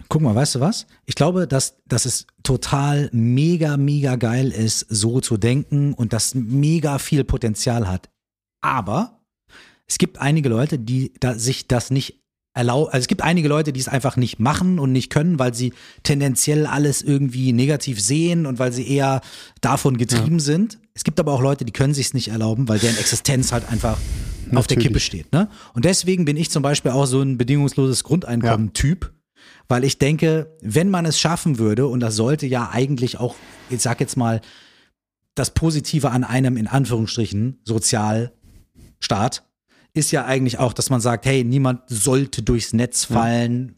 Guck 0.08 0.22
mal, 0.22 0.34
weißt 0.34 0.56
du 0.56 0.60
was? 0.60 0.86
Ich 1.06 1.14
glaube, 1.14 1.46
dass, 1.46 1.76
dass 1.86 2.04
es 2.04 2.26
total 2.42 3.08
mega, 3.12 3.76
mega 3.76 4.16
geil 4.16 4.50
ist, 4.50 4.80
so 4.88 5.20
zu 5.20 5.36
denken 5.36 5.94
und 5.94 6.12
das 6.12 6.34
mega 6.34 6.98
viel 6.98 7.24
Potenzial 7.24 7.88
hat. 7.88 8.10
Aber 8.60 9.20
es 9.86 9.98
gibt 9.98 10.18
einige 10.18 10.48
Leute, 10.48 10.78
die 10.78 11.12
da 11.20 11.38
sich 11.38 11.68
das 11.68 11.90
nicht 11.90 12.20
erlauben. 12.54 12.90
Also 12.92 13.02
es 13.02 13.08
gibt 13.08 13.22
einige 13.22 13.48
Leute, 13.48 13.72
die 13.72 13.80
es 13.80 13.88
einfach 13.88 14.16
nicht 14.16 14.38
machen 14.38 14.78
und 14.78 14.92
nicht 14.92 15.10
können, 15.10 15.38
weil 15.38 15.54
sie 15.54 15.72
tendenziell 16.02 16.66
alles 16.66 17.02
irgendwie 17.02 17.52
negativ 17.52 18.00
sehen 18.00 18.46
und 18.46 18.58
weil 18.58 18.72
sie 18.72 18.88
eher 18.88 19.20
davon 19.60 19.96
getrieben 19.96 20.40
sind. 20.40 20.78
Es 20.94 21.04
gibt 21.04 21.18
aber 21.18 21.32
auch 21.32 21.42
Leute, 21.42 21.64
die 21.64 21.72
können 21.72 21.94
sich 21.94 22.06
es 22.06 22.14
nicht 22.14 22.28
erlauben, 22.28 22.68
weil 22.68 22.78
deren 22.78 22.96
Existenz 22.96 23.52
halt 23.52 23.68
einfach 23.70 23.98
auf 24.56 24.66
der. 24.66 24.78
Kippe 24.78 25.00
steht. 25.00 25.32
Ne? 25.32 25.48
Und 25.72 25.84
deswegen 25.84 26.24
bin 26.24 26.36
ich 26.36 26.50
zum 26.50 26.62
Beispiel 26.62 26.90
auch 26.92 27.06
so 27.06 27.20
ein 27.22 27.38
bedingungsloses 27.38 28.04
Grundeinkommen-Typ, 28.04 29.12
weil 29.68 29.84
ich 29.84 29.98
denke, 29.98 30.56
wenn 30.60 30.90
man 30.90 31.06
es 31.06 31.18
schaffen 31.18 31.58
würde, 31.58 31.86
und 31.86 32.00
das 32.00 32.16
sollte 32.16 32.46
ja 32.46 32.70
eigentlich 32.72 33.18
auch, 33.18 33.36
ich 33.70 33.80
sag 33.80 34.00
jetzt 34.00 34.16
mal, 34.16 34.40
das 35.34 35.50
Positive 35.52 36.10
an 36.10 36.24
einem 36.24 36.56
in 36.56 36.66
Anführungsstrichen 36.66 37.60
Sozialstaat 37.64 39.44
ist 39.94 40.10
ja 40.10 40.24
eigentlich 40.24 40.58
auch, 40.58 40.72
dass 40.72 40.90
man 40.90 41.00
sagt, 41.00 41.24
hey, 41.24 41.44
niemand 41.44 41.82
sollte 41.86 42.42
durchs 42.42 42.72
Netz 42.72 43.04
fallen, 43.04 43.76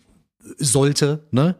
sollte, 0.58 1.26
ne? 1.30 1.56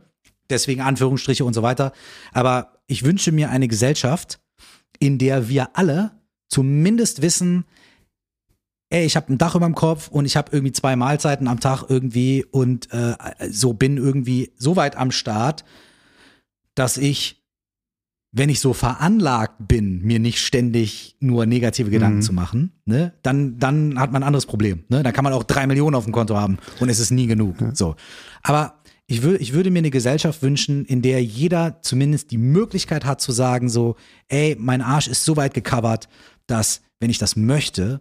Deswegen 0.49 0.81
Anführungsstriche 0.81 1.45
und 1.45 1.55
so 1.55 1.62
weiter. 1.62 1.93
Aber 2.33 2.79
ich 2.87 3.05
wünsche 3.05 3.33
mir 3.33 3.51
eine 3.51 3.69
Gesellschaft, 3.69 4.39
in 4.99 5.19
der 5.19 5.49
wir 5.49 5.77
alle 5.77 6.12
zumindest 6.49 7.21
wissen, 7.21 7.64
ey, 8.91 9.05
ich 9.05 9.16
habe 9.16 9.32
ein 9.32 9.39
Dach 9.39 9.55
über 9.55 9.66
dem 9.66 9.74
Kopf 9.74 10.09
und 10.09 10.24
ich 10.26 10.37
habe 10.37 10.51
irgendwie 10.53 10.72
zwei 10.72 10.97
Mahlzeiten 10.97 11.49
am 11.49 11.61
Tag 11.61 11.84
irgendwie 11.89 12.45
und 12.45 12.93
äh, 12.93 13.14
so 13.51 13.72
bin 13.72 13.97
irgendwie 13.97 14.53
so 14.57 14.76
weit 14.76 14.97
am 14.97 15.11
Start, 15.11 15.64
dass 16.74 16.97
ich, 16.97 17.43
wenn 18.32 18.49
ich 18.49 18.61
so 18.61 18.72
veranlagt 18.74 19.66
bin, 19.66 20.03
mir 20.03 20.18
nicht 20.18 20.39
ständig 20.41 21.16
nur 21.20 21.47
negative 21.47 21.91
Gedanken 21.91 22.18
Mhm. 22.18 22.22
zu 22.22 22.32
machen, 22.32 22.72
ne, 22.84 23.14
dann, 23.22 23.59
dann 23.59 23.99
hat 23.99 24.12
man 24.12 24.22
ein 24.22 24.26
anderes 24.26 24.47
Problem. 24.47 24.84
Ne? 24.89 25.03
Dann 25.03 25.12
kann 25.12 25.24
man 25.24 25.32
auch 25.32 25.43
drei 25.45 25.66
Millionen 25.66 25.95
auf 25.97 26.05
dem 26.05 26.12
Konto 26.12 26.37
haben 26.37 26.59
und 26.80 26.89
es 26.89 26.99
ist 27.01 27.11
nie 27.11 27.26
genug. 27.26 27.57
So. 27.72 27.97
Aber 28.43 28.74
ich, 29.09 29.22
wür, 29.22 29.41
ich 29.41 29.53
würde 29.53 29.70
mir 29.70 29.78
eine 29.78 29.91
Gesellschaft 29.91 30.43
wünschen, 30.43 30.84
in 30.84 31.01
der 31.01 31.22
jeder 31.24 31.80
zumindest 31.82 32.30
die 32.30 32.39
Möglichkeit 32.39 33.05
hat 33.05 33.20
zu 33.20 33.32
sagen, 33.32 33.68
so, 33.68 33.97
ey, 34.28 34.57
mein 34.59 34.82
Arsch 34.82 35.09
ist 35.09 35.24
so 35.24 35.37
weit 35.37 35.55
gecovert, 35.55 36.09
dass, 36.47 36.82
wenn 37.01 37.11
ich 37.11 37.18
das 37.18 37.37
möchte, 37.37 38.01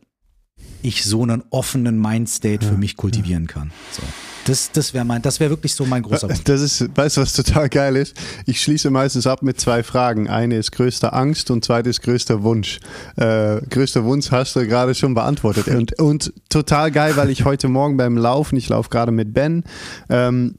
ich 0.85 1.03
so 1.03 1.23
einen 1.23 1.43
offenen 1.49 1.99
Mindstate 1.99 2.65
für 2.65 2.77
mich 2.77 2.95
kultivieren 2.95 3.47
kann. 3.47 3.71
So. 3.91 4.03
Das, 4.45 4.71
das 4.71 4.93
wäre 4.93 5.03
mein, 5.03 5.23
das 5.23 5.39
wäre 5.39 5.49
wirklich 5.49 5.73
so 5.73 5.85
mein 5.85 6.03
großer 6.03 6.29
Wunsch. 6.29 6.43
Das 6.43 6.61
ist, 6.61 6.95
weißt 6.95 7.17
du, 7.17 7.21
was 7.21 7.33
total 7.33 7.67
geil 7.67 7.95
ist? 7.95 8.15
Ich 8.45 8.61
schließe 8.61 8.91
meistens 8.91 9.25
ab 9.25 9.41
mit 9.41 9.59
zwei 9.59 9.81
Fragen. 9.81 10.29
Eine 10.29 10.57
ist 10.57 10.71
größter 10.71 11.15
Angst 11.15 11.49
und 11.49 11.65
zweite 11.65 11.89
ist 11.89 12.03
größter 12.03 12.43
Wunsch. 12.43 12.79
Äh, 13.15 13.61
größter 13.67 14.03
Wunsch 14.03 14.29
hast 14.29 14.55
du 14.55 14.67
gerade 14.67 14.93
schon 14.93 15.15
beantwortet. 15.15 15.67
Und, 15.75 15.99
und 15.99 16.33
total 16.49 16.91
geil, 16.91 17.17
weil 17.17 17.29
ich 17.29 17.43
heute 17.43 17.67
Morgen 17.67 17.97
beim 17.97 18.17
Laufen, 18.17 18.55
ich 18.55 18.69
laufe 18.69 18.89
gerade 18.89 19.11
mit 19.11 19.33
Ben, 19.33 19.63
ähm, 20.09 20.55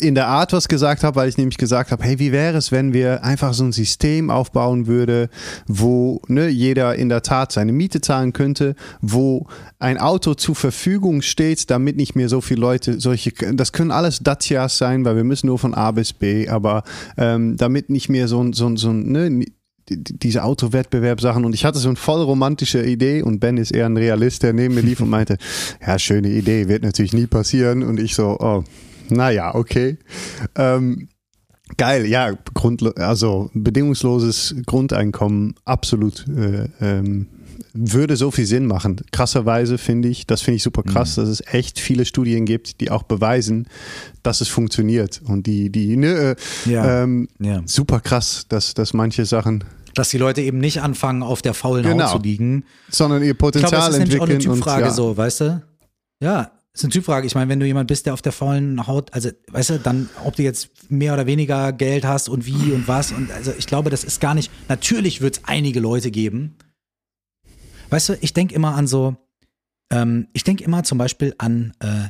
in 0.00 0.14
der 0.14 0.26
Art 0.28 0.52
was 0.52 0.68
gesagt 0.68 1.04
habe, 1.04 1.16
weil 1.16 1.28
ich 1.28 1.36
nämlich 1.38 1.58
gesagt 1.58 1.90
habe, 1.92 2.02
hey, 2.04 2.18
wie 2.18 2.32
wäre 2.32 2.56
es, 2.56 2.72
wenn 2.72 2.92
wir 2.92 3.24
einfach 3.24 3.54
so 3.54 3.64
ein 3.64 3.72
System 3.72 4.30
aufbauen 4.30 4.86
würde, 4.86 5.28
wo 5.66 6.20
ne, 6.28 6.48
jeder 6.48 6.94
in 6.94 7.08
der 7.08 7.22
Tat 7.22 7.52
seine 7.52 7.72
Miete 7.72 8.00
zahlen 8.00 8.32
könnte, 8.32 8.74
wo 9.00 9.46
ein 9.78 9.98
Auto 9.98 10.34
zur 10.34 10.54
Verfügung 10.54 11.22
steht, 11.22 11.70
damit 11.70 11.96
nicht 11.96 12.14
mehr 12.14 12.28
so 12.28 12.40
viele 12.40 12.60
Leute 12.60 13.00
solche, 13.00 13.32
das 13.54 13.72
können 13.72 13.90
alles 13.90 14.20
Dacias 14.20 14.78
sein, 14.78 15.04
weil 15.04 15.16
wir 15.16 15.24
müssen 15.24 15.46
nur 15.48 15.58
von 15.58 15.74
A 15.74 15.90
bis 15.90 16.12
B, 16.12 16.48
aber 16.48 16.82
ähm, 17.16 17.56
damit 17.56 17.90
nicht 17.90 18.08
mehr 18.08 18.28
so 18.28 18.42
ein, 18.42 18.52
so 18.52 18.74
so 18.76 18.92
ne, 18.92 19.28
die- 19.30 19.52
die- 20.04 20.18
diese 20.18 20.44
Autowettbewerbssachen. 20.44 21.44
Und 21.44 21.54
ich 21.54 21.64
hatte 21.64 21.78
so 21.80 21.88
eine 21.88 21.96
voll 21.96 22.22
romantische 22.22 22.84
Idee 22.84 23.20
und 23.22 23.40
Ben 23.40 23.56
ist 23.56 23.72
eher 23.72 23.86
ein 23.86 23.96
Realist, 23.96 24.44
der 24.44 24.52
neben 24.52 24.74
mir 24.74 24.80
lief 24.80 25.00
und 25.00 25.10
meinte, 25.10 25.38
ja, 25.86 25.98
schöne 25.98 26.28
Idee, 26.28 26.68
wird 26.68 26.84
natürlich 26.84 27.12
nie 27.12 27.26
passieren. 27.26 27.82
Und 27.82 27.98
ich 27.98 28.14
so, 28.14 28.36
oh, 28.38 28.62
naja, 29.12 29.54
okay. 29.54 29.98
Ähm, 30.56 31.08
geil, 31.76 32.06
ja, 32.06 32.32
Grund, 32.54 32.98
also 32.98 33.50
bedingungsloses 33.54 34.54
Grundeinkommen, 34.66 35.54
absolut. 35.64 36.26
Äh, 36.28 36.68
ähm, 36.80 37.26
würde 37.74 38.16
so 38.16 38.30
viel 38.30 38.44
Sinn 38.44 38.66
machen. 38.66 39.00
Krasserweise 39.12 39.78
finde 39.78 40.08
ich, 40.08 40.26
das 40.26 40.42
finde 40.42 40.56
ich 40.56 40.62
super 40.62 40.82
krass, 40.82 41.14
dass 41.14 41.28
es 41.28 41.42
echt 41.54 41.80
viele 41.80 42.04
Studien 42.04 42.44
gibt, 42.44 42.80
die 42.82 42.90
auch 42.90 43.02
beweisen, 43.04 43.66
dass 44.22 44.42
es 44.42 44.48
funktioniert. 44.48 45.22
Und 45.24 45.46
die, 45.46 45.70
die, 45.70 45.96
ne, 45.96 46.36
äh, 46.66 46.70
Ja. 46.70 47.02
ähm, 47.04 47.28
Ja. 47.38 47.62
super 47.64 48.00
krass, 48.00 48.44
dass, 48.50 48.74
dass 48.74 48.92
manche 48.92 49.24
Sachen, 49.24 49.64
Dass 49.94 50.10
die 50.10 50.18
Leute 50.18 50.42
eben 50.42 50.58
nicht 50.58 50.82
anfangen, 50.82 51.22
auf 51.22 51.40
der 51.40 51.54
faulen 51.54 51.84
Genau. 51.84 52.04
Haut 52.04 52.10
zu 52.12 52.18
liegen. 52.18 52.64
sondern 52.90 53.22
ihr 53.22 53.30
Ich 53.30 53.38
glaube, 53.38 53.52
Potenzial 53.52 53.80
das 53.80 53.88
ist 53.90 53.98
nämlich 54.00 54.20
auch 54.20 54.24
eine 54.24 54.34
entwickeln. 54.34 54.56
Typfrage 54.56 54.82
und, 54.84 54.88
ja. 54.88 54.94
so, 54.94 55.16
weißt 55.16 55.40
du? 55.42 55.62
Ja, 56.22 56.50
ist 56.74 56.84
eine 56.84 56.92
Typfrage. 56.92 57.26
Ich 57.26 57.34
meine, 57.34 57.50
wenn 57.50 57.60
du 57.60 57.66
jemand 57.66 57.88
bist, 57.88 58.06
der 58.06 58.14
auf 58.14 58.22
der 58.22 58.32
faulen 58.32 58.86
Haut, 58.86 59.12
also, 59.12 59.30
weißt 59.50 59.70
du, 59.70 59.78
dann, 59.78 60.08
ob 60.24 60.36
du 60.36 60.42
jetzt 60.42 60.90
mehr 60.90 61.12
oder 61.12 61.26
weniger 61.26 61.72
Geld 61.72 62.04
hast 62.04 62.28
und 62.28 62.46
wie 62.46 62.72
und 62.72 62.88
was. 62.88 63.12
Und 63.12 63.30
also 63.30 63.52
ich 63.56 63.66
glaube, 63.66 63.90
das 63.90 64.04
ist 64.04 64.20
gar 64.20 64.34
nicht. 64.34 64.50
Natürlich 64.68 65.20
wird 65.20 65.36
es 65.36 65.44
einige 65.44 65.80
Leute 65.80 66.10
geben. 66.10 66.56
Weißt 67.90 68.08
du, 68.08 68.14
ich 68.20 68.32
denke 68.32 68.54
immer 68.54 68.74
an 68.74 68.86
so, 68.86 69.16
ähm, 69.90 70.28
ich 70.32 70.44
denke 70.44 70.64
immer 70.64 70.82
zum 70.82 70.96
Beispiel 70.96 71.34
an, 71.36 71.74
äh, 71.80 72.08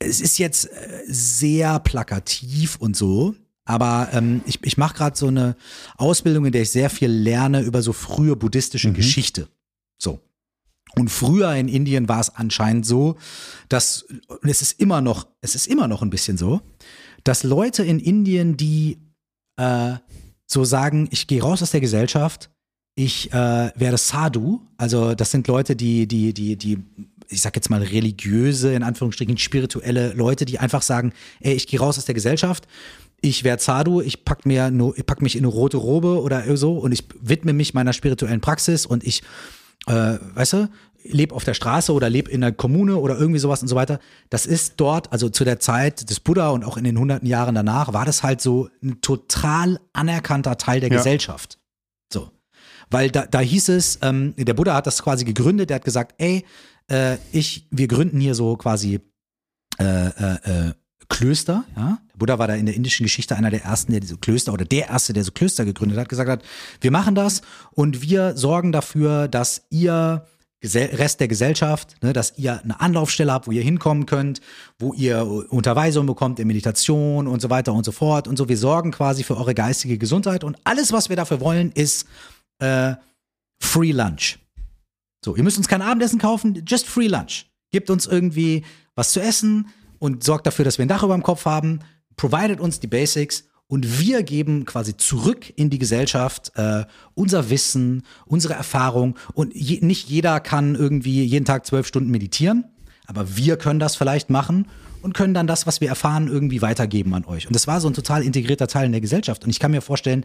es 0.00 0.20
ist 0.20 0.38
jetzt 0.38 0.66
äh, 0.66 1.02
sehr 1.06 1.78
plakativ 1.78 2.76
und 2.76 2.96
so, 2.96 3.36
aber 3.64 4.08
ähm, 4.12 4.42
ich, 4.46 4.58
ich 4.64 4.76
mache 4.76 4.96
gerade 4.96 5.16
so 5.16 5.28
eine 5.28 5.56
Ausbildung, 5.96 6.46
in 6.46 6.52
der 6.52 6.62
ich 6.62 6.70
sehr 6.70 6.90
viel 6.90 7.08
lerne 7.08 7.60
über 7.60 7.82
so 7.82 7.92
frühe 7.92 8.34
buddhistische 8.34 8.92
Geschichte. 8.92 9.48
So. 9.96 10.20
Und 10.96 11.08
früher 11.08 11.54
in 11.54 11.68
Indien 11.68 12.08
war 12.08 12.20
es 12.20 12.30
anscheinend 12.30 12.86
so, 12.86 13.16
dass, 13.68 14.02
und 14.28 14.48
es 14.48 14.62
ist 14.62 14.80
immer 14.80 15.00
noch, 15.00 15.26
es 15.40 15.54
ist 15.54 15.66
immer 15.66 15.88
noch 15.88 16.02
ein 16.02 16.10
bisschen 16.10 16.36
so, 16.36 16.60
dass 17.24 17.42
Leute 17.42 17.82
in 17.82 17.98
Indien, 17.98 18.56
die 18.56 18.98
äh, 19.56 19.94
so 20.46 20.64
sagen, 20.64 21.08
ich 21.10 21.26
gehe 21.26 21.42
raus 21.42 21.62
aus 21.62 21.70
der 21.70 21.80
Gesellschaft, 21.80 22.50
ich 22.96 23.32
äh, 23.32 23.72
werde 23.74 23.96
Sadhu, 23.96 24.60
also 24.76 25.14
das 25.14 25.30
sind 25.30 25.48
Leute, 25.48 25.74
die, 25.74 26.06
die, 26.06 26.32
die, 26.32 26.56
die, 26.56 26.78
ich 27.28 27.40
sag 27.40 27.56
jetzt 27.56 27.70
mal 27.70 27.82
religiöse, 27.82 28.72
in 28.72 28.84
Anführungsstrichen 28.84 29.36
spirituelle 29.38 30.12
Leute, 30.12 30.44
die 30.44 30.60
einfach 30.60 30.82
sagen, 30.82 31.12
ey, 31.40 31.54
ich 31.54 31.66
gehe 31.66 31.80
raus 31.80 31.98
aus 31.98 32.04
der 32.04 32.14
Gesellschaft, 32.14 32.68
ich 33.20 33.42
werde 33.42 33.62
Sadhu, 33.62 34.00
ich 34.00 34.24
pack 34.24 34.44
mir 34.44 34.70
ich 34.96 35.06
pack 35.06 35.22
mich 35.22 35.34
in 35.34 35.44
eine 35.44 35.52
rote 35.52 35.78
Robe 35.78 36.20
oder 36.20 36.56
so 36.56 36.74
und 36.78 36.92
ich 36.92 37.04
widme 37.20 37.54
mich 37.54 37.72
meiner 37.72 37.94
spirituellen 37.94 38.42
Praxis 38.42 38.84
und 38.84 39.02
ich 39.02 39.22
äh, 39.86 40.18
weißt 40.34 40.52
du, 40.54 40.68
lebe 41.04 41.34
auf 41.34 41.44
der 41.44 41.54
Straße 41.54 41.92
oder 41.92 42.08
lebe 42.10 42.30
in 42.30 42.42
einer 42.42 42.52
Kommune 42.52 42.96
oder 42.96 43.18
irgendwie 43.18 43.38
sowas 43.38 43.62
und 43.62 43.68
so 43.68 43.76
weiter. 43.76 44.00
Das 44.30 44.46
ist 44.46 44.74
dort, 44.78 45.12
also 45.12 45.28
zu 45.28 45.44
der 45.44 45.60
Zeit 45.60 46.08
des 46.10 46.20
Buddha 46.20 46.48
und 46.50 46.64
auch 46.64 46.76
in 46.76 46.84
den 46.84 46.98
hunderten 46.98 47.28
Jahren 47.28 47.54
danach, 47.54 47.92
war 47.92 48.04
das 48.04 48.22
halt 48.22 48.40
so 48.40 48.68
ein 48.82 49.00
total 49.00 49.78
anerkannter 49.92 50.56
Teil 50.56 50.80
der 50.80 50.90
Ja. 50.90 50.96
Gesellschaft. 50.96 51.58
So. 52.12 52.30
Weil 52.90 53.10
da, 53.10 53.26
da 53.26 53.40
hieß 53.40 53.68
es, 53.68 53.98
ähm, 54.02 54.34
der 54.36 54.54
Buddha 54.54 54.74
hat 54.74 54.86
das 54.86 55.02
quasi 55.02 55.24
gegründet, 55.24 55.70
der 55.70 55.76
hat 55.76 55.84
gesagt, 55.84 56.14
ey, 56.18 56.44
äh, 56.90 57.16
ich, 57.32 57.66
wir 57.70 57.88
gründen 57.88 58.20
hier 58.20 58.34
so 58.34 58.56
quasi 58.56 59.00
äh, 59.78 59.84
äh, 59.84 60.68
äh, 60.68 60.72
Klöster, 61.08 61.64
ja. 61.76 61.98
Der 62.12 62.18
Buddha 62.18 62.38
war 62.38 62.48
da 62.48 62.54
in 62.54 62.64
der 62.66 62.74
indischen 62.74 63.02
Geschichte 63.02 63.36
einer 63.36 63.50
der 63.50 63.64
ersten, 63.64 63.92
der 63.92 64.00
diese 64.00 64.16
Klöster 64.16 64.52
oder 64.52 64.64
der 64.64 64.88
erste, 64.88 65.12
der 65.12 65.24
so 65.24 65.32
Klöster 65.32 65.64
gegründet 65.64 65.98
hat, 65.98 66.08
gesagt 66.08 66.30
hat, 66.30 66.42
wir 66.80 66.90
machen 66.90 67.14
das 67.14 67.42
und 67.72 68.00
wir 68.02 68.36
sorgen 68.36 68.72
dafür, 68.72 69.28
dass 69.28 69.66
ihr 69.68 70.24
Rest 70.64 71.20
der 71.20 71.28
Gesellschaft, 71.28 72.02
ne, 72.02 72.12
dass 72.12 72.38
ihr 72.38 72.62
eine 72.62 72.80
Anlaufstelle 72.80 73.32
habt, 73.32 73.46
wo 73.46 73.52
ihr 73.52 73.62
hinkommen 73.62 74.06
könnt, 74.06 74.40
wo 74.78 74.94
ihr 74.94 75.26
Unterweisung 75.50 76.06
bekommt 76.06 76.40
in 76.40 76.46
Meditation 76.46 77.26
und 77.26 77.42
so 77.42 77.50
weiter 77.50 77.74
und 77.74 77.84
so 77.84 77.92
fort 77.92 78.26
und 78.26 78.36
so. 78.36 78.48
Wir 78.48 78.56
sorgen 78.56 78.90
quasi 78.90 79.24
für 79.24 79.36
eure 79.36 79.54
geistige 79.54 79.98
Gesundheit 79.98 80.42
und 80.42 80.56
alles, 80.64 80.92
was 80.92 81.08
wir 81.08 81.16
dafür 81.16 81.40
wollen, 81.40 81.70
ist 81.72 82.06
äh, 82.60 82.94
Free 83.60 83.92
Lunch. 83.92 84.38
So, 85.24 85.36
ihr 85.36 85.42
müsst 85.42 85.58
uns 85.58 85.68
kein 85.68 85.82
Abendessen 85.82 86.18
kaufen, 86.18 86.64
just 86.66 86.86
Free 86.86 87.08
Lunch. 87.08 87.46
Gebt 87.70 87.90
uns 87.90 88.06
irgendwie 88.06 88.64
was 88.94 89.12
zu 89.12 89.20
essen 89.20 89.68
und 89.98 90.24
sorgt 90.24 90.46
dafür, 90.46 90.64
dass 90.64 90.78
wir 90.78 90.84
ein 90.84 90.88
Dach 90.88 91.02
über 91.02 91.14
dem 91.14 91.22
Kopf 91.22 91.44
haben, 91.44 91.80
provided 92.16 92.60
uns 92.60 92.80
die 92.80 92.86
Basics 92.86 93.44
und 93.74 93.98
wir 93.98 94.22
geben 94.22 94.66
quasi 94.66 94.96
zurück 94.96 95.52
in 95.56 95.68
die 95.68 95.80
Gesellschaft 95.80 96.52
äh, 96.54 96.84
unser 97.14 97.50
Wissen, 97.50 98.04
unsere 98.24 98.54
Erfahrung. 98.54 99.18
Und 99.32 99.52
je, 99.52 99.80
nicht 99.80 100.08
jeder 100.08 100.38
kann 100.38 100.76
irgendwie 100.76 101.24
jeden 101.24 101.44
Tag 101.44 101.66
zwölf 101.66 101.84
Stunden 101.84 102.12
meditieren, 102.12 102.66
aber 103.08 103.36
wir 103.36 103.56
können 103.56 103.80
das 103.80 103.96
vielleicht 103.96 104.30
machen 104.30 104.68
und 105.02 105.12
können 105.12 105.34
dann 105.34 105.48
das, 105.48 105.66
was 105.66 105.80
wir 105.80 105.88
erfahren, 105.88 106.28
irgendwie 106.28 106.62
weitergeben 106.62 107.14
an 107.14 107.24
euch. 107.24 107.48
Und 107.48 107.56
das 107.56 107.66
war 107.66 107.80
so 107.80 107.88
ein 107.88 107.94
total 107.94 108.22
integrierter 108.22 108.68
Teil 108.68 108.86
in 108.86 108.92
der 108.92 109.00
Gesellschaft. 109.00 109.42
Und 109.42 109.50
ich 109.50 109.58
kann 109.58 109.72
mir 109.72 109.82
vorstellen, 109.82 110.24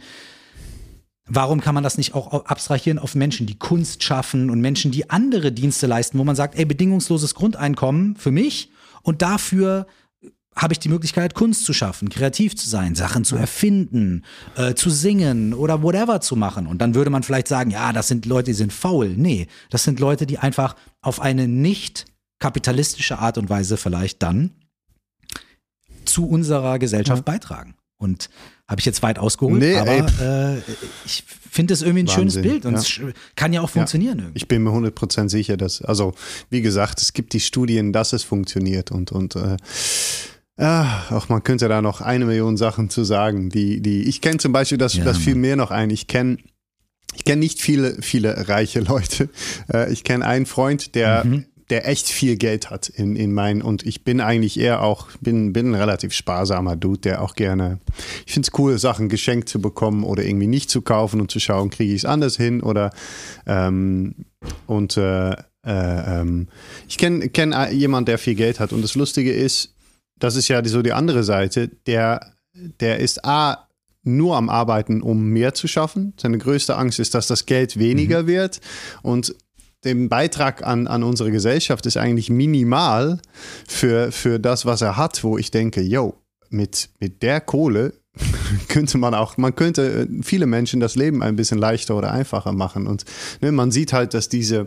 Warum 1.31 1.61
kann 1.61 1.75
man 1.75 1.83
das 1.83 1.99
nicht 1.99 2.15
auch 2.15 2.45
abstrahieren 2.45 2.97
auf 2.97 3.13
Menschen, 3.13 3.45
die 3.45 3.59
Kunst 3.59 4.01
schaffen 4.01 4.49
und 4.49 4.61
Menschen, 4.61 4.89
die 4.89 5.11
andere 5.11 5.51
Dienste 5.51 5.85
leisten, 5.85 6.17
wo 6.17 6.23
man 6.23 6.35
sagt, 6.35 6.57
ey, 6.57 6.65
bedingungsloses 6.65 7.35
Grundeinkommen 7.35 8.15
für 8.15 8.31
mich 8.31 8.71
und 9.03 9.21
dafür 9.21 9.85
habe 10.61 10.73
ich 10.73 10.79
die 10.79 10.89
Möglichkeit, 10.89 11.33
Kunst 11.33 11.65
zu 11.65 11.73
schaffen, 11.73 12.09
kreativ 12.09 12.55
zu 12.55 12.69
sein, 12.69 12.93
Sachen 12.95 13.23
zu 13.23 13.35
erfinden, 13.35 14.23
äh, 14.55 14.73
zu 14.75 14.89
singen 14.89 15.53
oder 15.53 15.81
whatever 15.81 16.21
zu 16.21 16.35
machen. 16.35 16.67
Und 16.67 16.79
dann 16.81 16.95
würde 16.95 17.09
man 17.09 17.23
vielleicht 17.23 17.47
sagen, 17.47 17.71
ja, 17.71 17.93
das 17.93 18.07
sind 18.07 18.25
Leute, 18.25 18.51
die 18.51 18.55
sind 18.55 18.73
faul. 18.73 19.09
Nee, 19.15 19.47
das 19.69 19.83
sind 19.83 19.99
Leute, 19.99 20.25
die 20.25 20.37
einfach 20.37 20.75
auf 21.01 21.21
eine 21.21 21.47
nicht 21.47 22.05
kapitalistische 22.39 23.19
Art 23.19 23.37
und 23.37 23.49
Weise 23.49 23.77
vielleicht 23.77 24.21
dann 24.21 24.51
zu 26.05 26.27
unserer 26.27 26.77
Gesellschaft 26.79 27.27
ja. 27.27 27.33
beitragen. 27.33 27.75
Und 27.97 28.29
habe 28.67 28.79
ich 28.79 28.85
jetzt 28.85 29.03
weit 29.03 29.19
ausgeholt, 29.19 29.59
nee, 29.59 29.75
aber 29.75 30.07
äh, 30.21 30.57
ich 31.03 31.25
finde 31.25 31.73
es 31.73 31.81
irgendwie 31.81 32.03
ein 32.03 32.07
Wahnsinn, 32.07 32.31
schönes 32.31 32.41
Bild 32.41 32.65
und 32.65 32.73
ja. 32.73 32.79
es 32.79 33.15
kann 33.35 33.51
ja 33.51 33.61
auch 33.61 33.69
funktionieren. 33.69 34.19
Ja, 34.19 34.25
ich 34.35 34.47
bin 34.47 34.63
mir 34.63 34.69
100% 34.69 35.27
sicher, 35.27 35.57
dass, 35.57 35.81
also 35.81 36.13
wie 36.49 36.61
gesagt, 36.61 37.01
es 37.01 37.11
gibt 37.11 37.33
die 37.33 37.41
Studien, 37.41 37.91
dass 37.91 38.13
es 38.13 38.23
funktioniert 38.23 38.91
und, 38.91 39.11
und 39.11 39.35
äh, 39.35 39.57
Ah, 40.59 41.03
auch 41.11 41.29
man 41.29 41.41
könnte 41.41 41.69
da 41.69 41.81
noch 41.81 42.01
eine 42.01 42.25
Million 42.25 42.57
Sachen 42.57 42.89
zu 42.89 43.05
sagen. 43.05 43.49
Die, 43.49 43.79
die, 43.79 44.03
ich 44.03 44.19
kenne 44.19 44.39
zum 44.39 44.51
Beispiel 44.51 44.77
das, 44.77 44.95
ja, 44.95 45.05
das 45.05 45.17
viel 45.17 45.35
mehr 45.35 45.55
noch 45.55 45.71
ein. 45.71 45.89
Ich 45.89 46.07
kenne 46.07 46.37
ich 47.15 47.23
kenne 47.23 47.39
nicht 47.39 47.61
viele, 47.61 48.01
viele 48.01 48.47
reiche 48.49 48.81
Leute. 48.81 49.29
Äh, 49.71 49.91
ich 49.91 50.03
kenne 50.03 50.25
einen 50.25 50.47
Freund, 50.47 50.95
der, 50.95 51.23
mhm. 51.25 51.45
der 51.69 51.87
echt 51.87 52.07
viel 52.07 52.37
Geld 52.37 52.71
hat 52.71 52.89
in, 52.89 53.15
in 53.15 53.31
meinen, 53.33 53.61
und 53.61 53.85
ich 53.85 54.03
bin 54.03 54.19
eigentlich 54.19 54.59
eher 54.59 54.81
auch, 54.81 55.07
bin, 55.21 55.53
bin 55.53 55.71
ein 55.71 55.75
relativ 55.75 56.13
sparsamer 56.13 56.75
Dude, 56.75 57.01
der 57.01 57.21
auch 57.21 57.35
gerne, 57.35 57.79
ich 58.25 58.33
finde 58.33 58.49
es 58.51 58.59
cool, 58.59 58.79
Sachen 58.79 59.09
geschenkt 59.09 59.47
zu 59.47 59.61
bekommen 59.61 60.03
oder 60.03 60.23
irgendwie 60.23 60.47
nicht 60.47 60.71
zu 60.71 60.81
kaufen 60.81 61.21
und 61.21 61.29
zu 61.29 61.39
schauen, 61.39 61.69
kriege 61.69 61.93
ich 61.93 62.01
es 62.01 62.05
anders 62.05 62.35
hin 62.35 62.61
oder, 62.61 62.89
ähm, 63.45 64.15
und, 64.65 64.97
äh, 64.97 65.31
äh, 65.33 65.35
ähm, 65.65 66.47
ich 66.87 66.97
kenne 66.97 67.29
kenn 67.29 67.53
jemanden, 67.71 68.07
der 68.07 68.17
viel 68.17 68.35
Geld 68.35 68.59
hat 68.59 68.73
und 68.73 68.81
das 68.81 68.95
Lustige 68.95 69.33
ist, 69.33 69.75
das 70.19 70.35
ist 70.35 70.47
ja 70.47 70.63
so 70.65 70.81
die 70.81 70.93
andere 70.93 71.23
Seite, 71.23 71.69
der, 71.87 72.33
der 72.53 72.99
ist 72.99 73.25
A, 73.25 73.69
nur 74.03 74.37
am 74.37 74.49
Arbeiten, 74.49 75.01
um 75.01 75.29
mehr 75.29 75.53
zu 75.53 75.67
schaffen. 75.67 76.13
Seine 76.19 76.37
größte 76.37 76.75
Angst 76.77 76.99
ist, 76.99 77.13
dass 77.13 77.27
das 77.27 77.45
Geld 77.45 77.77
weniger 77.77 78.23
mhm. 78.23 78.27
wird. 78.27 78.61
Und 79.01 79.35
der 79.83 79.95
Beitrag 79.95 80.65
an, 80.65 80.87
an 80.87 81.03
unsere 81.03 81.31
Gesellschaft 81.31 81.85
ist 81.85 81.97
eigentlich 81.97 82.29
minimal 82.29 83.19
für, 83.67 84.11
für 84.11 84.39
das, 84.39 84.65
was 84.65 84.81
er 84.81 84.97
hat, 84.97 85.23
wo 85.23 85.37
ich 85.37 85.51
denke, 85.51 85.81
yo, 85.81 86.15
mit, 86.49 86.89
mit 86.99 87.21
der 87.21 87.41
Kohle 87.41 87.93
könnte 88.67 88.97
man 88.97 89.13
auch, 89.13 89.37
man 89.37 89.55
könnte 89.55 90.07
viele 90.21 90.45
Menschen 90.45 90.79
das 90.79 90.95
Leben 90.95 91.21
ein 91.23 91.35
bisschen 91.35 91.59
leichter 91.59 91.95
oder 91.95 92.11
einfacher 92.11 92.51
machen. 92.51 92.87
Und 92.87 93.05
ne, 93.41 93.51
man 93.51 93.71
sieht 93.71 93.93
halt, 93.93 94.13
dass 94.13 94.27
diese, 94.27 94.65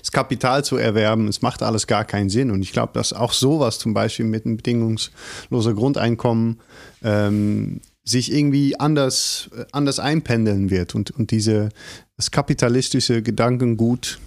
das 0.00 0.10
Kapital 0.10 0.64
zu 0.64 0.76
erwerben, 0.76 1.28
es 1.28 1.42
macht 1.42 1.62
alles 1.62 1.86
gar 1.86 2.04
keinen 2.04 2.30
Sinn. 2.30 2.50
Und 2.50 2.62
ich 2.62 2.72
glaube, 2.72 2.92
dass 2.94 3.12
auch 3.12 3.32
sowas 3.32 3.78
zum 3.78 3.94
Beispiel 3.94 4.24
mit 4.24 4.46
einem 4.46 4.56
bedingungslosen 4.56 5.74
Grundeinkommen 5.74 6.60
ähm, 7.02 7.80
sich 8.04 8.32
irgendwie 8.32 8.78
anders, 8.78 9.50
äh, 9.56 9.64
anders 9.72 9.98
einpendeln 9.98 10.70
wird. 10.70 10.94
Und, 10.94 11.10
und 11.10 11.30
diese, 11.30 11.70
das 12.16 12.30
kapitalistische 12.30 13.22
Gedankengut, 13.22 14.18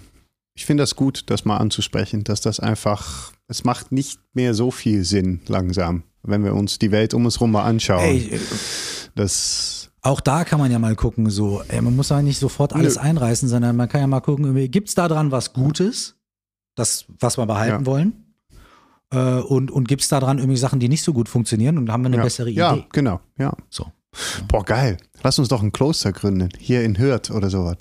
ich 0.54 0.66
finde 0.66 0.82
das 0.82 0.94
gut, 0.96 1.24
das 1.26 1.44
mal 1.44 1.56
anzusprechen, 1.56 2.22
dass 2.24 2.40
das 2.40 2.60
einfach, 2.60 3.32
es 3.48 3.64
macht 3.64 3.90
nicht 3.92 4.20
mehr 4.34 4.54
so 4.54 4.70
viel 4.70 5.04
Sinn 5.04 5.40
langsam, 5.48 6.04
wenn 6.22 6.44
wir 6.44 6.54
uns 6.54 6.78
die 6.78 6.90
Welt 6.90 7.14
um 7.14 7.24
uns 7.24 7.36
herum 7.36 7.52
mal 7.52 7.64
anschauen. 7.64 8.00
Hey, 8.00 8.28
äh, 8.32 8.40
das 9.14 9.79
auch 10.02 10.20
da 10.20 10.44
kann 10.44 10.58
man 10.58 10.70
ja 10.70 10.78
mal 10.78 10.96
gucken, 10.96 11.28
so, 11.30 11.62
ey, 11.68 11.80
man 11.80 11.94
muss 11.94 12.08
ja 12.08 12.22
nicht 12.22 12.38
sofort 12.38 12.72
alles 12.72 12.96
Nö. 12.96 13.02
einreißen, 13.02 13.48
sondern 13.48 13.76
man 13.76 13.88
kann 13.88 14.00
ja 14.00 14.06
mal 14.06 14.20
gucken, 14.20 14.54
gibt 14.70 14.88
es 14.88 14.94
da 14.94 15.08
dran 15.08 15.30
was 15.30 15.52
Gutes, 15.52 16.16
das, 16.74 17.04
was 17.18 17.36
wir 17.36 17.46
behalten 17.46 17.84
ja. 17.84 17.86
wollen? 17.86 18.30
Äh, 19.12 19.40
und 19.40 19.70
und 19.70 19.88
gibt 19.88 20.02
es 20.02 20.08
da 20.08 20.20
dran 20.20 20.38
irgendwie 20.38 20.56
Sachen, 20.56 20.80
die 20.80 20.88
nicht 20.88 21.02
so 21.02 21.12
gut 21.12 21.28
funktionieren 21.28 21.78
und 21.78 21.90
haben 21.90 22.02
wir 22.02 22.08
eine 22.08 22.18
ja. 22.18 22.22
bessere 22.22 22.50
Idee? 22.50 22.60
Ja, 22.60 22.78
genau, 22.92 23.20
ja. 23.38 23.52
So. 23.68 23.86
Boah, 24.48 24.64
geil. 24.64 24.96
Lass 25.22 25.38
uns 25.38 25.48
doch 25.48 25.62
ein 25.62 25.72
Kloster 25.72 26.12
gründen, 26.12 26.48
hier 26.58 26.82
in 26.82 26.98
Hürth 26.98 27.30
oder 27.30 27.50
sowas. 27.50 27.78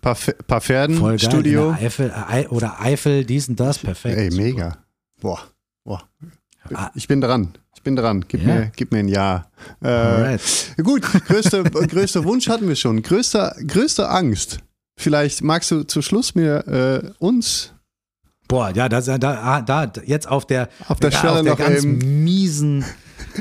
Paar, 0.00 0.16
paar 0.46 0.60
Pferden, 0.60 0.96
Voll 0.96 1.16
geil, 1.16 1.18
Studio. 1.18 1.70
Eifel, 1.72 2.12
äh, 2.30 2.46
oder 2.48 2.80
Eifel, 2.80 3.24
dies 3.24 3.48
und 3.48 3.60
das, 3.60 3.78
perfekt. 3.78 4.16
Ey, 4.16 4.30
mega. 4.30 4.78
Boah, 5.20 5.40
boah. 5.84 6.02
Ich 6.94 7.08
bin 7.08 7.20
dran. 7.20 7.52
Ich 7.74 7.82
bin 7.82 7.96
dran. 7.96 8.24
Gib, 8.28 8.42
yeah. 8.42 8.54
mir, 8.54 8.72
gib 8.76 8.92
mir 8.92 8.98
ein 8.98 9.08
Ja. 9.08 9.46
Äh, 9.80 10.38
gut, 10.82 11.02
größter 11.26 11.64
größte 11.64 12.24
Wunsch 12.24 12.48
hatten 12.48 12.68
wir 12.68 12.76
schon. 12.76 13.02
Größte, 13.02 13.54
größte 13.66 14.08
Angst. 14.08 14.58
Vielleicht 14.98 15.42
magst 15.42 15.70
du 15.70 15.84
zu 15.84 16.02
Schluss 16.02 16.34
mir 16.34 16.66
äh, 16.68 17.10
uns. 17.18 17.72
Boah, 18.48 18.70
ja, 18.74 18.88
da, 18.88 19.00
da, 19.00 19.62
da, 19.62 19.92
jetzt 20.04 20.28
auf 20.28 20.46
der, 20.46 20.68
auf 20.88 20.98
der, 21.00 21.10
Stelle 21.12 21.38
auf 21.38 21.42
der 21.42 21.56
ganz 21.56 21.84
eben. 21.84 22.24
miesen 22.24 22.84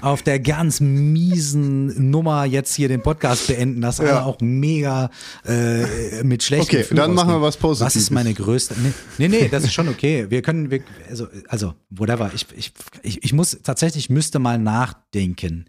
auf 0.02 0.22
der 0.22 0.40
ganz 0.40 0.80
miesen 0.80 2.10
Nummer 2.10 2.45
jetzt 2.45 2.76
hier 2.76 2.88
den 2.88 3.02
Podcast 3.02 3.48
beenden, 3.48 3.82
dass 3.82 3.98
ja. 3.98 4.06
alle 4.06 4.26
auch 4.26 4.40
mega 4.41 5.10
äh, 5.45 6.24
mit 6.24 6.44
schlechten 6.44 6.68
Okay, 6.68 6.82
Gefühl 6.82 6.98
dann 6.98 7.14
machen 7.14 7.30
wir 7.30 7.41
was 7.41 7.57
Positives. 7.57 7.95
Was 7.95 8.02
ist 8.02 8.11
meine 8.11 8.34
größte? 8.34 8.76
Nee, 8.80 8.94
nee, 9.18 9.28
nee, 9.28 9.48
das 9.49 9.64
ist 9.64 9.74
schon 9.74 9.88
okay. 9.90 10.28
Wir 10.30 10.41
können, 10.41 10.72
wir, 10.72 10.82
also, 11.10 11.28
also, 11.48 11.74
whatever. 11.90 12.32
Ich, 12.34 12.45
ich, 12.56 12.74
ich, 13.03 13.24
ich 13.24 13.34
muss 13.34 13.57
tatsächlich 13.64 14.10
müsste 14.10 14.40
mal 14.40 14.57
nachdenken. 14.57 15.66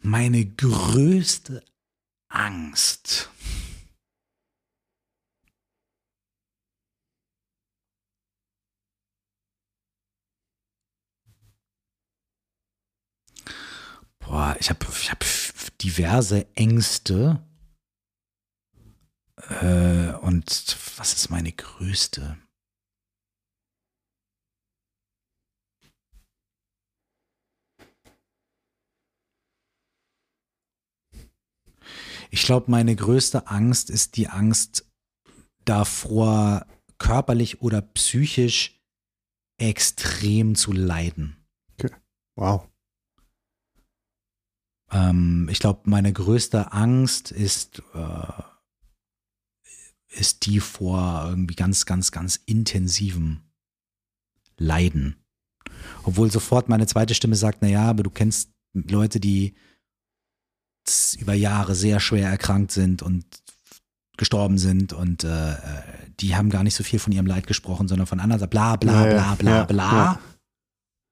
Meine 0.00 0.44
größte 0.44 1.62
Angst. 2.28 3.30
Boah, 14.28 14.54
ich 14.60 14.68
habe 14.68 14.84
ich 14.90 15.10
hab 15.10 15.24
diverse 15.78 16.54
Ängste. 16.54 17.42
Äh, 19.62 20.12
und 20.20 20.76
was 20.98 21.14
ist 21.14 21.30
meine 21.30 21.50
größte? 21.50 22.36
Ich 32.30 32.42
glaube, 32.42 32.70
meine 32.70 32.94
größte 32.94 33.46
Angst 33.46 33.88
ist 33.88 34.18
die 34.18 34.28
Angst 34.28 34.86
davor, 35.64 36.66
körperlich 36.98 37.62
oder 37.62 37.80
psychisch 37.80 38.78
extrem 39.58 40.54
zu 40.54 40.72
leiden. 40.72 41.46
Okay. 41.78 41.96
Wow. 42.36 42.68
Ähm, 44.90 45.48
ich 45.50 45.58
glaube, 45.58 45.80
meine 45.84 46.12
größte 46.12 46.72
Angst 46.72 47.30
ist, 47.30 47.82
äh, 47.94 48.42
ist 50.08 50.46
die 50.46 50.60
vor 50.60 51.26
irgendwie 51.28 51.54
ganz, 51.54 51.86
ganz, 51.86 52.10
ganz 52.10 52.36
intensivem 52.46 53.42
Leiden. 54.56 55.16
Obwohl 56.02 56.30
sofort 56.30 56.68
meine 56.68 56.86
zweite 56.86 57.14
Stimme 57.14 57.36
sagt, 57.36 57.62
naja, 57.62 57.82
aber 57.82 58.02
du 58.02 58.10
kennst 58.10 58.50
Leute, 58.72 59.20
die 59.20 59.54
über 61.18 61.34
Jahre 61.34 61.74
sehr 61.74 62.00
schwer 62.00 62.30
erkrankt 62.30 62.72
sind 62.72 63.02
und 63.02 63.24
gestorben 64.16 64.58
sind 64.58 64.92
und 64.92 65.22
äh, 65.22 65.54
die 66.18 66.34
haben 66.34 66.50
gar 66.50 66.64
nicht 66.64 66.74
so 66.74 66.82
viel 66.82 66.98
von 66.98 67.12
ihrem 67.12 67.26
Leid 67.26 67.46
gesprochen, 67.46 67.88
sondern 67.88 68.06
von 68.06 68.20
anderen, 68.20 68.48
bla 68.48 68.76
bla 68.76 69.04
bla 69.04 69.34
bla 69.34 69.64
bla. 69.64 69.92
Ja, 69.92 69.96
ja. 69.96 70.20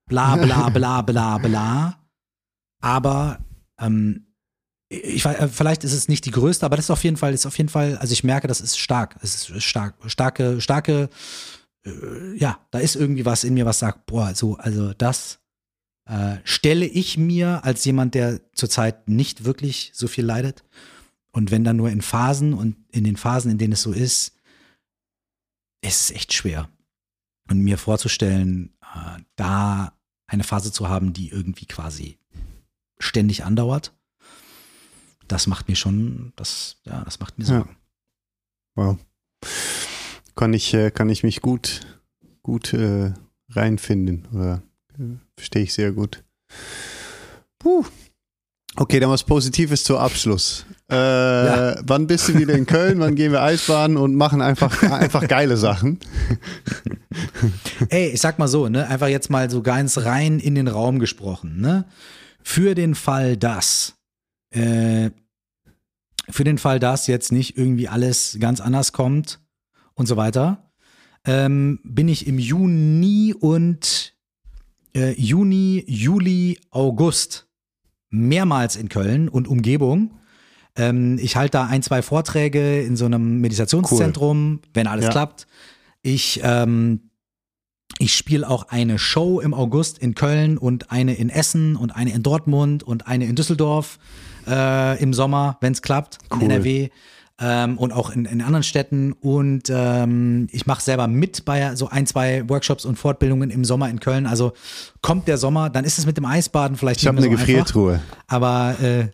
bla 0.06 0.36
bla 0.36 0.68
bla 0.70 1.02
bla 1.02 1.38
bla. 1.38 1.98
Aber 2.80 3.38
ähm, 3.80 4.26
ich 4.88 5.24
weiß, 5.24 5.38
äh, 5.38 5.48
vielleicht 5.48 5.84
ist 5.84 5.92
es 5.92 6.08
nicht 6.08 6.24
die 6.26 6.30
größte, 6.30 6.64
aber 6.64 6.76
das 6.76 6.86
ist 6.86 6.90
auf 6.90 7.04
jeden 7.04 7.16
Fall, 7.16 7.34
ist 7.34 7.46
auf 7.46 7.58
jeden 7.58 7.68
Fall, 7.68 7.96
also 7.98 8.12
ich 8.12 8.24
merke, 8.24 8.46
das 8.46 8.60
ist 8.60 8.78
stark. 8.78 9.16
Es 9.22 9.34
ist 9.34 9.62
stark, 9.62 9.96
starke, 10.06 10.60
starke, 10.60 11.08
äh, 11.84 12.36
ja, 12.36 12.60
da 12.70 12.78
ist 12.78 12.96
irgendwie 12.96 13.24
was 13.24 13.44
in 13.44 13.54
mir, 13.54 13.66
was 13.66 13.78
sagt, 13.78 14.06
boah, 14.06 14.34
so, 14.34 14.56
also 14.56 14.92
das 14.94 15.40
äh, 16.08 16.36
stelle 16.44 16.86
ich 16.86 17.18
mir 17.18 17.64
als 17.64 17.84
jemand, 17.84 18.14
der 18.14 18.40
zurzeit 18.52 19.08
nicht 19.08 19.44
wirklich 19.44 19.90
so 19.94 20.06
viel 20.06 20.24
leidet. 20.24 20.64
Und 21.32 21.50
wenn 21.50 21.64
dann 21.64 21.76
nur 21.76 21.90
in 21.90 22.00
Phasen 22.00 22.54
und 22.54 22.76
in 22.90 23.04
den 23.04 23.16
Phasen, 23.16 23.50
in 23.50 23.58
denen 23.58 23.72
es 23.72 23.82
so 23.82 23.92
ist, 23.92 24.36
ist 25.82 26.00
es 26.02 26.10
echt 26.12 26.32
schwer. 26.32 26.68
Und 27.48 27.60
mir 27.60 27.76
vorzustellen, 27.76 28.72
äh, 28.80 29.20
da 29.34 29.92
eine 30.26 30.44
Phase 30.44 30.72
zu 30.72 30.88
haben, 30.88 31.12
die 31.12 31.28
irgendwie 31.28 31.66
quasi 31.66 32.18
ständig 32.98 33.44
andauert, 33.44 33.92
das 35.28 35.46
macht 35.46 35.68
mir 35.68 35.76
schon, 35.76 36.32
das, 36.36 36.76
ja, 36.84 37.02
das 37.04 37.20
macht 37.20 37.38
mir 37.38 37.44
Sorgen. 37.44 37.76
Ja. 38.76 38.84
Wow. 38.84 38.98
Kann 40.34 40.52
ich, 40.52 40.72
äh, 40.74 40.90
kann 40.90 41.08
ich 41.08 41.22
mich 41.22 41.40
gut, 41.40 41.80
gut 42.42 42.72
äh, 42.74 43.12
reinfinden 43.50 44.26
oder 44.32 44.62
äh, 44.98 45.16
verstehe 45.36 45.62
ich 45.62 45.72
sehr 45.72 45.92
gut. 45.92 46.22
Puh. 47.58 47.84
Okay, 48.78 49.00
dann 49.00 49.08
was 49.08 49.24
Positives 49.24 49.84
zum 49.84 49.96
Abschluss. 49.96 50.66
Äh, 50.90 50.94
ja. 50.94 51.76
Wann 51.82 52.06
bist 52.06 52.28
du 52.28 52.38
wieder 52.38 52.54
in 52.54 52.66
Köln? 52.66 53.00
wann 53.00 53.14
gehen 53.14 53.32
wir 53.32 53.42
Eisbaden 53.42 53.96
und 53.96 54.14
machen 54.14 54.42
einfach, 54.42 54.82
einfach 54.82 55.26
geile 55.26 55.56
Sachen? 55.56 55.98
Ey, 57.88 58.10
ich 58.10 58.20
sag 58.20 58.38
mal 58.38 58.48
so, 58.48 58.68
ne, 58.68 58.86
einfach 58.86 59.08
jetzt 59.08 59.30
mal 59.30 59.50
so 59.50 59.62
ganz 59.62 59.98
rein 59.98 60.38
in 60.38 60.54
den 60.54 60.68
Raum 60.68 60.98
gesprochen, 60.98 61.60
ne? 61.60 61.86
Für 62.48 62.76
den 62.76 62.94
Fall, 62.94 63.36
dass, 63.36 63.96
äh, 64.50 65.10
für 66.30 66.44
den 66.44 66.58
Fall, 66.58 66.78
dass 66.78 67.08
jetzt 67.08 67.32
nicht 67.32 67.58
irgendwie 67.58 67.88
alles 67.88 68.36
ganz 68.38 68.60
anders 68.60 68.92
kommt 68.92 69.40
und 69.94 70.06
so 70.06 70.16
weiter, 70.16 70.70
ähm, 71.24 71.80
bin 71.82 72.06
ich 72.06 72.28
im 72.28 72.38
Juni 72.38 73.34
und 73.36 74.14
äh, 74.94 75.20
Juni, 75.20 75.82
Juli, 75.88 76.60
August 76.70 77.48
mehrmals 78.10 78.76
in 78.76 78.88
Köln 78.90 79.28
und 79.28 79.48
Umgebung. 79.48 80.14
Ähm, 80.76 81.18
ich 81.20 81.34
halte 81.34 81.58
da 81.58 81.66
ein, 81.66 81.82
zwei 81.82 82.00
Vorträge 82.00 82.80
in 82.80 82.94
so 82.94 83.06
einem 83.06 83.40
Meditationszentrum, 83.40 84.60
cool. 84.62 84.70
wenn 84.72 84.86
alles 84.86 85.06
ja. 85.06 85.10
klappt. 85.10 85.48
Ich, 86.00 86.40
ähm, 86.44 87.05
ich 87.98 88.14
spiele 88.14 88.48
auch 88.48 88.68
eine 88.68 88.98
Show 88.98 89.40
im 89.40 89.54
August 89.54 89.98
in 89.98 90.14
Köln 90.14 90.58
und 90.58 90.90
eine 90.90 91.14
in 91.14 91.30
Essen 91.30 91.76
und 91.76 91.94
eine 91.94 92.12
in 92.12 92.22
Dortmund 92.22 92.82
und 92.82 93.06
eine 93.06 93.26
in 93.26 93.36
Düsseldorf 93.36 93.98
äh, 94.46 95.00
im 95.02 95.14
Sommer, 95.14 95.56
wenn 95.60 95.72
es 95.72 95.82
klappt, 95.82 96.18
cool. 96.30 96.42
in 96.42 96.50
NRW 96.50 96.90
ähm, 97.40 97.78
und 97.78 97.92
auch 97.92 98.10
in, 98.10 98.24
in 98.24 98.42
anderen 98.42 98.62
Städten. 98.62 99.12
Und 99.12 99.64
ähm, 99.70 100.48
ich 100.52 100.66
mache 100.66 100.82
selber 100.82 101.08
mit 101.08 101.44
bei 101.44 101.74
so 101.74 101.88
ein, 101.88 102.06
zwei 102.06 102.48
Workshops 102.48 102.84
und 102.84 102.96
Fortbildungen 102.96 103.50
im 103.50 103.64
Sommer 103.64 103.88
in 103.88 104.00
Köln. 104.00 104.26
Also 104.26 104.52
kommt 105.02 105.28
der 105.28 105.38
Sommer, 105.38 105.70
dann 105.70 105.84
ist 105.84 105.98
es 105.98 106.06
mit 106.06 106.16
dem 106.16 106.24
Eisbaden 106.24 106.76
vielleicht 106.76 107.00
ich 107.00 107.06
nicht 107.06 107.14
mehr 107.14 107.22
so 107.22 107.28
eine 107.28 107.36
Gefriertruhe. 107.36 107.94
Einfach, 107.94 108.16
aber 108.28 108.76
äh, 108.82 109.08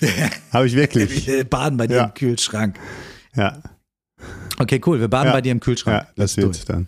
habe 0.52 0.66
ich 0.66 0.74
wirklich. 0.74 1.26
Wir 1.26 1.44
baden 1.48 1.76
bei 1.76 1.86
dir 1.86 1.96
ja. 1.96 2.04
im 2.04 2.14
Kühlschrank. 2.14 2.78
Ja. 3.34 3.58
Okay, 4.60 4.80
cool. 4.86 5.00
Wir 5.00 5.08
baden 5.08 5.28
ja. 5.28 5.32
bei 5.32 5.40
dir 5.40 5.52
im 5.52 5.60
Kühlschrank. 5.60 6.02
Ja, 6.02 6.08
das 6.16 6.36
wird 6.36 6.68
dann. 6.68 6.86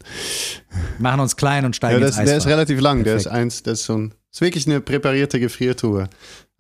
Machen 0.99 1.21
uns 1.21 1.37
klein 1.37 1.65
und 1.65 1.77
steigen 1.77 2.01
ja, 2.01 2.07
das, 2.07 2.17
Der 2.17 2.37
ist 2.37 2.47
relativ 2.47 2.81
lang. 2.81 3.05
Der 3.05 3.17
ist 3.17 3.27
eins, 3.27 3.63
das 3.63 3.81
ist 3.81 3.87
so 3.87 3.97
ein, 3.97 4.15
ist 4.31 4.41
wirklich 4.41 4.67
eine 4.67 4.81
präparierte 4.81 5.39
Gefriertruhe. 5.41 6.09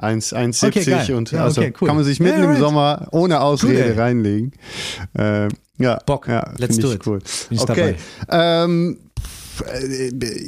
1,70 0.00 0.66
okay, 0.66 1.12
und 1.12 1.30
ja, 1.30 1.44
also 1.44 1.60
okay, 1.60 1.74
cool. 1.80 1.88
kann 1.88 1.96
man 1.96 2.06
sich 2.06 2.20
mitten 2.20 2.38
yeah, 2.38 2.46
right. 2.46 2.56
im 2.56 2.62
Sommer 2.62 3.08
ohne 3.10 3.40
Ausrede 3.40 3.90
cool, 3.92 4.00
reinlegen. 4.00 4.52
Äh, 5.12 5.48
ja, 5.78 5.98
Bock. 6.06 6.26
Ja, 6.26 6.52
Let's 6.56 6.78
do 6.78 6.92
it. 6.92 7.06
Cool. 7.06 7.18
okay. 7.58 7.96
Ähm, 8.30 8.98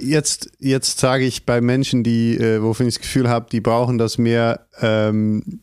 jetzt, 0.03 0.51
jetzt 0.59 0.99
sage 1.01 1.25
ich 1.25 1.45
bei 1.45 1.61
Menschen, 1.61 2.03
die, 2.03 2.37
äh, 2.37 2.63
wovon 2.63 2.87
ich 2.87 2.95
das 2.95 3.03
Gefühl 3.03 3.29
habe, 3.29 3.47
die 3.51 3.61
brauchen 3.61 3.99
das 3.99 4.17
mehr. 4.17 4.67
Ähm, 4.81 5.61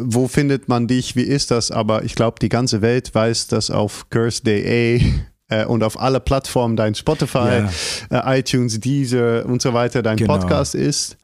wo 0.00 0.28
findet 0.28 0.68
man 0.68 0.86
dich? 0.86 1.16
Wie 1.16 1.22
ist 1.22 1.50
das? 1.50 1.70
Aber 1.70 2.04
ich 2.04 2.14
glaube, 2.14 2.38
die 2.40 2.48
ganze 2.48 2.82
Welt 2.82 3.14
weiß, 3.14 3.48
dass 3.48 3.70
auf 3.70 4.08
Curse 4.10 4.42
äh, 4.46 5.64
und 5.66 5.82
auf 5.82 6.00
alle 6.00 6.20
Plattformen 6.20 6.76
dein 6.76 6.94
Spotify, 6.94 7.68
ja. 8.10 8.34
äh, 8.34 8.40
iTunes, 8.40 8.80
Deezer 8.80 9.46
und 9.46 9.62
so 9.62 9.72
weiter 9.72 10.02
dein 10.02 10.16
genau. 10.16 10.38
Podcast 10.38 10.74
ist. 10.74 11.16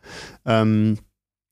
Ähm, 0.46 0.98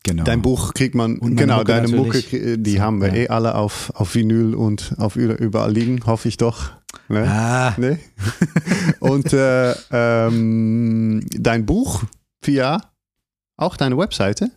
Genau. 0.05 0.24
Dein 0.24 0.43
Buch 0.43 0.74
kriegt 0.74 0.97
man, 0.97 1.20
genau, 1.20 1.59
Mucke 1.59 1.66
deine 1.66 1.89
Mucke, 1.89 2.59
die 2.59 2.81
haben 2.81 3.01
wir 3.01 3.09
ja. 3.11 3.15
eh 3.15 3.28
alle 3.28 3.55
auf, 3.55 3.93
auf 3.94 4.16
Vinyl 4.16 4.55
und 4.55 4.97
auf 4.99 5.15
überall 5.15 5.73
liegen, 5.73 6.05
hoffe 6.07 6.27
ich 6.27 6.36
doch. 6.36 6.73
Ne? 7.09 7.24
Ah. 7.28 7.74
Ne? 7.77 8.01
und 9.01 9.32
äh, 9.32 9.74
ähm, 9.93 11.24
dein 11.31 11.66
Buch, 11.66 12.03
Pia, 12.40 12.81
auch 13.57 13.77
deine 13.77 13.97
Webseite? 13.97 14.51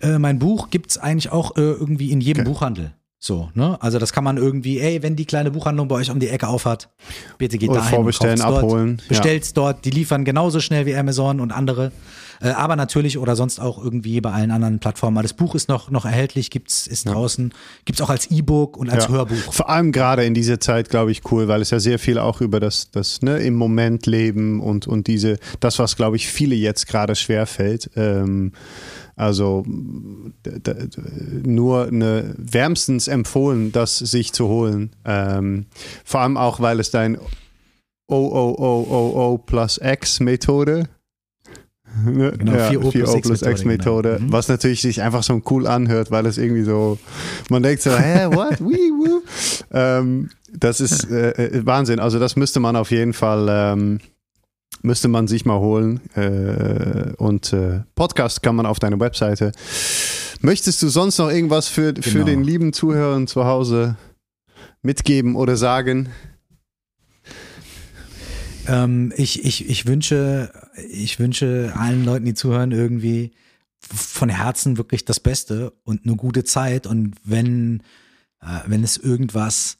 Äh, 0.00 0.18
mein 0.18 0.38
Buch 0.38 0.70
gibt 0.70 0.90
es 0.90 0.98
eigentlich 0.98 1.32
auch 1.32 1.56
äh, 1.56 1.60
irgendwie 1.60 2.12
in 2.12 2.20
jedem 2.20 2.42
okay. 2.42 2.52
Buchhandel. 2.52 2.92
So, 3.18 3.50
ne? 3.54 3.78
Also 3.80 3.98
das 3.98 4.12
kann 4.12 4.24
man 4.24 4.36
irgendwie, 4.36 4.78
ey, 4.78 5.02
wenn 5.02 5.16
die 5.16 5.24
kleine 5.24 5.50
Buchhandlung 5.50 5.88
bei 5.88 5.96
euch 5.96 6.10
um 6.10 6.20
die 6.20 6.28
Ecke 6.28 6.48
aufhat, 6.48 6.90
bitte 7.38 7.56
geht 7.56 7.70
Oder 7.70 7.80
dahin 7.80 7.94
vorbestellen, 7.94 8.40
abholen. 8.40 8.96
Dort, 8.98 9.08
bestellt's 9.08 9.48
ja. 9.48 9.54
dort, 9.54 9.84
die 9.84 9.90
liefern 9.90 10.24
genauso 10.24 10.60
schnell 10.60 10.86
wie 10.86 10.94
Amazon 10.94 11.40
und 11.40 11.50
andere. 11.50 11.92
Äh, 12.40 12.50
aber 12.50 12.76
natürlich 12.76 13.18
oder 13.18 13.34
sonst 13.34 13.58
auch 13.58 13.82
irgendwie 13.82 14.20
bei 14.20 14.30
allen 14.30 14.50
anderen 14.50 14.78
Plattformen. 14.78 15.22
Das 15.22 15.32
Buch 15.32 15.54
ist 15.54 15.68
noch, 15.68 15.90
noch 15.90 16.04
erhältlich, 16.04 16.50
gibt's, 16.50 16.86
ist 16.86 17.06
ja. 17.06 17.12
draußen, 17.12 17.52
gibt's 17.84 18.00
auch 18.02 18.10
als 18.10 18.30
E-Book 18.30 18.76
und 18.76 18.90
als 18.90 19.04
ja. 19.04 19.10
Hörbuch. 19.10 19.52
Vor 19.52 19.70
allem 19.70 19.92
gerade 19.92 20.24
in 20.24 20.34
dieser 20.34 20.60
Zeit, 20.60 20.90
glaube 20.90 21.10
ich, 21.10 21.22
cool, 21.32 21.48
weil 21.48 21.62
es 21.62 21.70
ja 21.70 21.80
sehr 21.80 21.98
viel 21.98 22.18
auch 22.18 22.40
über 22.40 22.60
das, 22.60 22.90
das 22.90 23.22
ne, 23.22 23.38
im 23.38 23.54
Moment 23.54 24.06
leben 24.06 24.60
und, 24.60 24.86
und 24.86 25.06
diese, 25.06 25.38
das, 25.60 25.78
was, 25.78 25.96
glaube 25.96 26.16
ich, 26.16 26.28
viele 26.28 26.54
jetzt 26.54 26.86
gerade 26.86 27.14
schwerfällt. 27.14 27.90
Ähm, 27.96 28.52
also 29.16 29.64
nur 29.66 30.32
eine 31.86 32.34
wärmstens 32.36 33.08
empfohlen, 33.08 33.72
das 33.72 33.98
sich 33.98 34.32
zu 34.32 34.48
holen. 34.48 34.90
Ähm, 35.04 35.66
vor 36.04 36.20
allem 36.20 36.36
auch, 36.36 36.60
weil 36.60 36.80
es 36.80 36.90
dein 36.90 37.18
OOOOO 38.08 39.38
plus 39.38 39.80
X 39.82 40.20
Methode 40.20 40.88
Ne? 42.04 42.32
Genau, 42.36 42.52
ja, 42.52 42.70
4O 42.70 42.90
plus, 42.90 43.14
4O 43.14 43.22
plus 43.22 43.42
X-Methode, 43.42 44.16
genau. 44.16 44.26
mhm. 44.26 44.32
was 44.32 44.48
natürlich 44.48 44.82
sich 44.82 45.02
einfach 45.02 45.22
so 45.22 45.40
cool 45.50 45.66
anhört, 45.66 46.10
weil 46.10 46.26
es 46.26 46.38
irgendwie 46.38 46.62
so, 46.62 46.98
man 47.48 47.62
denkt 47.62 47.82
so, 47.82 47.96
hä, 47.96 48.26
what, 48.26 48.60
wee, 48.60 48.90
woo. 48.90 49.22
Ähm, 49.72 50.30
das 50.52 50.80
ist 50.80 51.10
äh, 51.10 51.30
äh, 51.30 51.66
Wahnsinn. 51.66 51.98
Also 51.98 52.18
das 52.18 52.36
müsste 52.36 52.60
man 52.60 52.76
auf 52.76 52.90
jeden 52.90 53.12
Fall, 53.12 53.48
ähm, 53.50 53.98
müsste 54.86 55.08
man 55.08 55.26
sich 55.26 55.44
mal 55.44 55.58
holen. 55.58 56.00
Äh, 56.14 57.12
und 57.16 57.52
äh, 57.52 57.80
Podcast 57.94 58.42
kann 58.42 58.56
man 58.56 58.64
auf 58.64 58.78
deiner 58.78 58.98
Webseite. 59.00 59.52
Möchtest 60.40 60.80
du 60.82 60.88
sonst 60.88 61.18
noch 61.18 61.28
irgendwas 61.28 61.68
für, 61.68 61.92
genau. 61.92 62.06
für 62.06 62.24
den 62.24 62.42
lieben 62.42 62.72
Zuhörern 62.72 63.26
zu 63.26 63.44
Hause 63.44 63.96
mitgeben 64.82 65.34
oder 65.34 65.56
sagen? 65.56 66.08
Ähm, 68.68 69.12
ich, 69.16 69.44
ich, 69.44 69.68
ich 69.68 69.86
wünsche, 69.86 70.52
ich 70.88 71.18
wünsche 71.18 71.72
allen 71.76 72.04
Leuten, 72.04 72.24
die 72.24 72.34
zuhören, 72.34 72.70
irgendwie 72.70 73.32
von 73.80 74.28
Herzen 74.28 74.78
wirklich 74.78 75.04
das 75.04 75.20
Beste 75.20 75.72
und 75.82 76.06
eine 76.06 76.16
gute 76.16 76.44
Zeit. 76.44 76.86
Und 76.86 77.16
wenn, 77.24 77.82
äh, 78.40 78.60
wenn 78.66 78.84
es 78.84 78.96
irgendwas, 78.96 79.78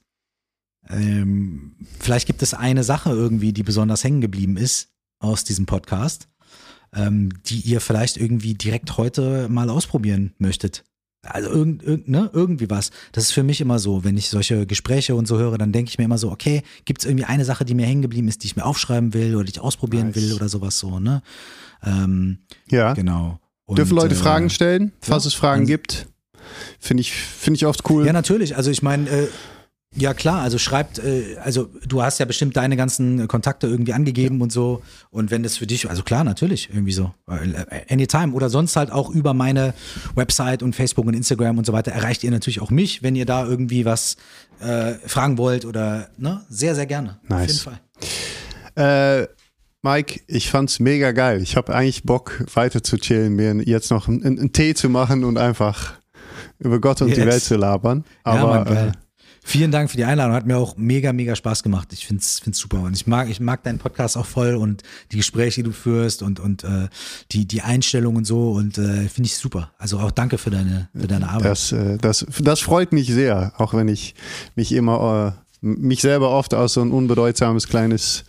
ähm, 0.88 1.76
vielleicht 2.00 2.26
gibt 2.26 2.42
es 2.42 2.54
eine 2.54 2.82
Sache 2.82 3.10
irgendwie, 3.10 3.52
die 3.52 3.62
besonders 3.62 4.02
hängen 4.02 4.20
geblieben 4.20 4.56
ist 4.56 4.88
aus 5.18 5.44
diesem 5.44 5.66
Podcast, 5.66 6.28
ähm, 6.94 7.30
die 7.46 7.60
ihr 7.60 7.80
vielleicht 7.80 8.16
irgendwie 8.16 8.54
direkt 8.54 8.96
heute 8.96 9.48
mal 9.48 9.70
ausprobieren 9.70 10.34
möchtet. 10.38 10.84
Also 11.22 11.50
irgend, 11.50 11.82
irgend, 11.82 12.08
ne, 12.08 12.30
irgendwie 12.32 12.70
was. 12.70 12.90
Das 13.12 13.24
ist 13.24 13.32
für 13.32 13.42
mich 13.42 13.60
immer 13.60 13.78
so, 13.78 14.04
wenn 14.04 14.16
ich 14.16 14.28
solche 14.28 14.66
Gespräche 14.66 15.14
und 15.14 15.26
so 15.26 15.38
höre, 15.38 15.58
dann 15.58 15.72
denke 15.72 15.88
ich 15.88 15.98
mir 15.98 16.04
immer 16.04 16.18
so, 16.18 16.30
okay, 16.30 16.62
gibt 16.84 17.00
es 17.00 17.06
irgendwie 17.06 17.24
eine 17.24 17.44
Sache, 17.44 17.64
die 17.64 17.74
mir 17.74 17.86
hängen 17.86 18.02
geblieben 18.02 18.28
ist, 18.28 18.42
die 18.42 18.46
ich 18.46 18.56
mir 18.56 18.64
aufschreiben 18.64 19.12
will 19.12 19.34
oder 19.34 19.44
die 19.44 19.50
ich 19.50 19.60
ausprobieren 19.60 20.08
nice. 20.08 20.16
will 20.16 20.32
oder 20.34 20.48
sowas 20.48 20.78
so, 20.78 21.00
ne? 21.00 21.22
Ähm, 21.82 22.38
ja. 22.70 22.94
Genau. 22.94 23.40
Und, 23.64 23.78
Dürfen 23.78 23.96
Leute 23.96 24.14
äh, 24.14 24.18
Fragen 24.18 24.50
stellen, 24.50 24.92
falls 25.00 25.24
ja, 25.24 25.28
es 25.28 25.34
Fragen 25.34 25.66
gibt? 25.66 26.06
Finde 26.78 27.00
ich, 27.00 27.12
finde 27.12 27.56
ich 27.56 27.66
oft 27.66 27.88
cool. 27.90 28.06
Ja, 28.06 28.12
natürlich. 28.12 28.56
Also 28.56 28.70
ich 28.70 28.82
meine, 28.82 29.08
äh, 29.10 29.28
ja 29.94 30.14
klar, 30.14 30.42
also 30.42 30.58
schreibt, 30.58 30.98
äh, 30.98 31.36
also 31.42 31.68
du 31.86 32.02
hast 32.02 32.18
ja 32.18 32.26
bestimmt 32.26 32.56
deine 32.56 32.76
ganzen 32.76 33.28
Kontakte 33.28 33.66
irgendwie 33.66 33.92
angegeben 33.92 34.38
ja. 34.38 34.42
und 34.42 34.52
so. 34.52 34.82
Und 35.10 35.30
wenn 35.30 35.42
das 35.42 35.56
für 35.56 35.66
dich, 35.66 35.88
also 35.88 36.02
klar, 36.02 36.24
natürlich, 36.24 36.68
irgendwie 36.70 36.92
so. 36.92 37.14
Äh, 37.28 37.92
anytime. 37.92 38.32
Oder 38.32 38.50
sonst 38.50 38.76
halt 38.76 38.90
auch 38.90 39.10
über 39.10 39.34
meine 39.34 39.74
Website 40.14 40.62
und 40.62 40.74
Facebook 40.74 41.06
und 41.06 41.14
Instagram 41.14 41.58
und 41.58 41.66
so 41.66 41.72
weiter 41.72 41.92
erreicht 41.92 42.24
ihr 42.24 42.30
natürlich 42.30 42.60
auch 42.60 42.70
mich, 42.70 43.02
wenn 43.02 43.16
ihr 43.16 43.26
da 43.26 43.46
irgendwie 43.46 43.84
was 43.84 44.16
äh, 44.60 44.94
fragen 45.06 45.38
wollt 45.38 45.64
oder 45.64 46.08
ne? 46.18 46.44
Sehr, 46.48 46.74
sehr 46.74 46.86
gerne. 46.86 47.18
Nice. 47.28 47.66
Auf 47.66 47.72
jeden 47.72 47.80
Fall. 48.74 49.22
Äh, 49.22 49.28
Mike, 49.82 50.20
ich 50.26 50.50
fand's 50.50 50.80
mega 50.80 51.12
geil. 51.12 51.40
Ich 51.42 51.56
habe 51.56 51.74
eigentlich 51.74 52.02
Bock, 52.02 52.44
weiter 52.54 52.82
zu 52.82 52.96
chillen, 52.96 53.36
mir 53.36 53.54
jetzt 53.62 53.90
noch 53.90 54.08
einen, 54.08 54.24
einen 54.24 54.52
Tee 54.52 54.74
zu 54.74 54.88
machen 54.88 55.24
und 55.24 55.38
einfach 55.38 55.94
über 56.58 56.80
Gott 56.80 57.02
und 57.02 57.08
yes. 57.08 57.18
die 57.18 57.26
Welt 57.26 57.42
zu 57.42 57.56
labern. 57.56 58.04
Aber 58.24 58.38
ja, 58.38 58.64
Mann, 58.64 58.88
äh, 58.88 58.92
Vielen 59.48 59.70
Dank 59.70 59.92
für 59.92 59.96
die 59.96 60.04
Einladung. 60.04 60.34
Hat 60.34 60.44
mir 60.44 60.56
auch 60.56 60.76
mega, 60.76 61.12
mega 61.12 61.36
Spaß 61.36 61.62
gemacht. 61.62 61.92
Ich 61.92 62.04
find's, 62.04 62.40
find's 62.40 62.58
super. 62.58 62.80
Und 62.80 62.96
ich 62.96 63.06
mag, 63.06 63.30
ich 63.30 63.38
mag 63.38 63.62
deinen 63.62 63.78
Podcast 63.78 64.16
auch 64.16 64.26
voll 64.26 64.56
und 64.56 64.82
die 65.12 65.18
Gespräche, 65.18 65.62
die 65.62 65.68
du 65.68 65.72
führst 65.72 66.22
und, 66.22 66.40
und 66.40 66.64
äh, 66.64 66.88
die, 67.30 67.46
die 67.46 67.62
Einstellung 67.62 68.16
und 68.16 68.24
so. 68.24 68.50
Und 68.50 68.76
äh, 68.76 69.08
finde 69.08 69.28
ich 69.28 69.36
super. 69.36 69.70
Also 69.78 70.00
auch 70.00 70.10
danke 70.10 70.38
für 70.38 70.50
deine, 70.50 70.88
für 70.98 71.06
deine 71.06 71.28
Arbeit. 71.28 71.44
Das, 71.44 71.70
äh, 71.70 71.96
das, 71.96 72.26
das 72.40 72.58
freut 72.58 72.92
mich 72.92 73.06
sehr, 73.06 73.52
auch 73.56 73.72
wenn 73.72 73.86
ich 73.86 74.16
mich 74.56 74.72
immer 74.72 75.36
äh, 75.62 75.66
mich 75.66 76.00
selber 76.00 76.30
oft 76.32 76.52
als 76.52 76.72
so 76.72 76.82
ein 76.82 76.90
unbedeutsames 76.90 77.68
kleines 77.68 78.24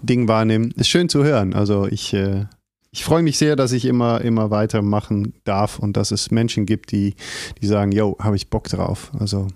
Ding 0.00 0.26
wahrnehme. 0.26 0.70
Ist 0.76 0.88
schön 0.88 1.10
zu 1.10 1.22
hören. 1.22 1.52
Also 1.52 1.86
ich, 1.86 2.14
äh, 2.14 2.46
ich 2.90 3.04
freue 3.04 3.22
mich 3.22 3.36
sehr, 3.36 3.56
dass 3.56 3.72
ich 3.72 3.84
immer, 3.84 4.22
immer 4.22 4.50
weitermachen 4.50 5.34
darf 5.44 5.78
und 5.78 5.98
dass 5.98 6.12
es 6.12 6.30
Menschen 6.30 6.64
gibt, 6.64 6.92
die, 6.92 7.14
die 7.60 7.66
sagen, 7.66 7.92
yo, 7.92 8.16
habe 8.18 8.36
ich 8.36 8.48
Bock 8.48 8.70
drauf. 8.70 9.12
Also 9.18 9.48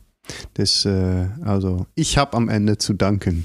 das, 0.54 0.84
äh, 0.84 1.26
also 1.44 1.86
ich 1.94 2.18
habe 2.18 2.36
am 2.36 2.48
Ende 2.48 2.78
zu 2.78 2.94
danken. 2.94 3.44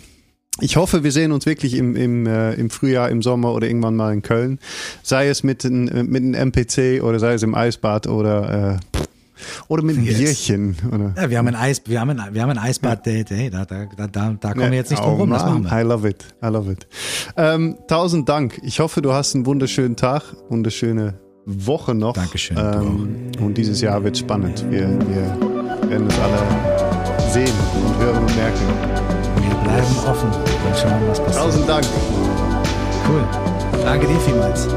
Ich 0.60 0.76
hoffe, 0.76 1.04
wir 1.04 1.12
sehen 1.12 1.32
uns 1.32 1.46
wirklich 1.46 1.76
im, 1.76 1.96
im, 1.96 2.28
äh, 2.28 2.54
im 2.54 2.70
Frühjahr, 2.70 3.10
im 3.10 3.22
Sommer 3.22 3.54
oder 3.54 3.68
irgendwann 3.68 3.96
mal 3.96 4.14
in 4.14 4.22
Köln. 4.22 4.60
Sei 5.02 5.28
es 5.28 5.44
mit, 5.44 5.64
ein, 5.64 5.86
mit 6.08 6.24
einem 6.24 6.34
MPC 6.34 7.02
oder 7.02 7.20
sei 7.20 7.34
es 7.34 7.44
im 7.44 7.56
Eisbad 7.56 8.08
oder, 8.08 8.80
äh, 8.94 8.98
oder 9.70 9.84
mit 9.84 9.98
einem 9.98 10.06
yes. 10.06 10.18
Bierchen. 10.18 10.76
Oder? 10.94 11.14
Ja, 11.18 11.30
wir 11.30 11.38
haben 11.38 11.48
ein 11.48 11.56
Eis, 11.56 11.82
wir 11.86 12.00
haben 12.00 12.10
ein, 12.12 12.34
wir 12.34 12.42
haben 12.42 12.52
ein 12.52 12.58
Eisbad-Date. 12.58 13.32
Hey, 13.32 13.50
da, 13.50 13.66
da, 13.66 13.88
da, 14.08 14.36
da 14.40 14.54
kommen 14.54 14.72
wir 14.72 14.78
jetzt 14.78 14.92
nicht 14.92 15.02
drum 15.02 15.14
oh 15.14 15.18
rum. 15.18 15.30
Das 15.32 15.44
machen 15.44 15.64
wir. 15.64 15.72
I 15.72 15.84
love 15.84 16.08
it. 16.08 16.26
I 16.44 16.48
love 16.48 16.72
it. 16.72 16.88
Ähm, 17.38 17.78
tausend 17.88 18.30
Dank. 18.30 18.60
Ich 18.64 18.80
hoffe, 18.80 19.02
du 19.02 19.14
hast 19.14 19.34
einen 19.34 19.46
wunderschönen 19.46 19.96
Tag, 19.96 20.24
wunderschöne 20.50 21.16
Woche 21.46 21.96
noch. 21.96 22.14
Dankeschön. 22.14 22.58
Ähm, 22.58 23.32
und 23.40 23.58
dieses 23.58 23.82
Jahr 23.82 24.04
wird 24.04 24.18
spannend. 24.18 24.66
Wir, 24.70 24.90
wir 25.08 25.51
werden 25.90 26.08
es 26.08 26.20
alle 26.20 27.32
sehen 27.32 27.54
und 27.86 28.04
hören 28.04 28.18
und 28.18 28.36
merken. 28.36 28.68
Wir 29.42 29.56
bleiben 29.64 29.96
offen 30.10 30.30
und 30.30 30.78
schauen, 30.78 31.02
was 31.08 31.20
passiert. 31.20 31.44
Tausend 31.44 31.70
Dank. 31.70 31.86
Cool. 33.08 33.24
Danke 33.84 34.08
dir 34.08 34.20
vielmals. 34.20 34.68